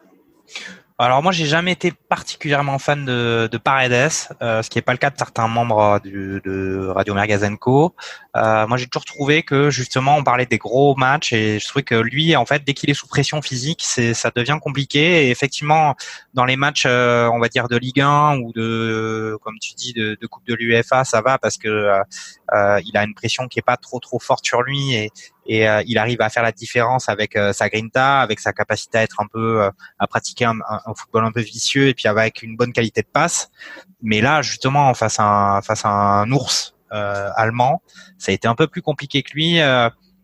Alors 0.99 1.23
moi, 1.23 1.31
j'ai 1.31 1.45
jamais 1.45 1.73
été 1.73 1.93
particulièrement 1.93 2.79
fan 2.79 3.05
de, 3.05 3.51
de 3.53 3.59
Paredes, 3.59 4.11
euh, 4.41 4.63
ce 4.63 4.71
qui 4.71 4.79
n'est 4.79 4.83
pas 4.83 4.93
le 4.93 4.99
cas 4.99 5.11
de 5.11 5.19
certains 5.19 5.47
membres 5.47 6.01
du, 6.03 6.41
de 6.43 6.87
Radio 6.89 7.13
Mergazenco. 7.13 7.95
Euh, 8.35 8.67
moi, 8.67 8.79
j'ai 8.79 8.87
toujours 8.87 9.05
trouvé 9.05 9.43
que 9.43 9.69
justement, 9.69 10.17
on 10.17 10.25
parlait 10.25 10.47
des 10.47 10.57
gros 10.57 10.95
matchs 10.97 11.35
et 11.35 11.59
je 11.59 11.69
trouvais 11.69 11.83
que 11.83 11.95
lui, 11.95 12.35
en 12.35 12.47
fait, 12.47 12.63
dès 12.65 12.73
qu'il 12.73 12.89
est 12.89 12.95
sous 12.95 13.07
pression 13.09 13.43
physique, 13.43 13.83
c'est 13.85 14.15
ça 14.15 14.31
devient 14.35 14.59
compliqué. 14.59 15.27
Et 15.27 15.31
effectivement, 15.31 15.97
dans 16.33 16.47
les 16.47 16.57
matchs, 16.57 16.85
euh, 16.87 17.29
on 17.29 17.41
va 17.41 17.49
dire 17.49 17.69
de 17.69 17.77
Ligue 17.77 18.01
1 18.01 18.39
ou 18.39 18.53
de, 18.55 19.39
comme 19.43 19.59
tu 19.61 19.75
dis, 19.75 19.93
de, 19.93 20.17
de 20.19 20.27
Coupe 20.27 20.47
de 20.47 20.55
l'UEFA, 20.55 21.05
ça 21.05 21.21
va 21.21 21.37
parce 21.37 21.59
que 21.59 21.69
euh, 21.69 21.99
euh, 21.99 22.46
il 22.53 22.97
a 22.97 23.05
une 23.05 23.15
pression 23.15 23.49
qui 23.49 23.59
est 23.59 23.63
pas 23.63 23.77
trop 23.77 24.01
trop 24.01 24.19
forte 24.19 24.45
sur 24.45 24.63
lui 24.63 24.95
et, 25.49 25.69
euh, 25.69 25.83
il 25.87 25.99
arrive 25.99 26.21
à 26.21 26.29
faire 26.29 26.43
la 26.43 26.53
différence 26.53 27.09
avec 27.09 27.37
euh, 27.37 27.53
sa 27.53 27.69
grinta, 27.69 28.21
avec 28.21 28.41
sa 28.41 28.53
capacité 28.53 28.99
à 28.99 29.03
être 29.03 29.21
un 29.21 29.27
peu 29.27 29.63
euh, 29.63 29.71
à 29.99 30.07
pratiquer 30.07 30.45
un, 30.45 30.59
un- 30.69 30.95
football 30.95 31.25
un 31.25 31.33
peu 31.33 31.41
vicieux 31.41 31.89
et 31.89 31.95
puis 31.95 32.09
avec 32.09 32.43
une 32.43 32.57
bonne 32.57 32.73
qualité 32.73 33.03
de 33.03 33.09
passe. 33.13 33.51
Mais 34.03 34.21
là, 34.21 34.43
justement, 34.43 34.93
face 34.95 35.21
à 35.21 35.25
un, 35.25 35.63
face 35.63 35.85
à 35.85 35.89
un 35.89 36.31
ours 36.33 36.75
euh, 36.93 37.31
allemand, 37.37 37.83
ça 38.19 38.33
a 38.33 38.35
été 38.35 38.49
un 38.49 38.55
peu 38.55 38.67
plus 38.67 38.83
compliqué 38.83 39.23
que 39.23 39.33
lui. 39.33 39.61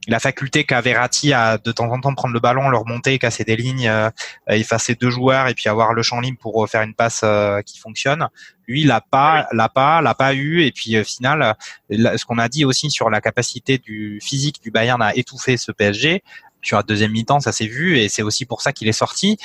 Euh, 0.09 0.11
la 0.11 0.19
faculté 0.19 0.65
qu'a 0.65 0.81
Verratti 0.81 1.33
à 1.33 1.59
de 1.59 1.73
temps 1.73 1.91
en 1.91 2.01
temps 2.01 2.15
prendre 2.15 2.35
le 2.35 2.41
ballon, 2.41 2.69
le 2.69 2.77
remonter, 2.77 3.19
casser 3.19 3.45
des 3.45 3.57
lignes, 3.57 3.89
euh, 3.89 4.11
effacer 4.49 4.95
deux 4.95 5.11
joueurs 5.11 5.49
et 5.49 5.55
puis 5.55 5.69
avoir 5.69 5.93
le 5.93 6.03
champ 6.03 6.21
libre 6.21 6.39
pour 6.41 6.69
faire 6.69 6.83
une 6.83 6.95
passe 6.95 7.21
euh, 7.25 7.63
qui 7.63 7.79
fonctionne. 7.79 8.29
Lui, 8.67 8.83
il 8.83 8.87
l'a 8.87 9.01
pas, 9.01 9.49
l'a 9.53 9.69
pas, 9.69 10.01
l'a 10.01 10.15
pas 10.15 10.35
eu. 10.35 10.63
Et 10.63 10.73
puis, 10.73 10.99
au 10.99 11.05
final, 11.05 11.43
euh, 11.43 11.53
là, 11.91 12.19
ce 12.19 12.25
qu'on 12.25 12.39
a 12.39 12.49
dit 12.49 12.65
aussi 12.65 12.91
sur 12.91 13.11
la 13.11 13.21
capacité 13.21 13.79
du 13.79 14.19
physique 14.23 14.63
du 14.63 14.71
Bayern 14.71 15.01
à 15.01 15.15
étouffer 15.15 15.57
ce 15.57 15.73
PSG 15.73 16.23
sur 16.63 16.77
la 16.77 16.83
deuxième 16.83 17.11
mi-temps, 17.11 17.41
ça 17.41 17.53
s'est 17.53 17.67
vu 17.67 17.99
et 17.99 18.09
c'est 18.09 18.23
aussi 18.23 18.45
pour 18.45 18.63
ça 18.63 18.73
qu'il 18.73 18.89
est 18.89 18.93
sorti. 18.93 19.37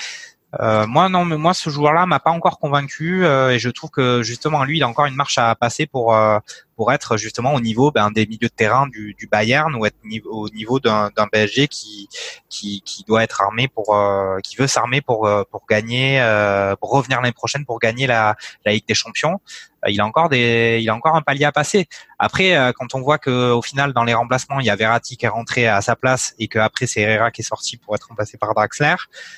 Euh, 0.61 0.87
moi 0.87 1.09
non, 1.09 1.25
mais 1.25 1.35
moi 1.35 1.53
ce 1.53 1.69
joueur-là 1.69 2.05
m'a 2.05 2.19
pas 2.19 2.31
encore 2.31 2.57
convaincu 2.57 3.25
euh, 3.25 3.49
et 3.49 3.59
je 3.59 3.69
trouve 3.69 3.89
que 3.89 4.23
justement 4.23 4.63
lui 4.63 4.77
il 4.77 4.83
a 4.83 4.87
encore 4.87 5.05
une 5.05 5.15
marche 5.15 5.37
à 5.37 5.53
passer 5.55 5.85
pour 5.85 6.15
euh, 6.15 6.39
pour 6.77 6.93
être 6.93 7.17
justement 7.17 7.53
au 7.53 7.59
niveau 7.59 7.91
ben, 7.91 8.11
des 8.11 8.25
milieux 8.25 8.47
de 8.47 8.53
terrain 8.55 8.87
du, 8.87 9.13
du 9.17 9.27
Bayern 9.27 9.75
ou 9.75 9.85
être 9.85 9.97
au 10.25 10.47
niveau 10.49 10.79
d'un 10.79 11.09
d'un 11.17 11.27
PSG 11.27 11.67
qui 11.67 12.07
qui 12.49 12.81
qui 12.85 13.03
doit 13.03 13.23
être 13.23 13.41
armé 13.41 13.67
pour 13.67 13.93
euh, 13.93 14.39
qui 14.39 14.55
veut 14.55 14.67
s'armer 14.67 15.01
pour 15.01 15.27
euh, 15.27 15.43
pour 15.51 15.65
gagner 15.67 16.21
euh, 16.21 16.75
pour 16.77 16.91
revenir 16.91 17.19
l'année 17.19 17.33
prochaine 17.33 17.65
pour 17.65 17.79
gagner 17.79 18.07
la 18.07 18.37
la 18.65 18.71
Ligue 18.71 18.87
des 18.87 18.93
Champions. 18.93 19.41
Euh, 19.87 19.91
il 19.91 20.01
a 20.01 20.05
encore 20.05 20.29
des 20.29 20.79
il 20.81 20.89
a 20.89 20.95
encore 20.95 21.15
un 21.15 21.21
palier 21.21 21.45
à 21.45 21.51
passer. 21.51 21.87
Après 22.19 22.55
euh, 22.55 22.71
quand 22.73 22.95
on 22.95 23.01
voit 23.01 23.17
que 23.17 23.51
au 23.51 23.61
final 23.61 23.93
dans 23.93 24.03
les 24.03 24.13
remplacements 24.13 24.59
il 24.59 24.65
y 24.65 24.69
a 24.69 24.75
Verratti 24.75 25.17
qui 25.17 25.25
est 25.25 25.29
rentré 25.29 25.67
à 25.67 25.81
sa 25.81 25.95
place 25.95 26.35
et 26.39 26.47
que 26.47 26.59
après 26.59 26.87
c'est 26.87 27.01
Herrera 27.01 27.31
qui 27.31 27.41
est 27.41 27.45
sorti 27.45 27.77
pour 27.77 27.95
être 27.95 28.07
remplacé 28.09 28.37
par 28.37 28.53
Draxler, 28.53 28.95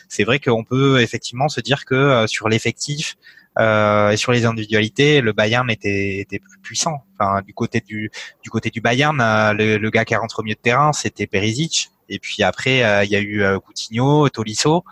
c'est 0.07 0.23
vrai 0.23 0.39
qu'on 0.39 0.63
peut 0.63 1.01
effectivement 1.01 1.49
se 1.49 1.61
dire 1.61 1.85
que 1.85 1.95
euh, 1.95 2.27
sur 2.27 2.49
l'effectif 2.49 3.17
euh, 3.57 4.11
et 4.11 4.17
sur 4.17 4.31
les 4.31 4.45
individualités, 4.45 5.21
le 5.21 5.33
Bayern 5.33 5.69
était, 5.69 6.19
était 6.19 6.39
plus 6.39 6.59
puissant. 6.59 7.03
Enfin, 7.13 7.41
du 7.41 7.53
côté 7.53 7.81
du 7.81 8.11
du 8.43 8.49
côté 8.49 8.69
du 8.69 8.79
Bayern, 8.79 9.19
euh, 9.19 9.53
le, 9.53 9.77
le 9.77 9.89
gars 9.89 10.05
qui 10.05 10.15
rentre 10.15 10.39
au 10.39 10.43
milieu 10.43 10.55
de 10.55 10.61
terrain, 10.61 10.93
c'était 10.93 11.27
Perisic. 11.27 11.91
Et 12.09 12.19
puis 12.19 12.43
après, 12.43 12.83
euh, 12.83 13.03
il 13.03 13.11
y 13.11 13.15
a 13.15 13.19
eu 13.19 13.43
euh, 13.43 13.59
Coutinho, 13.59 14.27
Tolisso, 14.29 14.83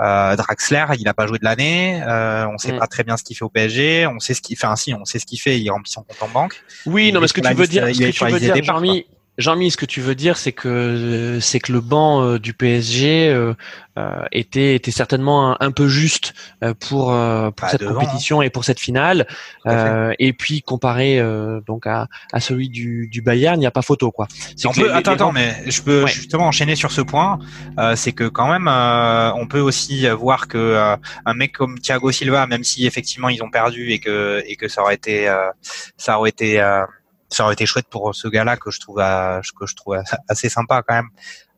euh, 0.00 0.36
Draxler. 0.36 0.84
Il 0.98 1.04
n'a 1.04 1.14
pas 1.14 1.26
joué 1.26 1.38
de 1.38 1.44
l'année. 1.44 2.02
Euh, 2.06 2.46
on 2.48 2.58
sait 2.58 2.72
Mm. 2.72 2.78
pas 2.78 2.86
très 2.86 3.04
bien 3.04 3.16
ce 3.16 3.22
qu'il 3.22 3.36
fait 3.36 3.44
au 3.44 3.48
PSG. 3.50 4.06
On 4.06 4.18
sait 4.18 4.34
ce 4.34 4.40
qu'il 4.40 4.56
fait. 4.56 4.66
Enfin, 4.66 4.76
si, 4.76 4.94
on 4.94 5.04
sait 5.04 5.18
ce 5.18 5.26
qu'il 5.26 5.40
fait. 5.40 5.58
Il 5.60 5.70
remplit 5.70 5.90
son 5.90 6.02
compte 6.02 6.22
en 6.22 6.28
banque. 6.28 6.62
Oui, 6.86 7.12
non, 7.12 7.20
mais 7.20 7.28
ce 7.28 7.32
que 7.32 7.40
tu 7.40 7.54
veux 7.54 7.66
dire, 7.66 7.86
ce 7.86 7.98
que 8.00 8.10
tu 8.10 8.24
veux 8.24 8.40
dire, 8.40 8.54
Jean-Mi, 9.38 9.70
ce 9.70 9.76
que 9.76 9.84
tu 9.86 10.00
veux 10.00 10.14
dire, 10.14 10.36
c'est 10.38 10.52
que 10.52 11.38
c'est 11.40 11.60
que 11.60 11.72
le 11.72 11.80
banc 11.80 12.22
euh, 12.22 12.38
du 12.38 12.54
PSG 12.54 13.28
euh, 13.28 13.52
euh, 13.98 14.22
était 14.32 14.74
était 14.74 14.90
certainement 14.90 15.52
un, 15.52 15.56
un 15.60 15.70
peu 15.70 15.88
juste 15.88 16.32
euh, 16.64 16.72
pour 16.74 17.12
euh, 17.12 17.50
pour 17.50 17.66
Bah, 17.66 17.70
cette 17.70 17.80
devant, 17.82 17.94
compétition 18.00 18.40
et 18.42 18.50
pour 18.50 18.64
cette 18.64 18.80
finale. 18.80 19.26
Euh, 19.66 20.12
et 20.18 20.32
puis 20.32 20.62
comparé 20.62 21.18
euh, 21.20 21.60
donc 21.66 21.86
à, 21.86 22.08
à 22.32 22.40
celui 22.40 22.68
du, 22.68 23.08
du 23.08 23.20
Bayern, 23.22 23.56
il 23.56 23.60
n'y 23.60 23.66
a 23.66 23.70
pas 23.70 23.82
photo 23.82 24.10
quoi. 24.10 24.26
On 24.64 24.72
peut, 24.72 24.84
les- 24.86 24.90
attends, 24.90 25.10
les 25.10 25.14
attends, 25.16 25.32
mais 25.32 25.54
je 25.66 25.82
peux 25.82 26.04
Ouais. 26.04 26.10
justement 26.10 26.46
enchaîner 26.46 26.76
sur 26.76 26.90
ce 26.90 27.00
point. 27.00 27.38
Euh, 27.78 27.94
c'est 27.96 28.12
que 28.12 28.24
quand 28.28 28.50
même, 28.50 28.68
euh, 28.68 29.32
on 29.34 29.46
peut 29.46 29.60
aussi 29.60 30.08
voir 30.10 30.48
que 30.48 30.56
euh, 30.58 30.96
un 31.24 31.34
mec 31.34 31.52
comme 31.52 31.78
Thiago 31.78 32.10
Silva, 32.10 32.46
même 32.46 32.64
si 32.64 32.86
effectivement 32.86 33.28
ils 33.28 33.42
ont 33.42 33.50
perdu 33.50 33.90
et 33.92 33.98
que 33.98 34.42
et 34.46 34.56
que 34.56 34.68
ça 34.68 34.82
aurait 34.82 34.94
été 34.94 35.28
euh, 35.28 35.50
ça 35.96 36.18
aurait 36.18 36.30
été 36.30 36.60
euh, 36.60 36.84
ça 37.36 37.44
aurait 37.44 37.54
été 37.54 37.66
chouette 37.66 37.86
pour 37.88 38.14
ce 38.14 38.28
gars-là 38.28 38.56
que 38.56 38.70
je 38.70 38.80
trouve 38.80 39.00
euh, 39.00 39.40
que 39.58 39.66
je 39.66 39.74
trouve 39.76 39.98
assez 40.28 40.48
sympa 40.48 40.82
quand 40.86 40.94
même, 40.94 41.08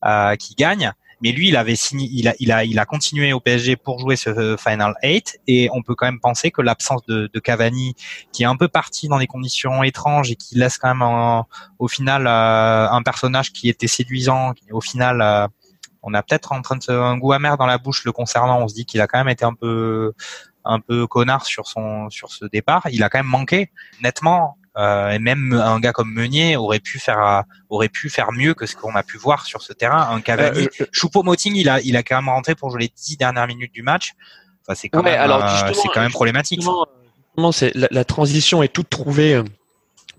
euh, 0.05 0.37
qui 0.37 0.55
gagne. 0.55 0.93
Mais 1.21 1.33
lui, 1.33 1.49
il 1.49 1.57
avait 1.57 1.75
signé, 1.75 2.09
il 2.13 2.29
a, 2.29 2.35
il 2.39 2.53
a, 2.53 2.65
il 2.65 2.79
a 2.79 2.85
continué 2.87 3.33
au 3.33 3.41
PSG 3.41 3.75
pour 3.77 3.99
jouer 3.99 4.15
ce 4.15 4.57
Final 4.57 4.95
8 5.03 5.41
et 5.49 5.69
on 5.73 5.83
peut 5.83 5.97
quand 5.97 6.07
même 6.07 6.21
penser 6.21 6.53
que 6.53 6.63
l'absence 6.63 7.05
de, 7.07 7.29
de 7.33 7.41
Cavani, 7.41 7.97
qui 8.33 8.45
est 8.45 8.47
un 8.47 8.55
peu 8.57 8.69
parti 8.69 9.09
dans 9.09 9.19
des 9.19 9.27
conditions 9.27 9.83
étranges 9.83 10.31
et 10.31 10.37
qui 10.37 10.55
laisse 10.57 10.79
quand 10.79 10.89
même 10.89 11.03
en- 11.03 11.49
au 11.81 11.89
final 11.89 12.27
euh, 12.29 12.89
un 12.89 13.03
personnage 13.03 13.53
qui 13.53 13.69
était 13.69 13.89
séduisant, 13.89 14.53
au 14.71 14.81
final, 14.81 15.21
euh, 15.21 15.49
on 16.05 16.15
a 16.15 16.23
peut-être 16.23 16.53
en 16.53 16.63
train 16.63 16.77
de 16.77 16.93
un 16.93 17.19
goût 17.19 17.33
amer 17.33 17.57
dans 17.57 17.67
la 17.67 17.79
bouche 17.79 18.05
le 18.05 18.13
concernant. 18.13 18.61
On 18.63 18.69
se 18.69 18.75
dit 18.75 18.85
qu'il 18.85 19.01
a 19.01 19.09
quand 19.09 19.19
même 19.19 19.29
été 19.29 19.45
un 19.45 19.55
peu, 19.55 20.13
un 20.65 20.79
peu 20.79 21.09
connard 21.09 21.45
sur 21.47 21.67
son, 21.67 22.11
sur 22.11 22.31
ce 22.31 22.45
départ. 22.45 22.87
Il 22.93 23.03
a 23.03 23.09
quand 23.09 23.19
même 23.19 23.27
manqué 23.27 23.71
nettement. 24.03 24.58
Euh, 24.77 25.11
et 25.11 25.19
même 25.19 25.53
un 25.53 25.81
gars 25.81 25.93
comme 25.93 26.13
Meunier 26.13 26.57
aurait 26.57 26.79
pu 26.81 26.99
faire 26.99 27.21
euh, 27.27 27.41
aurait 27.69 27.89
pu 27.89 28.11
faire 28.11 28.31
mieux 28.33 28.55
que 28.55 28.67
ce 28.67 28.77
qu'on 28.77 28.95
a 28.95 29.03
pu 29.03 29.17
voir 29.17 29.45
sur 29.47 29.63
ce 29.63 29.73
terrain. 29.73 30.09
Un 30.11 30.21
Cavani, 30.21 30.65
Euh, 30.65 30.69
euh, 30.83 30.87
Choupo-Moting, 30.93 31.55
il 31.57 31.69
a 31.69 31.81
il 31.81 31.97
a 31.97 32.03
quand 32.03 32.17
même 32.17 32.29
rentré 32.29 32.55
pour 32.55 32.71
jouer 32.71 32.83
les 32.83 32.93
dix 32.97 33.17
dernières 33.17 33.47
minutes 33.47 33.73
du 33.73 33.83
match. 33.83 34.13
Enfin, 34.67 34.75
c'est 34.75 34.89
quand 34.89 34.99
Ouais, 35.03 35.13
même 35.13 35.21
alors, 35.21 35.45
euh, 35.45 35.73
c'est 35.73 35.89
quand 35.89 36.01
même 36.01 36.13
problématique. 36.13 36.63
c'est 37.53 37.75
la, 37.75 37.89
la 37.91 38.05
transition 38.05 38.63
est 38.63 38.69
toute 38.69 38.91
trouvée 38.91 39.35
euh, 39.35 39.45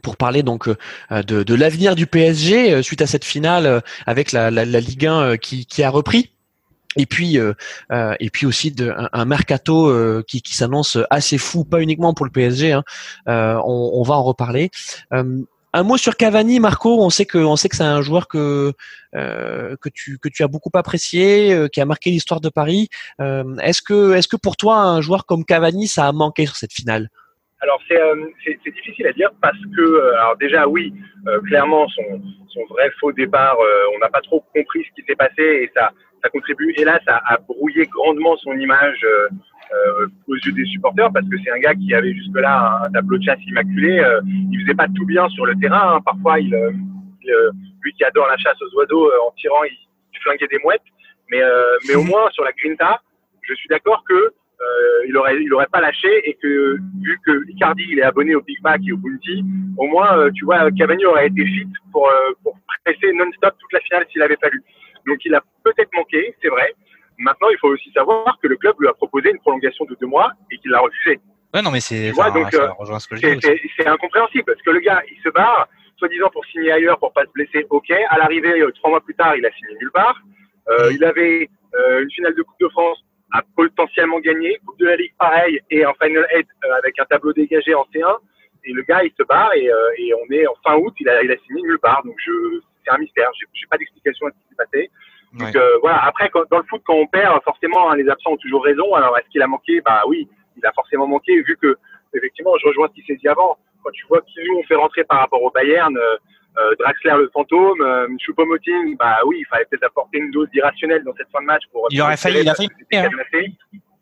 pour 0.02 0.18
parler 0.18 0.44
donc 0.44 0.68
euh, 0.68 1.24
de, 1.24 1.44
de 1.44 1.54
l'avenir 1.56 1.96
du 1.96 2.08
PSG 2.08 2.74
euh, 2.74 2.82
suite 2.82 3.02
à 3.02 3.08
cette 3.08 3.26
finale 3.26 3.66
euh, 3.66 3.80
avec 4.06 4.32
la, 4.32 4.50
la, 4.50 4.66
la 4.66 4.80
Ligue 4.80 5.06
1 5.06 5.22
euh, 5.22 5.36
qui, 5.38 5.66
qui 5.66 5.84
a 5.84 5.90
repris. 5.90 6.32
Et 6.96 7.06
puis, 7.06 7.38
euh, 7.38 7.54
euh, 7.92 8.16
et 8.20 8.30
puis 8.30 8.46
aussi 8.46 8.72
de, 8.72 8.92
un, 9.14 9.26
mercato 9.26 9.90
euh, 9.90 10.24
qui, 10.28 10.42
qui 10.42 10.56
s'annonce 10.56 10.98
assez 11.12 11.38
fou, 11.38 11.64
pas 11.64 11.82
uniquement 11.82 12.14
pour 12.14 12.26
le 12.26 12.32
PSG. 12.32 12.72
Hein. 12.74 12.84
Euh, 13.28 13.56
on, 13.64 13.92
on 13.94 14.04
va 14.04 14.16
en 14.16 14.24
reparler. 14.24 14.72
Euh, 15.14 15.38
un 15.72 15.84
mot 15.84 15.98
sur 15.98 16.18
Cavani, 16.18 16.60
Marco. 16.60 17.00
On 17.00 17.12
sait 17.12 17.28
que, 17.28 17.38
on 17.38 17.56
sait 17.56 17.70
que 17.70 17.76
c'est 17.76 17.84
un 17.84 18.02
joueur 18.02 18.28
que 18.28 18.74
euh, 19.16 19.76
que 19.80 19.90
tu 19.90 20.18
que 20.18 20.28
tu 20.28 20.42
as 20.42 20.48
beaucoup 20.48 20.72
apprécié, 20.74 21.68
qui 21.72 21.80
a 21.80 21.86
marqué 21.86 22.10
l'histoire 22.10 22.42
de 22.42 22.50
Paris. 22.50 22.90
Est-ce 23.20 23.84
que, 23.84 24.16
est-ce 24.16 24.28
que 24.28 24.36
pour 24.36 24.58
toi, 24.58 24.78
un 24.78 25.00
joueur 25.02 25.28
comme 25.28 25.46
Cavani, 25.46 25.88
ça 25.88 26.08
a 26.08 26.12
manqué 26.12 26.48
sur 26.48 26.56
cette 26.56 26.74
finale? 26.74 27.10
Alors 27.62 27.80
c'est 27.88 28.00
euh, 28.02 28.16
c'est- 28.44 28.58
c'est 28.64 28.72
difficile 28.72 29.06
à 29.08 29.14
dire 29.14 29.30
parce 29.42 29.58
que 29.76 29.82
euh, 29.82 30.18
alors 30.22 30.38
déjà 30.38 30.68
oui 30.68 30.94
euh, 31.28 31.42
clairement 31.42 31.88
son, 31.90 32.22
son 32.54 32.62
vrai 32.70 32.90
faux 33.00 33.12
départ 33.12 33.58
on 33.96 34.00
n'a 34.00 34.08
pas 34.10 34.22
trop 34.22 34.44
compris 34.54 34.86
ce 34.86 34.96
qui 34.96 35.06
s'est 35.06 35.16
passé 35.16 35.44
et 35.44 35.72
ça 35.76 35.92
ça 36.22 36.30
contribue 36.30 36.74
hélas 36.78 37.02
à, 37.08 37.22
à 37.34 37.38
brouiller 37.38 37.86
grandement 37.88 38.36
son 38.38 38.54
image 38.54 39.04
euh, 39.04 39.30
euh, 39.72 40.08
aux 40.28 40.36
yeux 40.36 40.52
des 40.52 40.66
supporters 40.66 41.12
parce 41.12 41.28
que 41.30 41.36
c'est 41.44 41.52
un 41.52 41.60
gars 41.60 41.76
qui 41.76 41.94
avait 41.94 42.14
jusque 42.14 42.36
là 42.38 42.82
un, 42.86 42.92
tableau 42.92 43.18
de 43.18 43.24
chasse 43.24 43.40
immaculé 43.46 44.00
euh, 44.00 44.22
il 44.52 44.62
faisait 44.62 44.74
pas 44.74 44.88
tout 44.96 45.06
bien 45.06 45.28
sur 45.30 45.46
le 45.46 45.56
terrain 45.56 45.96
hein. 45.96 46.02
parfois 46.04 46.40
il, 46.40 46.54
euh, 46.54 46.72
il, 47.22 47.32
euh, 47.32 47.52
lui 47.82 47.94
qui 47.94 48.04
adore 48.04 48.28
la 48.28 48.38
chasse 48.38 48.60
aux 48.62 48.78
oiseaux 48.78 49.06
euh, 49.06 49.28
en 49.28 49.32
tirant 49.38 49.64
il, 49.66 49.78
flinguait 50.22 50.48
des 50.48 50.60
mouettes 50.64 50.82
mais 51.32 51.40
mais 51.88 51.96
au 51.96 52.04
moins 52.04 52.30
sur 52.32 52.44
la 52.44 52.52
grinta 52.52 53.00
je 53.42 53.54
suis 53.54 53.70
d'accord 53.70 54.04
que 54.04 54.34
il 55.08 55.16
aurait 55.16 55.42
il 55.42 55.54
aurait 55.54 55.72
pas 55.72 55.80
lâché 55.80 56.10
et 56.28 56.34
que 56.34 56.76
vu 57.02 57.18
que 57.26 57.50
Icardi 57.52 57.86
il 57.90 58.00
est 58.00 58.04
abonné 58.04 58.36
au 58.36 58.42
Big 58.42 58.62
Mac 58.62 58.82
et 58.86 58.92
au 58.92 58.98
Bounty, 58.98 59.46
au 59.78 59.88
moins 59.88 60.30
tu 60.32 60.44
vois 60.44 60.70
Cavani 60.72 61.06
aurait 61.06 61.28
été 61.28 61.46
fit 61.46 61.70
pour 61.94 62.12
pour 62.44 62.58
presser 62.84 63.14
non-stop 63.14 63.56
toute 63.58 63.72
la 63.72 63.80
finale 63.80 64.06
s'il 64.12 64.22
avait 64.22 64.36
fallu. 64.42 64.62
Donc 65.10 65.20
il 65.26 65.34
a 65.36 65.42
peut-être 65.64 65.90
manqué, 65.94 66.34
c'est 66.42 66.50
vrai. 66.50 66.74
Maintenant 67.18 67.50
il 67.50 67.58
faut 67.60 67.70
aussi 67.70 67.92
savoir 67.92 68.38
que 68.42 68.48
le 68.48 68.56
club 68.56 68.76
lui 68.80 68.88
a 68.88 68.94
proposé 68.94 69.32
une 69.32 69.40
prolongation 69.40 69.84
de 69.86 69.96
deux 70.00 70.08
mois 70.08 70.32
et 70.52 70.58
qu'il 70.60 70.72
l'a 70.72 70.80
refusé. 70.80 71.20
Ouais, 71.54 71.62
non, 71.64 71.72
mais 71.72 71.80
c'est, 71.82 72.12
donc, 72.12 72.52
ça 72.54 72.64
euh, 72.64 72.72
rejoint 72.78 73.00
ce 73.00 73.08
que 73.08 73.16
je 73.16 73.22
dis 73.22 73.28
C'est 73.42 73.52
aussi. 73.52 73.62
c'est- 73.76 73.84
c'est 73.84 73.88
incompréhensible 73.88 74.46
parce 74.46 74.62
que 74.62 74.70
le 74.70 74.80
gars 74.80 75.02
il 75.12 75.20
se 75.22 75.30
barre, 75.30 75.68
soi-disant 75.98 76.30
pour 76.30 76.46
signer 76.46 76.72
ailleurs 76.72 77.00
pour 77.00 77.12
pas 77.12 77.26
se 77.26 77.32
blesser, 77.34 77.66
ok. 77.70 77.90
À 78.10 78.18
l'arrivée 78.20 78.62
euh, 78.62 78.72
trois 78.76 78.92
mois 78.92 79.02
plus 79.02 79.16
tard 79.16 79.36
il 79.36 79.46
a 79.46 79.52
signé 79.52 79.74
nulle 79.82 79.92
part. 79.92 80.18
Euh, 80.70 80.92
il 80.94 81.04
avait 81.04 81.50
euh, 81.80 82.04
une 82.04 82.12
finale 82.12 82.36
de 82.36 82.44
Coupe 82.44 82.60
de 82.62 82.70
France 82.70 83.00
à 83.34 83.42
potentiellement 83.56 84.20
gagné, 84.20 84.58
Coupe 84.66 84.80
de 84.80 84.86
la 84.86 84.96
Ligue 84.96 85.14
pareil, 85.20 85.60
et 85.72 85.84
un 85.84 85.94
Final 86.02 86.26
8 86.36 86.48
euh, 86.66 86.74
avec 86.78 86.98
un 87.00 87.06
tableau 87.06 87.34
dégagé 87.34 87.74
en 87.74 87.86
C1. 87.94 88.18
Et 88.66 88.74
le 88.74 88.82
gars, 88.84 89.04
il 89.04 89.12
se 89.18 89.24
barre 89.24 89.54
et, 89.56 89.70
et 89.98 90.14
on 90.14 90.32
est 90.34 90.46
en 90.46 90.54
fin 90.64 90.76
août, 90.76 90.94
il 91.00 91.08
a, 91.10 91.24
il 91.24 91.32
a 91.32 91.36
signé 91.48 91.62
nulle 91.64 91.80
part. 91.80 92.04
Donc 92.04 92.16
je, 92.24 92.32
c'est 92.90 92.96
un 92.96 92.98
mystère. 92.98 93.30
J'ai, 93.40 93.46
j'ai 93.54 93.68
pas 93.68 93.78
d'explication 93.78 94.26
à 94.28 94.32
ce 94.32 94.36
qui 94.36 94.50
s'est 94.50 94.56
passé. 94.56 94.90
Donc 95.34 95.56
euh, 95.56 95.78
voilà. 95.82 96.04
Après, 96.06 96.30
quand, 96.30 96.42
dans 96.50 96.58
le 96.58 96.64
foot, 96.64 96.82
quand 96.86 96.96
on 96.96 97.06
perd, 97.08 97.40
forcément, 97.44 97.92
hein, 97.92 97.96
les 97.96 98.10
absents 98.10 98.32
ont 98.32 98.38
toujours 98.38 98.64
raison. 98.64 98.96
Alors, 98.96 99.18
est-ce 99.18 99.30
qu'il 99.30 99.42
a 99.44 99.48
manqué? 99.48 99.80
Bah 99.82 100.02
oui, 100.08 100.28
il 100.58 100.66
a 100.66 100.72
forcément 100.74 101.06
manqué, 101.08 101.40
vu 101.44 101.56
que 101.62 101.78
effectivement, 102.16 102.58
je 102.60 102.68
rejoins 102.68 102.88
ce 102.90 102.94
qui 103.00 103.06
s'est 103.06 103.16
dit 103.18 103.28
avant. 103.28 103.58
Quand 103.84 103.92
tu 103.92 104.06
vois 104.08 104.22
qui 104.22 104.40
nous 104.48 104.58
on 104.58 104.64
fait 104.64 104.76
rentrer 104.76 105.04
par 105.04 105.20
rapport 105.20 105.42
au 105.44 105.52
Bayern, 105.52 105.96
euh, 105.96 106.18
euh, 106.58 106.76
Draxler 106.80 107.14
le 107.18 107.30
fantôme, 107.32 107.80
euh, 107.82 108.08
Choupo-Moting, 108.26 108.98
bah 108.98 109.20
oui, 109.26 109.38
il 109.40 109.46
fallait 109.46 109.66
peut-être 109.66 109.84
apporter 109.86 110.18
une 110.18 110.32
dose 110.32 110.50
d'irrationnel 110.50 111.04
dans 111.04 111.14
cette 111.16 111.30
fin 111.32 111.42
de 111.42 111.46
match 111.46 111.62
pour. 111.72 111.88
Il 111.92 112.02
aurait 112.02 112.18
failli, 112.18 112.42
il 112.42 112.50
a 112.50 112.56
failli. 112.56 112.70
Hein. 112.94 113.08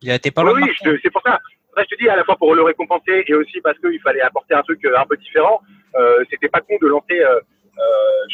Il 0.01 0.11
a 0.11 0.15
été 0.15 0.31
pas 0.31 0.43
Oui, 0.43 0.49
loin. 0.51 0.61
oui, 0.61 0.73
je- 0.83 0.97
c'est 1.03 1.09
pour 1.11 1.21
ça. 1.23 1.39
Après, 1.71 1.85
je 1.89 1.95
te 1.95 2.01
dis 2.01 2.09
à 2.09 2.15
la 2.15 2.23
fois 2.23 2.35
pour 2.37 2.55
le 2.55 2.63
récompenser 2.63 3.23
et 3.27 3.33
aussi 3.35 3.59
parce 3.61 3.77
qu'il 3.79 3.99
fallait 4.01 4.21
apporter 4.21 4.53
un 4.55 4.61
truc 4.63 4.79
un 4.85 5.05
peu 5.05 5.17
différent. 5.17 5.61
Euh, 5.95 6.23
C'était 6.29 6.49
pas 6.49 6.61
con 6.61 6.75
de 6.81 6.87
lancer 6.87 7.19
euh, 7.19 7.39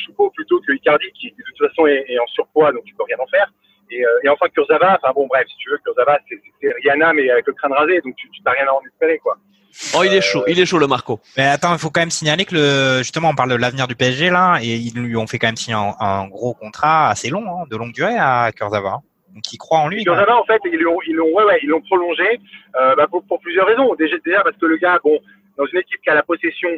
Choupo 0.06 0.30
plutôt 0.36 0.60
que 0.62 0.74
Icardi 0.74 1.12
qui 1.14 1.32
de 1.32 1.44
toute 1.46 1.68
façon 1.70 1.86
est, 1.88 2.06
est 2.08 2.20
en 2.20 2.28
surpoids, 2.28 2.72
donc 2.72 2.84
tu 2.86 2.94
peux 2.96 3.04
rien 3.04 3.18
en 3.20 3.28
faire. 3.28 3.52
Et, 3.92 4.04
euh, 4.04 4.10
et 4.24 4.30
enfin 4.30 4.48
Kurzawa, 4.50 4.98
enfin 5.02 5.14
bon 5.14 5.28
bref, 5.28 5.46
si 5.48 5.56
tu 5.58 5.70
veux, 5.70 5.78
Kurzawa 5.86 6.18
c'est 6.30 6.74
Rihanna 6.82 7.14
mais 7.14 7.30
avec 7.30 7.46
le 7.48 7.54
crâne 7.54 7.74
rasé, 7.74 8.02
donc 8.02 8.16
tu 8.16 8.28
t'as 8.44 8.52
rien 8.52 8.66
à 8.68 8.72
en 8.72 8.82
espérer 8.86 9.20
quoi. 9.20 9.38
Oh, 9.96 10.04
il 10.04 10.14
est 10.14 10.22
chaud, 10.22 10.44
il 10.48 10.60
est 10.60 10.66
chaud 10.68 10.78
le 10.78 10.86
Marco. 10.88 11.20
Mais 11.36 11.46
attends, 11.48 11.74
il 11.74 11.80
faut 11.80 11.90
quand 11.90 12.02
même 12.02 12.12
signaler 12.12 12.46
que 12.46 12.54
le, 12.54 12.98
justement, 13.00 13.30
on 13.30 13.36
parle 13.36 13.50
de 13.50 13.56
l'avenir 13.56 13.88
du 13.88 13.96
PSG 13.96 14.30
là, 14.30 14.60
et 14.62 14.68
ils 14.76 14.94
lui 14.96 15.18
ont 15.18 15.26
fait 15.26 15.40
quand 15.40 15.48
même 15.48 15.56
signer 15.58 15.76
un, 15.76 15.96
un 16.00 16.28
gros 16.28 16.54
contrat 16.54 17.10
assez 17.10 17.30
long, 17.30 17.44
hein, 17.48 17.66
de 17.72 17.76
longue 17.76 17.92
durée 17.92 18.16
à 18.18 18.52
Kurzawa. 18.56 18.92
hein. 18.92 19.00
Donc 19.34 19.52
ils 19.52 19.58
croient 19.58 19.80
en 19.80 19.88
lui. 19.88 20.04
Kurzawa 20.04 20.40
en 20.40 20.46
fait 20.46 20.62
ils 20.66 20.80
l'ont 20.80 21.00
ils 21.08 21.16
l'ont 21.16 21.32
ouais 21.34 21.44
ouais 21.44 21.60
ils 21.64 21.70
l'ont 21.70 21.82
prolongé 21.82 22.40
euh, 22.80 22.96
bah, 22.96 23.08
pour, 23.10 23.24
pour 23.26 23.40
plusieurs 23.40 23.66
raisons. 23.66 23.96
Déjà 23.96 24.16
déjà 24.24 24.42
parce 24.44 24.56
que 24.58 24.66
le 24.68 24.78
gars 24.78 25.00
bon 25.04 25.20
dans 25.58 25.66
une 25.66 25.80
équipe 25.80 26.02
qui 26.04 26.10
a 26.12 26.14
la 26.16 26.22
possession 26.24 26.70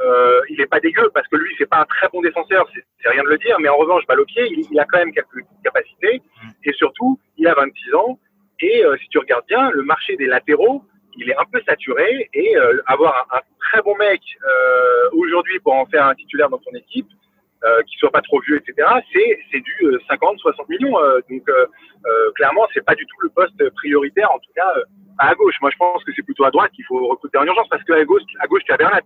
euh, 0.00 0.40
il 0.48 0.60
est 0.60 0.66
pas 0.66 0.80
dégueu 0.80 1.10
parce 1.14 1.26
que 1.28 1.36
lui 1.36 1.54
c'est 1.58 1.68
pas 1.68 1.80
un 1.80 1.84
très 1.84 2.08
bon 2.08 2.20
défenseur 2.22 2.66
c'est 2.74 3.08
rien 3.08 3.22
de 3.22 3.28
le 3.28 3.38
dire 3.38 3.56
mais 3.60 3.68
en 3.68 3.76
revanche 3.76 4.06
balle 4.06 4.20
au 4.20 4.24
pied 4.24 4.46
il, 4.50 4.66
il 4.70 4.80
a 4.80 4.84
quand 4.84 4.98
même 4.98 5.12
quelques 5.12 5.44
capacités 5.62 6.22
et 6.64 6.72
surtout 6.72 7.18
il 7.36 7.46
a 7.46 7.54
26 7.54 7.94
ans 7.94 8.18
et 8.60 8.84
euh, 8.84 8.96
si 8.98 9.08
tu 9.08 9.18
regardes 9.18 9.46
bien 9.46 9.70
le 9.70 9.82
marché 9.82 10.16
des 10.16 10.26
latéraux 10.26 10.82
il 11.16 11.28
est 11.28 11.36
un 11.36 11.44
peu 11.50 11.60
saturé 11.68 12.28
et 12.32 12.56
euh, 12.56 12.80
avoir 12.86 13.26
un, 13.32 13.36
un 13.38 13.40
très 13.60 13.82
bon 13.82 13.94
mec 13.96 14.20
euh, 14.44 15.10
aujourd'hui 15.12 15.58
pour 15.60 15.74
en 15.74 15.86
faire 15.86 16.06
un 16.06 16.14
titulaire 16.14 16.48
dans 16.48 16.58
ton 16.58 16.72
équipe 16.72 17.08
euh, 17.64 17.82
qui 17.82 17.96
soit 17.98 18.10
pas 18.10 18.22
trop 18.22 18.40
vieux 18.40 18.56
etc 18.56 18.88
c'est 19.12 19.38
c'est 19.50 19.60
du 19.60 19.74
euh, 19.84 19.98
50 20.08 20.38
60 20.38 20.68
millions 20.68 20.98
euh, 20.98 21.20
donc 21.30 21.42
euh, 21.48 21.66
euh, 22.04 22.32
clairement, 22.34 22.66
c'est 22.74 22.84
pas 22.84 22.94
du 22.94 23.06
tout 23.06 23.16
le 23.22 23.28
poste 23.30 23.70
prioritaire, 23.76 24.30
en 24.32 24.38
tout 24.38 24.50
cas 24.56 24.66
euh, 24.76 24.82
à 25.18 25.34
gauche. 25.34 25.54
Moi, 25.60 25.70
je 25.72 25.76
pense 25.76 26.02
que 26.02 26.10
c'est 26.16 26.22
plutôt 26.24 26.44
à 26.44 26.50
droite 26.50 26.72
qu'il 26.74 26.84
faut 26.84 27.06
recruter 27.06 27.38
en 27.38 27.44
urgence 27.44 27.68
parce 27.70 27.84
qu'à 27.84 28.04
gauche, 28.04 28.22
à 28.40 28.46
gauche, 28.48 28.62
tu 28.66 28.72
as 28.72 28.76
Bernat. 28.76 29.00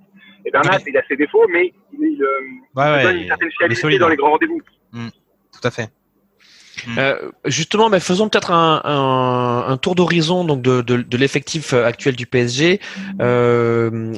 Et 0.46 0.50
Bernat, 0.50 0.78
Oui. 0.78 0.84
il 0.88 0.96
a 0.96 1.02
ses 1.06 1.16
défauts, 1.16 1.46
mais 1.52 1.72
il, 1.92 1.98
il, 2.00 2.22
euh, 2.22 2.26
Ouais, 2.74 2.84
il 2.86 2.92
ouais, 2.96 3.02
donne 3.02 3.16
une 3.18 3.28
certaine 3.28 3.50
fiabilité 3.50 3.80
solide, 3.82 4.00
dans 4.00 4.08
les 4.08 4.16
grands 4.16 4.30
rendez-vous. 4.30 4.60
Tout 4.94 5.60
à 5.68 5.70
fait. 5.70 5.90
Euh, 6.96 7.30
justement, 7.44 7.90
mais 7.90 8.00
faisons 8.00 8.28
peut-être 8.30 8.50
un, 8.50 8.80
un, 8.84 9.72
un 9.72 9.76
tour 9.76 9.94
d'horizon 9.94 10.44
donc 10.44 10.62
de, 10.62 10.80
de, 10.80 10.96
de 11.02 11.16
l'effectif 11.18 11.72
euh, 11.74 11.84
actuel 11.84 12.16
du 12.16 12.26
PSG. 12.26 12.80
Euh, 13.20 14.14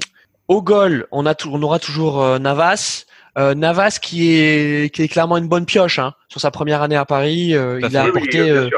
au 0.48 0.62
goal, 0.62 1.06
on 1.10 1.26
a 1.26 1.34
on 1.46 1.62
aura 1.62 1.78
toujours 1.78 2.22
euh, 2.22 2.38
Navas. 2.38 3.06
Euh, 3.38 3.54
Navas 3.54 3.98
qui 4.02 4.32
est 4.32 4.92
qui 4.92 5.02
est 5.02 5.08
clairement 5.08 5.36
une 5.36 5.48
bonne 5.48 5.64
pioche 5.66 5.98
hein, 5.98 6.14
sur 6.28 6.40
sa 6.40 6.50
première 6.50 6.82
année 6.82 6.96
à 6.96 7.04
Paris. 7.04 7.54
euh, 7.54 7.78
il 7.80 7.96
a. 7.96 8.04
Oui, 8.04 8.10
apporté, 8.10 8.50
euh, 8.50 8.68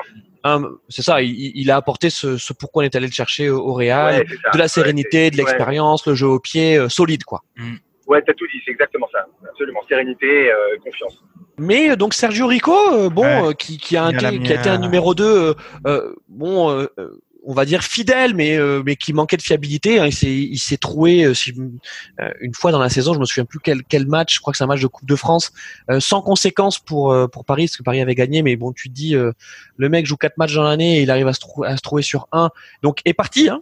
c'est 0.88 1.02
ça, 1.02 1.22
il, 1.22 1.52
il 1.54 1.70
a 1.70 1.76
apporté 1.76 2.10
ce, 2.10 2.36
ce 2.36 2.52
pourquoi 2.52 2.82
on 2.82 2.86
est 2.86 2.94
allé 2.96 3.06
le 3.06 3.12
chercher 3.12 3.50
au, 3.50 3.72
Real, 3.74 4.14
Ouais, 4.20 4.24
de 4.24 4.58
la 4.58 4.64
Ouais, 4.64 4.68
sérénité, 4.68 5.30
de 5.30 5.36
ouais. 5.36 5.42
l'expérience, 5.44 6.06
le 6.06 6.14
jeu 6.14 6.26
au 6.26 6.40
pied, 6.40 6.76
euh, 6.78 6.88
solide 6.88 7.24
quoi. 7.24 7.42
Ouais, 8.06 8.22
t'as 8.26 8.32
tout 8.34 8.46
dit, 8.46 8.60
c'est 8.64 8.70
exactement 8.72 9.06
ça. 9.12 9.24
Absolument. 9.50 9.80
Sérénité, 9.88 10.50
euh, 10.50 10.54
confiance. 10.82 11.22
Mais 11.58 11.90
euh, 11.90 11.96
donc 11.96 12.14
Sergio 12.14 12.46
Rico, 12.46 12.74
euh, 12.92 13.08
bon, 13.10 13.22
Ouais. 13.22 13.48
euh, 13.50 13.52
qui, 13.52 13.76
qui, 13.78 13.96
a 13.96 14.12
qui 14.12 14.24
a 14.26 14.32
été 14.32 14.68
un 14.68 14.78
numéro 14.78 15.14
2, 15.14 15.54
bon, 16.28 16.70
euh, 16.70 16.86
euh, 16.98 17.20
on 17.50 17.54
va 17.54 17.64
dire 17.64 17.82
fidèle, 17.82 18.34
mais 18.34 18.56
euh, 18.56 18.82
mais 18.86 18.96
qui 18.96 19.12
manquait 19.12 19.36
de 19.36 19.42
fiabilité. 19.42 19.98
hein. 20.00 20.06
il 20.06 20.14
s'est 20.14 20.32
il 20.32 20.58
s'est 20.58 20.76
troué 20.76 21.24
euh, 21.24 21.34
si, 21.34 21.52
euh, 22.20 22.30
une 22.40 22.54
fois 22.54 22.70
dans 22.72 22.78
la 22.78 22.88
saison, 22.88 23.12
je 23.12 23.18
me 23.18 23.24
souviens 23.24 23.44
plus 23.44 23.58
quel 23.60 23.82
quel 23.82 24.06
match. 24.06 24.34
Je 24.36 24.40
crois 24.40 24.52
que 24.52 24.56
c'est 24.56 24.64
un 24.64 24.68
match 24.68 24.80
de 24.80 24.86
Coupe 24.86 25.08
de 25.08 25.16
France, 25.16 25.52
sans 25.98 26.22
conséquence 26.22 26.78
pour 26.78 27.14
pour 27.32 27.44
Paris, 27.44 27.66
parce 27.66 27.76
que 27.76 27.82
Paris 27.82 28.00
avait 28.00 28.14
gagné. 28.14 28.42
Mais 28.42 28.56
bon, 28.56 28.72
tu 28.72 28.88
te 28.88 28.94
dis, 28.94 29.14
le 29.14 29.88
mec 29.88 30.06
joue 30.06 30.16
quatre 30.16 30.38
matchs 30.38 30.54
dans 30.54 30.62
l'année, 30.62 30.98
et 30.98 31.02
il 31.02 31.10
arrive 31.10 31.26
à 31.28 31.32
se, 31.32 31.40
trou- 31.40 31.64
à 31.64 31.76
se 31.76 31.82
trouver 31.82 32.02
sur 32.02 32.28
un, 32.32 32.50
donc 32.82 33.00
est 33.04 33.12
parti. 33.14 33.48
Hein, 33.48 33.60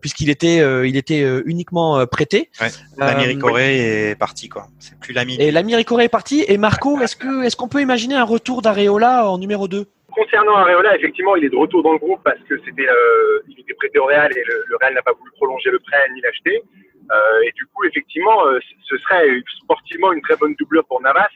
puisqu'il 0.00 0.30
était 0.30 0.58
il 0.88 0.96
était 0.96 1.24
uniquement 1.44 2.06
prêté. 2.06 2.50
L'ami 2.98 3.24
Euh, 3.24 3.26
Ricoré 3.26 4.10
est 4.10 4.14
parti 4.14 4.48
quoi. 4.48 4.68
C'est 4.78 4.96
plus 4.98 5.12
l'ami. 5.12 5.34
Et 5.40 5.50
l'ami 5.50 5.74
Ricoré 5.74 6.04
est 6.04 6.08
parti. 6.08 6.44
Et 6.46 6.56
Marco, 6.56 7.00
est-ce 7.00 7.16
que 7.16 7.42
est-ce 7.42 7.56
qu'on 7.56 7.66
peut 7.66 7.80
imaginer 7.82 8.14
un 8.14 8.22
retour 8.24 8.62
d'Areola 8.62 9.28
en 9.28 9.38
numéro 9.38 9.66
2 9.66 9.88
Concernant 10.14 10.56
Areola, 10.56 10.96
effectivement, 10.96 11.36
il 11.36 11.44
est 11.44 11.48
de 11.48 11.56
retour 11.56 11.82
dans 11.82 11.92
le 11.92 11.98
groupe 11.98 12.20
parce 12.22 12.40
que 12.48 12.58
c'était, 12.64 12.88
euh, 12.88 13.40
il 13.48 13.58
était 13.60 13.74
prêté 13.74 13.98
au 13.98 14.06
Real 14.06 14.30
et 14.36 14.44
le, 14.44 14.64
le 14.68 14.76
Real 14.76 14.94
n'a 14.94 15.02
pas 15.02 15.12
voulu 15.12 15.30
prolonger 15.32 15.70
le 15.70 15.78
prêt 15.78 16.08
ni 16.14 16.20
l'acheter. 16.20 16.62
Euh, 17.10 17.42
et 17.44 17.52
du 17.52 17.66
coup, 17.66 17.84
effectivement, 17.84 18.46
euh, 18.46 18.58
ce 18.84 18.96
serait 18.98 19.28
sportivement 19.62 20.12
une 20.12 20.22
très 20.22 20.36
bonne 20.36 20.54
doublure 20.58 20.84
pour 20.84 21.00
Navas. 21.00 21.28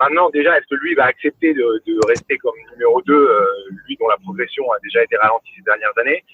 Maintenant, 0.00 0.30
déjà, 0.30 0.56
est-ce 0.56 0.66
que 0.66 0.80
lui 0.80 0.94
va 0.94 1.04
accepter 1.04 1.52
de, 1.52 1.82
de 1.86 2.06
rester 2.08 2.38
comme 2.38 2.54
numéro 2.72 3.02
2, 3.02 3.12
euh, 3.12 3.44
lui 3.86 3.96
dont 3.96 4.08
la 4.08 4.16
progression 4.16 4.70
a 4.72 4.78
déjà 4.82 5.04
été 5.04 5.16
ralentie 5.16 5.52
ces 5.56 5.62
dernières 5.62 5.96
années 5.98 6.24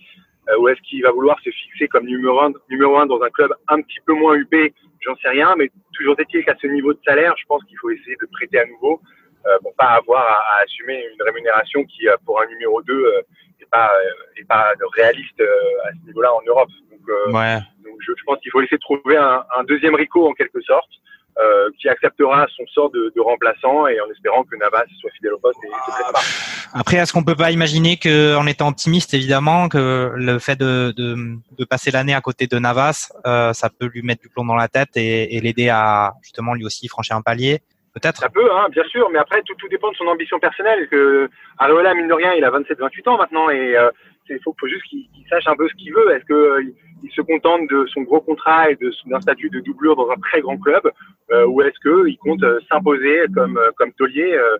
euh, 0.50 0.58
Ou 0.58 0.68
est-ce 0.68 0.80
qu'il 0.82 1.02
va 1.02 1.10
vouloir 1.10 1.38
se 1.40 1.50
fixer 1.50 1.88
comme 1.88 2.06
numéro 2.06 2.40
1 2.40 2.52
numéro 2.70 2.96
un 2.96 3.06
dans 3.06 3.20
un 3.22 3.30
club 3.30 3.52
un 3.68 3.82
petit 3.82 3.98
peu 4.06 4.12
moins 4.12 4.36
huppé? 4.36 4.72
J'en 5.00 5.16
sais 5.16 5.28
rien, 5.28 5.56
mais 5.56 5.70
toujours 5.94 6.14
est-il 6.20 6.44
qu'à 6.44 6.54
ce 6.60 6.68
niveau 6.68 6.92
de 6.92 7.00
salaire, 7.04 7.34
je 7.36 7.44
pense 7.46 7.64
qu'il 7.64 7.76
faut 7.78 7.90
essayer 7.90 8.16
de 8.20 8.26
prêter 8.30 8.60
à 8.60 8.66
nouveau 8.66 9.00
euh, 9.46 9.58
pour 9.62 9.74
pas 9.76 9.90
avoir 10.00 10.22
à, 10.26 10.38
à 10.58 10.64
assumer 10.64 11.04
une 11.12 11.22
rémunération 11.22 11.84
qui, 11.84 12.08
euh, 12.08 12.16
pour 12.24 12.40
un 12.40 12.46
numéro 12.46 12.82
2, 12.82 12.92
euh, 12.92 13.22
est 13.60 13.70
pas, 13.70 13.90
euh, 13.90 14.40
est 14.40 14.44
pas 14.46 14.72
réaliste 14.96 15.40
euh, 15.40 15.46
à 15.84 15.90
ce 15.92 16.06
niveau-là 16.06 16.32
en 16.34 16.42
Europe. 16.46 16.68
Donc, 16.90 17.00
euh, 17.08 17.32
Ouais. 17.32 17.58
donc 17.84 17.94
je, 18.06 18.12
je 18.16 18.22
pense 18.24 18.38
qu'il 18.40 18.50
faut 18.50 18.60
essayer 18.60 18.76
de 18.76 18.82
trouver 18.82 19.16
un, 19.16 19.44
un 19.56 19.64
deuxième 19.64 19.94
Rico 19.94 20.28
en 20.28 20.32
quelque 20.32 20.60
sorte, 20.62 20.90
euh, 21.38 21.68
qui 21.78 21.86
acceptera 21.88 22.46
son 22.56 22.66
sort 22.68 22.90
de, 22.90 23.12
de 23.14 23.20
remplaçant 23.20 23.86
et 23.86 24.00
en 24.00 24.10
espérant 24.10 24.42
que 24.44 24.56
Navas 24.56 24.84
soit 24.98 25.10
fidèle 25.10 25.34
au 25.34 25.38
poste 25.38 25.58
et 25.64 25.66
se 25.68 26.02
prépare. 26.02 26.22
Après, 26.72 26.96
est-ce 26.96 27.12
qu'on 27.12 27.24
peut 27.24 27.36
pas 27.36 27.50
imaginer 27.50 27.98
que, 27.98 28.34
en 28.36 28.46
étant 28.46 28.68
optimiste, 28.68 29.12
évidemment, 29.12 29.68
que 29.68 30.12
le 30.14 30.38
fait 30.38 30.56
de, 30.56 30.94
de, 30.96 31.14
de 31.58 31.64
passer 31.66 31.90
l'année 31.90 32.14
à 32.14 32.22
côté 32.22 32.46
de 32.46 32.58
Navas, 32.58 33.12
euh, 33.26 33.52
ça 33.52 33.68
peut 33.68 33.84
lui 33.86 34.00
mettre 34.00 34.22
du 34.22 34.30
plomb 34.30 34.46
dans 34.46 34.54
la 34.56 34.68
tête 34.68 34.96
et, 34.96 35.36
et 35.36 35.40
l'aider 35.42 35.68
à 35.68 36.14
justement 36.22 36.54
lui 36.54 36.64
aussi 36.64 36.88
franchir 36.88 37.16
un 37.16 37.22
palier, 37.22 37.60
peut-être. 37.96 38.18
Ça 38.18 38.28
peut, 38.28 38.50
hein, 38.52 38.68
bien 38.70 38.84
sûr, 38.84 39.08
mais 39.10 39.18
après 39.18 39.42
tout, 39.42 39.54
tout 39.58 39.68
dépend 39.68 39.90
de 39.90 39.96
son 39.96 40.06
ambition 40.06 40.38
personnelle. 40.38 40.88
Que 40.88 41.28
Areola, 41.58 41.94
mine 41.94 42.08
de 42.08 42.14
rien, 42.14 42.34
il 42.34 42.44
a 42.44 42.50
27-28 42.50 43.08
ans 43.08 43.16
maintenant 43.16 43.48
et 43.50 43.76
euh, 43.76 43.90
il 44.28 44.38
faut, 44.44 44.54
faut 44.58 44.68
juste 44.68 44.84
qu'il 44.84 45.08
qu'il 45.10 45.26
sache 45.28 45.46
un 45.46 45.56
peu 45.56 45.68
ce 45.68 45.74
qu'il 45.74 45.92
veut. 45.92 46.10
Est-ce 46.12 46.24
que 46.24 46.34
euh, 46.34 46.62
se 47.14 47.22
contente 47.22 47.68
de 47.70 47.86
son 47.86 48.02
gros 48.02 48.20
contrat 48.20 48.70
et 48.70 48.76
d'un 49.06 49.20
statut 49.20 49.50
de 49.50 49.60
doublure 49.60 49.96
dans 49.96 50.10
un 50.10 50.16
très 50.16 50.40
grand 50.40 50.58
club, 50.58 50.82
euh, 51.30 51.46
ou 51.46 51.62
est-ce 51.62 51.78
que 51.82 52.08
il 52.08 52.16
compte 52.18 52.42
euh, 52.42 52.58
s'imposer 52.68 53.22
comme 53.34 53.58
euh, 53.58 53.70
comme 53.76 53.92
taulier 53.92 54.34
euh, 54.34 54.56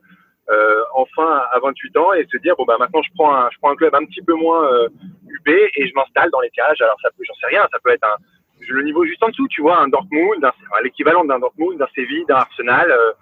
euh, 0.51 0.81
enfin 0.95 1.43
à 1.53 1.59
28 1.59 1.97
ans 1.97 2.13
et 2.13 2.27
se 2.31 2.37
dire 2.39 2.55
bon 2.57 2.65
bah 2.65 2.77
maintenant 2.79 3.03
je 3.03 3.11
prends 3.15 3.35
un 3.35 3.49
je 3.53 3.59
prends 3.59 3.71
un 3.73 3.77
club 3.77 3.95
un 3.95 4.05
petit 4.05 4.23
peu 4.23 4.35
moins 4.35 4.65
euh, 4.73 4.89
huppé 5.29 5.71
et 5.75 5.89
je 5.89 5.95
m'installe 5.95 6.31
dans 6.31 6.41
les 6.41 6.51
cages. 6.51 6.81
Alors 6.81 6.97
ça 7.03 7.09
peut, 7.17 7.25
j'en 7.27 7.35
sais 7.35 7.49
rien, 7.49 7.67
ça 7.73 7.79
peut 7.83 7.91
être 7.91 8.05
un 8.05 8.17
le 8.73 8.83
niveau 8.83 9.05
juste 9.05 9.23
en 9.23 9.29
dessous, 9.29 9.49
tu 9.49 9.63
vois, 9.63 9.81
un 9.81 9.89
Dortmund, 9.89 10.45
l'équivalent 10.83 11.25
d'un 11.25 11.39
Dortmund, 11.39 11.79
d'un 11.79 11.89
Séville, 11.95 12.25
d'un 12.29 12.37
Arsenal. 12.37 12.91
euh, 12.91 13.13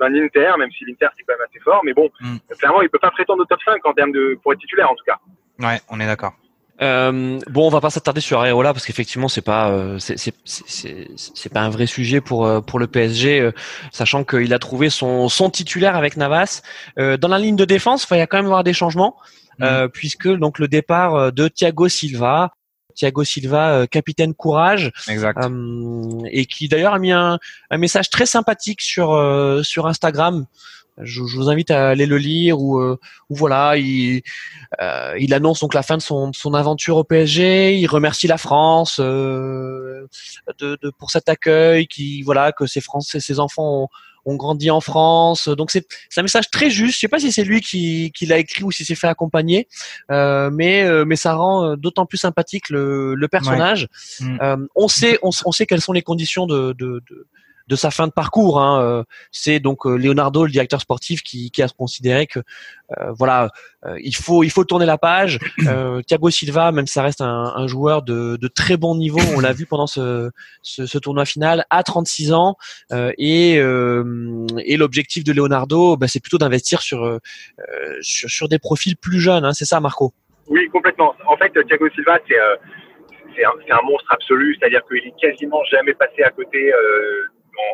d'un 0.00 0.12
Inter, 0.12 0.50
même 0.58 0.72
si 0.72 0.84
l'Inter 0.86 1.06
c'est 1.16 1.22
quand 1.22 1.34
même 1.38 1.46
assez 1.48 1.60
fort, 1.60 1.82
mais 1.84 1.92
bon, 1.94 2.10
Mm. 2.20 2.38
clairement 2.58 2.82
il 2.82 2.88
peut 2.90 2.98
pas 2.98 3.12
prétendre 3.12 3.42
au 3.42 3.44
top 3.44 3.60
5 3.64 3.84
en 3.86 3.92
termes 3.92 4.10
de 4.10 4.36
pour 4.42 4.52
être 4.52 4.58
titulaire 4.58 4.90
en 4.90 4.94
tout 4.96 5.04
cas. 5.06 5.18
Ouais, 5.60 5.80
on 5.88 6.00
est 6.00 6.06
d'accord. 6.06 6.32
Euh, 6.82 7.38
bon, 7.48 7.66
on 7.66 7.70
va 7.70 7.80
pas 7.80 7.90
s'attarder 7.90 8.20
sur 8.20 8.40
Areola 8.40 8.72
parce 8.72 8.84
qu'effectivement, 8.86 9.28
c'est 9.28 9.44
pas, 9.44 9.70
euh, 9.70 9.98
c'est 10.00 10.16
c'est 10.18 10.34
c'est 10.44 11.06
c'est 11.16 11.52
pas 11.52 11.60
un 11.60 11.70
vrai 11.70 11.86
sujet 11.86 12.20
pour 12.20 12.44
euh, 12.46 12.60
pour 12.60 12.80
le 12.80 12.88
PSG, 12.88 13.40
euh, 13.40 13.52
sachant 13.92 14.24
qu'il 14.24 14.52
a 14.52 14.58
trouvé 14.58 14.90
son 14.90 15.28
son 15.28 15.48
titulaire 15.48 15.94
avec 15.94 16.16
Navas. 16.16 16.62
Euh, 16.98 17.16
dans 17.16 17.28
la 17.28 17.38
ligne 17.38 17.56
de 17.56 17.64
défense, 17.64 18.04
il 18.04 18.08
va 18.10 18.16
y 18.18 18.20
a 18.20 18.26
quand 18.26 18.38
même 18.38 18.46
avoir 18.46 18.64
des 18.64 18.72
changements, 18.72 19.16
euh, 19.62 19.86
puisque 19.86 20.28
donc 20.28 20.58
le 20.58 20.66
départ 20.66 21.32
de 21.32 21.46
Thiago 21.48 21.88
Silva, 21.88 22.50
Thiago 22.98 23.22
Silva, 23.24 23.70
euh, 23.70 23.86
capitaine 23.86 24.34
courage, 24.34 24.90
Exact. 25.08 25.38
euh, 25.44 26.18
et 26.30 26.46
qui 26.46 26.68
d'ailleurs 26.68 26.94
a 26.94 26.98
mis 26.98 27.12
un, 27.12 27.38
un 27.70 27.78
message 27.78 28.10
très 28.10 28.26
sympathique 28.26 28.80
sur 28.82 29.12
euh, 29.12 29.62
sur 29.62 29.86
Instagram. 29.86 30.46
Je, 31.00 31.24
je 31.26 31.36
vous 31.36 31.48
invite 31.48 31.70
à 31.70 31.90
aller 31.90 32.06
le 32.06 32.18
lire 32.18 32.60
où, 32.60 32.80
euh, 32.80 32.98
voilà, 33.30 33.76
il 33.76 34.22
euh, 34.82 35.14
il 35.20 35.32
annonce 35.32 35.60
donc 35.60 35.72
la 35.72 35.84
fin 35.84 35.96
de 35.96 36.02
son, 36.02 36.30
de 36.30 36.34
son 36.34 36.54
aventure 36.54 36.96
au 36.96 37.04
PSG. 37.04 37.76
Il 37.78 37.86
remercie 37.86 38.26
la 38.26 38.36
France 38.36 38.98
euh, 38.98 40.08
de, 40.58 40.76
de 40.82 40.90
pour 40.98 41.12
cet 41.12 41.28
accueil, 41.28 41.86
qui 41.86 42.22
voilà 42.22 42.50
que 42.50 42.66
ses 42.66 42.80
Français, 42.80 43.20
ses 43.20 43.38
enfants 43.38 43.84
ont, 43.84 43.88
ont 44.28 44.36
grandi 44.36 44.70
en 44.70 44.80
France. 44.80 45.48
Donc 45.48 45.70
c'est 45.70 45.86
un 46.16 46.22
message 46.22 46.50
très 46.50 46.70
juste. 46.70 46.94
Je 46.94 47.00
sais 47.00 47.08
pas 47.08 47.18
si 47.18 47.32
c'est 47.32 47.44
lui 47.44 47.60
qui, 47.60 48.12
qui 48.14 48.26
l'a 48.26 48.38
écrit 48.38 48.62
ou 48.62 48.70
si 48.70 48.84
c'est 48.84 48.94
fait 48.94 49.08
accompagner, 49.08 49.68
euh, 50.10 50.50
mais 50.52 50.82
euh, 50.82 51.04
mais 51.06 51.16
ça 51.16 51.34
rend 51.34 51.64
euh, 51.64 51.76
d'autant 51.76 52.06
plus 52.06 52.18
sympathique 52.18 52.68
le, 52.68 53.14
le 53.14 53.28
personnage. 53.28 53.88
Mm. 54.20 54.38
Euh, 54.42 54.56
on 54.76 54.88
sait 54.88 55.18
on, 55.22 55.30
on 55.44 55.52
sait 55.52 55.66
quelles 55.66 55.80
sont 55.80 55.92
les 55.92 56.02
conditions 56.02 56.46
de 56.46 56.74
de, 56.78 57.02
de 57.10 57.26
de 57.68 57.76
sa 57.76 57.90
fin 57.90 58.06
de 58.06 58.12
parcours. 58.12 58.60
Hein. 58.60 59.04
C'est 59.30 59.60
donc 59.60 59.84
Leonardo, 59.84 60.44
le 60.44 60.50
directeur 60.50 60.80
sportif, 60.80 61.22
qui, 61.22 61.50
qui 61.50 61.62
a 61.62 61.68
considéré 61.68 62.26
que 62.26 62.40
voilà, 63.10 63.50
il 64.02 64.16
faut 64.16 64.42
il 64.42 64.50
faut 64.50 64.64
tourner 64.64 64.86
la 64.86 64.98
page. 64.98 65.38
Thiago 66.06 66.30
Silva, 66.30 66.72
même 66.72 66.86
ça 66.86 67.02
reste 67.02 67.20
un, 67.20 67.52
un 67.54 67.66
joueur 67.66 68.02
de, 68.02 68.36
de, 68.36 68.48
très 68.48 68.76
bon 68.76 68.94
niveau, 68.96 69.20
on 69.36 69.40
l'a 69.40 69.52
vu 69.52 69.66
pendant 69.66 69.86
ce, 69.86 70.30
ce, 70.62 70.86
ce, 70.86 70.98
tournoi 70.98 71.24
final, 71.24 71.66
à 71.70 71.82
36 71.82 72.32
ans, 72.32 72.56
et, 73.18 73.54
et 73.54 74.76
l'objectif 74.76 75.24
de 75.24 75.32
Leonardo, 75.32 75.96
bah, 75.96 76.08
c'est 76.08 76.20
plutôt 76.20 76.38
d'investir 76.38 76.80
sur, 76.80 77.18
sur, 78.00 78.30
sur 78.30 78.48
des 78.48 78.58
profils 78.58 78.96
plus 78.96 79.20
jeunes. 79.20 79.44
Hein. 79.44 79.52
C'est 79.52 79.66
ça, 79.66 79.80
Marco? 79.80 80.12
Oui, 80.48 80.66
complètement. 80.72 81.14
En 81.26 81.36
fait, 81.36 81.52
Thiago 81.66 81.88
Silva, 81.90 82.18
c'est 82.26 82.36
c'est 83.38 83.44
un, 83.44 83.78
un, 83.78 83.82
monstre 83.82 84.12
absolu, 84.12 84.56
c'est-à-dire 84.58 84.82
qu'il 84.88 84.98
est 84.98 85.14
quasiment 85.20 85.62
jamais 85.64 85.94
passé 85.94 86.22
à 86.22 86.30
côté 86.30 86.72
euh, 86.72 87.28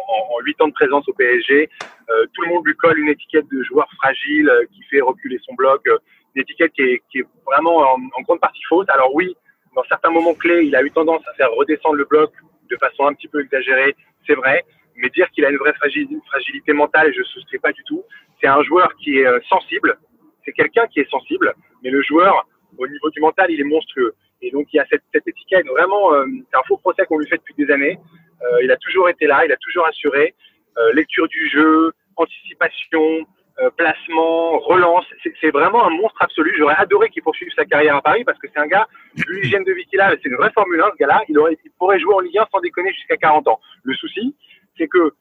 en 0.08 0.40
huit 0.44 0.60
ans 0.60 0.68
de 0.68 0.72
présence 0.72 1.08
au 1.08 1.12
PSG. 1.12 1.68
Euh, 2.10 2.26
tout 2.34 2.42
le 2.42 2.48
monde 2.48 2.66
lui 2.66 2.74
colle 2.74 2.98
une 2.98 3.08
étiquette 3.08 3.48
de 3.50 3.62
joueur 3.62 3.88
fragile 3.96 4.48
euh, 4.48 4.64
qui 4.72 4.82
fait 4.84 5.00
reculer 5.00 5.38
son 5.42 5.54
bloc, 5.54 5.86
euh, 5.86 5.98
une 6.34 6.42
étiquette 6.42 6.72
qui 6.72 6.82
est, 6.82 7.26
vraiment 7.46 7.78
en, 7.78 8.22
grande 8.22 8.40
partie 8.40 8.62
fausse. 8.68 8.86
Alors 8.88 9.14
oui, 9.14 9.34
dans 9.74 9.84
certains 9.84 10.10
moments 10.10 10.34
clés, 10.34 10.64
il 10.64 10.76
a 10.76 10.82
eu 10.82 10.90
tendance 10.90 11.22
à 11.28 11.34
faire 11.34 11.50
redescendre 11.52 11.96
le 11.96 12.04
bloc 12.04 12.32
de 12.70 12.76
façon 12.76 13.06
un 13.06 13.14
petit 13.14 13.28
peu 13.28 13.40
exagérée, 13.40 13.94
c'est 14.26 14.34
vrai, 14.34 14.64
mais 14.96 15.08
dire 15.10 15.30
qu'il 15.30 15.44
a 15.44 15.50
une 15.50 15.58
vraie 15.58 15.74
fragilité, 15.74 16.72
mentale, 16.72 17.12
je 17.14 17.20
ne 17.20 17.24
souscris 17.24 17.58
pas 17.58 17.72
du 17.72 17.82
tout. 17.84 18.02
C'est 18.40 18.46
un 18.46 18.62
joueur 18.62 18.94
qui 18.96 19.18
est 19.18 19.48
sensible, 19.48 19.98
c'est 20.44 20.52
quelqu'un 20.52 20.86
qui 20.86 21.00
est 21.00 21.10
sensible, 21.10 21.54
mais 21.82 21.90
le 21.90 22.02
joueur, 22.02 22.46
au 22.78 22.86
niveau 22.86 23.10
du 23.10 23.20
mental, 23.20 23.50
il 23.50 23.60
est 23.60 23.64
monstrueux. 23.64 24.14
Et 24.40 24.50
donc 24.50 24.66
il 24.72 24.76
y 24.76 24.80
a 24.80 24.86
cette, 24.90 25.26
étiquette 25.26 25.66
vraiment, 25.66 26.10
c'est 26.50 26.56
un 26.56 26.62
faux 26.66 26.78
procès 26.78 27.04
qu'on 27.06 27.18
lui 27.18 27.28
fait 27.28 27.36
depuis 27.36 27.54
des 27.54 27.70
années. 27.72 27.98
Euh, 28.42 28.62
il 28.62 28.70
a 28.70 28.76
toujours 28.76 29.08
été 29.08 29.26
là, 29.26 29.44
il 29.44 29.52
a 29.52 29.56
toujours 29.56 29.86
assuré 29.86 30.34
euh, 30.78 30.92
lecture 30.92 31.28
du 31.28 31.48
jeu, 31.48 31.92
anticipation, 32.16 33.26
euh, 33.60 33.70
placement, 33.76 34.58
relance. 34.58 35.04
C'est 35.40 35.50
vraiment 35.50 35.86
un 35.86 35.90
monstre 35.90 36.20
absolu. 36.20 36.52
J'aurais 36.58 36.74
adoré 36.76 37.08
qu'il 37.10 37.22
poursuive 37.22 37.52
sa 37.54 37.64
carrière 37.64 37.96
à 37.96 38.02
Paris 38.02 38.24
parce 38.24 38.38
que 38.38 38.48
c'est 38.52 38.60
un 38.60 38.66
gars, 38.66 38.88
vu 39.14 39.40
l'hygiène 39.40 39.64
de 39.64 39.72
vie 39.72 39.84
qu'il 39.86 40.00
a, 40.00 40.10
c'est 40.10 40.28
une 40.28 40.36
vraie 40.36 40.50
Formule 40.50 40.80
1, 40.80 40.90
ce 40.92 40.96
gars-là. 40.96 41.22
Il, 41.28 41.38
aurait, 41.38 41.56
il 41.64 41.70
pourrait 41.78 42.00
jouer 42.00 42.14
en 42.14 42.20
Ligue 42.20 42.38
1 42.38 42.46
sans 42.50 42.60
déconner 42.60 42.92
jusqu'à 42.92 43.16
40 43.16 43.46
ans. 43.48 43.60
Le 43.84 43.94
souci, 43.94 44.34
c'est 44.76 44.88
que 44.88 45.12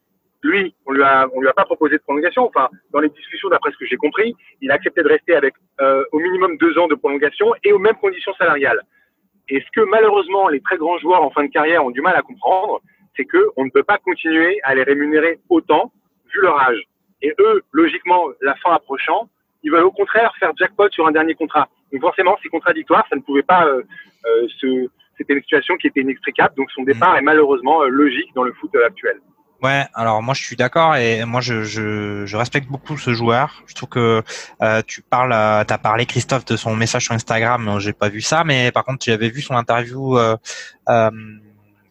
lui, 0.42 0.74
on 0.86 0.92
lui 0.92 1.02
a, 1.02 1.28
on 1.32 1.40
lui 1.40 1.48
a 1.48 1.52
pas 1.52 1.64
proposé 1.64 1.96
de 1.96 2.02
prolongation. 2.02 2.46
Enfin, 2.46 2.68
dans 2.92 3.00
les 3.00 3.08
discussions, 3.08 3.48
d'après 3.48 3.70
ce 3.70 3.76
que 3.76 3.86
j'ai 3.86 3.96
compris, 3.96 4.34
il 4.60 4.70
a 4.70 4.74
accepté 4.74 5.02
de 5.02 5.08
rester 5.08 5.34
avec 5.36 5.54
euh, 5.80 6.04
au 6.12 6.18
minimum 6.18 6.58
deux 6.58 6.76
ans 6.78 6.88
de 6.88 6.94
prolongation 6.96 7.52
et 7.62 7.72
aux 7.72 7.78
mêmes 7.78 7.96
conditions 7.96 8.34
salariales. 8.34 8.82
Et 9.48 9.60
ce 9.60 9.66
que 9.74 9.80
malheureusement 9.82 10.48
les 10.48 10.60
très 10.60 10.76
grands 10.76 10.98
joueurs 10.98 11.22
en 11.22 11.30
fin 11.30 11.44
de 11.44 11.50
carrière 11.50 11.84
ont 11.84 11.90
du 11.90 12.00
mal 12.00 12.16
à 12.16 12.22
comprendre, 12.22 12.80
c'est 13.16 13.24
que 13.24 13.50
on 13.56 13.64
ne 13.64 13.70
peut 13.70 13.82
pas 13.82 13.98
continuer 13.98 14.60
à 14.62 14.74
les 14.74 14.82
rémunérer 14.82 15.38
autant 15.48 15.92
vu 16.32 16.40
leur 16.40 16.60
âge. 16.60 16.82
Et 17.22 17.32
eux, 17.38 17.62
logiquement, 17.72 18.26
la 18.42 18.54
fin 18.56 18.72
approchant, 18.72 19.28
ils 19.62 19.70
veulent 19.70 19.84
au 19.84 19.92
contraire 19.92 20.32
faire 20.38 20.52
jackpot 20.56 20.90
sur 20.90 21.06
un 21.06 21.12
dernier 21.12 21.34
contrat. 21.34 21.68
Donc 21.92 22.02
forcément, 22.02 22.36
c'est 22.42 22.48
contradictoire. 22.48 23.06
Ça 23.08 23.16
ne 23.16 23.22
pouvait 23.22 23.42
pas 23.42 23.66
euh, 23.66 23.82
euh, 24.26 24.48
se. 24.60 24.88
C'était 25.16 25.34
une 25.34 25.42
situation 25.42 25.76
qui 25.76 25.86
était 25.86 26.00
inextricable. 26.00 26.54
Donc 26.56 26.70
son 26.72 26.82
départ 26.82 27.14
mmh. 27.14 27.18
est 27.18 27.22
malheureusement 27.22 27.82
euh, 27.82 27.88
logique 27.88 28.34
dans 28.34 28.42
le 28.42 28.52
foot 28.52 28.70
actuel. 28.84 29.20
Ouais, 29.64 29.86
alors 29.94 30.22
moi 30.22 30.34
je 30.34 30.42
suis 30.42 30.56
d'accord 30.56 30.94
et 30.94 31.24
moi 31.24 31.40
je, 31.40 31.62
je, 31.62 32.26
je, 32.26 32.36
respecte 32.36 32.68
beaucoup 32.68 32.98
ce 32.98 33.14
joueur. 33.14 33.62
Je 33.66 33.74
trouve 33.74 33.88
que 33.88 34.22
euh, 34.62 34.82
tu 34.86 35.00
parles, 35.00 35.32
euh, 35.32 35.64
t'as 35.64 35.78
parlé 35.78 36.04
Christophe 36.04 36.44
de 36.44 36.56
son 36.56 36.76
message 36.76 37.04
sur 37.04 37.14
Instagram, 37.14 37.78
j'ai 37.78 37.94
pas 37.94 38.10
vu 38.10 38.20
ça, 38.20 38.44
mais 38.44 38.72
par 38.72 38.84
contre 38.84 39.06
j'avais 39.06 39.30
vu 39.30 39.40
son 39.40 39.54
interview 39.54 40.18
euh, 40.18 40.36
euh, 40.90 41.10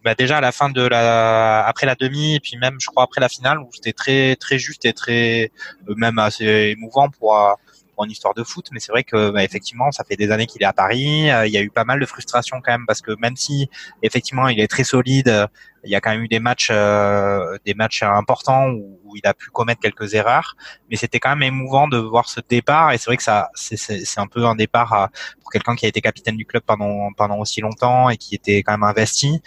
bah 0.04 0.16
déjà 0.16 0.38
à 0.38 0.41
la 0.41 0.51
fin 0.51 0.70
de 0.70 0.82
la, 0.82 1.66
après 1.66 1.86
la 1.86 1.95
demi 1.95 2.36
et 2.36 2.39
puis 2.39 2.58
même 2.58 2.76
je 2.80 2.88
crois 2.88 3.04
après 3.04 3.22
la 3.22 3.30
finale 3.30 3.60
où 3.60 3.70
c'était 3.72 3.93
très 3.93 4.36
très 4.36 4.60
juste 4.60 4.86
et 4.86 4.93
très 4.93 5.51
euh, 5.89 5.95
même 5.95 6.20
assez 6.20 6.45
émouvant 6.78 7.10
pour 7.10 7.38
euh, 7.38 7.54
pour 7.93 8.06
une 8.06 8.12
histoire 8.12 8.34
de 8.34 8.43
foot, 8.43 8.70
mais 8.72 8.80
c'est 8.80 8.91
vrai 8.91 9.04
que 9.04 9.30
bah, 9.32 9.43
effectivement, 9.43 9.91
ça 9.91 10.04
fait 10.04 10.16
des 10.16 10.32
années 10.32 10.47
qu'il 10.47 10.62
est 10.62 10.66
à 10.66 10.74
Paris. 10.74 11.30
Euh, 11.30 11.45
il 11.45 11.54
y 11.54 11.58
a 11.58 11.62
eu 11.62 11.70
pas 11.70 11.84
mal 11.84 11.99
de 11.99 12.06
frustration 12.06 12.60
quand 12.64 12.72
même 12.72 12.86
parce 12.86 13.01
que 13.01 13.12
même 13.20 13.36
si 13.36 13.70
effectivement 14.01 14.47
il 14.47 14.60
est 14.60 14.68
très 14.68 14.84
solide, 14.84 15.47
il 15.84 15.91
y 15.91 15.95
a 15.95 16.01
quand 16.01 16.12
même 16.12 16.24
eu 16.24 16.28
des 16.28 16.39
matchs, 16.39 16.70
euh, 16.72 17.58
des 17.66 17.74
matchs 17.74 18.04
importants 18.04 18.70
où, 18.70 18.99
il 19.16 19.28
a 19.28 19.36
pu 19.36 19.51
commettre 19.51 19.80
quelques 19.80 20.16
erreurs, 20.16 20.56
mais 20.89 20.95
c'était 20.95 21.20
quand 21.20 21.30
même 21.30 21.43
émouvant 21.43 21.88
de 21.88 21.97
voir 21.97 22.28
ce 22.28 22.39
départ. 22.49 22.93
Et 22.93 22.97
c'est 22.97 23.06
vrai 23.06 23.18
que 23.18 23.22
ça, 23.22 23.49
c'est 23.54 24.20
un 24.20 24.26
peu 24.26 24.43
un 24.45 24.56
départ 24.56 25.10
pour 25.39 25.51
quelqu'un 25.51 25.76
qui 25.76 25.86
a 25.86 25.89
été 25.89 26.01
capitaine 26.01 26.36
du 26.36 26.47
club 26.47 26.64
pendant 26.66 27.14
pendant 27.14 27.38
aussi 27.38 27.62
longtemps 27.62 28.10
et 28.10 28.18
qui 28.18 28.34
était 28.34 28.64
quand 28.64 28.72
même 28.72 28.82
investi 28.82 29.39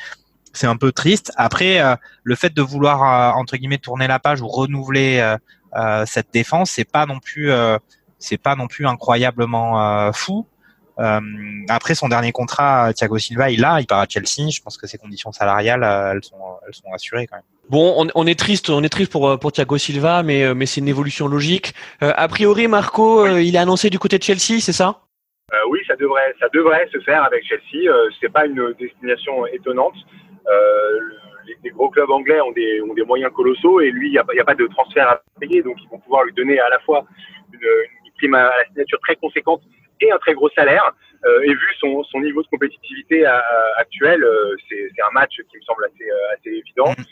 c'est 0.52 0.66
un 0.66 0.76
peu 0.76 0.92
triste. 0.92 1.32
Après, 1.36 1.80
euh, 1.80 1.96
le 2.22 2.34
fait 2.34 2.54
de 2.54 2.62
vouloir 2.62 3.02
euh, 3.02 3.38
entre 3.38 3.56
guillemets 3.56 3.78
tourner 3.78 4.06
la 4.06 4.18
page 4.18 4.40
ou 4.40 4.48
renouveler 4.48 5.18
euh, 5.20 5.36
euh 5.76 6.04
cette 6.06 6.32
défense, 6.32 6.70
c'est 6.70 6.90
pas 6.90 7.06
non 7.06 7.18
plus 7.18 7.50
c'est 8.18 8.38
pas 8.38 8.56
non 8.56 8.66
plus 8.66 8.86
incroyablement 8.86 9.80
euh, 9.80 10.12
fou. 10.12 10.46
Euh, 10.98 11.20
après 11.68 11.94
son 11.94 12.08
dernier 12.08 12.32
contrat, 12.32 12.92
Thiago 12.94 13.18
Silva, 13.18 13.50
il 13.50 13.64
a, 13.64 13.80
il 13.80 13.86
part 13.86 14.00
à 14.00 14.06
Chelsea. 14.08 14.50
Je 14.50 14.62
pense 14.62 14.78
que 14.78 14.86
ses 14.86 14.96
conditions 14.96 15.30
salariales, 15.30 15.84
euh, 15.84 16.12
elles 16.12 16.24
sont, 16.24 16.36
elles 16.66 16.74
sont 16.74 16.90
assurées 16.94 17.26
quand 17.26 17.36
même. 17.36 17.44
Bon, 17.68 17.94
on, 17.98 18.08
on, 18.14 18.26
est 18.26 18.38
triste, 18.38 18.70
on 18.70 18.82
est 18.82 18.88
triste 18.88 19.12
pour 19.12 19.38
pour 19.38 19.52
Thiago 19.52 19.76
Silva, 19.76 20.22
mais 20.22 20.54
mais 20.54 20.66
c'est 20.66 20.80
une 20.80 20.88
évolution 20.88 21.26
logique. 21.26 21.74
Euh, 22.02 22.12
a 22.16 22.28
priori, 22.28 22.68
Marco, 22.68 23.26
il 23.26 23.54
est 23.54 23.58
annoncé 23.58 23.90
du 23.90 23.98
côté 23.98 24.18
de 24.18 24.22
Chelsea, 24.22 24.60
c'est 24.60 24.72
ça? 24.72 25.00
Oui, 25.70 25.80
ça 25.86 25.94
devrait, 25.96 26.34
ça 26.40 26.46
devrait 26.52 26.88
se 26.92 26.98
faire 27.00 27.22
avec 27.24 27.44
Chelsea. 27.44 27.90
c'est 28.20 28.32
pas 28.32 28.46
une 28.46 28.74
destination 28.78 29.46
étonnante. 29.46 29.94
Les, 31.46 31.56
les, 31.62 31.70
gros 31.70 31.90
clubs 31.90 32.10
anglais 32.10 32.40
ont 32.40 32.50
des 32.52 32.80
ont 32.82 32.94
des 32.94 33.04
moyens 33.04 33.32
colossaux 33.32 33.80
et 33.80 33.90
lui, 33.90 34.08
il 34.08 34.12
n'y 34.12 34.18
a, 34.18 34.22
a, 34.22 34.44
pas 34.44 34.54
de 34.54 34.66
transfert 34.66 35.08
à 35.08 35.20
payer, 35.40 35.62
donc 35.62 35.76
ils 35.80 35.88
vont 35.88 35.98
pouvoir 35.98 36.24
lui 36.24 36.32
donner 36.32 36.58
à 36.58 36.68
la 36.68 36.80
fois 36.80 37.04
une, 37.52 37.60
une 37.60 38.12
prime 38.18 38.34
à 38.34 38.50
la 38.58 38.64
signature 38.66 38.98
très 39.00 39.14
conséquente 39.14 39.62
et 40.00 40.10
un 40.10 40.18
très 40.18 40.34
gros 40.34 40.50
salaire. 40.50 40.92
Euh, 41.24 41.42
et 41.42 41.48
vu 41.48 41.68
son, 41.80 42.04
son, 42.04 42.20
niveau 42.20 42.42
de 42.42 42.46
compétitivité 42.48 43.24
à, 43.24 43.38
à, 43.38 43.80
actuel, 43.80 44.22
euh, 44.22 44.54
c'est 44.68 45.02
un 45.02 45.12
match 45.12 45.36
qui 45.50 45.56
me 45.56 45.62
semble 45.62 45.84
assez, 45.84 46.08
euh, 46.08 46.34
assez 46.34 46.50
évident. 46.50 46.90
Mmh. 46.90 47.04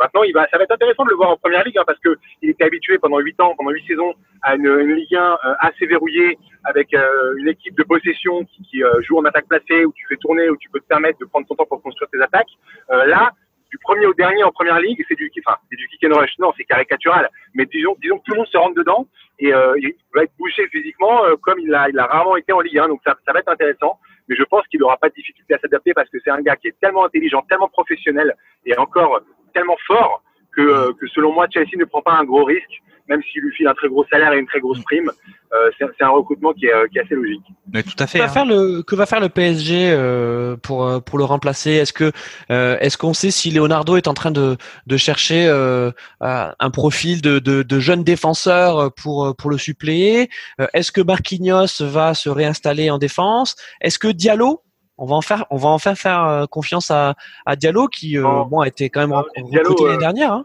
Maintenant, 0.00 0.22
il 0.22 0.32
va, 0.32 0.48
ça 0.50 0.56
va 0.56 0.64
être 0.64 0.72
intéressant 0.72 1.04
de 1.04 1.10
le 1.10 1.16
voir 1.16 1.28
en 1.28 1.36
première 1.36 1.62
ligue 1.62 1.76
hein, 1.76 1.84
parce 1.86 1.98
que 1.98 2.16
il 2.40 2.48
était 2.48 2.64
habitué 2.64 2.98
pendant 2.98 3.18
huit 3.18 3.38
ans, 3.38 3.54
pendant 3.54 3.70
huit 3.70 3.86
saisons, 3.86 4.14
à 4.40 4.54
une, 4.54 4.64
une 4.64 4.94
Ligue 4.94 5.14
1 5.14 5.20
euh, 5.20 5.54
assez 5.60 5.84
verrouillée 5.84 6.38
avec 6.64 6.94
euh, 6.94 7.34
une 7.36 7.48
équipe 7.48 7.76
de 7.76 7.82
possession 7.82 8.44
qui, 8.46 8.62
qui 8.62 8.82
euh, 8.82 9.02
joue 9.02 9.18
en 9.18 9.24
attaque 9.26 9.46
placée 9.46 9.84
où 9.84 9.92
tu 9.92 10.06
fais 10.08 10.16
tourner, 10.16 10.48
où 10.48 10.56
tu 10.56 10.70
peux 10.70 10.80
te 10.80 10.86
permettre 10.86 11.18
de 11.18 11.26
prendre 11.26 11.46
ton 11.46 11.54
temps 11.54 11.66
pour 11.66 11.82
construire 11.82 12.08
tes 12.10 12.22
attaques. 12.22 12.48
Là, 12.90 13.32
du 13.70 13.78
premier 13.78 14.06
au 14.06 14.14
dernier 14.14 14.42
en 14.42 14.50
première 14.50 14.80
ligue, 14.80 15.04
c'est 15.08 15.14
du, 15.14 15.30
enfin, 15.46 15.56
c'est 15.70 15.76
du 15.76 15.86
kick 15.88 16.04
and 16.04 16.18
rush. 16.18 16.36
Non, 16.38 16.52
c'est 16.56 16.64
caricatural. 16.64 17.28
Mais 17.54 17.66
disons, 17.66 17.96
disons 18.00 18.18
que 18.18 18.24
tout 18.24 18.32
le 18.32 18.38
monde 18.38 18.48
se 18.48 18.56
rentre 18.56 18.74
dedans 18.74 19.06
et 19.38 19.54
euh, 19.54 19.78
il 19.78 19.94
va 20.14 20.24
être 20.24 20.32
bouché 20.38 20.66
physiquement 20.68 21.24
euh, 21.24 21.36
comme 21.40 21.58
il 21.60 21.72
a, 21.72 21.88
rarement 22.06 22.36
été 22.36 22.52
en 22.52 22.60
Ligue 22.60 22.78
1. 22.78 22.88
Donc 22.88 23.00
ça, 23.04 23.16
ça 23.24 23.32
va 23.32 23.40
être 23.40 23.48
intéressant. 23.48 23.98
Mais 24.28 24.36
je 24.36 24.42
pense 24.44 24.66
qu'il 24.68 24.80
n'aura 24.80 24.96
pas 24.96 25.08
de 25.08 25.14
difficulté 25.14 25.54
à 25.54 25.58
s'adapter 25.58 25.94
parce 25.94 26.08
que 26.10 26.18
c'est 26.22 26.30
un 26.30 26.40
gars 26.40 26.56
qui 26.56 26.68
est 26.68 26.78
tellement 26.80 27.04
intelligent, 27.04 27.42
tellement 27.48 27.68
professionnel 27.68 28.34
et 28.66 28.76
encore 28.76 29.20
tellement 29.54 29.78
fort 29.86 30.22
que, 30.52 30.60
euh, 30.60 30.92
que 31.00 31.06
selon 31.08 31.32
moi, 31.32 31.46
Chelsea 31.52 31.76
ne 31.76 31.84
prend 31.84 32.02
pas 32.02 32.12
un 32.12 32.24
gros 32.24 32.44
risque 32.44 32.82
même 33.10 33.20
s'il 33.30 33.42
lui 33.42 33.52
file 33.54 33.66
un 33.66 33.74
très 33.74 33.88
gros 33.88 34.06
salaire 34.10 34.32
et 34.32 34.38
une 34.38 34.46
très 34.46 34.60
grosse 34.60 34.78
mm. 34.78 34.84
prime, 34.84 35.10
euh, 35.52 35.70
c'est 35.78 36.04
un 36.04 36.10
recrutement 36.10 36.52
qui 36.52 36.66
est, 36.66 36.72
euh, 36.72 36.86
qui 36.86 36.98
est, 36.98 37.02
assez 37.02 37.16
logique. 37.16 37.42
Mais 37.74 37.82
tout 37.82 37.96
à 37.98 38.06
fait. 38.06 38.18
Que, 38.18 38.22
hein. 38.22 38.26
va, 38.28 38.32
faire 38.32 38.46
le, 38.46 38.82
que 38.82 38.94
va 38.94 39.04
faire 39.04 39.20
le 39.20 39.28
PSG 39.28 39.90
euh, 39.90 40.56
pour 40.56 40.86
euh, 40.86 41.00
pour 41.00 41.18
le 41.18 41.24
remplacer? 41.24 41.72
Est-ce 41.72 41.92
que 41.92 42.12
euh, 42.50 42.78
est-ce 42.78 42.96
qu'on 42.96 43.12
sait 43.12 43.32
si 43.32 43.50
Leonardo 43.50 43.96
est 43.96 44.06
en 44.06 44.14
train 44.14 44.30
de 44.30 44.56
de 44.86 44.96
chercher 44.96 45.46
euh, 45.48 45.90
un 46.20 46.70
profil 46.70 47.20
de, 47.20 47.40
de, 47.40 47.62
de 47.64 47.80
jeune 47.80 48.04
défenseur 48.04 48.92
pour 48.94 49.34
pour 49.36 49.50
le 49.50 49.58
suppléer? 49.58 50.30
Est-ce 50.72 50.92
que 50.92 51.00
Marquinhos 51.00 51.82
va 51.82 52.14
se 52.14 52.28
réinstaller 52.28 52.90
en 52.90 52.98
défense? 52.98 53.56
Est-ce 53.80 53.98
que 53.98 54.08
Diallo 54.08 54.62
on 55.02 55.06
va 55.06 55.16
en 55.16 55.22
faire, 55.22 55.46
on 55.48 55.56
va 55.56 55.70
enfin 55.70 55.94
faire 55.94 56.46
confiance 56.50 56.90
à, 56.90 57.14
à 57.46 57.56
Diallo 57.56 57.88
qui 57.88 58.18
bon 58.18 58.60
a 58.60 58.68
été 58.68 58.90
quand 58.90 59.00
même 59.00 59.12
recruté 59.14 59.84
l'année 59.84 59.98
dernière. 59.98 60.32
Hein 60.32 60.44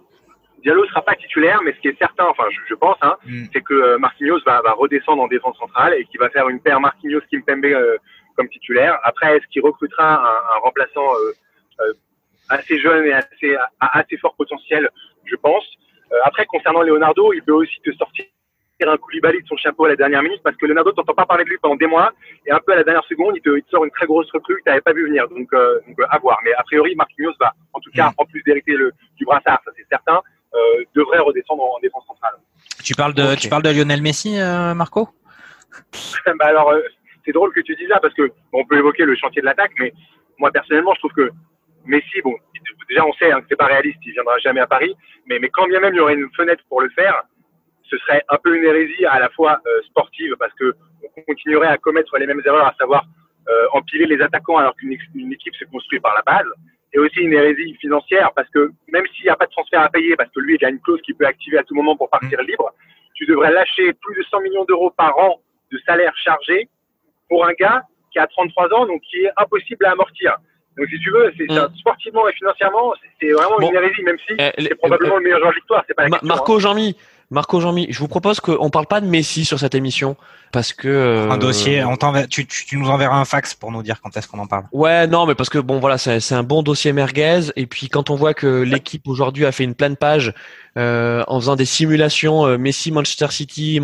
Diallo 0.66 0.84
sera 0.88 1.04
pas 1.04 1.14
titulaire, 1.14 1.62
mais 1.64 1.74
ce 1.74 1.80
qui 1.80 1.90
est 1.90 1.98
certain, 2.00 2.26
enfin 2.26 2.46
je, 2.50 2.60
je 2.68 2.74
pense, 2.74 2.98
hein, 3.04 3.16
mm. 3.24 3.46
c'est 3.54 3.62
que 3.62 3.74
euh, 3.76 3.98
Marquinhos 4.00 4.40
va, 4.48 4.62
va, 4.62 4.72
redescendre 4.72 5.22
en 5.22 5.28
défense 5.28 5.56
centrale 5.60 5.94
et 5.94 6.06
qu'il 6.06 6.20
va 6.20 6.30
faire 6.32 6.50
une 6.50 6.60
paire 6.60 6.80
Marquinhos-Kimpembe 6.80 7.66
euh, 7.66 7.98
comme 8.36 8.50
titulaire. 8.50 9.00
Après, 9.04 9.38
est-ce 9.38 9.46
qu'il 9.52 9.62
recrutera 9.62 10.16
un, 10.16 10.56
un 10.56 10.60
remplaçant 10.64 11.06
euh, 11.06 11.34
euh, 11.82 11.94
assez 12.50 12.80
jeune 12.80 13.06
et 13.06 13.14
assez, 13.14 13.56
à, 13.80 14.00
assez 14.00 14.18
fort 14.18 14.36
potentiel? 14.36 14.90
Je 15.26 15.36
pense. 15.36 15.66
Euh, 16.12 16.18
après, 16.24 16.48
concernant 16.48 16.82
Leonardo, 16.82 17.32
il 17.34 17.44
peut 17.44 17.54
aussi 17.54 17.80
te 17.82 17.92
sortir 17.92 18.26
un 18.84 18.98
Koulibaly 18.98 19.42
de 19.42 19.48
son 19.48 19.56
chapeau 19.56 19.86
à 19.86 19.90
la 19.90 19.96
dernière 19.96 20.22
minute 20.22 20.42
parce 20.44 20.56
que 20.58 20.66
Leonardo 20.66 20.92
t'entend 20.92 21.14
pas 21.14 21.26
parler 21.26 21.44
de 21.44 21.50
lui 21.50 21.58
pendant 21.62 21.76
des 21.76 21.88
mois 21.88 22.12
et 22.46 22.52
un 22.52 22.60
peu 22.60 22.74
à 22.74 22.76
la 22.76 22.84
dernière 22.84 23.06
seconde 23.06 23.36
il 23.36 23.42
te, 23.42 23.50
il 23.56 23.64
te 23.64 23.70
sort 23.70 23.86
une 23.86 23.92
très 23.92 24.06
grosse 24.06 24.30
recrue 24.32 24.56
que 24.58 24.64
tu 24.64 24.70
n'avais 24.70 24.82
pas 24.82 24.94
vu 24.94 25.06
venir 25.06 25.28
donc, 25.30 25.48
euh, 25.54 25.80
donc 25.88 25.98
à 26.10 26.18
voir 26.20 26.40
mais 26.44 26.54
a 26.54 26.64
priori 26.64 26.94
Marquinhos 26.96 27.34
va 27.40 27.54
en 27.74 27.80
tout 27.80 27.92
cas 27.92 28.10
mm. 28.10 28.14
en 28.18 28.26
plus 28.26 28.44
d'hériter 28.44 28.74
le 28.74 28.92
du 29.16 29.26
brassard 29.26 29.62
ça 29.64 29.72
c'est 29.78 29.88
certain 29.90 30.22
devrait 30.96 31.20
redescendre 31.20 31.64
en 31.64 31.80
défense 31.82 32.06
centrale. 32.08 32.36
Tu 32.84 32.94
parles 32.94 33.14
de, 33.14 33.24
okay. 33.24 33.36
tu 33.38 33.50
parles 33.50 33.64
de 33.64 33.70
Lionel 33.70 34.02
Messi, 34.02 34.40
euh, 34.40 34.74
Marco? 34.74 35.10
Bah 36.40 36.46
alors, 36.46 36.70
euh, 36.70 36.82
c'est 37.26 37.32
drôle 37.32 37.54
que 37.54 37.62
tu 37.62 37.76
dises 37.76 37.90
ça 37.90 38.00
parce 38.00 38.14
que 38.14 38.28
bon, 38.52 38.62
on 38.62 38.66
peut 38.66 38.78
évoquer 38.78 39.06
le 39.06 39.16
chantier 39.16 39.42
de 39.42 39.46
l'attaque, 39.46 39.72
mais 39.80 39.94
moi 40.38 40.52
personnellement, 40.52 40.94
je 40.94 41.00
trouve 41.00 41.14
que 41.14 41.30
Messi, 41.86 42.22
bon, 42.24 42.36
déjà 42.90 43.06
on 43.06 43.14
sait 43.14 43.32
hein, 43.32 43.42
que 43.42 43.48
c'est 43.50 43.56
pas 43.56 43.66
réaliste, 43.66 44.00
il 44.06 44.14
viendra 44.14 44.38
jamais 44.40 44.62
à 44.62 44.68
Paris, 44.68 44.96
mais, 45.28 45.40
mais 45.40 45.50
quand 45.50 45.68
bien 45.68 45.80
même 45.80 45.94
il 45.94 45.98
y 45.98 46.00
aurait 46.00 46.16
une 46.16 46.30
fenêtre 46.36 46.64
pour 46.70 46.82
le 46.82 46.90
faire, 46.90 47.24
ce 47.90 47.98
serait 47.98 48.24
un 48.30 48.38
peu 48.38 48.56
une 48.58 48.64
hérésie 48.64 49.06
à 49.06 49.20
la 49.20 49.30
fois 49.30 49.60
euh, 49.66 49.82
sportive 49.84 50.36
parce 50.40 50.54
que 50.54 50.76
on 51.18 51.22
continuerait 51.22 51.68
à 51.68 51.78
commettre 51.78 52.18
les 52.18 52.26
mêmes 52.26 52.42
erreurs, 52.46 52.68
à 52.68 52.76
savoir 52.80 53.06
euh, 53.48 53.68
empiler 53.74 54.06
les 54.06 54.22
attaquants 54.22 54.58
alors 54.58 54.76
qu'une 54.76 54.94
équipe 54.94 55.56
se 55.56 55.66
construit 55.66 56.00
par 56.00 56.16
la 56.16 56.22
base, 56.22 56.48
et 56.96 57.00
aussi 57.00 57.20
une 57.20 57.34
hérésie 57.34 57.76
financière 57.76 58.32
parce 58.36 58.50
que 58.50 58.72
même 58.88 59.06
s'il 59.14 59.26
n'y 59.26 59.30
a 59.30 59.36
pas 59.36 59.46
de 59.46 59.52
transfert 59.52 59.82
à 59.82 59.90
payer, 59.90 60.16
parce 60.16 60.30
que 60.32 60.40
lui 60.40 60.58
il 60.60 60.66
a 60.66 60.70
une 60.70 60.80
clause 60.80 61.02
qui 61.02 61.14
peut 61.14 61.26
activer 61.26 61.58
à 61.58 61.64
tout 61.64 61.76
moment 61.76 61.96
pour 61.96 62.10
partir 62.10 62.42
mm. 62.42 62.46
libre, 62.48 62.74
tu 63.14 63.26
devrais 63.26 63.52
lâcher 63.52 63.94
plus 63.94 64.16
de 64.16 64.24
100 64.24 64.40
millions 64.42 64.66
d'euros 64.66 64.92
par 64.92 65.18
an 65.20 65.42
de 65.72 65.78
salaire 65.86 66.14
chargé 66.16 66.70
pour 67.30 67.46
un 67.46 67.54
gars 67.54 67.84
qui 68.12 68.20
a 68.20 68.28
33 68.28 68.74
ans, 68.74 68.86
donc 68.86 69.02
qui 69.02 69.18
est 69.18 69.32
impossible 69.36 69.86
à 69.86 69.92
amortir. 69.92 70.38
Donc 70.78 70.88
si 70.88 71.00
tu 71.00 71.12
veux, 71.12 71.34
c'est 71.38 71.52
mm. 71.52 71.76
sportivement 71.78 72.28
et 72.30 72.34
financièrement, 72.34 72.94
c'est 73.20 73.32
vraiment 73.32 73.60
une 73.60 73.76
hérésie, 73.76 74.02
même 74.04 74.18
si 74.26 74.36
eh, 74.40 74.52
c'est 74.58 74.76
probablement 74.76 75.18
le 75.18 75.24
meilleur 75.24 75.40
joueur 75.40 75.52
de 75.52 75.56
l'histoire. 75.58 75.84
C'est 75.88 75.94
pas 75.94 76.04
la 76.04 76.10
question, 76.10 76.28
Marco 76.28 76.56
hein. 76.56 76.60
Jean-Mi, 76.60 76.96
Marco 77.36 77.60
Jean-Mi, 77.60 77.88
je 77.90 78.00
vous 78.00 78.08
propose 78.08 78.40
qu'on 78.40 78.70
parle 78.70 78.88
pas 78.88 79.02
de 79.02 79.08
Messi 79.08 79.44
sur 79.44 79.60
cette 79.60 79.76
émission 79.76 80.16
parce 80.54 80.72
que 80.72 80.88
euh, 80.88 81.30
un 81.30 81.38
dossier. 81.38 81.84
On 81.84 81.98
tu, 82.30 82.48
tu, 82.48 82.78
nous 82.78 82.90
enverras 82.90 83.18
un 83.18 83.26
fax 83.26 83.54
pour 83.54 83.74
nous 83.74 83.84
dire 83.84 84.00
quand 84.02 84.16
est-ce 84.16 84.30
qu'on 84.30 84.40
en 84.40 84.48
parle. 84.48 84.64
Ouais, 84.72 85.06
non, 85.06 85.26
mais 85.26 85.36
parce 85.36 85.50
que 85.50 85.58
bon, 85.58 85.82
voilà, 85.82 85.98
c'est 85.98 86.32
un 86.32 86.44
bon 86.44 86.64
dossier 86.64 86.94
merguez. 86.94 87.52
Et 87.58 87.66
puis 87.66 87.90
quand 87.90 88.10
on 88.10 88.16
voit 88.16 88.34
que 88.34 88.62
l'équipe 88.62 89.06
aujourd'hui 89.10 89.46
a 89.46 89.52
fait 89.52 89.66
une 89.66 89.76
pleine 89.76 89.98
page 89.98 90.34
euh, 90.78 91.24
en 91.28 91.40
faisant 91.40 91.56
des 91.56 91.64
simulations 91.64 92.46
euh, 92.46 92.58
Messi 92.58 92.92
Manchester 92.92 93.28
City, 93.30 93.80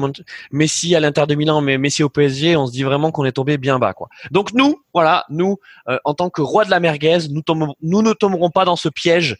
Messi 0.51 0.93
à 0.93 0.99
l'Inter 0.99 1.25
de 1.25 1.35
Milan, 1.35 1.61
mais 1.61 1.77
Messi 1.77 2.03
au 2.03 2.09
PSG, 2.09 2.57
on 2.57 2.67
se 2.67 2.73
dit 2.73 2.83
vraiment 2.83 3.11
qu'on 3.11 3.23
est 3.23 3.31
tombé 3.31 3.57
bien 3.57 3.79
bas, 3.79 3.93
quoi. 3.93 4.09
Donc 4.31 4.51
nous, 4.53 4.81
voilà, 4.93 5.23
nous, 5.29 5.57
euh, 5.87 5.97
en 6.03 6.13
tant 6.13 6.29
que 6.29 6.41
roi 6.41 6.65
de 6.65 6.69
la 6.69 6.81
merguez, 6.81 7.19
nous, 7.29 7.43
nous 7.81 8.01
ne 8.01 8.11
tomberons 8.11 8.49
pas 8.49 8.65
dans 8.65 8.75
ce 8.75 8.89
piège 8.89 9.37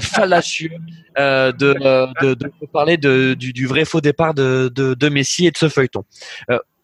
fallacieux 0.00 0.70
de, 1.16 1.52
de, 1.52 2.34
de, 2.34 2.50
parler 2.72 2.96
de, 2.96 3.34
du, 3.34 3.52
du, 3.52 3.66
vrai 3.66 3.84
faux 3.84 4.00
départ 4.00 4.32
de, 4.32 4.70
de, 4.72 5.08
Messi 5.08 5.46
et 5.46 5.50
de 5.50 5.56
ce 5.56 5.68
feuilleton 5.68 6.04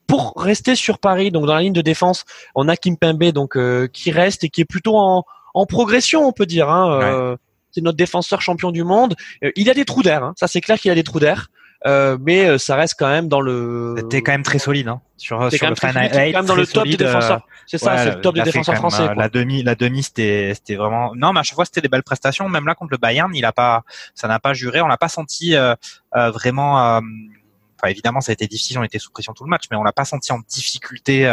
pour 0.08 0.32
rester 0.36 0.74
sur 0.74 0.98
Paris, 0.98 1.30
donc 1.30 1.46
dans 1.46 1.54
la 1.54 1.60
ligne 1.60 1.74
de 1.74 1.82
défense, 1.82 2.24
on 2.54 2.66
a 2.68 2.76
Kimpembe 2.76 3.24
donc 3.24 3.58
qui 3.92 4.10
reste 4.10 4.42
et 4.42 4.48
qui 4.48 4.62
est 4.62 4.64
plutôt 4.64 4.96
en, 4.96 5.24
en 5.54 5.66
progression, 5.66 6.26
on 6.26 6.32
peut 6.32 6.46
dire. 6.46 6.70
Hein, 6.70 7.36
c'est 7.70 7.80
notre 7.80 7.96
défenseur 7.96 8.40
champion 8.40 8.70
du 8.70 8.84
monde. 8.84 9.14
Euh, 9.44 9.50
il 9.56 9.70
a 9.70 9.74
des 9.74 9.84
trous 9.84 10.02
d'air, 10.02 10.22
hein. 10.22 10.34
ça 10.36 10.46
c'est 10.48 10.60
clair 10.60 10.78
qu'il 10.78 10.90
a 10.90 10.94
des 10.94 11.04
trous 11.04 11.20
d'air. 11.20 11.48
Euh, 11.86 12.18
mais 12.20 12.44
euh, 12.44 12.58
ça 12.58 12.74
reste 12.74 12.96
quand 12.98 13.08
même 13.08 13.28
dans 13.28 13.40
le. 13.40 13.94
T'es 14.10 14.20
quand 14.20 14.32
même 14.32 14.42
très 14.42 14.58
solide, 14.58 14.88
hein. 14.88 15.00
Sur, 15.16 15.52
sur 15.52 15.68
le 15.68 15.76
fan 15.76 15.92
quand 15.94 16.18
même 16.18 16.44
dans 16.44 16.54
le 16.54 16.66
top 16.66 16.86
des 16.86 16.96
défenseurs. 16.96 17.46
C'est 17.66 17.78
ça, 17.78 17.98
c'est 17.98 18.14
le 18.16 18.20
top 18.20 18.34
des 18.34 18.42
défenseurs 18.42 18.76
français. 18.76 19.04
Quoi. 19.04 19.14
La 19.14 19.28
demi, 19.28 19.62
la 19.62 19.74
demi, 19.74 20.02
c'était, 20.02 20.52
c'était 20.54 20.74
vraiment. 20.74 21.12
Non, 21.14 21.32
mais 21.32 21.40
à 21.40 21.42
chaque 21.44 21.54
fois, 21.54 21.64
c'était 21.64 21.80
des 21.80 21.88
belles 21.88 22.02
prestations. 22.02 22.48
Même 22.48 22.66
là 22.66 22.74
contre 22.74 22.90
le 22.92 22.98
Bayern, 22.98 23.34
il 23.34 23.44
a 23.44 23.52
pas, 23.52 23.84
ça 24.14 24.26
n'a 24.26 24.40
pas 24.40 24.54
juré. 24.54 24.80
On 24.80 24.88
l'a 24.88 24.96
pas 24.96 25.08
senti 25.08 25.54
euh, 25.54 25.74
vraiment. 26.12 26.76
Enfin, 26.76 27.90
évidemment, 27.90 28.20
ça 28.20 28.30
a 28.30 28.34
été 28.34 28.48
difficile. 28.48 28.78
On 28.78 28.82
était 28.82 28.98
sous 28.98 29.12
pression 29.12 29.32
tout 29.32 29.44
le 29.44 29.50
match, 29.50 29.64
mais 29.70 29.76
on 29.76 29.84
l'a 29.84 29.92
pas 29.92 30.04
senti 30.04 30.32
en 30.32 30.40
difficulté 30.48 31.26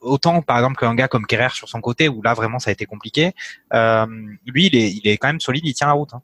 autant 0.00 0.42
par 0.42 0.58
exemple 0.58 0.76
qu'un 0.76 0.94
gars 0.94 1.08
comme 1.08 1.26
Kerrer 1.26 1.50
sur 1.50 1.68
son 1.68 1.80
côté 1.80 2.08
où 2.08 2.22
là 2.22 2.34
vraiment 2.34 2.58
ça 2.58 2.70
a 2.70 2.72
été 2.72 2.86
compliqué. 2.86 3.32
Euh, 3.72 4.06
lui, 4.46 4.66
il 4.66 4.76
est, 4.76 4.90
il 4.90 5.08
est 5.08 5.16
quand 5.16 5.28
même 5.28 5.40
solide, 5.40 5.64
il 5.66 5.74
tient 5.74 5.86
la 5.86 5.94
route. 5.94 6.14
Hein. 6.14 6.22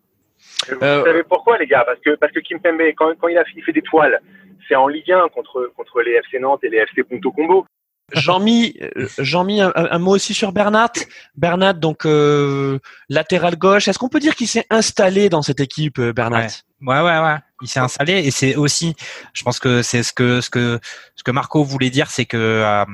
Vous 0.69 0.79
euh, 0.83 1.05
savez 1.05 1.23
pourquoi 1.25 1.59
les 1.59 1.67
gars? 1.67 1.85
Parce 1.85 2.01
que 2.01 2.15
parce 2.17 2.33
que 2.33 2.41
Kim 2.41 2.61
Pembe, 2.61 2.81
quand, 2.97 3.13
quand 3.19 3.29
il 3.29 3.39
a 3.39 3.45
fait 3.45 3.73
des 3.73 3.83
toiles, 3.83 4.21
c'est 4.69 4.75
en 4.75 4.89
Ligue 4.89 5.13
1 5.13 5.29
contre 5.29 5.73
contre 5.77 6.01
les 6.03 6.13
FC 6.13 6.39
Nantes 6.39 6.61
et 6.63 6.69
les 6.69 6.79
FC 6.79 7.03
Punto 7.05 7.33
Combo. 7.33 7.67
Jean-Mi, 8.13 8.79
Jean 9.19 9.49
un, 9.49 9.73
un, 9.75 9.99
mot 9.99 10.15
aussi 10.15 10.35
sur 10.35 10.53
Bernat? 10.53 10.93
Bernat, 11.37 11.73
donc 11.73 12.05
euh, 12.05 12.79
latéral 13.09 13.57
gauche. 13.57 13.89
Est-ce 13.89 13.99
qu'on 13.99 14.11
peut 14.11 14.21
dire 14.21 14.35
qu'il 14.35 14.47
s'est 14.47 14.67
installé 14.69 15.31
dans 15.31 15.41
cette 15.41 15.59
équipe, 15.59 15.99
Bernat? 15.99 16.49
Ouais. 16.83 17.01
ouais, 17.01 17.19
ouais, 17.21 17.37
Il 17.63 17.69
s'est 17.69 17.81
installé 17.81 18.13
et 18.13 18.31
c'est 18.31 18.57
aussi, 18.57 18.95
je 19.33 19.43
pense 19.43 19.59
que 19.59 19.81
c'est 19.81 20.03
ce 20.03 20.13
que 20.13 20.43
ce 20.43 20.51
que 20.51 20.79
ce 21.17 21.25
que 21.25 21.31
Marco 21.31 21.65
voulait 21.65 21.89
dire, 21.89 22.11
c'est 22.11 22.27
que 22.27 22.85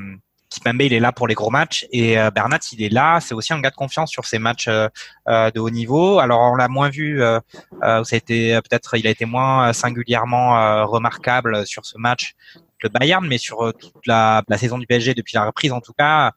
Kipembe 0.51 0.83
il 0.83 0.93
est 0.93 1.01
là 1.01 1.13
pour 1.13 1.29
les 1.29 1.35
gros 1.35 1.51
matchs. 1.51 1.87
Et 1.93 2.19
euh, 2.19 2.31
Bernat 2.31 2.59
il 2.73 2.83
est 2.83 2.89
là, 2.89 3.21
c'est 3.21 3.35
aussi 3.35 3.53
un 3.53 3.61
gars 3.61 3.71
de 3.71 3.77
confiance 3.77 4.11
sur 4.11 4.27
ces 4.27 4.39
matchs 4.39 4.69
euh, 4.69 4.89
euh, 5.29 5.51
de 5.51 5.61
haut 5.61 5.71
niveau. 5.71 6.19
Alors 6.19 6.41
on 6.41 6.57
l'a 6.57 6.69
moins 6.69 6.91
vu, 6.91 7.21
ça 7.21 7.43
a 7.83 8.17
été 8.17 8.61
peut-être 8.69 8.97
il 8.99 9.07
a 9.07 9.11
été 9.11 9.25
moins 9.25 9.73
singulièrement 9.73 10.85
remarquable 10.87 11.67
sur 11.67 11.87
ce 11.87 11.97
match 11.97 12.35
le 12.83 12.89
Bayern, 12.89 13.27
mais 13.27 13.39
sur 13.39 13.73
toute 13.79 14.07
la, 14.07 14.43
la, 14.49 14.57
saison 14.57 14.79
du 14.79 14.87
PSG 14.87 15.13
depuis 15.13 15.35
la 15.35 15.45
reprise 15.45 15.71
en 15.71 15.81
tout 15.81 15.93
cas, 15.93 16.33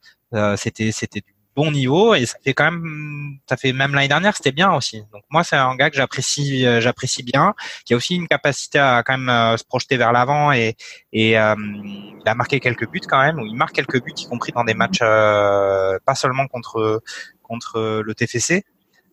c'était 0.57 0.91
c'était 0.91 1.22
du 1.22 1.33
bon 1.56 1.72
niveau 1.72 2.16
et 2.16 2.26
ça 2.26 2.38
fait 2.43 2.54
quand 2.54 2.66
même 2.66 3.38
ça 3.47 3.58
fait 3.58 3.74
même 3.74 3.93
l'année 3.93 4.08
dernière 4.08 4.36
c'était 4.36 4.51
bien 4.51 4.74
aussi. 4.74 5.04
Donc 5.12 5.24
moi 5.30 5.43
c'est 5.43 5.56
un 5.56 5.76
gars 5.76 5.89
que 5.89 5.95
j'apprécie 5.95 6.66
euh, 6.66 6.82
j'apprécie 6.82 7.24
bien 7.24 7.54
qui 7.86 7.93
a 7.93 7.97
aussi 7.97 8.16
une 8.16 8.28
capacité 8.28 8.80
à 8.80 9.04
quand 9.04 9.18
même 9.18 9.30
euh, 9.30 9.58
se 9.58 9.64
projeter 9.64 9.97
vers 9.97 10.12
l'avant 10.12 10.51
et 10.51 10.76
et 11.12 11.38
euh, 11.38 11.56
il 11.58 12.24
a 12.28 12.36
marqué 12.36 12.60
quelques 12.60 12.89
buts 12.89 13.01
quand 13.08 13.22
même 13.22 13.39
ou 13.39 13.45
il 13.45 13.56
marque 13.56 13.74
quelques 13.74 14.04
buts 14.04 14.14
y 14.18 14.28
compris 14.28 14.51
dans 14.51 14.64
des 14.64 14.74
matchs 14.74 14.99
pas 14.99 16.16
seulement 16.16 16.47
contre 16.47 17.01
contre 17.41 18.01
le 18.04 18.16
TFC 18.16 18.64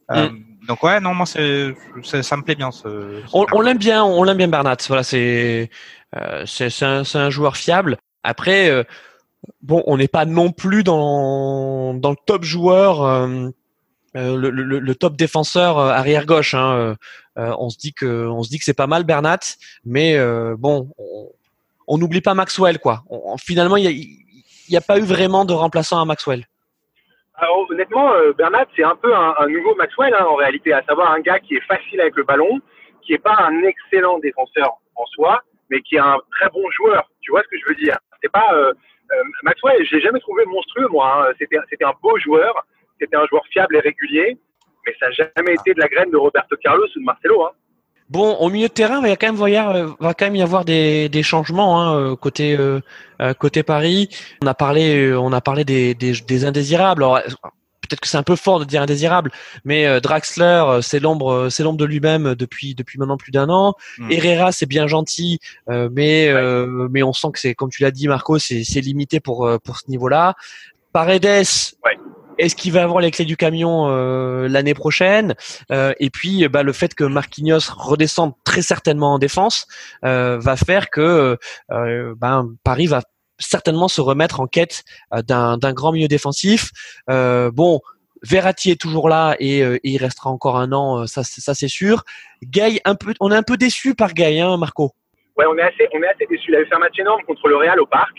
mm. 0.09 0.67
donc 0.67 0.83
ouais 0.83 1.01
non 1.01 1.15
moi 1.15 1.27
c'est 1.27 1.75
ça 2.23 2.37
me 2.37 2.43
plaît 2.43 2.55
bien 2.55 2.71
ce, 2.71 3.23
on, 3.33 3.47
on 3.53 3.61
l'aime 3.61 3.79
bien 3.79 4.03
on 4.05 4.23
l'aime 4.23 4.39
bien 4.39 4.49
Bernat. 4.49 4.77
Voilà 4.89 5.03
c'est 5.03 5.71
c'est 6.47 6.83
un, 6.83 7.03
un 7.15 7.31
joueur 7.31 7.57
fiable. 7.57 7.99
Après 8.23 8.85
bon, 9.63 9.83
on 9.87 9.97
n'est 9.97 10.09
pas 10.09 10.25
non 10.25 10.51
plus 10.53 10.83
dans, 10.83 11.93
le 11.93 12.27
top 12.27 12.43
joueur, 12.45 13.03
euh, 13.03 13.49
euh, 14.17 14.37
le, 14.37 14.95
top 14.95 15.17
défenseur 15.17 15.79
euh, 15.79 15.91
arrière 15.91 16.27
gauche. 16.27 16.55
Hein, 16.55 16.97
on 17.37 17.71
se 17.71 17.79
dit 17.79 17.93
que 17.93 18.27
on 18.27 18.43
se 18.43 18.51
dit 18.51 18.59
que 18.59 18.65
c'est 18.65 18.75
pas 18.75 18.87
mal 18.87 19.05
Bernat, 19.05 19.39
mais 19.85 20.19
bon, 20.59 20.91
on 21.87 21.99
n'oublie 21.99 22.21
pas 22.21 22.35
Maxwell 22.35 22.79
quoi. 22.79 23.03
finalement, 23.39 23.77
il 23.77 24.07
n'y 24.69 24.77
a, 24.77 24.81
pas 24.81 24.99
eu 24.99 25.03
vraiment 25.03 25.45
de 25.45 25.53
remplaçant 25.53 26.01
à 26.01 26.05
Maxwell. 26.05 26.45
Alors, 27.37 27.67
honnêtement, 27.71 28.13
Bernat, 28.37 28.67
c'est 28.77 28.85
un 28.85 28.97
peu 28.97 29.15
un, 29.15 29.47
nouveau 29.49 29.75
Maxwell 29.77 30.13
hein, 30.13 30.27
en 30.27 30.35
réalité, 30.35 30.75
à 30.75 30.83
savoir 30.83 31.13
un 31.13 31.21
gars 31.21 31.41
qui 31.41 31.55
est 31.55 31.67
facile 31.67 32.01
avec 32.03 32.15
le 32.17 32.25
ballon, 32.25 32.61
qui 33.01 33.15
est 33.15 33.19
pas 33.19 33.37
un 33.39 33.63
excellent 33.63 34.19
défenseur 34.19 34.77
en 34.97 35.07
soi, 35.07 35.43
mais 35.71 35.81
qui 35.81 35.97
est 35.97 36.01
un 36.01 36.19
très 36.33 36.51
bon 36.51 36.71
joueur. 36.73 37.11
Tu 37.23 37.31
vois 37.31 37.41
ce 37.43 37.49
que 37.49 37.57
je 37.59 37.69
veux 37.71 37.77
dire? 37.77 37.97
C'est 38.21 38.31
pas 38.31 38.53
Maxwell, 39.43 39.85
je 39.91 39.99
jamais 39.99 40.21
trouvé 40.21 40.45
monstrueux, 40.47 40.89
moi. 40.89 41.27
Hein. 41.29 41.33
C'était, 41.39 41.85
un 41.85 41.93
beau 42.03 42.19
joueur, 42.19 42.67
c'était 43.01 43.17
un 43.17 43.27
joueur 43.27 43.43
fiable 43.51 43.77
et 43.77 43.81
régulier, 43.81 44.39
mais 44.87 44.95
ça 45.01 45.09
n'a 45.09 45.31
jamais 45.37 45.55
été 45.55 45.75
de 45.75 45.81
la 45.81 45.89
graine 45.89 46.11
de 46.11 46.17
Roberto 46.17 46.57
Carlos 46.63 46.87
ou 46.97 47.01
de 47.01 47.05
Marcelo. 47.05 47.45
Hein. 47.45 47.51
Bon, 48.09 48.35
au 48.35 48.49
milieu 48.49 48.67
de 48.67 48.73
terrain, 48.73 49.01
il 49.01 49.09
va 49.09 49.17
quand 49.17 49.33
même, 49.33 49.41
euh, 49.41 49.87
va 50.01 50.29
y 50.29 50.43
avoir 50.43 50.65
des, 50.65 51.09
des 51.09 51.23
changements 51.23 51.81
hein, 51.81 51.97
euh, 51.97 52.17
côté 52.17 53.63
Paris. 53.63 54.09
On 54.43 54.49
a 54.49 54.55
parlé, 54.55 55.15
on 55.15 55.33
a 55.33 55.41
parlé 55.41 55.65
des, 55.65 56.45
indésirables. 56.45 57.05
Peut-être 57.91 58.01
que 58.01 58.09
c'est 58.09 58.17
un 58.17 58.23
peu 58.23 58.37
fort 58.37 58.61
de 58.61 58.65
dire 58.65 58.83
indésirable, 58.83 59.33
mais 59.65 59.87
euh, 59.87 60.01
Draxler, 60.01 60.45
euh, 60.45 60.81
c'est 60.81 61.01
l'ombre, 61.01 61.33
euh, 61.33 61.51
c'est 61.51 61.65
l'ombre 61.65 61.79
de 61.79 61.85
lui-même 61.85 62.35
depuis 62.37 62.75
depuis 62.75 62.99
maintenant 62.99 63.17
plus 63.17 63.33
d'un 63.33 63.49
an. 63.49 63.75
Mm. 63.99 64.13
Herrera, 64.13 64.53
c'est 64.53 64.67
bien 64.67 64.87
gentil, 64.87 65.41
mais 65.69 66.33
mais 66.91 67.03
on 67.03 67.13
sent 67.13 67.29
que 67.33 67.39
c'est, 67.39 67.55
comme 67.55 67.71
tu 67.71 67.83
l'as 67.83 67.91
dit, 67.91 68.09
Marco, 68.09 68.39
c'est 68.39 68.65
c'est 68.65 68.81
limité 68.81 69.21
pour 69.21 69.51
pour 69.65 69.79
ce 69.79 69.91
niveau-là. 69.91 70.35
Paredes. 70.93 71.45
Est-ce 72.39 72.57
qu'il 72.57 72.73
va 72.73 72.83
avoir 72.83 73.01
les 73.03 73.11
clés 73.11 73.27
du 73.27 73.37
camion 73.37 73.89
l'année 74.47 74.73
prochaine? 74.75 75.35
Et 75.71 76.11
puis, 76.11 76.49
bah, 76.49 76.63
le 76.63 76.73
fait 76.73 76.95
que 76.95 77.05
Marquinhos 77.05 77.71
redescende 77.77 78.33
très 78.45 78.63
certainement 78.63 79.15
en 79.15 79.19
défense 79.19 79.67
va 80.03 80.57
faire 80.57 80.91
que 80.91 81.39
ben, 81.69 82.49
Paris 82.65 82.87
va 82.87 83.03
certainement 83.41 83.89
se 83.89 84.01
remettre 84.01 84.41
en 84.41 84.47
quête 84.47 84.85
euh, 85.15 85.23
d'un 85.23 85.73
grand 85.73 85.93
milieu 85.93 86.09
défensif. 86.09 86.71
Euh, 87.09 87.51
bon, 87.51 87.81
Verratti 88.23 88.71
est 88.71 88.81
toujours 88.81 89.09
là 89.09 89.35
et, 89.39 89.63
euh, 89.63 89.79
il 89.83 89.99
restera 89.99 90.31
encore 90.31 90.57
un 90.59 90.73
an, 90.73 91.07
ça, 91.07 91.25
ça 91.25 91.55
c'est 91.55 91.69
sûr. 91.69 92.05
Gay, 92.45 92.81
un 92.85 92.95
peu, 92.95 93.15
on 93.21 93.33
est 93.33 93.37
un 93.37 93.43
peu 93.43 93.57
déçu 93.57 93.95
par 93.95 94.13
Gay, 94.13 94.41
hein, 94.41 94.57
Marco? 94.57 94.93
Ouais, 95.37 95.47
on 95.47 95.57
est 95.57 95.63
assez, 95.63 95.89
on 95.93 96.03
est 96.03 96.09
assez 96.09 96.27
déçu. 96.27 96.51
Il 96.51 96.55
avait 96.57 96.67
fait 96.67 96.75
un 96.75 96.81
match 96.81 96.99
énorme 96.99 97.23
contre 97.27 97.49
le 97.49 97.57
Real 97.57 97.81
au 97.81 97.87
Parc 97.87 98.13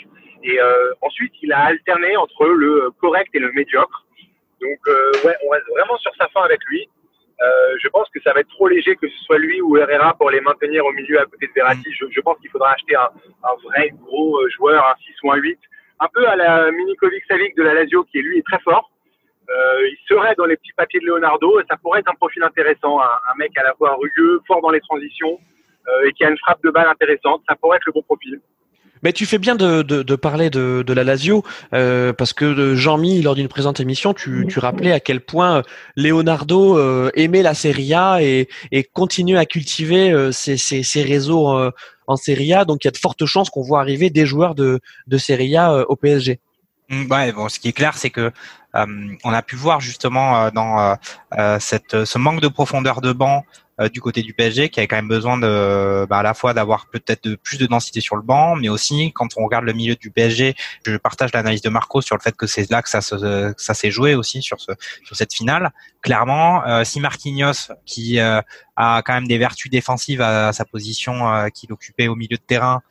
et 0.43 0.57
ensuite 1.01 1.33
il 1.43 1.53
a 1.53 1.65
alterné 1.65 2.17
entre 2.17 2.45
le 2.47 2.89
correct 2.99 3.29
et 3.35 3.39
le 3.39 3.51
médiocre. 3.51 4.05
Donc 4.59 4.79
ouais, 5.23 5.35
on 5.45 5.49
reste 5.49 5.67
vraiment 5.69 5.97
sur 5.99 6.11
sa 6.17 6.27
fin 6.29 6.41
avec 6.41 6.59
lui. 6.65 6.89
Euh, 7.41 7.75
je 7.81 7.87
pense 7.89 8.07
que 8.09 8.21
ça 8.21 8.33
va 8.33 8.41
être 8.41 8.49
trop 8.49 8.67
léger 8.67 8.95
que 8.95 9.09
ce 9.09 9.17
soit 9.23 9.39
lui 9.39 9.61
ou 9.61 9.77
Herrera 9.77 10.13
pour 10.13 10.29
les 10.29 10.41
maintenir 10.41 10.85
au 10.85 10.91
milieu 10.91 11.19
à 11.19 11.25
côté 11.25 11.47
de 11.47 11.53
Verratti. 11.53 11.89
Mm. 11.89 11.93
Je, 11.99 12.05
je 12.11 12.21
pense 12.21 12.37
qu'il 12.39 12.51
faudra 12.51 12.71
acheter 12.71 12.95
un, 12.95 13.09
un, 13.43 13.55
vrai 13.63 13.89
gros 14.01 14.37
euh, 14.39 14.49
joueur, 14.49 14.85
un 14.85 14.95
6 14.95 15.15
ou 15.23 15.31
un 15.31 15.37
8, 15.37 15.59
un 16.01 16.07
peu 16.13 16.27
à 16.27 16.35
la 16.35 16.71
Minikovic 16.71 17.23
Savic 17.27 17.55
de 17.55 17.63
la 17.63 17.73
Lazio 17.73 18.03
qui 18.03 18.21
lui 18.21 18.39
est 18.39 18.45
très 18.45 18.59
fort. 18.59 18.91
Euh, 19.49 19.87
il 19.87 19.97
serait 20.07 20.35
dans 20.35 20.45
les 20.45 20.55
petits 20.55 20.73
papiers 20.73 20.99
de 20.99 21.05
Leonardo 21.05 21.59
et 21.59 21.63
ça 21.69 21.77
pourrait 21.77 21.99
être 21.99 22.11
un 22.11 22.15
profil 22.15 22.43
intéressant, 22.43 23.01
un, 23.01 23.05
un 23.05 23.35
mec 23.37 23.57
à 23.57 23.63
la 23.63 23.73
fois 23.73 23.95
rugueux, 23.95 24.39
fort 24.45 24.61
dans 24.61 24.69
les 24.69 24.81
transitions 24.81 25.39
euh, 25.87 26.07
et 26.07 26.13
qui 26.13 26.23
a 26.23 26.29
une 26.29 26.37
frappe 26.37 26.61
de 26.63 26.69
balle 26.69 26.87
intéressante. 26.87 27.41
Ça 27.49 27.55
pourrait 27.55 27.77
être 27.77 27.85
le 27.87 27.93
bon 27.93 28.03
profil. 28.03 28.39
Mais 29.03 29.13
tu 29.13 29.25
fais 29.25 29.37
bien 29.37 29.55
de, 29.55 29.81
de, 29.81 30.03
de 30.03 30.15
parler 30.15 30.49
de, 30.49 30.83
de 30.85 30.93
la 30.93 31.03
Lazio 31.03 31.43
euh, 31.73 32.13
parce 32.13 32.33
que 32.33 32.75
Jean-Mi, 32.75 33.21
lors 33.21 33.35
d'une 33.35 33.47
présente 33.47 33.79
émission, 33.79 34.13
tu, 34.13 34.45
tu 34.47 34.59
rappelais 34.59 34.91
à 34.91 34.99
quel 34.99 35.21
point 35.21 35.63
Leonardo 35.95 36.77
euh, 36.77 37.09
aimait 37.15 37.41
la 37.41 37.53
Serie 37.53 37.93
A 37.93 38.21
et, 38.21 38.47
et 38.71 38.83
continue 38.83 39.37
à 39.37 39.45
cultiver 39.45 40.11
euh, 40.11 40.31
ses, 40.31 40.57
ses, 40.57 40.83
ses, 40.83 41.03
réseaux 41.03 41.47
en 42.07 42.15
Serie 42.15 42.53
A. 42.53 42.65
Donc 42.65 42.83
il 42.83 42.87
y 42.87 42.89
a 42.89 42.91
de 42.91 42.97
fortes 42.97 43.25
chances 43.25 43.49
qu'on 43.49 43.63
voit 43.63 43.79
arriver 43.79 44.09
des 44.09 44.25
joueurs 44.25 44.55
de, 44.55 44.79
de 45.07 45.17
Serie 45.17 45.57
A 45.57 45.89
au 45.89 45.95
PSG. 45.95 46.39
Mmh, 46.89 47.11
ouais, 47.11 47.31
bon, 47.31 47.49
ce 47.49 47.59
qui 47.59 47.69
est 47.69 47.73
clair, 47.73 47.97
c'est 47.97 48.09
que 48.09 48.31
on 48.73 49.33
a 49.33 49.41
pu 49.41 49.57
voir 49.57 49.81
justement 49.81 50.49
dans 50.51 50.95
cette, 51.59 52.05
ce 52.05 52.17
manque 52.17 52.39
de 52.39 52.47
profondeur 52.47 53.01
de 53.01 53.11
banc 53.11 53.43
euh, 53.70 53.70
du 53.89 54.01
côté 54.01 54.21
du 54.21 54.33
PSG 54.33 54.69
qui 54.69 54.79
avait 54.79 54.87
quand 54.87 54.95
même 54.95 55.07
besoin 55.07 55.37
de 55.37 56.05
bah, 56.09 56.19
à 56.19 56.23
la 56.23 56.33
fois 56.33 56.53
d'avoir 56.53 56.87
peut-être 56.87 57.23
de, 57.23 57.35
plus 57.35 57.57
de 57.57 57.65
densité 57.65 58.01
sur 58.01 58.15
le 58.15 58.21
banc, 58.21 58.55
mais 58.55 58.69
aussi 58.69 59.11
quand 59.13 59.29
on 59.37 59.43
regarde 59.43 59.65
le 59.65 59.73
milieu 59.73 59.95
du 59.95 60.11
PSG, 60.11 60.55
je 60.85 60.97
partage 60.97 61.31
l'analyse 61.33 61.61
de 61.61 61.69
Marco 61.69 62.01
sur 62.01 62.15
le 62.15 62.21
fait 62.21 62.35
que 62.35 62.47
c'est 62.47 62.69
là 62.69 62.81
que 62.81 62.89
ça 62.89 63.01
se, 63.01 63.53
ça 63.57 63.73
s'est 63.73 63.91
joué 63.91 64.15
aussi 64.15 64.41
sur 64.41 64.59
ce 64.59 64.71
sur 65.03 65.15
cette 65.15 65.33
finale. 65.33 65.71
Clairement, 66.01 66.65
euh, 66.65 66.83
si 66.83 66.99
Marquinhos 66.99 67.71
qui 67.85 68.19
euh, 68.19 68.41
a 68.75 69.01
quand 69.03 69.13
même 69.13 69.27
des 69.27 69.37
vertus 69.37 69.71
défensives 69.71 70.21
à, 70.21 70.53
sa 70.53 70.65
position 70.65 71.49
qu'il 71.53 71.71
occupait 71.71 72.07
au 72.07 72.15
milieu 72.15 72.37
de 72.37 72.41
terrain, 72.41 72.81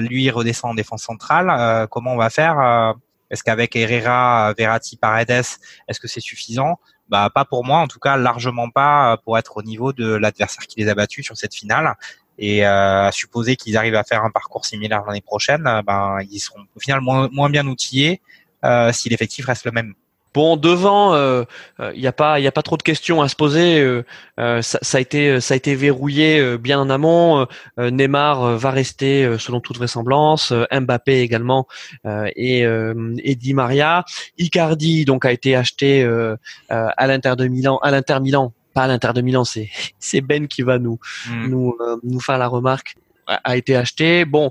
lui 0.00 0.30
redescend 0.30 0.72
en 0.72 0.74
défense 0.74 1.02
centrale, 1.02 1.88
comment 1.88 2.12
on 2.12 2.16
va 2.16 2.30
faire 2.30 2.94
Est-ce 3.30 3.42
qu'avec 3.42 3.74
Herrera, 3.74 4.54
Verratti, 4.56 4.96
Paredes, 4.96 5.30
est-ce 5.30 6.00
que 6.00 6.08
c'est 6.08 6.20
suffisant? 6.20 6.78
Bah 7.08 7.30
pas 7.32 7.44
pour 7.44 7.64
moi, 7.64 7.78
en 7.78 7.86
tout 7.86 7.98
cas 7.98 8.16
largement 8.16 8.70
pas 8.70 9.12
euh, 9.12 9.16
pour 9.16 9.38
être 9.38 9.56
au 9.56 9.62
niveau 9.62 9.92
de 9.92 10.14
l'adversaire 10.14 10.66
qui 10.66 10.80
les 10.80 10.88
a 10.88 10.94
battus 10.94 11.24
sur 11.24 11.36
cette 11.36 11.54
finale. 11.54 11.94
Et 12.38 12.66
euh, 12.66 13.06
à 13.06 13.12
supposer 13.12 13.56
qu'ils 13.56 13.76
arrivent 13.76 13.94
à 13.94 14.04
faire 14.04 14.22
un 14.24 14.30
parcours 14.30 14.66
similaire 14.66 15.04
l'année 15.06 15.22
prochaine, 15.22 15.66
euh, 15.66 15.82
ben 15.82 16.18
ils 16.30 16.40
seront 16.40 16.60
au 16.74 16.80
final 16.80 17.00
moins, 17.00 17.50
bien 17.50 17.66
outillés 17.66 18.20
si 18.92 19.08
l'effectif 19.08 19.46
reste 19.46 19.64
le 19.64 19.70
même. 19.70 19.94
Bon, 20.36 20.58
devant, 20.58 21.14
il 21.14 21.18
euh, 21.18 21.44
n'y 21.96 22.04
euh, 22.04 22.10
a 22.10 22.12
pas, 22.12 22.38
il 22.38 22.46
a 22.46 22.52
pas 22.52 22.60
trop 22.60 22.76
de 22.76 22.82
questions 22.82 23.22
à 23.22 23.28
se 23.28 23.34
poser. 23.34 23.80
Euh, 23.80 24.02
ça, 24.60 24.78
ça, 24.82 24.98
a 24.98 25.00
été, 25.00 25.40
ça 25.40 25.54
a 25.54 25.56
été 25.56 25.74
verrouillé 25.74 26.58
bien 26.58 26.78
en 26.78 26.90
amont. 26.90 27.46
Neymar 27.78 28.58
va 28.58 28.70
rester 28.70 29.38
selon 29.38 29.60
toute 29.60 29.78
vraisemblance. 29.78 30.52
Mbappé 30.70 31.20
également 31.20 31.66
et, 32.04 32.60
et 32.60 33.34
Di 33.34 33.54
Maria. 33.54 34.04
Icardi 34.36 35.06
donc 35.06 35.24
a 35.24 35.32
été 35.32 35.56
acheté 35.56 36.04
à 36.68 37.06
l'Inter 37.06 37.32
de 37.38 37.46
Milan, 37.46 37.78
à 37.78 37.90
l'Inter 37.90 38.20
Milan, 38.20 38.52
pas 38.74 38.82
à 38.82 38.88
l'Inter 38.88 39.14
de 39.14 39.22
Milan. 39.22 39.44
C'est 39.44 39.70
c'est 39.98 40.20
Ben 40.20 40.48
qui 40.48 40.60
va 40.60 40.78
nous 40.78 40.98
hmm. 41.30 41.46
nous 41.48 41.78
nous 42.02 42.20
faire 42.20 42.36
la 42.36 42.48
remarque. 42.48 42.96
A 43.26 43.56
été 43.56 43.74
acheté. 43.74 44.26
Bon, 44.26 44.50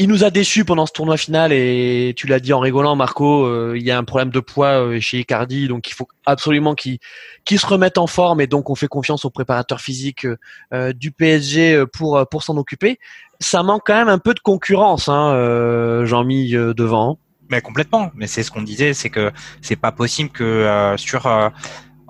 il 0.00 0.08
nous 0.08 0.24
a 0.24 0.30
déçus 0.30 0.64
pendant 0.64 0.86
ce 0.86 0.92
tournoi 0.92 1.18
final 1.18 1.52
et 1.52 2.14
tu 2.16 2.26
l'as 2.26 2.40
dit 2.40 2.54
en 2.54 2.58
rigolant, 2.58 2.96
Marco, 2.96 3.44
euh, 3.44 3.74
il 3.76 3.82
y 3.82 3.90
a 3.90 3.98
un 3.98 4.04
problème 4.04 4.30
de 4.30 4.40
poids 4.40 4.82
euh, 4.82 4.98
chez 4.98 5.18
Icardi, 5.18 5.68
donc 5.68 5.90
il 5.90 5.92
faut 5.92 6.08
absolument 6.24 6.74
qu'il 6.74 6.98
se 7.46 7.66
remette 7.66 7.98
en 7.98 8.06
forme 8.06 8.40
et 8.40 8.46
donc 8.46 8.70
on 8.70 8.74
fait 8.74 8.88
confiance 8.88 9.26
au 9.26 9.30
préparateur 9.30 9.78
physique 9.82 10.26
euh, 10.72 10.94
du 10.94 11.12
PSG 11.12 11.84
pour 11.92 12.42
s'en 12.42 12.56
occuper. 12.56 12.98
Ça 13.40 13.62
manque 13.62 13.82
quand 13.84 13.94
même 13.94 14.08
un 14.08 14.18
peu 14.18 14.32
de 14.32 14.40
concurrence, 14.40 15.10
hein, 15.10 16.04
Jean-Mi 16.06 16.52
devant. 16.52 17.18
Mais 17.50 17.60
complètement. 17.60 18.10
Mais 18.14 18.26
c'est 18.26 18.42
ce 18.42 18.50
qu'on 18.50 18.62
disait, 18.62 18.94
c'est 18.94 19.10
que 19.10 19.30
c'est 19.60 19.76
pas 19.76 19.92
possible 19.92 20.30
que 20.30 20.94
sur 20.96 21.26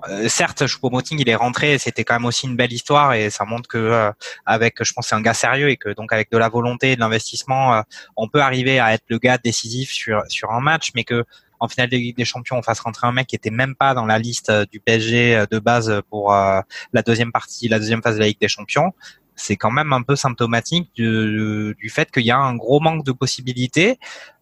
euh, 0.08 0.28
certes, 0.28 0.66
Choupo-Moting 0.66 1.18
il 1.20 1.28
est 1.28 1.34
rentré, 1.34 1.78
c'était 1.78 2.04
quand 2.04 2.14
même 2.14 2.24
aussi 2.24 2.46
une 2.46 2.56
belle 2.56 2.72
histoire 2.72 3.12
et 3.14 3.30
ça 3.30 3.44
montre 3.44 3.68
que 3.68 3.78
euh, 3.78 4.12
avec, 4.46 4.82
je 4.82 4.92
pense, 4.92 5.08
c'est 5.08 5.14
un 5.14 5.20
gars 5.20 5.34
sérieux 5.34 5.68
et 5.70 5.76
que 5.76 5.90
donc 5.90 6.12
avec 6.12 6.30
de 6.30 6.38
la 6.38 6.48
volonté, 6.48 6.94
de 6.96 7.00
l'investissement, 7.00 7.74
euh, 7.74 7.82
on 8.16 8.28
peut 8.28 8.40
arriver 8.40 8.80
à 8.80 8.94
être 8.94 9.04
le 9.08 9.18
gars 9.18 9.38
décisif 9.38 9.90
sur 9.90 10.22
sur 10.28 10.52
un 10.52 10.60
match, 10.60 10.92
mais 10.94 11.04
que 11.04 11.24
en 11.58 11.68
finale 11.68 11.90
de 11.90 11.96
Ligue 11.96 12.16
des 12.16 12.24
Champions, 12.24 12.56
on 12.56 12.62
fasse 12.62 12.80
rentrer 12.80 13.06
un 13.06 13.12
mec 13.12 13.26
qui 13.26 13.36
était 13.36 13.50
même 13.50 13.74
pas 13.74 13.92
dans 13.92 14.06
la 14.06 14.18
liste 14.18 14.50
du 14.72 14.80
PSG 14.80 15.44
de 15.50 15.58
base 15.58 16.00
pour 16.08 16.30
la 16.30 17.02
deuxième 17.04 17.32
partie, 17.32 17.68
la 17.68 17.78
deuxième 17.78 18.02
phase 18.02 18.14
de 18.14 18.20
la 18.20 18.28
Ligue 18.28 18.40
des 18.40 18.48
Champions 18.48 18.94
c'est 19.40 19.56
quand 19.56 19.70
même 19.70 19.92
un 19.92 20.02
peu 20.02 20.16
symptomatique 20.16 20.90
du, 20.94 21.74
du 21.78 21.88
fait 21.88 22.10
qu'il 22.10 22.24
y 22.24 22.30
a 22.30 22.38
un 22.38 22.54
gros 22.56 22.78
manque 22.78 23.04
de 23.04 23.12
possibilités. 23.12 23.98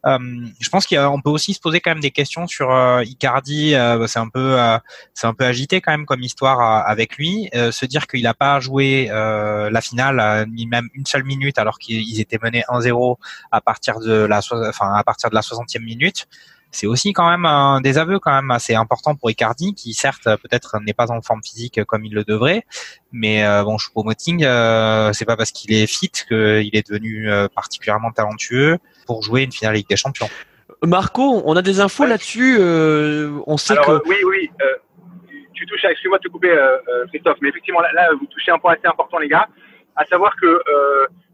Euh, 0.07 0.19
je 0.59 0.69
pense 0.69 0.87
qu'on 0.87 1.21
peut 1.21 1.31
aussi 1.31 1.55
se 1.55 1.61
poser 1.61 1.81
quand 1.81 1.93
même 1.93 2.01
des 2.01 2.11
questions 2.11 2.47
sur 2.47 2.73
euh, 2.73 3.05
Icardi. 3.05 3.75
Euh, 3.75 4.07
c'est 4.09 4.19
un 4.19 4.29
peu, 4.29 4.57
c'est 5.15 5.27
un 5.27 5.35
peu 5.35 5.45
agité 5.45 5.81
quand 5.81 5.93
même 5.93 6.07
comme 6.07 6.21
histoire 6.21 6.61
avec 6.87 7.17
lui. 7.17 7.49
se 7.53 7.87
dire 7.87 8.07
qu'il 8.07 8.23
n'a 8.23 8.35
pas 8.35 8.59
joué 8.61 9.09
la 9.09 9.81
finale 9.81 10.47
ni 10.51 10.67
même 10.67 10.89
une 10.95 11.07
seule 11.07 11.25
minute 11.25 11.59
alors 11.59 11.79
qu'ils 11.79 12.21
étaient 12.21 12.39
menés 12.43 12.65
1-0 12.69 13.17
à 13.53 13.61
partir 13.61 14.01
de 14.01 14.13
la, 14.13 14.41
enfin 14.69 14.93
à 14.95 15.05
partir 15.05 15.31
de 15.31 15.35
la 15.35 15.43
60e 15.43 15.83
minute 15.83 16.27
c'est 16.71 16.87
aussi 16.87 17.13
quand 17.13 17.29
même 17.29 17.47
un 17.47 17.81
désaveu 17.81 18.19
quand 18.19 18.33
même 18.33 18.51
assez 18.51 18.75
important 18.75 19.15
pour 19.15 19.31
Icardi, 19.31 19.75
qui 19.75 19.95
certes 19.95 20.25
peut-être 20.25 20.79
n'est 20.81 20.93
pas 20.93 21.11
en 21.11 21.23
forme 21.23 21.43
physique 21.43 21.83
comme 21.85 22.05
il 22.05 22.15
le 22.15 22.25
devrait, 22.25 22.65
mais 23.13 23.45
euh, 23.45 23.65
bon, 23.65 23.77
Choupo-Moting, 23.79 24.45
euh, 24.45 25.13
c'est 25.13 25.25
pas 25.25 25.37
parce 25.37 25.51
qu'il 25.51 25.73
est 25.73 25.87
fit 25.87 26.11
qu'il 26.11 26.71
est 26.77 26.87
devenu 26.87 27.31
euh, 27.31 27.49
particulièrement 27.49 28.11
talentueux 28.11 28.79
pour 29.07 29.23
jouer 29.23 29.43
une 29.43 29.53
finale 29.53 29.75
Ligue 29.75 29.89
des 29.89 29.97
Champions. 29.97 30.29
Marco, 30.83 31.43
on 31.45 31.57
a 31.57 31.63
des 31.63 31.81
infos 31.81 32.07
là-dessus. 32.07 32.57
Euh, 32.61 33.41
on 33.47 33.57
sait 33.57 33.75
que 33.77 34.01
oui, 34.07 34.17
oui. 34.25 34.51
tu 35.55 35.67
touches, 35.67 35.85
excuse-moi 35.85 36.19
de 36.19 36.23
te 36.25 36.29
couper, 36.29 36.55
Christophe, 37.09 37.39
mais 37.41 37.49
effectivement 37.49 37.81
là, 37.81 37.93
là, 37.95 38.11
vous 38.19 38.27
touchez 38.27 38.53
un 38.53 38.59
point 38.59 38.75
assez 38.75 38.87
important, 38.87 39.19
les 39.19 39.29
gars, 39.29 39.49
à 39.97 40.05
savoir 40.05 40.37
que 40.41 40.63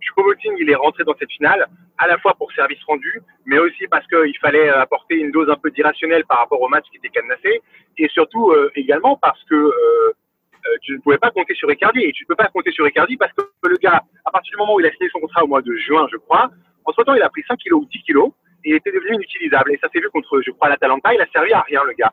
Choupo-Moting, 0.05 0.57
il 0.61 0.70
est 0.70 0.74
rentré 0.74 1.05
dans 1.05 1.14
cette 1.18 1.30
finale 1.30 1.66
à 1.98 2.07
la 2.07 2.18
fois 2.18 2.34
pour 2.34 2.52
service 2.52 2.82
rendu, 2.86 3.20
mais 3.46 3.59
aussi 3.59 3.86
parce 3.88 4.07
qu'il 4.07 4.36
fallait 4.38 4.68
apporter 4.68 5.16
une 5.16 5.30
dose 5.30 5.50
un 5.50 5.57
peu 5.57 5.70
d'irrationnel 5.70 6.24
par 6.24 6.38
rapport 6.38 6.61
au 6.61 6.68
match 6.68 6.84
qui 6.90 6.98
était 6.98 7.09
cadenassé, 7.09 7.62
et 7.98 8.09
surtout 8.09 8.50
euh, 8.50 8.70
également 8.74 9.16
parce 9.16 9.42
que 9.44 9.55
euh, 9.55 10.12
euh, 10.66 10.76
tu 10.82 10.92
ne 10.92 10.98
pouvais 10.98 11.18
pas 11.18 11.30
compter 11.30 11.55
sur 11.55 11.68
Ricardi, 11.68 12.00
et 12.00 12.12
tu 12.12 12.24
ne 12.24 12.28
peux 12.28 12.36
pas 12.36 12.48
compter 12.48 12.72
sur 12.72 12.84
Ricardi 12.84 13.16
parce 13.16 13.32
que 13.32 13.42
le 13.68 13.76
gars, 13.76 14.02
à 14.24 14.30
partir 14.30 14.50
du 14.52 14.57
moment 14.59 14.74
où 14.74 14.80
il 14.80 14.86
a 14.86 14.90
signé 14.92 15.09
son 15.11 15.20
contrat 15.20 15.44
au 15.44 15.46
mois 15.46 15.62
de 15.62 15.74
juin, 15.76 16.07
je 16.11 16.16
crois, 16.16 16.50
entre-temps, 16.84 17.14
il 17.14 17.22
a 17.22 17.30
pris 17.30 17.42
5 17.46 17.57
kilos 17.59 17.82
ou 17.82 17.86
10 17.86 18.02
kilos, 18.02 18.32
et 18.64 18.70
il 18.70 18.74
était 18.76 18.92
devenu 18.92 19.14
inutilisable. 19.14 19.72
Et 19.72 19.78
ça 19.78 19.88
s'est 19.88 20.00
vu 20.00 20.09
contre, 20.11 20.40
je 20.42 20.50
crois, 20.50 20.68
l'Atalanta, 20.68 21.14
il 21.14 21.20
a 21.20 21.26
servi 21.26 21.52
à 21.52 21.61
rien, 21.62 21.82
le 21.84 21.92
gars. 21.92 22.12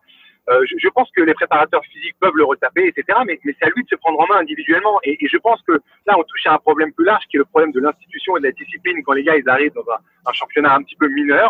Euh, 0.51 0.65
je, 0.69 0.75
je, 0.77 0.89
pense 0.89 1.09
que 1.15 1.21
les 1.21 1.33
préparateurs 1.33 1.81
physiques 1.85 2.15
peuvent 2.19 2.35
le 2.35 2.43
retaper, 2.43 2.87
etc. 2.87 3.19
Mais, 3.25 3.39
mais 3.45 3.55
c'est 3.57 3.67
à 3.67 3.69
lui 3.69 3.83
de 3.83 3.89
se 3.89 3.95
prendre 3.95 4.19
en 4.19 4.27
main 4.27 4.39
individuellement. 4.39 4.99
Et, 5.03 5.17
et, 5.23 5.27
je 5.27 5.37
pense 5.37 5.61
que 5.61 5.73
là, 6.05 6.15
on 6.17 6.23
touche 6.23 6.45
à 6.45 6.53
un 6.53 6.57
problème 6.57 6.91
plus 6.93 7.05
large, 7.05 7.23
qui 7.29 7.37
est 7.37 7.39
le 7.39 7.45
problème 7.45 7.71
de 7.71 7.79
l'institution 7.79 8.35
et 8.37 8.41
de 8.41 8.45
la 8.47 8.51
discipline 8.51 9.01
quand 9.03 9.13
les 9.13 9.23
gars 9.23 9.37
ils 9.37 9.47
arrivent 9.47 9.73
dans 9.73 9.89
un, 9.89 9.99
un 10.29 10.33
championnat 10.33 10.75
un 10.75 10.83
petit 10.83 10.97
peu 10.97 11.07
mineur, 11.07 11.49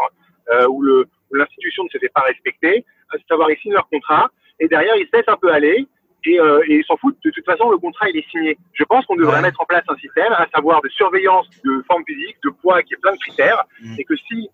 euh, 0.51 0.67
où 0.67 0.83
l'institution 1.31 1.83
ne 1.83 1.89
se 1.89 1.97
fait 1.97 2.11
pas 2.13 2.21
respecter, 2.21 2.85
à 3.11 3.17
savoir 3.27 3.49
ils 3.49 3.57
signent 3.57 3.73
leur 3.73 3.89
contrat, 3.89 4.29
et 4.59 4.67
derrière 4.67 4.95
ils 4.97 5.07
se 5.07 5.17
laissent 5.17 5.29
un 5.29 5.37
peu 5.37 5.51
aller. 5.51 5.87
Et, 6.23 6.39
euh, 6.39 6.61
et 6.67 6.75
ils 6.75 6.85
s'en 6.85 6.97
foutent. 6.97 7.17
De 7.25 7.31
toute 7.31 7.45
façon, 7.45 7.71
le 7.71 7.79
contrat, 7.79 8.07
il 8.07 8.15
est 8.15 8.29
signé. 8.29 8.55
Je 8.73 8.83
pense 8.83 9.03
qu'on 9.07 9.15
devrait 9.15 9.41
mettre 9.41 9.59
en 9.59 9.65
place 9.65 9.83
un 9.87 9.95
système, 9.95 10.31
à 10.33 10.45
savoir 10.53 10.79
de 10.83 10.89
surveillance 10.89 11.49
de 11.65 11.83
forme 11.87 12.03
physique, 12.05 12.37
de 12.43 12.51
poids, 12.51 12.83
qui 12.83 12.93
est 12.93 12.97
plein 12.97 13.13
de 13.13 13.17
critères, 13.17 13.63
mmh. 13.81 13.95
et 13.97 14.03
que 14.03 14.15
si 14.15 14.47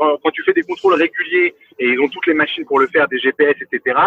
quand, 0.00 0.30
tu 0.32 0.42
fais 0.42 0.52
des 0.52 0.62
contrôles 0.62 0.94
réguliers, 0.94 1.54
et 1.78 1.88
ils 1.88 2.00
ont 2.00 2.08
toutes 2.08 2.26
les 2.26 2.34
machines 2.34 2.64
pour 2.64 2.78
le 2.78 2.86
faire, 2.88 3.06
des 3.08 3.18
GPS, 3.18 3.54
etc., 3.60 3.98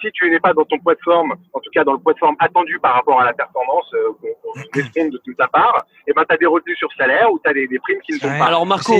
si 0.00 0.10
tu 0.12 0.30
n'es 0.30 0.40
pas 0.40 0.52
dans 0.52 0.64
ton 0.64 0.78
poids 0.78 0.94
de 0.94 1.00
forme, 1.04 1.32
en 1.52 1.60
tout 1.60 1.70
cas 1.72 1.84
dans 1.84 1.92
le 1.92 1.98
poids 1.98 2.14
de 2.14 2.18
forme 2.18 2.36
attendu 2.38 2.78
par 2.80 2.94
rapport 2.94 3.20
à 3.20 3.24
la 3.24 3.32
performance 3.32 3.86
euh, 3.94 4.12
qu'on 4.20 4.60
espère 4.80 5.10
de 5.10 5.18
toute 5.18 5.36
ta 5.36 5.48
part, 5.48 5.84
et 6.06 6.10
eh 6.10 6.12
ben, 6.12 6.24
tu 6.28 6.34
as 6.34 6.38
des 6.38 6.46
retenues 6.46 6.76
sur 6.76 6.92
salaire 6.94 7.32
ou 7.32 7.40
tu 7.42 7.50
as 7.50 7.52
des, 7.52 7.66
des, 7.66 7.78
primes 7.78 8.00
qui 8.00 8.12
ne 8.14 8.18
sont 8.18 8.28
pas. 8.28 8.46
Alors 8.46 8.66
Marco, 8.66 8.94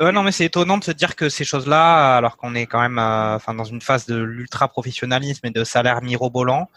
Ouais, 0.00 0.10
non, 0.10 0.22
mais 0.22 0.32
c'est 0.32 0.46
étonnant 0.46 0.78
de 0.78 0.84
se 0.84 0.90
dire 0.90 1.14
que 1.14 1.28
ces 1.28 1.44
choses-là, 1.44 2.16
alors 2.16 2.36
qu'on 2.36 2.54
est 2.54 2.66
quand 2.66 2.80
même, 2.80 2.98
euh, 2.98 3.36
enfin, 3.36 3.52
dans 3.54 3.64
une 3.64 3.82
phase 3.82 4.06
de 4.06 4.16
l'ultra 4.16 4.66
professionnalisme 4.66 5.46
et 5.46 5.50
de 5.50 5.64
salaire 5.64 6.02
mirobolant, 6.02 6.68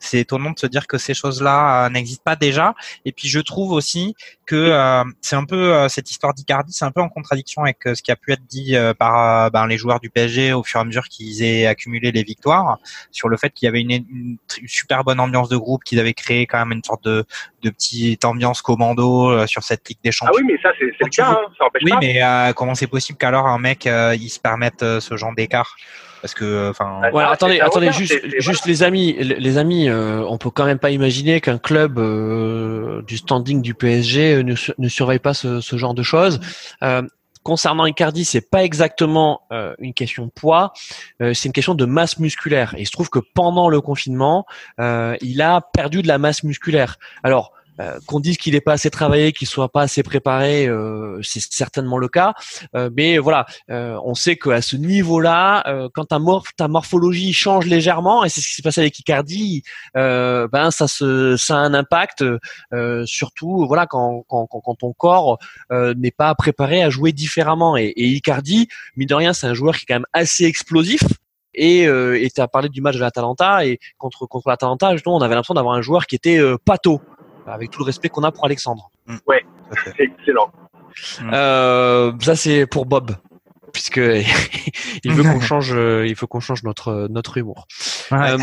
c'est 0.00 0.18
étonnant 0.18 0.50
de 0.50 0.58
se 0.58 0.66
dire 0.66 0.86
que 0.88 0.98
ces 0.98 1.14
choses-là 1.14 1.86
euh, 1.86 1.88
n'existent 1.88 2.24
pas 2.24 2.36
déjà. 2.36 2.74
Et 3.04 3.12
puis, 3.12 3.28
je 3.28 3.38
trouve 3.38 3.70
aussi 3.72 4.16
que 4.46 4.54
euh, 4.56 5.04
c'est 5.20 5.36
un 5.36 5.44
peu 5.44 5.88
cette 5.88 6.10
histoire 6.10 6.34
d'Icardi, 6.34 6.72
c'est 6.72 6.84
un 6.84 6.90
peu 6.90 7.00
en 7.00 7.08
contradiction 7.08 7.62
avec 7.62 7.78
ce 7.84 8.02
qui 8.02 8.10
a 8.10 8.16
pu 8.16 8.32
être 8.32 8.44
dit 8.46 8.74
par 8.98 9.50
ben, 9.50 9.66
les 9.66 9.78
joueurs 9.78 10.00
du 10.00 10.10
PSG 10.10 10.52
au 10.52 10.62
fur 10.62 10.80
et 10.80 10.82
à 10.82 10.84
mesure 10.84 11.04
qu'ils 11.04 11.42
aient 11.42 11.66
accumulé 11.66 12.12
les 12.12 12.22
victoires, 12.22 12.78
sur 13.10 13.28
le 13.28 13.36
fait 13.36 13.50
qu'il 13.50 13.66
y 13.66 13.68
avait 13.68 13.80
une, 13.80 13.90
une, 13.90 14.38
super 14.66 15.04
bonne 15.04 15.20
ambiance 15.20 15.48
de 15.48 15.56
groupe, 15.56 15.84
qu'ils 15.84 16.00
avaient 16.00 16.14
créé 16.14 16.46
quand 16.46 16.58
même 16.58 16.72
une 16.72 16.84
sorte 16.84 17.04
de, 17.04 17.24
de 17.62 17.70
petite 17.70 18.24
ambiance 18.24 18.62
commando 18.62 19.46
sur 19.46 19.62
cette 19.62 19.88
Ligue 19.88 19.98
des 20.02 20.12
Champions. 20.12 20.34
Ah 20.36 20.40
oui, 20.40 20.46
mais 20.46 20.60
ça, 20.62 20.70
c'est 20.78 20.86
le 20.86 21.08
cas, 21.08 21.30
hein, 21.30 21.52
ça 21.58 21.66
empêche 21.66 21.82
oui, 21.84 21.92
mais 22.00 22.20
comment 22.54 22.74
c'est 22.74 22.86
possible 22.86 23.18
qu'alors 23.18 23.46
un 23.46 23.58
mec 23.58 23.86
euh, 23.86 24.16
il 24.18 24.28
se 24.28 24.40
permette 24.40 24.82
euh, 24.82 25.00
ce 25.00 25.16
genre 25.16 25.34
d'écart? 25.34 25.76
Parce 26.24 26.32
que 26.32 26.70
enfin 26.70 27.02
voilà, 27.12 27.28
attendez 27.28 27.60
attendez 27.60 27.92
juste 27.92 28.18
juste 28.40 28.64
les 28.64 28.82
amis 28.82 29.12
les 29.12 29.58
amis 29.58 29.90
euh, 29.90 30.24
on 30.26 30.38
peut 30.38 30.48
quand 30.48 30.64
même 30.64 30.78
pas 30.78 30.88
imaginer 30.88 31.42
qu'un 31.42 31.58
club 31.58 32.00
du 33.06 33.18
standing 33.18 33.60
du 33.60 33.74
PSG 33.74 34.42
ne, 34.42 34.54
ne 34.78 34.88
surveille 34.88 35.18
pas 35.18 35.34
ce, 35.34 35.60
ce 35.60 35.76
genre 35.76 35.92
de 35.92 36.02
choses 36.02 36.40
concernant 37.42 37.84
Icardi, 37.84 38.24
c'est 38.24 38.50
pas 38.50 38.64
exactement 38.64 39.42
une 39.78 39.92
question 39.92 40.24
de 40.24 40.30
poids, 40.30 40.72
c'est 41.20 41.44
une 41.44 41.52
question 41.52 41.74
de 41.74 41.84
masse 41.84 42.18
musculaire. 42.18 42.74
Et 42.78 42.80
il 42.80 42.86
se 42.86 42.92
trouve 42.92 43.10
que 43.10 43.18
pendant 43.34 43.68
le 43.68 43.82
confinement, 43.82 44.46
il 44.78 45.42
a 45.42 45.60
perdu 45.60 46.00
de 46.00 46.08
la 46.08 46.16
masse 46.16 46.42
musculaire. 46.42 46.96
Alors, 47.22 47.52
euh, 47.80 47.98
qu'on 48.06 48.20
dise 48.20 48.36
qu'il 48.36 48.54
n'est 48.54 48.60
pas 48.60 48.74
assez 48.74 48.90
travaillé, 48.90 49.32
qu'il 49.32 49.48
soit 49.48 49.68
pas 49.68 49.82
assez 49.82 50.02
préparé, 50.02 50.66
euh, 50.66 51.20
c'est 51.22 51.40
certainement 51.40 51.98
le 51.98 52.08
cas. 52.08 52.34
Euh, 52.76 52.90
mais 52.96 53.18
voilà, 53.18 53.46
on 53.68 54.14
sait 54.14 54.36
qu'à 54.36 54.62
ce 54.62 54.76
niveau-là, 54.76 55.88
quand 55.94 56.06
ta, 56.06 56.68
morphologie 56.68 57.32
change 57.32 57.66
légèrement, 57.66 58.24
et 58.24 58.28
c'est 58.28 58.40
ce 58.40 58.48
qui 58.48 58.54
s'est 58.54 58.62
passé 58.62 58.80
avec 58.80 58.98
Icardi, 58.98 59.62
ben 59.94 60.70
ça 60.70 60.88
se, 60.88 61.36
ça 61.36 61.56
a 61.56 61.58
un 61.58 61.74
impact, 61.74 62.24
surtout 63.04 63.66
voilà 63.66 63.86
quand, 63.86 64.24
quand, 64.28 64.46
quand 64.46 64.74
ton 64.74 64.92
corps 64.92 65.38
n'est 65.70 66.10
pas 66.10 66.34
préparé 66.34 66.82
à 66.82 66.90
jouer 66.90 67.12
différemment. 67.12 67.76
Et, 67.76 67.86
et 67.86 68.06
Icardi, 68.08 68.68
mine 68.96 69.08
de 69.08 69.14
rien, 69.14 69.32
c'est 69.32 69.46
un 69.46 69.54
joueur 69.54 69.76
qui 69.76 69.84
est 69.84 69.86
quand 69.86 69.94
même 69.94 70.06
assez 70.12 70.44
explosif. 70.44 71.02
Et 71.54 71.86
tu 72.34 72.40
as 72.40 72.48
parlé 72.48 72.68
du 72.68 72.80
match 72.80 72.96
de 72.96 73.00
l'Atalanta 73.00 73.64
et 73.64 73.78
contre 73.98 74.26
contre 74.26 74.48
l'Atalanta, 74.48 74.94
on 75.06 75.20
avait 75.20 75.34
l'impression 75.34 75.54
d'avoir 75.54 75.74
un 75.74 75.82
joueur 75.82 76.06
qui 76.06 76.16
était 76.16 76.38
euh, 76.38 76.56
pato 76.64 77.00
avec 77.46 77.70
tout 77.70 77.80
le 77.80 77.86
respect 77.86 78.08
qu'on 78.08 78.22
a 78.22 78.32
pour 78.32 78.44
Alexandre. 78.44 78.90
Mm. 79.06 79.16
Ouais, 79.26 79.44
c'est 79.84 80.00
excellent. 80.00 80.50
Mm. 81.20 81.30
Euh, 81.32 82.12
ça 82.20 82.36
c'est 82.36 82.66
pour 82.66 82.86
Bob, 82.86 83.16
puisque 83.72 83.96
il 85.04 85.12
veut 85.12 85.22
qu'on 85.22 85.40
change, 85.40 85.72
euh, 85.74 86.06
il 86.06 86.14
faut 86.14 86.26
qu'on 86.26 86.40
change 86.40 86.62
notre 86.62 87.08
notre 87.10 87.36
humour. 87.36 87.66
Euh, 88.12 88.38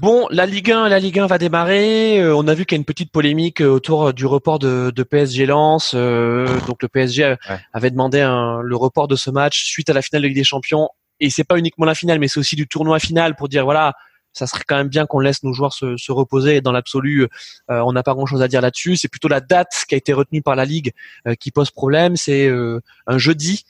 bon, 0.00 0.26
la 0.30 0.46
Ligue 0.46 0.70
1, 0.70 0.88
la 0.88 0.98
Ligue 0.98 1.18
1 1.18 1.26
va 1.26 1.38
démarrer. 1.38 2.20
Euh, 2.20 2.34
on 2.34 2.46
a 2.48 2.54
vu 2.54 2.64
qu'il 2.64 2.76
y 2.76 2.78
a 2.78 2.80
une 2.80 2.84
petite 2.84 3.12
polémique 3.12 3.60
autour 3.60 4.14
du 4.14 4.26
report 4.26 4.58
de, 4.58 4.92
de 4.94 5.02
PSG 5.02 5.46
Lens. 5.46 5.94
donc 5.94 6.82
le 6.82 6.88
PSG 6.88 7.36
avait 7.72 7.90
demandé 7.90 8.20
un, 8.20 8.60
le 8.62 8.76
report 8.76 9.08
de 9.08 9.16
ce 9.16 9.30
match 9.30 9.64
suite 9.64 9.90
à 9.90 9.92
la 9.92 10.02
finale 10.02 10.22
de 10.22 10.28
Ligue 10.28 10.36
des 10.36 10.44
Champions. 10.44 10.88
Et 11.20 11.30
c'est 11.30 11.44
pas 11.44 11.56
uniquement 11.56 11.86
la 11.86 11.94
finale, 11.94 12.18
mais 12.18 12.26
c'est 12.26 12.40
aussi 12.40 12.56
du 12.56 12.66
tournoi 12.66 12.98
final 12.98 13.36
pour 13.36 13.48
dire 13.48 13.64
voilà, 13.64 13.94
ça 14.32 14.46
serait 14.46 14.64
quand 14.66 14.76
même 14.76 14.88
bien 14.88 15.06
qu'on 15.06 15.20
laisse 15.20 15.42
nos 15.42 15.52
joueurs 15.52 15.72
se, 15.72 15.96
se 15.96 16.12
reposer. 16.12 16.60
Dans 16.60 16.72
l'absolu, 16.72 17.28
euh, 17.70 17.80
on 17.80 17.92
n'a 17.92 18.02
pas 18.02 18.14
grand-chose 18.14 18.42
à 18.42 18.48
dire 18.48 18.60
là-dessus. 18.60 18.96
C'est 18.96 19.08
plutôt 19.08 19.28
la 19.28 19.40
date 19.40 19.84
qui 19.88 19.94
a 19.94 19.98
été 19.98 20.12
retenue 20.12 20.42
par 20.42 20.56
la 20.56 20.64
Ligue 20.64 20.92
euh, 21.26 21.34
qui 21.34 21.50
pose 21.50 21.70
problème. 21.70 22.16
C'est 22.16 22.46
euh, 22.46 22.80
un 23.06 23.18
jeudi, 23.18 23.64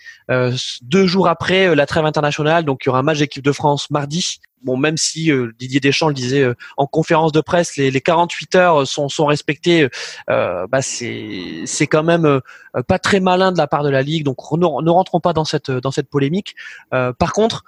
deux 0.83 1.07
jours 1.07 1.29
après 1.29 1.75
la 1.75 1.87
trêve 1.87 2.07
internationale. 2.07 2.65
Donc 2.65 2.85
il 2.85 2.89
y 2.89 2.91
aura 2.91 3.01
un 3.01 3.03
match 3.03 3.19
d'équipe 3.19 3.45
de 3.45 3.53
France 3.53 3.91
mardi. 3.91 4.41
Bon, 4.63 4.77
même 4.77 4.97
si 4.97 5.31
Didier 5.59 5.81
Deschamps 5.81 6.07
le 6.07 6.15
disait 6.15 6.47
en 6.77 6.87
conférence 6.87 7.33
de 7.33 7.41
presse, 7.41 7.77
les, 7.77 7.91
les 7.91 8.01
48 8.01 8.55
heures 8.55 8.87
sont, 8.87 9.09
sont 9.09 9.27
respectées, 9.27 9.89
bah 10.29 10.81
c'est 10.81 11.65
c'est 11.67 11.87
quand 11.89 12.05
même 12.05 12.41
pas 12.87 12.99
très 12.99 13.21
malin 13.21 13.53
de 13.53 13.59
la 13.59 13.67
part 13.67 13.83
de 13.83 13.91
la 13.91 14.03
Ligue. 14.03 14.25
Donc 14.25 14.39
ne, 14.53 14.59
ne 14.59 14.91
rentrons 14.91 15.21
pas 15.21 15.33
dans 15.33 15.45
cette 15.45 15.71
dans 15.71 15.91
cette 15.91 16.09
polémique. 16.09 16.55
par 16.91 17.33
contre, 17.33 17.65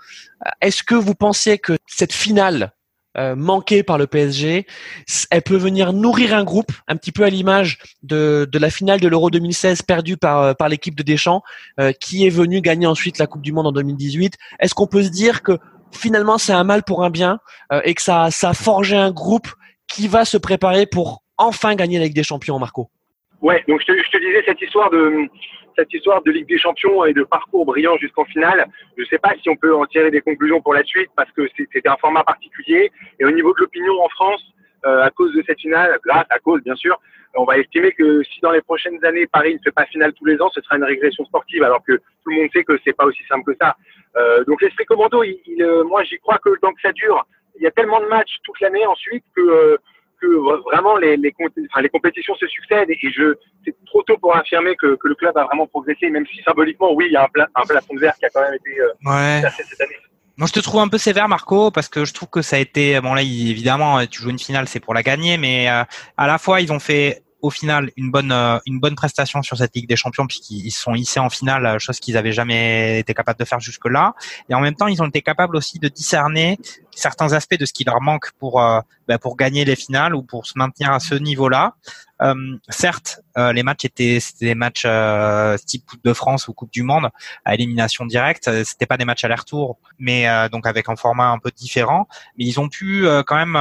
est-ce 0.61 0.83
que 0.83 0.95
vous 0.95 1.15
pensez 1.15 1.59
que 1.59 1.77
cette 1.87 2.13
finale 2.13 2.73
euh, 3.17 3.37
manquée 3.37 3.83
par 3.83 3.99
le 3.99 4.07
PSG, 4.07 4.67
elle 5.31 5.43
peut 5.43 5.57
venir 5.57 5.93
nourrir 5.93 6.35
un 6.35 6.45
groupe, 6.45 6.73
un 6.89 6.97
petit 6.97 7.13
peu 7.13 7.23
à 7.25 7.31
l'image 7.31 7.79
de, 8.03 8.49
de 8.51 8.59
la 8.59 8.71
finale 8.71 9.01
de 9.01 9.09
l'Euro 9.09 9.31
2016 9.31 9.83
perdue 9.83 10.17
par, 10.17 10.43
euh, 10.43 10.55
par 10.55 10.69
l'équipe 10.69 10.95
de 10.95 11.03
Deschamps, 11.03 11.43
euh, 11.79 11.93
qui 11.93 12.27
est 12.27 12.31
venue 12.31 12.61
gagner 12.61 12.87
ensuite 12.87 13.19
la 13.19 13.27
Coupe 13.27 13.43
du 13.43 13.53
Monde 13.53 13.69
en 13.69 13.73
2018. 13.73 14.35
Est-ce 14.61 14.75
qu'on 14.75 14.87
peut 14.87 15.03
se 15.03 15.11
dire 15.11 15.43
que 15.43 15.59
finalement 15.93 16.39
c'est 16.39 16.53
un 16.53 16.65
mal 16.65 16.83
pour 16.83 17.05
un 17.05 17.11
bien 17.11 17.39
et 17.85 17.95
que 17.95 18.03
ça, 18.03 18.31
ça 18.31 18.51
a 18.51 18.55
forgé 18.55 18.97
un 18.97 19.13
groupe 19.13 19.47
qui 19.87 20.09
va 20.09 20.25
se 20.25 20.37
préparer 20.37 20.87
pour 20.87 21.23
enfin 21.39 21.77
gagner 21.77 21.99
la 21.99 22.07
Ligue 22.07 22.15
des 22.15 22.25
Champions, 22.25 22.59
Marco? 22.59 22.91
Ouais, 23.41 23.63
donc 23.69 23.81
je 23.83 23.87
te, 23.87 23.93
je 23.93 24.11
te 24.11 24.19
disais 24.19 24.43
cette 24.47 24.61
histoire 24.61 24.91
de 24.91 25.29
cette 25.77 25.93
histoire 25.93 26.23
de 26.23 26.31
Ligue 26.31 26.49
des 26.49 26.59
Champions 26.59 27.05
et 27.05 27.13
de 27.13 27.23
parcours 27.23 27.65
brillant 27.65 27.97
jusqu'en 27.99 28.25
finale. 28.25 28.67
Je 28.97 29.03
ne 29.03 29.07
sais 29.07 29.19
pas 29.19 29.35
si 29.43 29.49
on 29.49 29.57
peut 29.57 29.75
en 29.75 29.87
tirer 29.87 30.11
des 30.11 30.21
conclusions 30.21 30.61
pour 30.61 30.75
la 30.75 30.85
suite 30.85 31.11
parce 31.17 31.31
que 31.33 31.49
c'était 31.57 31.89
un 31.89 31.97
format 31.97 32.25
particulier. 32.25 32.91
Et 33.19 33.25
au 33.25 33.31
niveau 33.31 33.53
de 33.55 33.61
l'opinion 33.61 34.03
en 34.03 34.09
France, 34.09 34.43
euh, 34.87 35.03
à 35.03 35.11
cause 35.11 35.33
de 35.35 35.43
cette 35.47 35.61
finale, 35.61 35.99
grâce 36.05 36.27
à 36.31 36.39
cause 36.39 36.63
bien 36.63 36.77
sûr, 36.77 36.99
on 37.37 37.45
va 37.45 37.59
estimer 37.59 37.93
que 37.93 38.23
si 38.23 38.41
dans 38.41 38.53
les 38.53 38.63
prochaines 38.63 39.03
années 39.05 39.27
Paris 39.27 39.55
ne 39.55 39.59
fait 39.65 39.73
pas 39.73 39.87
finale 39.87 40.13
tous 40.13 40.25
les 40.27 40.41
ans, 40.41 40.51
ce 40.55 40.61
sera 40.61 40.77
une 40.77 40.85
régression 40.85 41.25
sportive, 41.25 41.63
alors 41.63 41.83
que 41.85 41.95
tout 41.95 42.31
le 42.31 42.37
monde 42.37 42.49
sait 42.53 42.65
que 42.65 42.79
c'est 42.85 42.93
pas 42.93 43.05
aussi 43.05 43.23
simple 43.29 43.53
que 43.53 43.59
ça. 43.61 43.77
Euh, 44.17 44.45
donc 44.45 44.63
l'esprit 44.63 44.85
commando, 44.85 45.23
il, 45.25 45.41
il, 45.47 45.63
euh, 45.63 45.85
moi 45.85 46.05
j'y 46.05 46.19
crois 46.19 46.39
que 46.39 46.51
temps 46.61 46.73
que 46.73 46.81
ça 46.81 46.93
dure, 46.93 47.27
il 47.57 47.63
y 47.63 47.67
a 47.67 47.71
tellement 47.71 48.01
de 48.01 48.07
matchs 48.07 48.37
toute 48.45 48.61
l'année 48.61 48.87
ensuite 48.87 49.25
que 49.35 49.79
vraiment 50.65 50.97
les, 50.97 51.17
les, 51.17 51.35
les 51.81 51.89
compétitions 51.89 52.35
se 52.37 52.47
succèdent 52.47 52.91
et 52.91 52.99
je 53.03 53.35
c'est 53.65 53.75
trop 53.87 54.03
tôt 54.03 54.17
pour 54.19 54.37
affirmer 54.37 54.77
que, 54.77 54.97
que, 54.97 55.09
le 55.09 55.15
club 55.15 55.37
a 55.37 55.45
vraiment 55.45 55.67
progressé, 55.67 56.11
même 56.11 56.27
si 56.27 56.43
symboliquement, 56.43 56.93
oui, 56.93 57.07
il 57.09 57.13
y 57.13 57.17
a 57.17 57.25
un, 57.25 57.29
pla, 57.29 57.49
un 57.55 57.63
plafond 57.63 57.95
de 57.95 58.01
verre 58.01 58.15
qui 58.19 58.27
a 58.27 58.31
quand 58.31 58.43
même 58.43 58.55
été 58.55 58.81
euh, 58.81 59.11
ouais. 59.11 59.43
cette 59.57 59.81
année. 59.81 59.97
Moi, 60.37 60.49
je 60.49 60.53
te 60.53 60.61
trouve 60.61 60.81
un 60.81 60.89
peu 60.89 60.99
sévère, 60.99 61.29
Marco, 61.29 61.71
parce 61.71 61.89
que 61.89 62.05
je 62.05 62.13
trouve 62.13 62.29
que 62.29 62.43
ça 62.43 62.57
a 62.57 62.59
été 62.59 63.01
bon 63.01 63.15
là, 63.15 63.23
évidemment, 63.23 64.05
tu 64.07 64.21
joues 64.21 64.31
une 64.31 64.39
finale, 64.39 64.67
c'est 64.67 64.81
pour 64.81 64.93
la 64.93 65.03
gagner, 65.03 65.39
mais 65.39 65.71
euh, 65.71 65.85
à 66.17 66.27
la 66.27 66.39
fois 66.39 66.61
ils 66.61 66.73
ont 66.73 66.81
fait 66.81 67.23
au 67.45 67.51
final 67.51 67.91
une 67.99 68.11
bonne 68.11 68.33
euh, 68.33 68.59
une 68.65 68.81
bonne 68.81 68.95
prestation 68.95 69.43
sur 69.43 69.59
cette 69.59 69.77
Ligue 69.77 69.87
des 69.87 69.97
Champions 69.97 70.27
puisqu'ils 70.27 70.71
sont 70.71 70.95
hissés 70.95 71.21
en 71.21 71.29
finale, 71.29 71.67
euh, 71.67 71.79
chose 71.79 72.01
qu'ils 72.01 72.17
avaient 72.17 72.33
jamais 72.33 73.01
été 73.01 73.13
capables 73.13 73.39
de 73.39 73.45
faire 73.45 73.61
jusque 73.61 73.85
là. 73.85 74.15
Et 74.49 74.55
en 74.55 74.61
même 74.61 74.75
temps, 74.75 74.87
ils 74.87 75.03
ont 75.03 75.07
été 75.07 75.21
capables 75.21 75.55
aussi 75.55 75.79
de 75.79 75.89
discerner 75.89 76.59
certains 76.91 77.35
aspects 77.35 77.59
de 77.59 77.67
ce 77.67 77.75
qui 77.75 77.85
leur 77.85 78.01
manque 78.01 78.31
pour 78.39 78.63
euh, 78.63 78.81
bah, 79.09 79.19
pour 79.19 79.37
gagner 79.37 79.67
les 79.67 79.77
finales 79.77 80.15
ou 80.15 80.23
pour 80.23 80.47
se 80.47 80.55
maintenir 80.57 80.91
à 80.91 81.01
ce 81.01 81.15
niveau-là. 81.15 81.75
Certes, 82.71 83.21
les 83.37 83.63
matchs 83.63 83.85
étaient 83.85 84.19
c'était 84.19 84.47
des 84.47 84.55
matchs 84.55 84.87
type 85.67 85.85
Coupe 85.85 86.03
de 86.03 86.15
France 86.15 86.49
ou 86.49 86.55
Coupe 86.55 86.73
du 86.73 86.83
Monde 86.83 87.11
à 87.45 87.53
élimination 87.53 88.07
directe. 88.07 88.49
C'était 88.65 88.87
pas 88.87 88.97
des 88.97 89.05
matchs 89.05 89.25
aller-retour, 89.25 89.77
mais 89.99 90.27
donc 90.49 90.67
avec 90.67 90.89
un 90.89 90.97
format 90.97 91.27
un 91.27 91.39
peu 91.39 91.51
différent. 91.55 92.09
Mais 92.39 92.47
ils 92.47 92.59
ont 92.61 92.71
pu 92.71 93.07
quand 93.27 93.37
même 93.37 93.57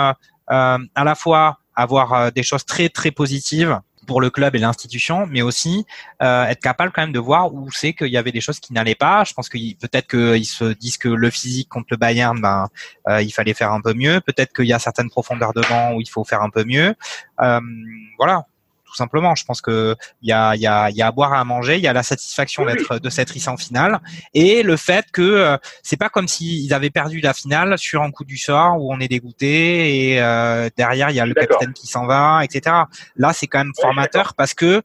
à 0.48 1.04
la 1.04 1.16
fois 1.16 1.60
avoir 1.76 2.14
euh, 2.14 2.32
des 2.32 2.44
choses 2.44 2.66
très 2.66 2.90
très 2.90 3.12
positives 3.12 3.80
pour 4.06 4.22
le 4.22 4.30
club 4.30 4.56
et 4.56 4.60
l'institution, 4.60 5.26
mais 5.28 5.42
aussi 5.42 5.86
euh, 6.22 6.46
être 6.46 6.62
capable 6.62 6.92
quand 6.92 7.02
même 7.02 7.12
de 7.12 7.20
voir 7.20 7.54
où 7.54 7.70
c'est 7.72 7.94
qu'il 7.94 8.08
y 8.08 8.18
avait 8.18 8.32
des 8.32 8.42
choses 8.42 8.60
qui 8.60 8.74
n'allaient 8.74 8.96
pas. 8.96 9.24
Je 9.24 9.34
pense 9.34 9.50
que 9.50 9.58
peut-être 9.76 10.08
qu'ils 10.08 10.46
se 10.46 10.74
disent 10.74 10.98
que 10.98 11.10
le 11.10 11.30
physique 11.30 11.70
contre 11.70 11.88
le 11.92 11.98
Bayern, 11.98 12.40
ben 12.40 12.68
euh, 13.08 13.22
il 13.22 13.32
fallait 13.32 13.54
faire 13.54 13.72
un 13.72 13.82
peu 13.82 13.94
mieux. 13.94 14.22
Peut-être 14.22 14.54
qu'il 14.54 14.66
y 14.66 14.74
a 14.74 14.80
certaines 14.80 15.10
profondeurs 15.10 15.54
de 15.54 15.62
banc 15.62 15.94
où 15.94 16.02
il 16.02 16.10
faut 16.10 16.24
faire 16.24 16.42
un 16.42 16.50
peu 16.50 16.64
mieux. 16.64 16.96
Euh, 17.42 17.62
voilà 18.18 18.46
tout 18.94 18.98
simplement. 18.98 19.34
Je 19.34 19.44
pense 19.44 19.60
que 19.60 19.96
il 20.22 20.30
y 20.30 20.32
a, 20.32 20.56
y, 20.56 20.68
a, 20.68 20.92
y 20.92 21.02
a 21.02 21.08
à 21.08 21.12
boire 21.12 21.34
et 21.34 21.38
à 21.38 21.44
manger, 21.44 21.78
il 21.78 21.84
y 21.84 21.88
a 21.88 21.94
la 21.94 22.04
satisfaction 22.04 22.66
d'être 22.66 23.00
de 23.00 23.10
s'être 23.10 23.36
hissé 23.36 23.50
en 23.50 23.58
finale 23.58 24.00
et 24.36 24.62
le 24.62 24.78
fait 24.78 25.08
que 25.12 25.22
euh, 25.22 25.58
c'est 25.82 25.98
pas 25.98 26.10
comme 26.10 26.28
s'ils 26.28 26.74
avaient 26.74 26.92
perdu 26.92 27.20
la 27.20 27.34
finale 27.34 27.78
sur 27.80 28.04
un 28.04 28.12
coup 28.12 28.24
du 28.24 28.38
sort 28.38 28.80
où 28.80 28.94
on 28.94 29.00
est 29.00 29.08
dégoûté 29.08 30.12
et 30.12 30.22
euh, 30.22 30.70
derrière 30.78 31.10
il 31.10 31.16
y 31.16 31.20
a 31.20 31.26
le 31.26 31.34
capitaine 31.34 31.74
qui 31.74 31.88
s'en 31.88 32.06
va, 32.06 32.42
etc. 32.44 32.76
Là, 33.16 33.34
c'est 33.34 33.48
quand 33.48 33.60
même 33.60 33.74
formateur 33.82 34.36
parce 34.36 34.54
que, 34.54 34.84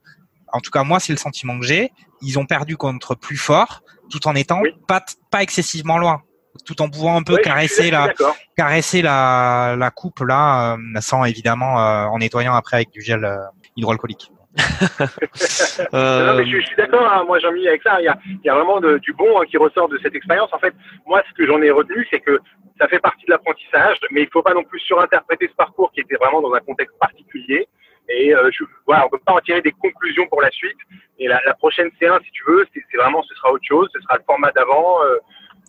en 0.51 0.59
tout 0.59 0.71
cas 0.71 0.83
moi, 0.83 0.99
c'est 0.99 1.13
le 1.13 1.19
sentiment 1.19 1.59
que 1.59 1.65
j'ai. 1.65 1.91
Ils 2.21 2.39
ont 2.39 2.45
perdu 2.45 2.77
contre 2.77 3.13
plus 3.15 3.37
fort, 3.37 3.83
tout 4.09 4.27
en 4.27 4.33
étant 4.33 4.61
pas 4.87 5.05
pas 5.29 5.43
excessivement 5.43 5.99
loin 5.99 6.23
tout 6.65 6.81
en 6.81 6.89
pouvant 6.89 7.15
un 7.15 7.23
peu 7.23 7.37
caresser 7.37 7.91
la 7.91 8.13
caresser 8.55 9.01
la, 9.01 9.75
la 9.77 9.91
coupe 9.91 10.19
là 10.21 10.73
euh, 10.73 11.01
sans 11.01 11.23
évidemment 11.25 11.79
euh, 11.79 12.05
en 12.05 12.17
nettoyant 12.17 12.53
après 12.53 12.77
avec 12.77 12.91
du 12.91 13.01
gel 13.01 13.23
euh, 13.23 13.37
hydroalcoolique. 13.79 14.31
euh... 15.93 16.25
non, 16.25 16.37
mais 16.37 16.45
je, 16.45 16.59
je 16.59 16.65
suis 16.65 16.75
d'accord, 16.75 17.07
hein, 17.11 17.23
moi 17.25 17.39
Jean-Mi 17.39 17.67
avec 17.67 17.83
ça, 17.83 18.01
il 18.01 18.05
y 18.05 18.07
a, 18.07 18.17
il 18.25 18.45
y 18.45 18.49
a 18.49 18.55
vraiment 18.55 18.79
de, 18.79 18.97
du 18.97 19.13
bon 19.13 19.39
hein, 19.39 19.45
qui 19.45 19.57
ressort 19.57 19.89
de 19.89 19.97
cette 19.99 20.15
expérience. 20.15 20.51
En 20.53 20.59
fait, 20.59 20.73
moi 21.05 21.21
ce 21.29 21.33
que 21.33 21.45
j'en 21.45 21.61
ai 21.61 21.69
retenu, 21.69 22.07
c'est 22.09 22.19
que 22.19 22.39
ça 22.79 22.87
fait 22.87 22.99
partie 22.99 23.25
de 23.25 23.31
l'apprentissage, 23.31 23.97
mais 24.11 24.21
il 24.21 24.25
ne 24.25 24.31
faut 24.31 24.41
pas 24.41 24.53
non 24.53 24.63
plus 24.63 24.79
surinterpréter 24.79 25.47
ce 25.47 25.55
parcours 25.55 25.91
qui 25.91 25.99
était 26.01 26.15
vraiment 26.15 26.41
dans 26.41 26.53
un 26.53 26.59
contexte 26.59 26.97
particulier. 26.99 27.67
Et 28.09 28.33
euh, 28.33 28.49
je, 28.51 28.63
voilà, 28.87 29.05
on 29.05 29.09
peut 29.09 29.19
pas 29.23 29.33
en 29.33 29.39
tirer 29.39 29.61
des 29.61 29.71
conclusions 29.71 30.25
pour 30.27 30.41
la 30.41 30.49
suite. 30.49 30.77
Et 31.19 31.27
la, 31.27 31.39
la 31.45 31.53
prochaine 31.53 31.89
C1, 32.01 32.23
si 32.23 32.31
tu 32.31 32.43
veux, 32.47 32.65
c'est 32.73 32.97
vraiment, 32.97 33.21
ce 33.23 33.35
sera 33.35 33.51
autre 33.51 33.65
chose, 33.67 33.87
ce 33.93 34.01
sera 34.01 34.17
le 34.17 34.23
format 34.25 34.51
d'avant. 34.51 35.03
Euh, 35.03 35.17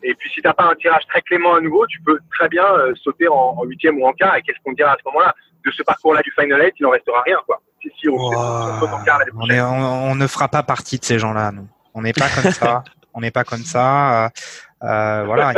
et 0.02 0.14
puis 0.14 0.30
si 0.30 0.40
t'as 0.40 0.54
pas 0.54 0.64
un 0.64 0.74
tirage 0.76 1.06
très 1.08 1.20
clément 1.20 1.54
à 1.54 1.60
nouveau, 1.60 1.86
tu 1.86 2.00
peux 2.00 2.18
très 2.30 2.48
bien 2.48 2.64
euh, 2.64 2.94
sauter 2.94 3.28
en 3.28 3.62
huitième 3.64 4.00
ou 4.00 4.06
en 4.06 4.12
quart. 4.12 4.36
Et 4.36 4.42
qu'est-ce 4.42 4.58
qu'on 4.64 4.72
dira 4.72 4.92
à 4.92 4.96
ce 4.96 5.02
moment-là? 5.06 5.34
De 5.64 5.70
ce 5.70 5.82
parcours-là 5.82 6.22
du 6.22 6.30
Final 6.30 6.62
Eight, 6.62 6.74
il 6.78 6.84
n'en 6.84 6.90
restera 6.90 7.20
rien, 7.22 7.38
quoi. 7.46 7.60
Si, 7.82 7.88
si, 7.98 8.08
on, 8.08 8.14
wow. 8.14 8.88
on, 9.36 9.48
est, 9.48 9.60
on, 9.60 10.10
on, 10.10 10.14
ne 10.14 10.26
fera 10.26 10.48
pas 10.48 10.62
partie 10.62 10.98
de 10.98 11.04
ces 11.04 11.18
gens-là, 11.18 11.50
nous. 11.50 11.66
On 11.94 12.02
n'est 12.02 12.12
pas 12.12 12.28
comme 12.28 12.52
ça. 12.52 12.84
on 13.14 13.20
n'est 13.20 13.30
pas 13.30 13.44
comme 13.44 13.64
ça. 13.64 14.24
Euh, 14.24 14.28
euh, 14.84 15.22
voilà. 15.24 15.52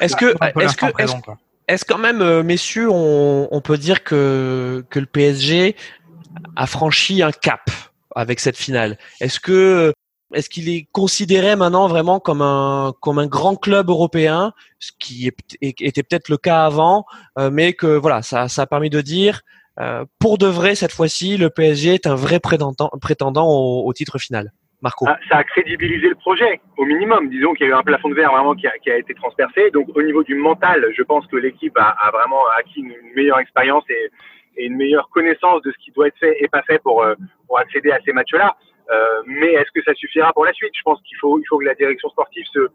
Est-ce 0.00 0.16
que, 0.16 0.34
est-ce 0.60 0.76
que, 0.76 0.86
est-ce, 1.02 1.14
est-ce 1.68 1.84
quand 1.84 1.98
même, 1.98 2.20
euh, 2.20 2.42
messieurs, 2.42 2.90
on, 2.90 3.48
on 3.50 3.60
peut 3.60 3.78
dire 3.78 4.04
que 4.04 4.84
que 4.90 4.98
le 4.98 5.06
PSG 5.06 5.76
a 6.56 6.66
franchi 6.66 7.22
un 7.22 7.32
cap 7.32 7.70
avec 8.14 8.40
cette 8.40 8.56
finale? 8.56 8.98
Est-ce 9.20 9.40
que 9.40 9.92
est-ce 10.34 10.48
qu'il 10.48 10.70
est 10.70 10.88
considéré 10.92 11.56
maintenant 11.56 11.88
vraiment 11.88 12.18
comme 12.18 12.42
un 12.42 12.94
comme 13.00 13.18
un 13.18 13.26
grand 13.26 13.56
club 13.56 13.90
européen, 13.90 14.52
ce 14.78 14.92
qui 14.98 15.28
est, 15.28 15.36
était 15.60 16.02
peut-être 16.02 16.28
le 16.28 16.38
cas 16.38 16.64
avant, 16.64 17.04
mais 17.38 17.74
que 17.74 17.86
voilà, 17.86 18.22
ça, 18.22 18.48
ça 18.48 18.62
a 18.62 18.66
permis 18.66 18.90
de 18.90 19.00
dire 19.00 19.42
euh, 19.80 20.04
pour 20.18 20.38
de 20.38 20.46
vrai 20.46 20.74
cette 20.74 20.92
fois-ci, 20.92 21.36
le 21.36 21.50
PSG 21.50 21.94
est 21.94 22.06
un 22.06 22.14
vrai 22.14 22.40
prétendant, 22.40 22.90
au, 23.46 23.92
titre 23.92 24.18
final. 24.18 24.52
Marco. 24.82 25.06
Ah, 25.08 25.16
ça 25.30 25.38
a 25.38 25.44
crédibilisé 25.44 26.08
le 26.08 26.16
projet, 26.16 26.60
au 26.76 26.84
minimum. 26.84 27.28
Disons 27.30 27.54
qu'il 27.54 27.66
y 27.66 27.70
a 27.70 27.72
eu 27.72 27.76
un 27.76 27.84
plafond 27.84 28.08
de 28.08 28.14
verre 28.14 28.32
vraiment 28.32 28.54
qui 28.54 28.66
a, 28.66 28.96
été 28.96 29.14
transpercé. 29.14 29.70
Donc 29.70 29.88
au 29.94 30.02
niveau 30.02 30.24
du 30.24 30.34
mental, 30.34 30.84
je 30.96 31.02
pense 31.04 31.24
que 31.28 31.36
l'équipe 31.36 31.76
a, 31.78 32.10
vraiment 32.12 32.42
acquis 32.58 32.80
une 32.80 32.94
meilleure 33.14 33.38
expérience 33.38 33.84
et, 33.88 34.10
une 34.56 34.76
meilleure 34.76 35.08
connaissance 35.10 35.62
de 35.62 35.70
ce 35.70 35.78
qui 35.78 35.92
doit 35.92 36.08
être 36.08 36.18
fait 36.18 36.36
et 36.40 36.48
pas 36.48 36.62
fait 36.62 36.78
pour, 36.80 37.02
euh, 37.02 37.14
accéder 37.56 37.90
à 37.90 38.00
ces 38.04 38.12
matchs-là. 38.12 38.56
Euh, 38.90 39.22
mais 39.26 39.52
est-ce 39.52 39.70
que 39.72 39.82
ça 39.82 39.94
suffira 39.94 40.32
pour 40.32 40.44
la 40.44 40.52
suite? 40.52 40.72
Je 40.76 40.82
pense 40.82 41.00
qu'il 41.02 41.16
faut, 41.18 41.38
il 41.38 41.44
faut 41.48 41.58
que 41.58 41.64
la 41.64 41.74
direction 41.74 42.08
sportive 42.10 42.44
se 42.52 42.68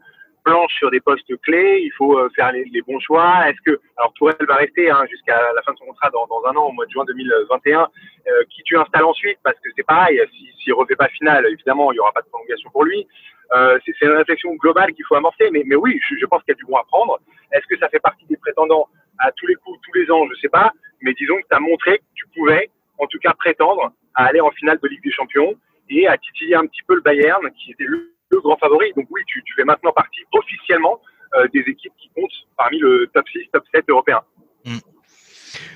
planche 0.44 0.72
sur 0.74 0.90
des 0.90 1.00
postes 1.00 1.30
clés. 1.42 1.80
Il 1.82 1.92
faut 1.96 2.18
euh, 2.18 2.28
faire 2.34 2.52
les, 2.52 2.64
les 2.64 2.82
bons 2.82 3.00
choix. 3.00 3.48
Est-ce 3.48 3.60
que 3.64 3.80
alors 3.96 4.12
Tourelle 4.14 4.36
va 4.46 4.56
rester 4.56 4.90
hein, 4.90 5.04
jusqu'à 5.10 5.36
la 5.54 5.62
fin 5.62 5.72
de 5.72 5.78
son 5.78 5.86
contrat 5.86 6.10
dans, 6.10 6.26
dans, 6.26 6.44
un 6.46 6.56
an, 6.56 6.66
au 6.68 6.72
mois 6.72 6.86
de 6.86 6.90
juin 6.90 7.04
2021. 7.04 7.80
Euh, 7.80 8.44
qui 8.50 8.62
tu 8.62 8.76
installes 8.76 9.04
ensuite? 9.04 9.38
Parce 9.42 9.58
que 9.60 9.70
c'est 9.76 9.86
pareil. 9.86 10.20
S'il 10.32 10.52
si, 10.62 10.72
refait 10.72 10.96
pas 10.96 11.08
finale, 11.08 11.46
évidemment, 11.50 11.92
il 11.92 11.96
y 11.96 12.00
aura 12.00 12.12
pas 12.12 12.22
de 12.22 12.28
prolongation 12.28 12.70
pour 12.70 12.84
lui. 12.84 13.06
Euh, 13.52 13.78
c'est 13.84 13.94
une 14.02 14.12
réflexion 14.12 14.54
globale 14.56 14.92
qu'il 14.92 15.04
faut 15.06 15.14
amorcer. 15.14 15.50
Mais, 15.50 15.62
mais 15.66 15.76
oui, 15.76 15.98
je, 16.08 16.16
je 16.16 16.26
pense 16.26 16.42
qu'il 16.42 16.52
y 16.52 16.56
a 16.56 16.58
du 16.58 16.64
bon 16.64 16.76
à 16.76 16.84
prendre. 16.84 17.18
Est-ce 17.52 17.66
que 17.66 17.78
ça 17.78 17.88
fait 17.88 18.00
partie 18.00 18.26
des 18.26 18.36
prétendants 18.36 18.88
à 19.18 19.32
tous 19.32 19.46
les 19.46 19.54
coups, 19.54 19.78
tous 19.84 19.98
les 19.98 20.10
ans? 20.10 20.26
Je 20.30 20.40
sais 20.40 20.48
pas. 20.48 20.72
Mais 21.02 21.12
disons 21.14 21.36
que 21.36 21.46
tu 21.48 21.56
as 21.56 21.60
montré 21.60 21.98
que 21.98 22.04
tu 22.14 22.26
pouvais, 22.34 22.70
en 22.98 23.06
tout 23.06 23.18
cas, 23.18 23.32
prétendre 23.32 23.92
à 24.14 24.26
aller 24.26 24.40
en 24.40 24.50
finale 24.50 24.78
de 24.82 24.88
Ligue 24.88 25.02
des 25.02 25.12
Champions 25.12 25.54
et 25.90 26.06
à 26.06 26.16
titiller 26.18 26.54
un 26.54 26.66
petit 26.66 26.82
peu 26.86 26.94
le 26.94 27.00
Bayern, 27.00 27.48
qui 27.52 27.72
était 27.72 27.84
le, 27.84 28.12
le 28.30 28.40
grand 28.40 28.56
favori. 28.56 28.92
Donc 28.96 29.06
oui, 29.10 29.22
tu, 29.26 29.42
tu, 29.44 29.54
fais 29.54 29.64
maintenant 29.64 29.92
partie 29.92 30.20
officiellement 30.32 31.00
euh, 31.34 31.46
des 31.52 31.60
équipes 31.60 31.92
qui 31.98 32.10
comptent 32.14 32.30
parmi 32.56 32.78
le 32.78 33.10
top 33.14 33.28
6, 33.28 33.40
top 33.52 33.64
7 33.74 33.84
européen. 33.88 34.20
Mmh. 34.64 34.78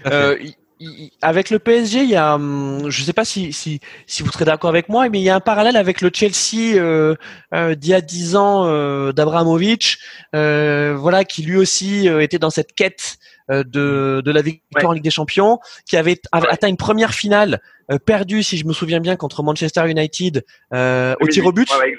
Euh, 0.07 0.37
avec 1.21 1.51
le 1.51 1.59
PSG, 1.59 2.03
il 2.03 2.11
y 2.11 2.17
a, 2.17 2.35
hum, 2.35 2.91
je 2.91 3.01
ne 3.01 3.07
sais 3.07 3.13
pas 3.13 3.25
si, 3.25 3.53
si, 3.53 3.81
si 4.07 4.23
vous 4.23 4.31
serez 4.31 4.45
d'accord 4.45 4.71
avec 4.71 4.89
moi, 4.89 5.09
mais 5.09 5.21
il 5.21 5.25
y 5.25 5.31
a 5.31 5.35
un 5.35 5.41
parallèle 5.41 5.77
avec 5.77 6.01
le 6.01 6.11
Chelsea 6.13 6.77
euh, 6.77 7.15
euh, 7.55 7.75
d'il 7.75 7.91
y 7.91 7.95
a 7.95 8.01
10 8.01 8.37
ans 8.37 8.67
euh, 8.67 9.13
d'Abramovich, 9.13 9.99
euh, 10.35 10.95
voilà, 10.97 11.25
qui 11.25 11.43
lui 11.43 11.57
aussi 11.57 12.09
euh, 12.09 12.21
était 12.21 12.39
dans 12.39 12.51
cette 12.51 12.75
quête 12.75 13.19
de, 13.49 14.23
de 14.25 14.31
la 14.31 14.41
victoire 14.41 14.85
ouais. 14.85 14.89
en 14.89 14.93
Ligue 14.93 15.05
des 15.05 15.11
Champions, 15.11 15.59
qui 15.85 15.97
avait 15.99 16.19
ouais. 16.33 16.41
atteint 16.49 16.69
une 16.69 16.79
première 16.79 17.13
finale 17.13 17.61
perdue, 18.07 18.43
si 18.43 18.57
je 18.57 18.65
me 18.65 18.73
souviens 18.73 19.01
bien, 19.01 19.17
contre 19.17 19.43
Manchester 19.43 19.91
United 19.91 20.43
au 20.73 21.27
tir 21.29 21.45
au 21.45 21.53
but, 21.53 21.69
ouais, 21.79 21.95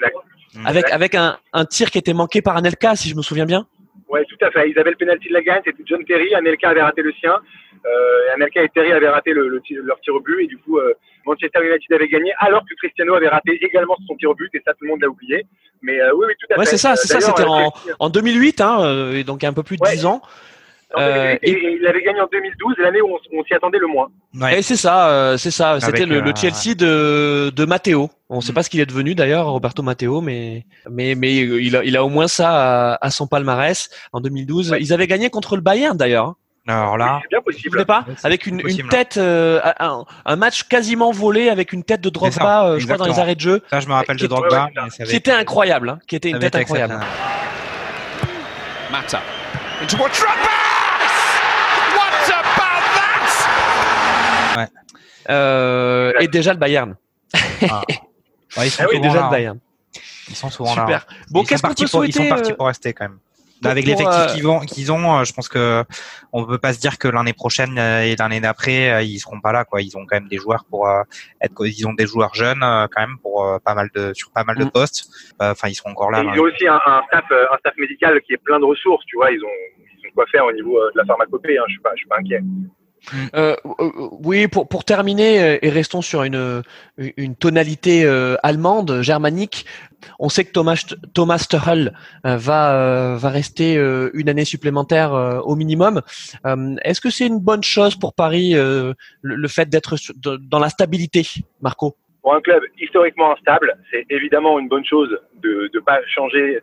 avec 0.64 0.90
avec 0.90 1.14
un, 1.14 1.38
un 1.52 1.64
tir 1.64 1.90
qui 1.90 1.98
était 1.98 2.12
manqué 2.12 2.42
par 2.42 2.56
Anelka, 2.56 2.96
si 2.96 3.08
je 3.08 3.16
me 3.16 3.22
souviens 3.22 3.46
bien. 3.46 3.66
Oui, 4.08 4.20
tout 4.28 4.44
à 4.44 4.50
fait. 4.50 4.70
Ils 4.70 4.78
avaient 4.78 4.90
le 4.90 4.96
penalty 4.96 5.28
de 5.28 5.32
la 5.32 5.42
gagne, 5.42 5.62
c'était 5.64 5.82
John 5.86 6.04
Terry. 6.04 6.34
Anelka 6.34 6.68
avait 6.68 6.82
raté 6.82 7.02
le 7.02 7.12
sien. 7.12 7.34
Euh, 7.86 8.34
Anelka 8.34 8.62
et 8.62 8.68
Terry 8.68 8.92
avaient 8.92 9.08
raté 9.08 9.32
le, 9.32 9.48
le, 9.48 9.60
leur 9.82 10.00
tir 10.00 10.14
au 10.14 10.20
but 10.20 10.42
et 10.42 10.46
du 10.46 10.56
coup 10.58 10.78
euh, 10.78 10.94
Manchester 11.26 11.60
United 11.62 11.92
avait 11.92 12.08
gagné 12.08 12.32
alors 12.38 12.62
que 12.62 12.74
Cristiano 12.76 13.14
avait 13.14 13.28
raté 13.28 13.58
également 13.62 13.94
son 14.06 14.14
tir 14.16 14.30
au 14.30 14.34
but 14.34 14.48
et 14.54 14.62
ça 14.64 14.72
tout 14.72 14.84
le 14.84 14.90
monde 14.90 15.02
l'a 15.02 15.08
oublié. 15.08 15.44
Mais 15.82 16.00
euh, 16.00 16.12
oui, 16.14 16.26
oui, 16.28 16.34
tout 16.38 16.46
à 16.54 16.58
ouais, 16.58 16.64
fait. 16.64 16.72
c'est 16.72 16.78
ça, 16.78 16.96
c'est 16.96 17.08
ça. 17.08 17.20
C'était 17.20 17.44
en, 17.44 17.72
en 17.98 18.10
2008, 18.10 18.60
hein, 18.60 19.12
et 19.12 19.24
donc 19.24 19.44
un 19.44 19.52
peu 19.52 19.62
plus 19.62 19.76
de 19.76 19.82
ouais. 19.82 19.96
10 19.96 20.06
ans. 20.06 20.22
Euh, 20.98 21.36
et, 21.42 21.50
et, 21.50 21.78
il 21.80 21.86
avait 21.86 22.02
gagné 22.02 22.20
en 22.20 22.28
2012, 22.30 22.74
l'année 22.78 23.00
où 23.00 23.08
on, 23.08 23.38
on 23.38 23.44
s'y 23.44 23.54
attendait 23.54 23.78
le 23.78 23.86
moins. 23.86 24.08
Ouais. 24.40 24.58
Et 24.58 24.62
c'est 24.62 24.76
ça, 24.76 25.08
euh, 25.08 25.36
c'est 25.36 25.50
ça. 25.50 25.78
C'était 25.80 26.06
le, 26.06 26.20
le, 26.20 26.32
Chelsea 26.34 26.74
de, 26.74 27.50
de 27.50 27.64
Matteo. 27.64 28.10
On 28.28 28.36
ne 28.36 28.40
sait 28.40 28.52
mm. 28.52 28.54
pas 28.54 28.62
ce 28.62 28.70
qu'il 28.70 28.80
est 28.80 28.86
devenu 28.86 29.14
d'ailleurs, 29.14 29.46
Roberto 29.46 29.82
Matteo, 29.82 30.20
mais 30.20 30.64
mais 30.90 31.14
mais 31.14 31.36
il 31.36 31.76
a, 31.76 31.84
il 31.84 31.96
a 31.96 32.04
au 32.04 32.08
moins 32.08 32.28
ça 32.28 32.92
à, 32.92 33.06
à 33.06 33.10
son 33.10 33.26
palmarès. 33.26 33.90
En 34.12 34.20
2012, 34.20 34.72
ouais. 34.72 34.78
ils 34.80 34.92
avaient 34.92 35.06
gagné 35.06 35.30
contre 35.30 35.56
le 35.56 35.62
Bayern 35.62 35.96
d'ailleurs. 35.96 36.34
Alors 36.66 36.96
là, 36.96 37.20
c'est 37.22 37.28
bien 37.28 37.42
possible. 37.42 37.78
Vous 37.78 37.84
pas 37.84 38.06
avec 38.22 38.46
une, 38.46 38.60
une 38.66 38.88
tête, 38.88 39.18
euh, 39.18 39.60
un, 39.80 40.04
un, 40.24 40.36
match 40.36 40.62
quasiment 40.62 41.10
volé 41.10 41.50
avec 41.50 41.74
une 41.74 41.84
tête 41.84 42.00
de 42.00 42.08
Drogba, 42.08 42.66
euh, 42.66 42.78
je 42.78 42.86
crois 42.86 42.96
dans 42.96 43.06
les 43.06 43.18
arrêts 43.18 43.34
de 43.34 43.40
jeu. 43.40 43.62
Ça, 43.68 43.80
je 43.80 43.88
me 43.88 43.92
rappelle 43.92 44.16
de 44.16 44.26
Drogba, 44.26 44.70
qui, 44.96 45.04
qui 45.04 45.16
était 45.16 45.32
incroyable, 45.32 45.90
hein, 45.90 45.98
qui 46.06 46.16
était 46.16 46.30
une 46.30 46.38
tête 46.38 46.56
incroyable. 46.56 46.98
Mata 48.90 49.20
into 49.82 49.96
What 49.98 50.12
Ouais. 54.56 54.68
Euh, 55.30 56.12
et 56.20 56.28
déjà 56.28 56.52
le 56.52 56.58
Bayern. 56.58 56.96
Ah. 57.68 57.82
Ouais, 58.56 58.68
ils 58.68 58.70
sont 58.70 58.84
ah 58.84 58.86
oui, 58.88 59.00
déjà 59.00 59.16
là, 59.16 59.24
le 59.24 59.30
Bayern. 59.30 59.58
Ils 60.28 60.36
sont 60.36 60.48
souvent 60.48 60.70
Super. 60.70 60.88
là. 60.88 61.02
Bon, 61.32 61.42
qu'est-ce 61.42 61.60
qu'on 61.60 61.74
peut 61.74 61.86
souhaiter 61.88 62.20
Ils 62.20 62.22
sont 62.22 62.28
partis 62.28 62.52
pour 62.52 62.66
rester 62.66 62.92
quand 62.92 63.06
même. 63.06 63.18
Avec 63.64 63.84
l'effectif 63.86 64.14
euh... 64.14 64.26
qu'ils 64.26 64.46
ont, 64.46 64.60
qu'ils 64.60 64.92
ont, 64.92 65.24
je 65.24 65.32
pense 65.32 65.48
que 65.48 65.84
on 66.32 66.42
ne 66.42 66.46
peut 66.46 66.58
pas 66.58 66.72
se 66.72 66.78
dire 66.78 66.98
que 66.98 67.08
l'année 67.08 67.32
prochaine 67.32 67.78
et 67.78 68.14
l'année 68.16 68.40
d'après 68.40 69.04
ils 69.06 69.18
seront 69.18 69.40
pas 69.40 69.52
là 69.52 69.64
quoi. 69.64 69.80
Ils 69.80 69.96
ont 69.96 70.06
quand 70.06 70.16
même 70.16 70.28
des 70.28 70.36
joueurs 70.36 70.64
pour 70.68 70.86
euh, 70.86 71.02
être, 71.40 71.66
ils 71.66 71.86
ont 71.86 71.94
des 71.94 72.06
joueurs 72.06 72.34
jeunes 72.34 72.60
quand 72.60 73.00
même 73.00 73.18
pour 73.22 73.44
euh, 73.44 73.58
pas 73.58 73.74
mal 73.74 73.90
de 73.94 74.12
sur 74.14 74.30
pas 74.30 74.44
mal 74.44 74.56
de 74.56 74.64
postes. 74.64 75.08
Enfin, 75.40 75.68
ils 75.68 75.74
seront 75.74 75.90
encore 75.90 76.10
là. 76.10 76.22
Et 76.22 76.26
ils 76.26 76.40
ont 76.40 76.44
aussi 76.44 76.68
un, 76.68 76.80
un, 76.86 77.02
staff, 77.08 77.24
un 77.30 77.56
staff 77.58 77.74
médical 77.78 78.20
qui 78.22 78.34
est 78.34 78.42
plein 78.44 78.60
de 78.60 78.64
ressources. 78.64 79.04
Tu 79.06 79.16
vois, 79.16 79.30
ils 79.30 79.42
ont, 79.42 79.58
ils 79.78 80.08
ont 80.08 80.12
quoi 80.14 80.26
faire 80.30 80.44
au 80.44 80.52
niveau 80.52 80.78
de 80.78 80.98
la 80.98 81.04
pharmacopée. 81.04 81.58
Hein. 81.58 81.64
Je 81.68 81.72
suis 81.72 81.82
pas, 81.82 81.90
je 81.94 81.98
suis 81.98 82.08
pas 82.08 82.18
inquiet. 82.18 82.40
Euh, 83.34 83.56
oui, 83.64 84.48
pour, 84.48 84.68
pour 84.68 84.84
terminer, 84.84 85.58
et 85.62 85.70
restons 85.70 86.02
sur 86.02 86.22
une, 86.22 86.62
une 86.98 87.36
tonalité 87.36 88.04
euh, 88.04 88.36
allemande, 88.42 89.02
germanique, 89.02 89.66
on 90.18 90.28
sait 90.28 90.44
que 90.44 90.52
Thomas, 90.52 90.94
Thomas 91.14 91.46
Tuchel 91.48 91.94
euh, 92.26 92.36
va, 92.36 93.16
va 93.16 93.28
rester 93.30 93.74
une 94.14 94.28
année 94.28 94.44
supplémentaire 94.44 95.12
au 95.44 95.56
minimum. 95.56 96.02
Est-ce 96.82 97.00
que 97.00 97.10
c'est 97.10 97.26
une 97.26 97.40
bonne 97.40 97.62
chose 97.62 97.96
pour 97.96 98.14
Paris, 98.14 98.52
le, 98.52 98.94
le, 99.22 99.48
fait 99.48 99.68
d'être 99.68 99.96
dans 100.16 100.58
la 100.58 100.68
stabilité, 100.68 101.26
Marco? 101.62 101.96
Pour 102.22 102.34
un 102.34 102.40
club 102.40 102.62
historiquement 102.78 103.32
instable, 103.32 103.76
c'est 103.90 104.06
évidemment 104.08 104.58
une 104.58 104.68
bonne 104.68 104.84
chose 104.84 105.10
de 105.42 105.70
ne 105.72 105.80
pas 105.80 106.00
changer 106.06 106.58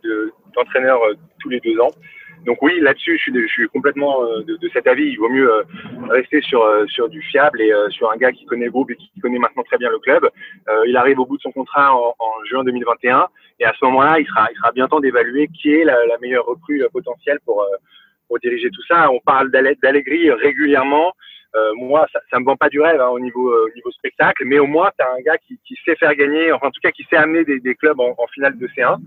d'entraîneur 0.56 1.00
de, 1.10 1.18
tous 1.40 1.50
les 1.50 1.60
deux 1.60 1.80
ans. 1.80 1.92
Donc 2.46 2.62
oui, 2.62 2.80
là-dessus, 2.80 3.18
je 3.18 3.22
suis, 3.22 3.34
je 3.34 3.48
suis 3.48 3.68
complètement 3.68 4.24
euh, 4.24 4.42
de, 4.44 4.70
cet 4.74 4.88
avis. 4.88 5.04
Il 5.04 5.18
vaut 5.18 5.30
mieux 5.30 5.52
euh, 5.52 5.64
rester 6.10 6.42
sur 6.42 6.64
euh, 6.64 6.86
sur 6.88 7.08
du 7.08 7.22
fiable 7.22 7.62
et 7.62 7.72
sur 7.90 8.12
un 8.12 8.18
gars 8.18 8.32
qui 8.32 8.46
connaît 8.46 8.66
le 8.66 8.72
et 8.90 8.96
qui 8.96 9.20
connaît 9.22 9.38
maintenant 9.38 9.64
très 9.64 9.78
bien 9.78 9.90
le 9.90 10.00
club. 10.00 10.28
il 10.88 10.98
arrive 10.98 11.20
au 11.20 11.26
bout 11.26 11.38
de 11.38 11.42
son 11.42 11.52
contrat 11.52 11.94
en, 11.94 12.16
en 12.18 12.46
juin 12.46 12.64
2021 12.64 13.28
et 13.60 13.66
à 13.66 13.74
ce 13.78 13.86
moment-là, 13.86 14.20
il 14.20 14.26
sera 14.26 14.48
il 14.52 14.58
sera 14.58 14.72
bien 14.72 14.88
temps 14.88 15.00
d'évaluer 15.00 15.48
qui 15.50 15.74
est 15.74 15.84
la, 15.84 15.98
meilleure 16.22 16.46
recrue 16.46 16.84
potentielle 16.92 17.40
pour 17.46 17.66
pour 18.28 18.40
diriger 18.40 18.70
tout 18.72 18.84
ça. 18.88 19.12
On 19.12 19.20
parle 19.20 19.52
d'Allegri 19.52 20.32
régulièrement. 20.32 21.14
Euh, 21.56 21.72
moi, 21.76 22.08
ça, 22.14 22.20
ça 22.30 22.40
me 22.40 22.46
vend 22.46 22.56
pas 22.56 22.70
du 22.70 22.80
rêve 22.80 23.02
hein, 23.02 23.10
au 23.10 23.20
niveau 23.20 23.50
euh, 23.50 23.68
au 23.68 23.76
niveau 23.76 23.92
spectacle, 23.92 24.44
mais 24.46 24.60
au 24.60 24.68
moins 24.68 24.90
tu 24.98 25.04
as 25.04 25.10
un 25.10 25.22
gars 25.22 25.38
qui, 25.38 25.60
qui, 25.68 25.78
sait 25.84 25.98
faire 25.98 26.16
gagner, 26.16 26.52
enfin 26.54 26.68
en 26.68 26.72
tout 26.72 26.80
cas 26.82 26.92
qui 26.92 27.06
sait 27.10 27.18
amener 27.18 27.44
des, 27.44 27.60
des 27.60 27.76
clubs 27.76 28.00
en, 28.00 28.16
en, 28.18 28.28
finale 28.34 28.58
de 28.58 28.68
C1. 28.68 28.98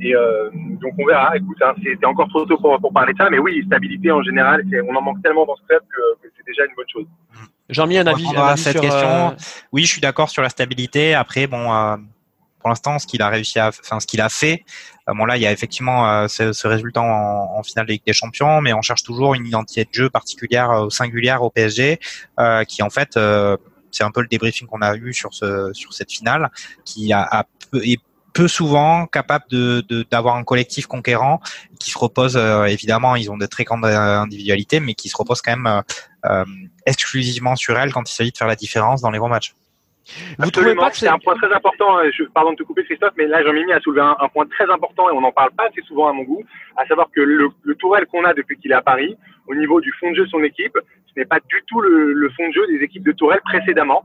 Et 0.00 0.14
euh, 0.14 0.48
donc 0.80 0.94
on 0.98 1.06
verra. 1.06 1.36
Écoute, 1.36 1.60
hein, 1.60 1.74
c'était 1.82 2.06
encore 2.06 2.28
trop 2.28 2.44
tôt 2.46 2.56
pour, 2.56 2.78
pour, 2.80 2.92
parler 2.92 3.12
de 3.12 3.18
ça, 3.18 3.30
mais 3.30 3.38
oui, 3.38 3.64
stabilité 3.66 4.12
en 4.12 4.22
général, 4.22 4.62
on 4.88 4.94
en 4.94 5.02
manque 5.02 5.22
tellement 5.22 5.44
dans 5.44 5.56
ce 5.56 5.62
club 5.66 5.82
que, 5.90 6.22
que 6.22 6.32
c'est 6.36 6.46
déjà 6.46 6.64
une 6.64 6.74
bonne 6.76 6.88
chose. 6.88 7.06
J'en 7.68 7.86
mis 7.86 7.98
un 7.98 8.06
avis, 8.06 8.26
un 8.36 8.40
avis 8.40 8.60
cette 8.60 8.72
sur, 8.72 8.80
question. 8.80 9.30
euh, 9.30 9.30
Oui, 9.72 9.82
je 9.82 9.92
suis 9.92 10.00
d'accord 10.00 10.28
sur 10.28 10.42
la 10.42 10.50
stabilité. 10.50 11.14
Après, 11.14 11.46
bon, 11.46 11.72
euh, 11.72 11.96
pour 12.62 12.70
l'instant, 12.70 12.98
ce 12.98 13.06
qu'il 13.06 13.20
a 13.22 13.28
réussi 13.28 13.58
à, 13.58 13.72
ce 13.72 14.06
qu'il 14.06 14.20
a 14.20 14.28
fait, 14.28 14.64
euh, 15.08 15.14
bon 15.14 15.24
là, 15.24 15.36
il 15.36 15.42
y 15.42 15.46
a 15.46 15.52
effectivement 15.52 16.08
euh, 16.08 16.28
ce, 16.28 16.66
résultat 16.66 17.02
en, 17.02 17.62
finale 17.64 17.86
des 17.86 18.12
Champions, 18.12 18.60
mais 18.60 18.72
on 18.72 18.82
cherche 18.82 19.02
toujours 19.02 19.34
une 19.34 19.46
identité 19.46 19.84
de 19.84 19.92
jeu 19.92 20.08
particulière, 20.08 20.70
euh, 20.70 20.88
singulière 20.88 21.42
au 21.42 21.50
PSG, 21.50 21.98
qui 22.68 22.82
en 22.82 22.90
fait, 22.90 23.18
c'est 23.90 24.04
un 24.04 24.10
peu 24.10 24.22
le 24.22 24.28
débriefing 24.28 24.66
qu'on 24.68 24.80
a 24.80 24.94
eu 24.96 25.12
sur 25.12 25.34
ce, 25.34 25.70
sur 25.74 25.92
cette 25.92 26.10
finale, 26.10 26.50
qui 26.84 27.12
est 27.12 28.00
peu 28.32 28.48
souvent 28.48 29.06
capable 29.06 29.44
de 29.50 29.84
d'avoir 30.10 30.36
un 30.36 30.44
collectif 30.44 30.86
conquérant 30.86 31.40
qui 31.78 31.90
se 31.90 31.98
repose 31.98 32.34
évidemment 32.66 33.14
ils 33.14 33.30
ont 33.30 33.36
de 33.36 33.44
très 33.44 33.64
grandes 33.64 33.84
individualités 33.84 34.80
mais 34.80 34.94
qui 34.94 35.10
se 35.10 35.16
repose 35.18 35.42
quand 35.42 35.54
même 35.54 35.82
exclusivement 36.86 37.54
sur 37.56 37.78
elle 37.78 37.92
quand 37.92 38.08
il 38.08 38.14
s'agit 38.14 38.32
de 38.32 38.38
faire 38.38 38.48
la 38.48 38.56
différence 38.56 39.02
dans 39.02 39.10
les 39.10 39.18
grands 39.18 39.28
matchs. 39.28 39.54
Vous 40.38 40.50
trouvez 40.50 40.74
pas 40.74 40.90
que 40.90 40.96
c'est 40.96 41.08
un 41.08 41.18
point 41.18 41.36
très 41.36 41.52
important 41.52 41.98
je, 42.10 42.24
Pardon 42.24 42.52
de 42.52 42.56
te 42.56 42.62
couper, 42.64 42.84
Christophe, 42.84 43.12
mais 43.16 43.26
là, 43.26 43.42
Jean-Mimi 43.44 43.72
a 43.72 43.80
soulevé 43.80 44.02
un, 44.02 44.16
un, 44.18 44.28
point 44.28 44.46
très 44.46 44.68
important 44.70 45.08
et 45.08 45.12
on 45.12 45.20
n'en 45.20 45.32
parle 45.32 45.52
pas 45.52 45.68
assez 45.68 45.82
souvent 45.82 46.08
à 46.08 46.12
mon 46.12 46.24
goût, 46.24 46.42
à 46.76 46.84
savoir 46.86 47.08
que 47.14 47.20
le, 47.20 47.48
le 47.62 47.74
Tourelle 47.76 48.06
qu'on 48.06 48.24
a 48.24 48.34
depuis 48.34 48.56
qu'il 48.58 48.72
est 48.72 48.74
à 48.74 48.82
Paris, 48.82 49.16
au 49.46 49.54
niveau 49.54 49.80
du 49.80 49.92
fond 50.00 50.10
de 50.10 50.16
jeu 50.16 50.24
de 50.24 50.30
son 50.30 50.42
équipe, 50.42 50.76
ce 51.06 51.20
n'est 51.20 51.26
pas 51.26 51.40
du 51.40 51.62
tout 51.66 51.80
le, 51.80 52.12
le 52.12 52.30
fond 52.30 52.48
de 52.48 52.52
jeu 52.52 52.66
des 52.66 52.82
équipes 52.82 53.04
de 53.04 53.12
Tourelle 53.12 53.40
précédemment. 53.44 54.04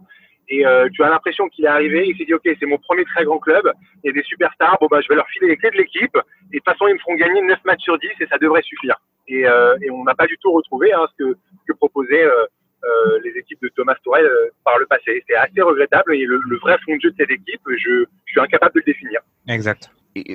Et 0.49 0.65
euh, 0.65 0.87
tu 0.93 1.03
as 1.03 1.09
l'impression 1.09 1.49
qu'il 1.49 1.65
est 1.65 1.69
arrivé, 1.69 2.07
il 2.07 2.17
s'est 2.17 2.23
dit 2.23 2.33
ok 2.33 2.47
c'est 2.57 2.65
mon 2.65 2.77
premier 2.77 3.03
très 3.03 3.25
grand 3.25 3.37
club, 3.37 3.69
il 4.03 4.07
y 4.07 4.09
a 4.11 4.13
des 4.13 4.23
superstars, 4.23 4.77
bon 4.79 4.87
bah 4.89 5.01
je 5.01 5.09
vais 5.09 5.15
leur 5.15 5.27
filer 5.27 5.49
les 5.49 5.57
clés 5.57 5.71
de 5.71 5.77
l'équipe, 5.77 6.15
et 6.15 6.57
de 6.57 6.59
toute 6.59 6.63
façon 6.63 6.87
ils 6.87 6.93
me 6.93 6.99
feront 6.99 7.15
gagner 7.15 7.41
9 7.41 7.59
matchs 7.65 7.83
sur 7.83 7.99
10 7.99 8.07
et 8.21 8.27
ça 8.27 8.37
devrait 8.37 8.61
suffire. 8.61 8.95
Et, 9.27 9.45
euh, 9.45 9.75
et 9.81 9.91
on 9.91 10.05
n'a 10.05 10.15
pas 10.15 10.25
du 10.25 10.37
tout 10.37 10.53
retrouvé 10.53 10.93
hein, 10.93 11.05
ce 11.11 11.23
que, 11.23 11.37
que 11.67 11.73
proposait 11.73 12.23
euh, 12.23 12.45
euh, 12.83 13.19
les 13.23 13.31
équipes 13.39 13.61
de 13.61 13.69
Thomas 13.69 13.95
Tourelle 14.03 14.25
euh, 14.25 14.49
par 14.63 14.77
le 14.77 14.85
passé. 14.85 15.23
C'est 15.27 15.35
assez 15.35 15.61
regrettable 15.61 16.15
et 16.15 16.25
le, 16.25 16.39
le, 16.47 16.57
vrai 16.57 16.77
fond 16.85 16.95
de 16.95 17.01
jeu 17.01 17.11
de 17.11 17.15
cette 17.17 17.31
équipe, 17.31 17.61
je, 17.67 18.05
je 18.25 18.31
suis 18.31 18.39
incapable 18.39 18.75
de 18.75 18.79
le 18.85 18.93
définir. 18.93 19.19
Exact 19.47 19.89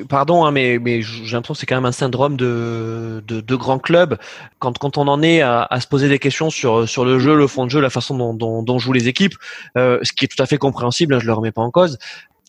pardon, 0.09 0.45
hein, 0.45 0.51
mais, 0.51 0.79
mais 0.79 1.03
j'ai 1.03 1.35
l'impression 1.35 1.55
que 1.55 1.61
c'est 1.61 1.67
quand 1.67 1.77
même 1.77 1.85
un 1.85 1.93
syndrome 1.93 2.37
de, 2.37 3.23
de, 3.27 3.41
de 3.41 3.57
grand 3.57 3.79
club. 3.79 4.19
Quand, 4.59 4.77
quand 4.79 4.99
on 4.99 5.09
en 5.09 5.23
est 5.23 5.41
à, 5.41 5.67
à, 5.69 5.81
se 5.81 5.87
poser 5.87 6.09
des 6.09 6.19
questions 6.19 6.51
sur, 6.51 6.89
sur 6.89 7.05
le 7.05 7.19
jeu, 7.19 7.35
le 7.35 7.47
fond 7.47 7.65
de 7.65 7.71
jeu, 7.71 7.81
la 7.81 7.91
façon 7.91 8.17
dont, 8.17 8.35
dont, 8.35 8.63
dont 8.63 8.79
jouent 8.79 8.93
les 8.93 9.09
équipes, 9.09 9.35
euh, 9.77 9.99
ce 10.03 10.13
qui 10.13 10.25
est 10.25 10.29
tout 10.29 10.43
à 10.43 10.47
fait 10.47 10.59
compréhensible, 10.59 11.15
hein, 11.15 11.19
je 11.21 11.27
le 11.27 11.33
remets 11.33 11.53
pas 11.53 11.63
en 11.63 11.71
cause. 11.71 11.99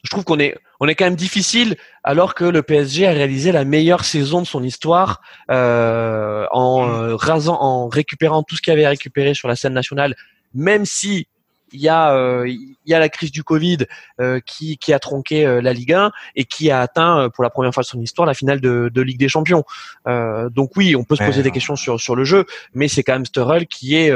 Je 0.03 0.09
trouve 0.09 0.25
qu'on 0.25 0.39
est, 0.39 0.57
on 0.81 0.87
est 0.87 0.95
quand 0.95 1.05
même 1.05 1.15
difficile 1.15 1.77
alors 2.03 2.35
que 2.35 2.43
le 2.43 2.61
PSG 2.61 3.07
a 3.07 3.11
réalisé 3.11 3.53
la 3.53 3.63
meilleure 3.63 4.03
saison 4.03 4.41
de 4.41 4.45
son 4.45 4.61
histoire 4.61 5.21
euh, 5.49 6.45
en 6.51 6.89
euh, 6.89 7.15
rasant, 7.15 7.57
en 7.61 7.87
récupérant 7.87 8.43
tout 8.43 8.57
ce 8.57 8.61
qu'il 8.61 8.73
avait 8.73 8.83
à 8.83 8.89
récupérer 8.89 9.33
sur 9.33 9.47
la 9.47 9.55
scène 9.55 9.73
nationale 9.73 10.15
même 10.53 10.85
si 10.85 11.27
il 11.71 11.81
y 11.81 11.87
a 11.87 12.13
euh, 12.13 12.47
il 12.47 12.75
y 12.85 12.93
a 12.93 12.99
la 12.99 13.09
crise 13.09 13.31
du 13.31 13.43
Covid 13.43 13.79
euh, 14.19 14.39
qui 14.45 14.77
qui 14.77 14.93
a 14.93 14.99
tronqué 14.99 15.61
la 15.61 15.73
Ligue 15.73 15.93
1 15.93 16.11
et 16.35 16.43
qui 16.43 16.69
a 16.69 16.81
atteint 16.81 17.29
pour 17.33 17.43
la 17.43 17.49
première 17.49 17.73
fois 17.73 17.81
de 17.81 17.87
son 17.87 18.01
histoire 18.01 18.27
la 18.27 18.35
finale 18.35 18.59
de, 18.61 18.91
de 18.93 19.01
Ligue 19.01 19.17
des 19.17 19.29
Champions. 19.29 19.63
donc 20.05 20.75
oui, 20.75 20.95
on 20.95 21.03
peut 21.03 21.15
se 21.15 21.23
poser 21.23 21.41
des 21.41 21.51
questions 21.51 21.75
sur 21.75 21.99
sur 21.99 22.15
le 22.15 22.25
jeu, 22.25 22.45
mais 22.75 22.87
c'est 22.87 23.03
quand 23.03 23.13
même 23.13 23.25
Sturl 23.25 23.65
qui 23.65 23.95
est 23.95 24.11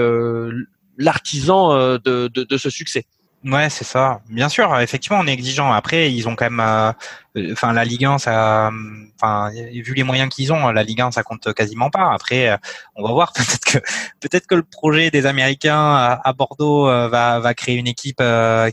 l'artisan 0.99 1.73
de, 1.73 1.97
de, 2.27 2.43
de 2.43 2.57
ce 2.57 2.69
succès. 2.69 3.05
Ouais, 3.45 3.69
c'est 3.69 3.83
ça. 3.83 4.21
Bien 4.29 4.49
sûr, 4.49 4.77
effectivement, 4.79 5.19
on 5.19 5.27
est 5.27 5.31
exigeant. 5.31 5.71
Après, 5.71 6.11
ils 6.11 6.27
ont 6.27 6.35
quand 6.35 6.49
même, 6.49 6.59
euh, 6.59 7.51
enfin, 7.51 7.71
la 7.71 7.85
Ligue 7.85 8.03
1, 8.03 8.17
ça, 8.17 8.71
enfin, 9.15 9.51
vu 9.51 9.93
les 9.93 10.03
moyens 10.03 10.29
qu'ils 10.33 10.51
ont, 10.51 10.69
la 10.69 10.83
Ligue 10.83 11.01
1, 11.01 11.11
ça 11.11 11.23
compte 11.23 11.53
quasiment 11.53 11.89
pas. 11.91 12.11
Après, 12.11 12.49
euh, 12.49 12.57
on 12.95 13.03
va 13.07 13.13
voir. 13.13 13.33
Peut-être 13.37 13.63
que, 13.63 13.77
peut-être 14.19 14.47
que 14.47 14.55
le 14.55 14.63
projet 14.63 15.11
des 15.11 15.27
Américains 15.27 16.19
à, 16.23 16.33
Bordeaux 16.33 16.89
euh, 16.89 17.07
va, 17.09 17.53
créer 17.53 17.75
une 17.75 17.87
équipe 17.87 18.21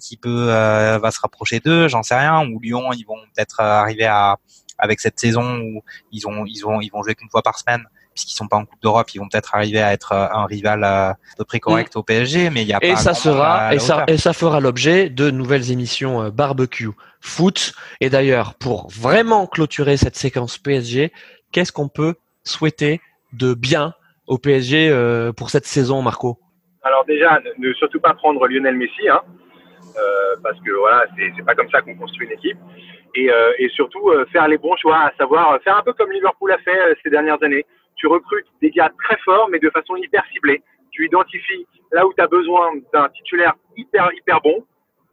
qui 0.01 0.17
peut, 0.17 0.47
va 0.47 1.11
se 1.11 1.21
rapprocher 1.21 1.61
d'eux. 1.61 1.89
J'en 1.89 2.03
sais 2.03 2.17
rien. 2.17 2.47
Ou 2.49 2.59
Lyon, 2.59 2.93
ils 2.93 3.05
vont 3.05 3.19
peut-être 3.35 3.61
arriver 3.61 4.07
à, 4.07 4.39
avec 4.79 5.01
cette 5.01 5.21
saison 5.21 5.59
où 5.61 5.83
ils 6.11 6.27
ont, 6.27 6.45
ils 6.47 6.67
ont, 6.67 6.81
ils 6.81 6.91
vont 6.91 7.03
jouer 7.03 7.15
qu'une 7.15 7.31
fois 7.31 7.43
par 7.43 7.59
semaine 7.59 7.85
puisqu'ils 8.15 8.37
sont 8.37 8.47
pas 8.47 8.57
en 8.57 8.65
Coupe 8.65 8.81
d'Europe, 8.81 9.11
ils 9.15 9.19
vont 9.19 9.29
peut-être 9.29 9.55
arriver 9.55 9.83
à 9.83 9.93
être 9.93 10.13
euh, 10.13 10.27
un 10.33 10.47
rival 10.47 10.85
euh, 10.85 11.13
de 11.39 11.45
prix 11.45 11.61
correct 11.61 11.95
mm. 11.95 11.99
au 11.99 12.03
PSG, 12.03 12.51
mais 12.51 12.63
il 12.63 12.69
y 12.69 12.73
a 12.73 12.79
et 12.81 12.97
ça 12.97 13.13
sera 13.13 13.75
et 13.75 13.79
ça 13.79 14.05
et 14.07 14.17
ça 14.17 14.33
fera 14.33 14.61
l'objet 14.61 15.11
de 15.11 15.31
nouvelles 15.31 15.71
émissions 15.71 16.23
euh, 16.23 16.31
barbecue 16.31 16.91
foot. 17.21 17.73
Et 18.01 18.11
d'ailleurs, 18.11 18.55
pour 18.55 18.89
vraiment 18.91 19.47
clôturer 19.47 19.97
cette 19.97 20.17
séquence 20.17 20.59
PSG, 20.59 21.13
qu'est-ce 21.53 21.73
qu'on 21.73 21.89
peut 21.89 22.15
souhaiter 22.45 23.01
de 23.33 23.55
bien 23.55 23.95
au 24.27 24.39
PSG 24.39 25.33
pour 25.37 25.51
cette 25.51 25.65
saison, 25.67 26.03
Marco? 26.03 26.39
Alors 26.83 27.05
déjà, 27.07 27.41
ne, 27.59 27.73
surtout 27.75 28.01
pas 28.01 28.13
prendre 28.13 28.47
Lionel 28.47 28.77
Messi, 28.77 29.09
hein, 29.09 29.23
parce 30.43 30.59
que 30.61 30.71
voilà, 30.79 31.07
c'est 31.17 31.45
pas 31.45 31.55
comme 31.55 31.71
ça 31.71 31.81
qu'on 31.81 31.95
construit 31.95 32.27
une 32.27 32.33
équipe. 32.35 32.59
Et, 33.15 33.31
et 33.59 33.69
surtout 33.71 34.13
faire 34.31 34.47
les 34.49 34.59
bons 34.59 34.77
choix, 34.77 34.99
à 34.99 35.13
savoir 35.17 35.59
faire 35.63 35.79
un 35.79 35.83
peu 35.83 35.95
comme 35.95 36.13
Liverpool 36.13 36.53
a 36.53 36.59
fait 36.59 36.99
ces 37.03 37.09
dernières 37.09 37.43
années 37.43 37.65
tu 38.05 38.09
recrutes 38.09 38.47
des 38.61 38.71
gars 38.71 38.91
très 39.03 39.17
forts, 39.25 39.49
mais 39.51 39.59
de 39.59 39.71
façon 39.71 39.97
hyper 39.97 40.23
ciblée. 40.31 40.63
Tu 40.91 41.07
identifies 41.07 41.67
là 41.91 42.07
où 42.07 42.13
tu 42.13 42.21
as 42.21 42.27
besoin 42.27 42.73
d'un 42.93 43.09
titulaire 43.09 43.55
hyper, 43.79 44.11
hyper 44.13 44.43
bon 44.43 44.63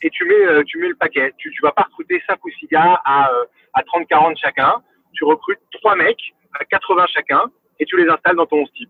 et 0.02 0.10
tu 0.10 0.26
mets, 0.26 0.46
euh, 0.46 0.62
tu 0.68 0.78
mets 0.78 0.90
le 0.90 0.96
paquet. 0.96 1.32
Tu 1.38 1.48
ne 1.50 1.68
vas 1.68 1.72
pas 1.72 1.84
recruter 1.84 2.22
5 2.28 2.44
ou 2.44 2.50
6 2.60 2.68
gars 2.68 3.00
à, 3.06 3.30
euh, 3.30 3.46
à 3.74 3.82
30-40 3.84 4.36
chacun. 4.42 4.74
Tu 5.14 5.24
recrutes 5.24 5.60
3 5.80 5.96
mecs 5.96 6.34
à 6.60 6.66
80 6.66 7.06
chacun 7.14 7.44
et 7.80 7.86
tu 7.86 7.96
les 7.96 8.10
installes 8.10 8.36
dans 8.36 8.46
ton 8.46 8.66
type. 8.76 8.90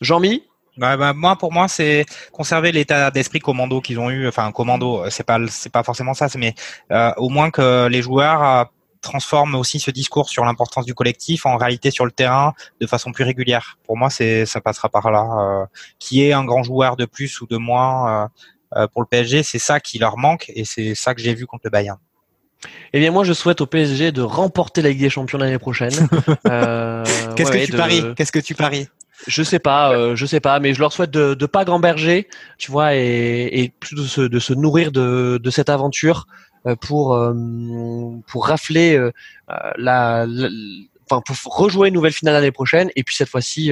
Jean-Mi 0.00 0.42
bah, 0.78 0.96
bah, 0.96 1.12
moi, 1.12 1.36
pour 1.36 1.52
moi, 1.52 1.68
c'est 1.68 2.06
conserver 2.32 2.72
l'état 2.72 3.10
d'esprit 3.10 3.40
commando 3.40 3.80
qu'ils 3.82 4.00
ont 4.00 4.10
eu. 4.10 4.26
Enfin, 4.26 4.50
commando, 4.52 5.04
c'est 5.10 5.26
pas, 5.26 5.38
c'est 5.48 5.70
pas 5.70 5.82
forcément 5.84 6.14
ça, 6.14 6.26
mais 6.36 6.54
euh, 6.90 7.10
au 7.18 7.28
moins 7.28 7.50
que 7.50 7.88
les 7.88 8.02
joueurs 8.02 8.70
transforme 9.04 9.54
aussi 9.54 9.78
ce 9.78 9.92
discours 9.92 10.28
sur 10.28 10.44
l'importance 10.44 10.84
du 10.84 10.94
collectif 10.94 11.46
en 11.46 11.56
réalité 11.56 11.92
sur 11.92 12.04
le 12.04 12.10
terrain 12.10 12.54
de 12.80 12.86
façon 12.86 13.12
plus 13.12 13.22
régulière. 13.22 13.78
Pour 13.84 13.96
moi, 13.96 14.10
c'est 14.10 14.46
ça 14.46 14.60
passera 14.60 14.88
par 14.88 15.10
là. 15.12 15.22
Euh, 15.22 15.66
qui 16.00 16.24
est 16.24 16.32
un 16.32 16.44
grand 16.44 16.62
joueur 16.62 16.96
de 16.96 17.04
plus 17.04 17.40
ou 17.40 17.46
de 17.46 17.56
moins 17.56 18.24
euh, 18.24 18.28
euh, 18.76 18.86
pour 18.88 19.02
le 19.02 19.06
PSG, 19.06 19.42
c'est 19.42 19.58
ça 19.58 19.78
qui 19.78 19.98
leur 19.98 20.16
manque 20.16 20.50
et 20.54 20.64
c'est 20.64 20.94
ça 20.94 21.14
que 21.14 21.20
j'ai 21.20 21.34
vu 21.34 21.46
contre 21.46 21.62
le 21.64 21.70
Bayern. 21.70 21.98
Eh 22.94 22.98
bien, 22.98 23.10
moi, 23.10 23.24
je 23.24 23.34
souhaite 23.34 23.60
au 23.60 23.66
PSG 23.66 24.10
de 24.10 24.22
remporter 24.22 24.80
la 24.80 24.88
Ligue 24.88 25.00
des 25.00 25.10
Champions 25.10 25.38
l'année 25.38 25.58
prochaine. 25.58 25.92
Qu'est-ce 27.36 27.52
que 27.52 27.66
tu 27.66 27.72
paries? 27.72 28.02
Qu'est-ce 28.16 28.32
que 28.32 28.38
tu 28.38 28.54
paries? 28.54 28.88
Je 29.26 29.42
sais 29.42 29.58
pas, 29.58 30.14
je 30.14 30.26
sais 30.26 30.40
pas, 30.40 30.58
mais 30.60 30.74
je 30.74 30.80
leur 30.80 30.92
souhaite 30.92 31.10
de, 31.10 31.34
de 31.34 31.46
pas 31.46 31.64
gamberger, 31.64 32.28
tu 32.58 32.70
vois, 32.70 32.94
et, 32.96 33.48
et 33.52 33.68
plus 33.68 33.94
de 33.94 34.02
se, 34.02 34.20
de 34.22 34.38
se 34.38 34.52
nourrir 34.52 34.92
de, 34.92 35.38
de 35.42 35.50
cette 35.50 35.68
aventure 35.68 36.26
pour 36.80 37.14
euh, 37.14 37.34
pour 38.26 38.46
rafler 38.46 38.96
euh, 38.96 39.10
la, 39.76 40.26
enfin 41.10 41.22
pour 41.26 41.56
rejouer 41.56 41.88
une 41.88 41.94
nouvelle 41.94 42.12
finale 42.12 42.34
l'année 42.34 42.52
prochaine 42.52 42.90
et 42.96 43.02
puis 43.02 43.14
cette 43.14 43.28
fois-ci 43.28 43.70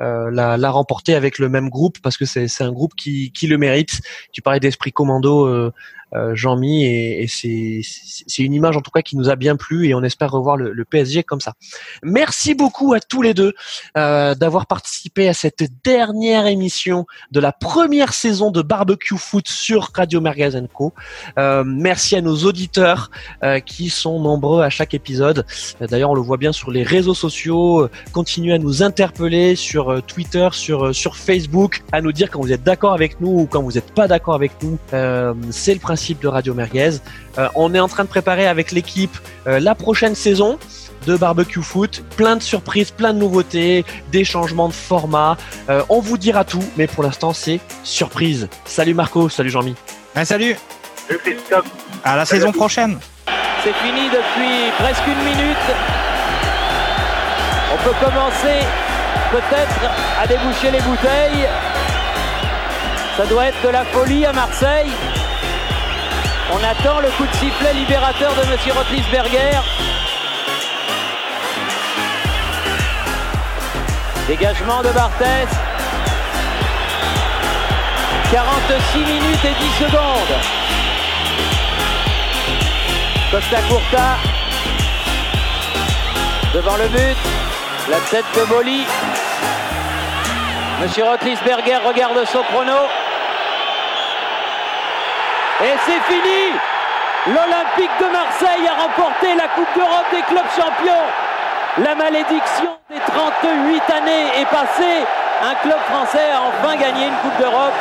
la, 0.00 0.56
la, 0.56 0.70
remporter 0.70 1.14
avec 1.14 1.38
le 1.38 1.48
même 1.48 1.68
groupe 1.68 1.98
parce 2.02 2.16
que 2.16 2.24
c'est 2.24 2.48
un 2.60 2.72
groupe 2.72 2.94
qui, 2.94 3.30
qui 3.32 3.46
le 3.46 3.58
mérite. 3.58 4.00
Tu 4.32 4.42
parlais 4.42 4.60
d'esprit 4.60 4.92
commando 4.92 5.46
euh, 5.46 5.72
Jean-Mi 6.34 6.84
et, 6.84 7.22
et 7.22 7.26
c'est 7.28 8.42
une 8.42 8.54
image 8.54 8.76
en 8.76 8.80
tout 8.80 8.90
cas 8.90 9.02
qui 9.02 9.16
nous 9.16 9.30
a 9.30 9.36
bien 9.36 9.56
plu 9.56 9.88
et 9.88 9.94
on 9.94 10.02
espère 10.02 10.30
revoir 10.30 10.56
le, 10.56 10.72
le 10.72 10.84
PSG 10.84 11.22
comme 11.22 11.40
ça. 11.40 11.54
Merci 12.02 12.54
beaucoup 12.54 12.92
à 12.92 13.00
tous 13.00 13.22
les 13.22 13.34
deux 13.34 13.54
euh, 13.96 14.34
d'avoir 14.34 14.66
participé 14.66 15.28
à 15.28 15.34
cette 15.34 15.64
dernière 15.84 16.46
émission 16.46 17.06
de 17.30 17.40
la 17.40 17.52
première 17.52 18.12
saison 18.12 18.50
de 18.50 18.62
Barbecue 18.62 19.16
Foot 19.16 19.48
sur 19.48 19.90
Radio 19.94 20.20
Merguez 20.20 20.50
Co. 20.72 20.92
Euh, 21.38 21.64
merci 21.64 22.16
à 22.16 22.20
nos 22.20 22.36
auditeurs 22.36 23.10
euh, 23.42 23.60
qui 23.60 23.90
sont 23.90 24.20
nombreux 24.20 24.62
à 24.62 24.70
chaque 24.70 24.94
épisode. 24.94 25.46
D'ailleurs, 25.80 26.10
on 26.10 26.14
le 26.14 26.20
voit 26.20 26.36
bien 26.36 26.52
sur 26.52 26.70
les 26.70 26.82
réseaux 26.82 27.14
sociaux. 27.14 27.88
Continuez 28.12 28.54
à 28.54 28.58
nous 28.58 28.82
interpeller 28.82 29.56
sur 29.56 29.90
euh, 29.90 30.00
Twitter, 30.00 30.48
sur 30.52 30.94
sur 30.94 31.16
Facebook, 31.16 31.82
à 31.92 32.00
nous 32.00 32.12
dire 32.12 32.30
quand 32.30 32.40
vous 32.40 32.52
êtes 32.52 32.62
d'accord 32.62 32.92
avec 32.92 33.20
nous 33.20 33.40
ou 33.40 33.46
quand 33.46 33.62
vous 33.62 33.72
n'êtes 33.72 33.92
pas 33.94 34.08
d'accord 34.08 34.34
avec 34.34 34.52
nous. 34.62 34.78
c'est 35.50 35.74
le 35.74 35.80
principe 35.80 36.01
de 36.10 36.28
Radio 36.28 36.54
Merguez. 36.54 36.98
Euh, 37.38 37.48
on 37.54 37.74
est 37.74 37.80
en 37.80 37.88
train 37.88 38.04
de 38.04 38.08
préparer 38.08 38.46
avec 38.46 38.72
l'équipe 38.72 39.16
euh, 39.46 39.60
la 39.60 39.74
prochaine 39.74 40.14
saison 40.14 40.58
de 41.06 41.16
Barbecue 41.16 41.62
Foot. 41.62 42.02
Plein 42.16 42.36
de 42.36 42.42
surprises, 42.42 42.90
plein 42.90 43.12
de 43.12 43.18
nouveautés, 43.18 43.84
des 44.10 44.24
changements 44.24 44.68
de 44.68 44.74
format. 44.74 45.36
Euh, 45.68 45.82
on 45.88 46.00
vous 46.00 46.18
dira 46.18 46.44
tout, 46.44 46.62
mais 46.76 46.86
pour 46.86 47.04
l'instant, 47.04 47.32
c'est 47.32 47.60
surprise. 47.84 48.48
Salut 48.64 48.94
Marco, 48.94 49.28
salut 49.28 49.50
Jean-Mi. 49.50 49.74
salut. 50.24 50.56
Salut 51.08 51.64
À 52.04 52.16
la 52.16 52.24
saison 52.24 52.52
prochaine. 52.52 52.98
C'est 53.62 53.74
fini 53.74 54.08
depuis 54.08 54.72
presque 54.78 55.06
une 55.06 55.24
minute. 55.24 55.56
On 57.72 57.84
peut 57.84 57.96
commencer 58.04 58.58
peut-être 59.30 59.90
à 60.20 60.26
déboucher 60.26 60.70
les 60.72 60.80
bouteilles. 60.80 61.48
Ça 63.16 63.26
doit 63.26 63.46
être 63.46 63.62
de 63.62 63.68
la 63.68 63.84
folie 63.84 64.26
à 64.26 64.32
Marseille. 64.32 64.90
On 66.54 66.62
attend 66.62 67.00
le 67.00 67.08
coup 67.12 67.24
de 67.24 67.34
sifflet 67.36 67.72
libérateur 67.72 68.30
de 68.34 68.50
Monsieur 68.50 68.74
Rotlisberger. 68.74 69.58
Dégagement 74.28 74.82
de 74.82 74.90
Barthez. 74.90 75.48
46 78.32 78.98
minutes 78.98 79.44
et 79.44 79.54
10 79.62 79.84
secondes. 79.84 80.36
Costa 83.30 83.56
Curta 83.68 84.16
devant 86.52 86.76
le 86.76 86.88
but. 86.88 87.16
La 87.88 87.98
tête 88.10 88.26
de 88.36 88.44
Boli. 88.44 88.84
Monsieur 90.82 91.04
Rotlisberger 91.04 91.78
regarde 91.86 92.22
son 92.26 92.42
chrono. 92.42 92.76
Et 95.62 95.76
c'est 95.86 96.12
fini 96.12 96.58
L'Olympique 97.28 97.96
de 98.00 98.06
Marseille 98.06 98.66
a 98.66 98.82
remporté 98.82 99.32
la 99.36 99.46
Coupe 99.54 99.72
d'Europe 99.76 100.06
des 100.10 100.22
clubs 100.22 100.50
champions. 100.56 101.06
La 101.78 101.94
malédiction 101.94 102.76
des 102.90 102.98
38 102.98 103.82
années 103.94 104.40
est 104.40 104.46
passée. 104.46 105.06
Un 105.40 105.54
club 105.62 105.78
français 105.88 106.32
a 106.34 106.42
enfin 106.48 106.74
gagné 106.74 107.06
une 107.06 107.14
Coupe 107.22 107.38
d'Europe. 107.38 107.74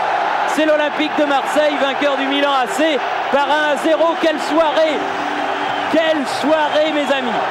C'est 0.50 0.66
l'Olympique 0.66 1.12
de 1.18 1.26
Marseille, 1.26 1.74
vainqueur 1.82 2.18
du 2.18 2.28
Milan 2.28 2.52
AC 2.62 3.00
par 3.32 3.50
1 3.50 3.74
à 3.74 3.78
0. 3.78 4.16
Quelle 4.22 4.40
soirée 4.42 4.98
Quelle 5.92 6.28
soirée 6.40 6.92
mes 6.92 7.12
amis 7.12 7.42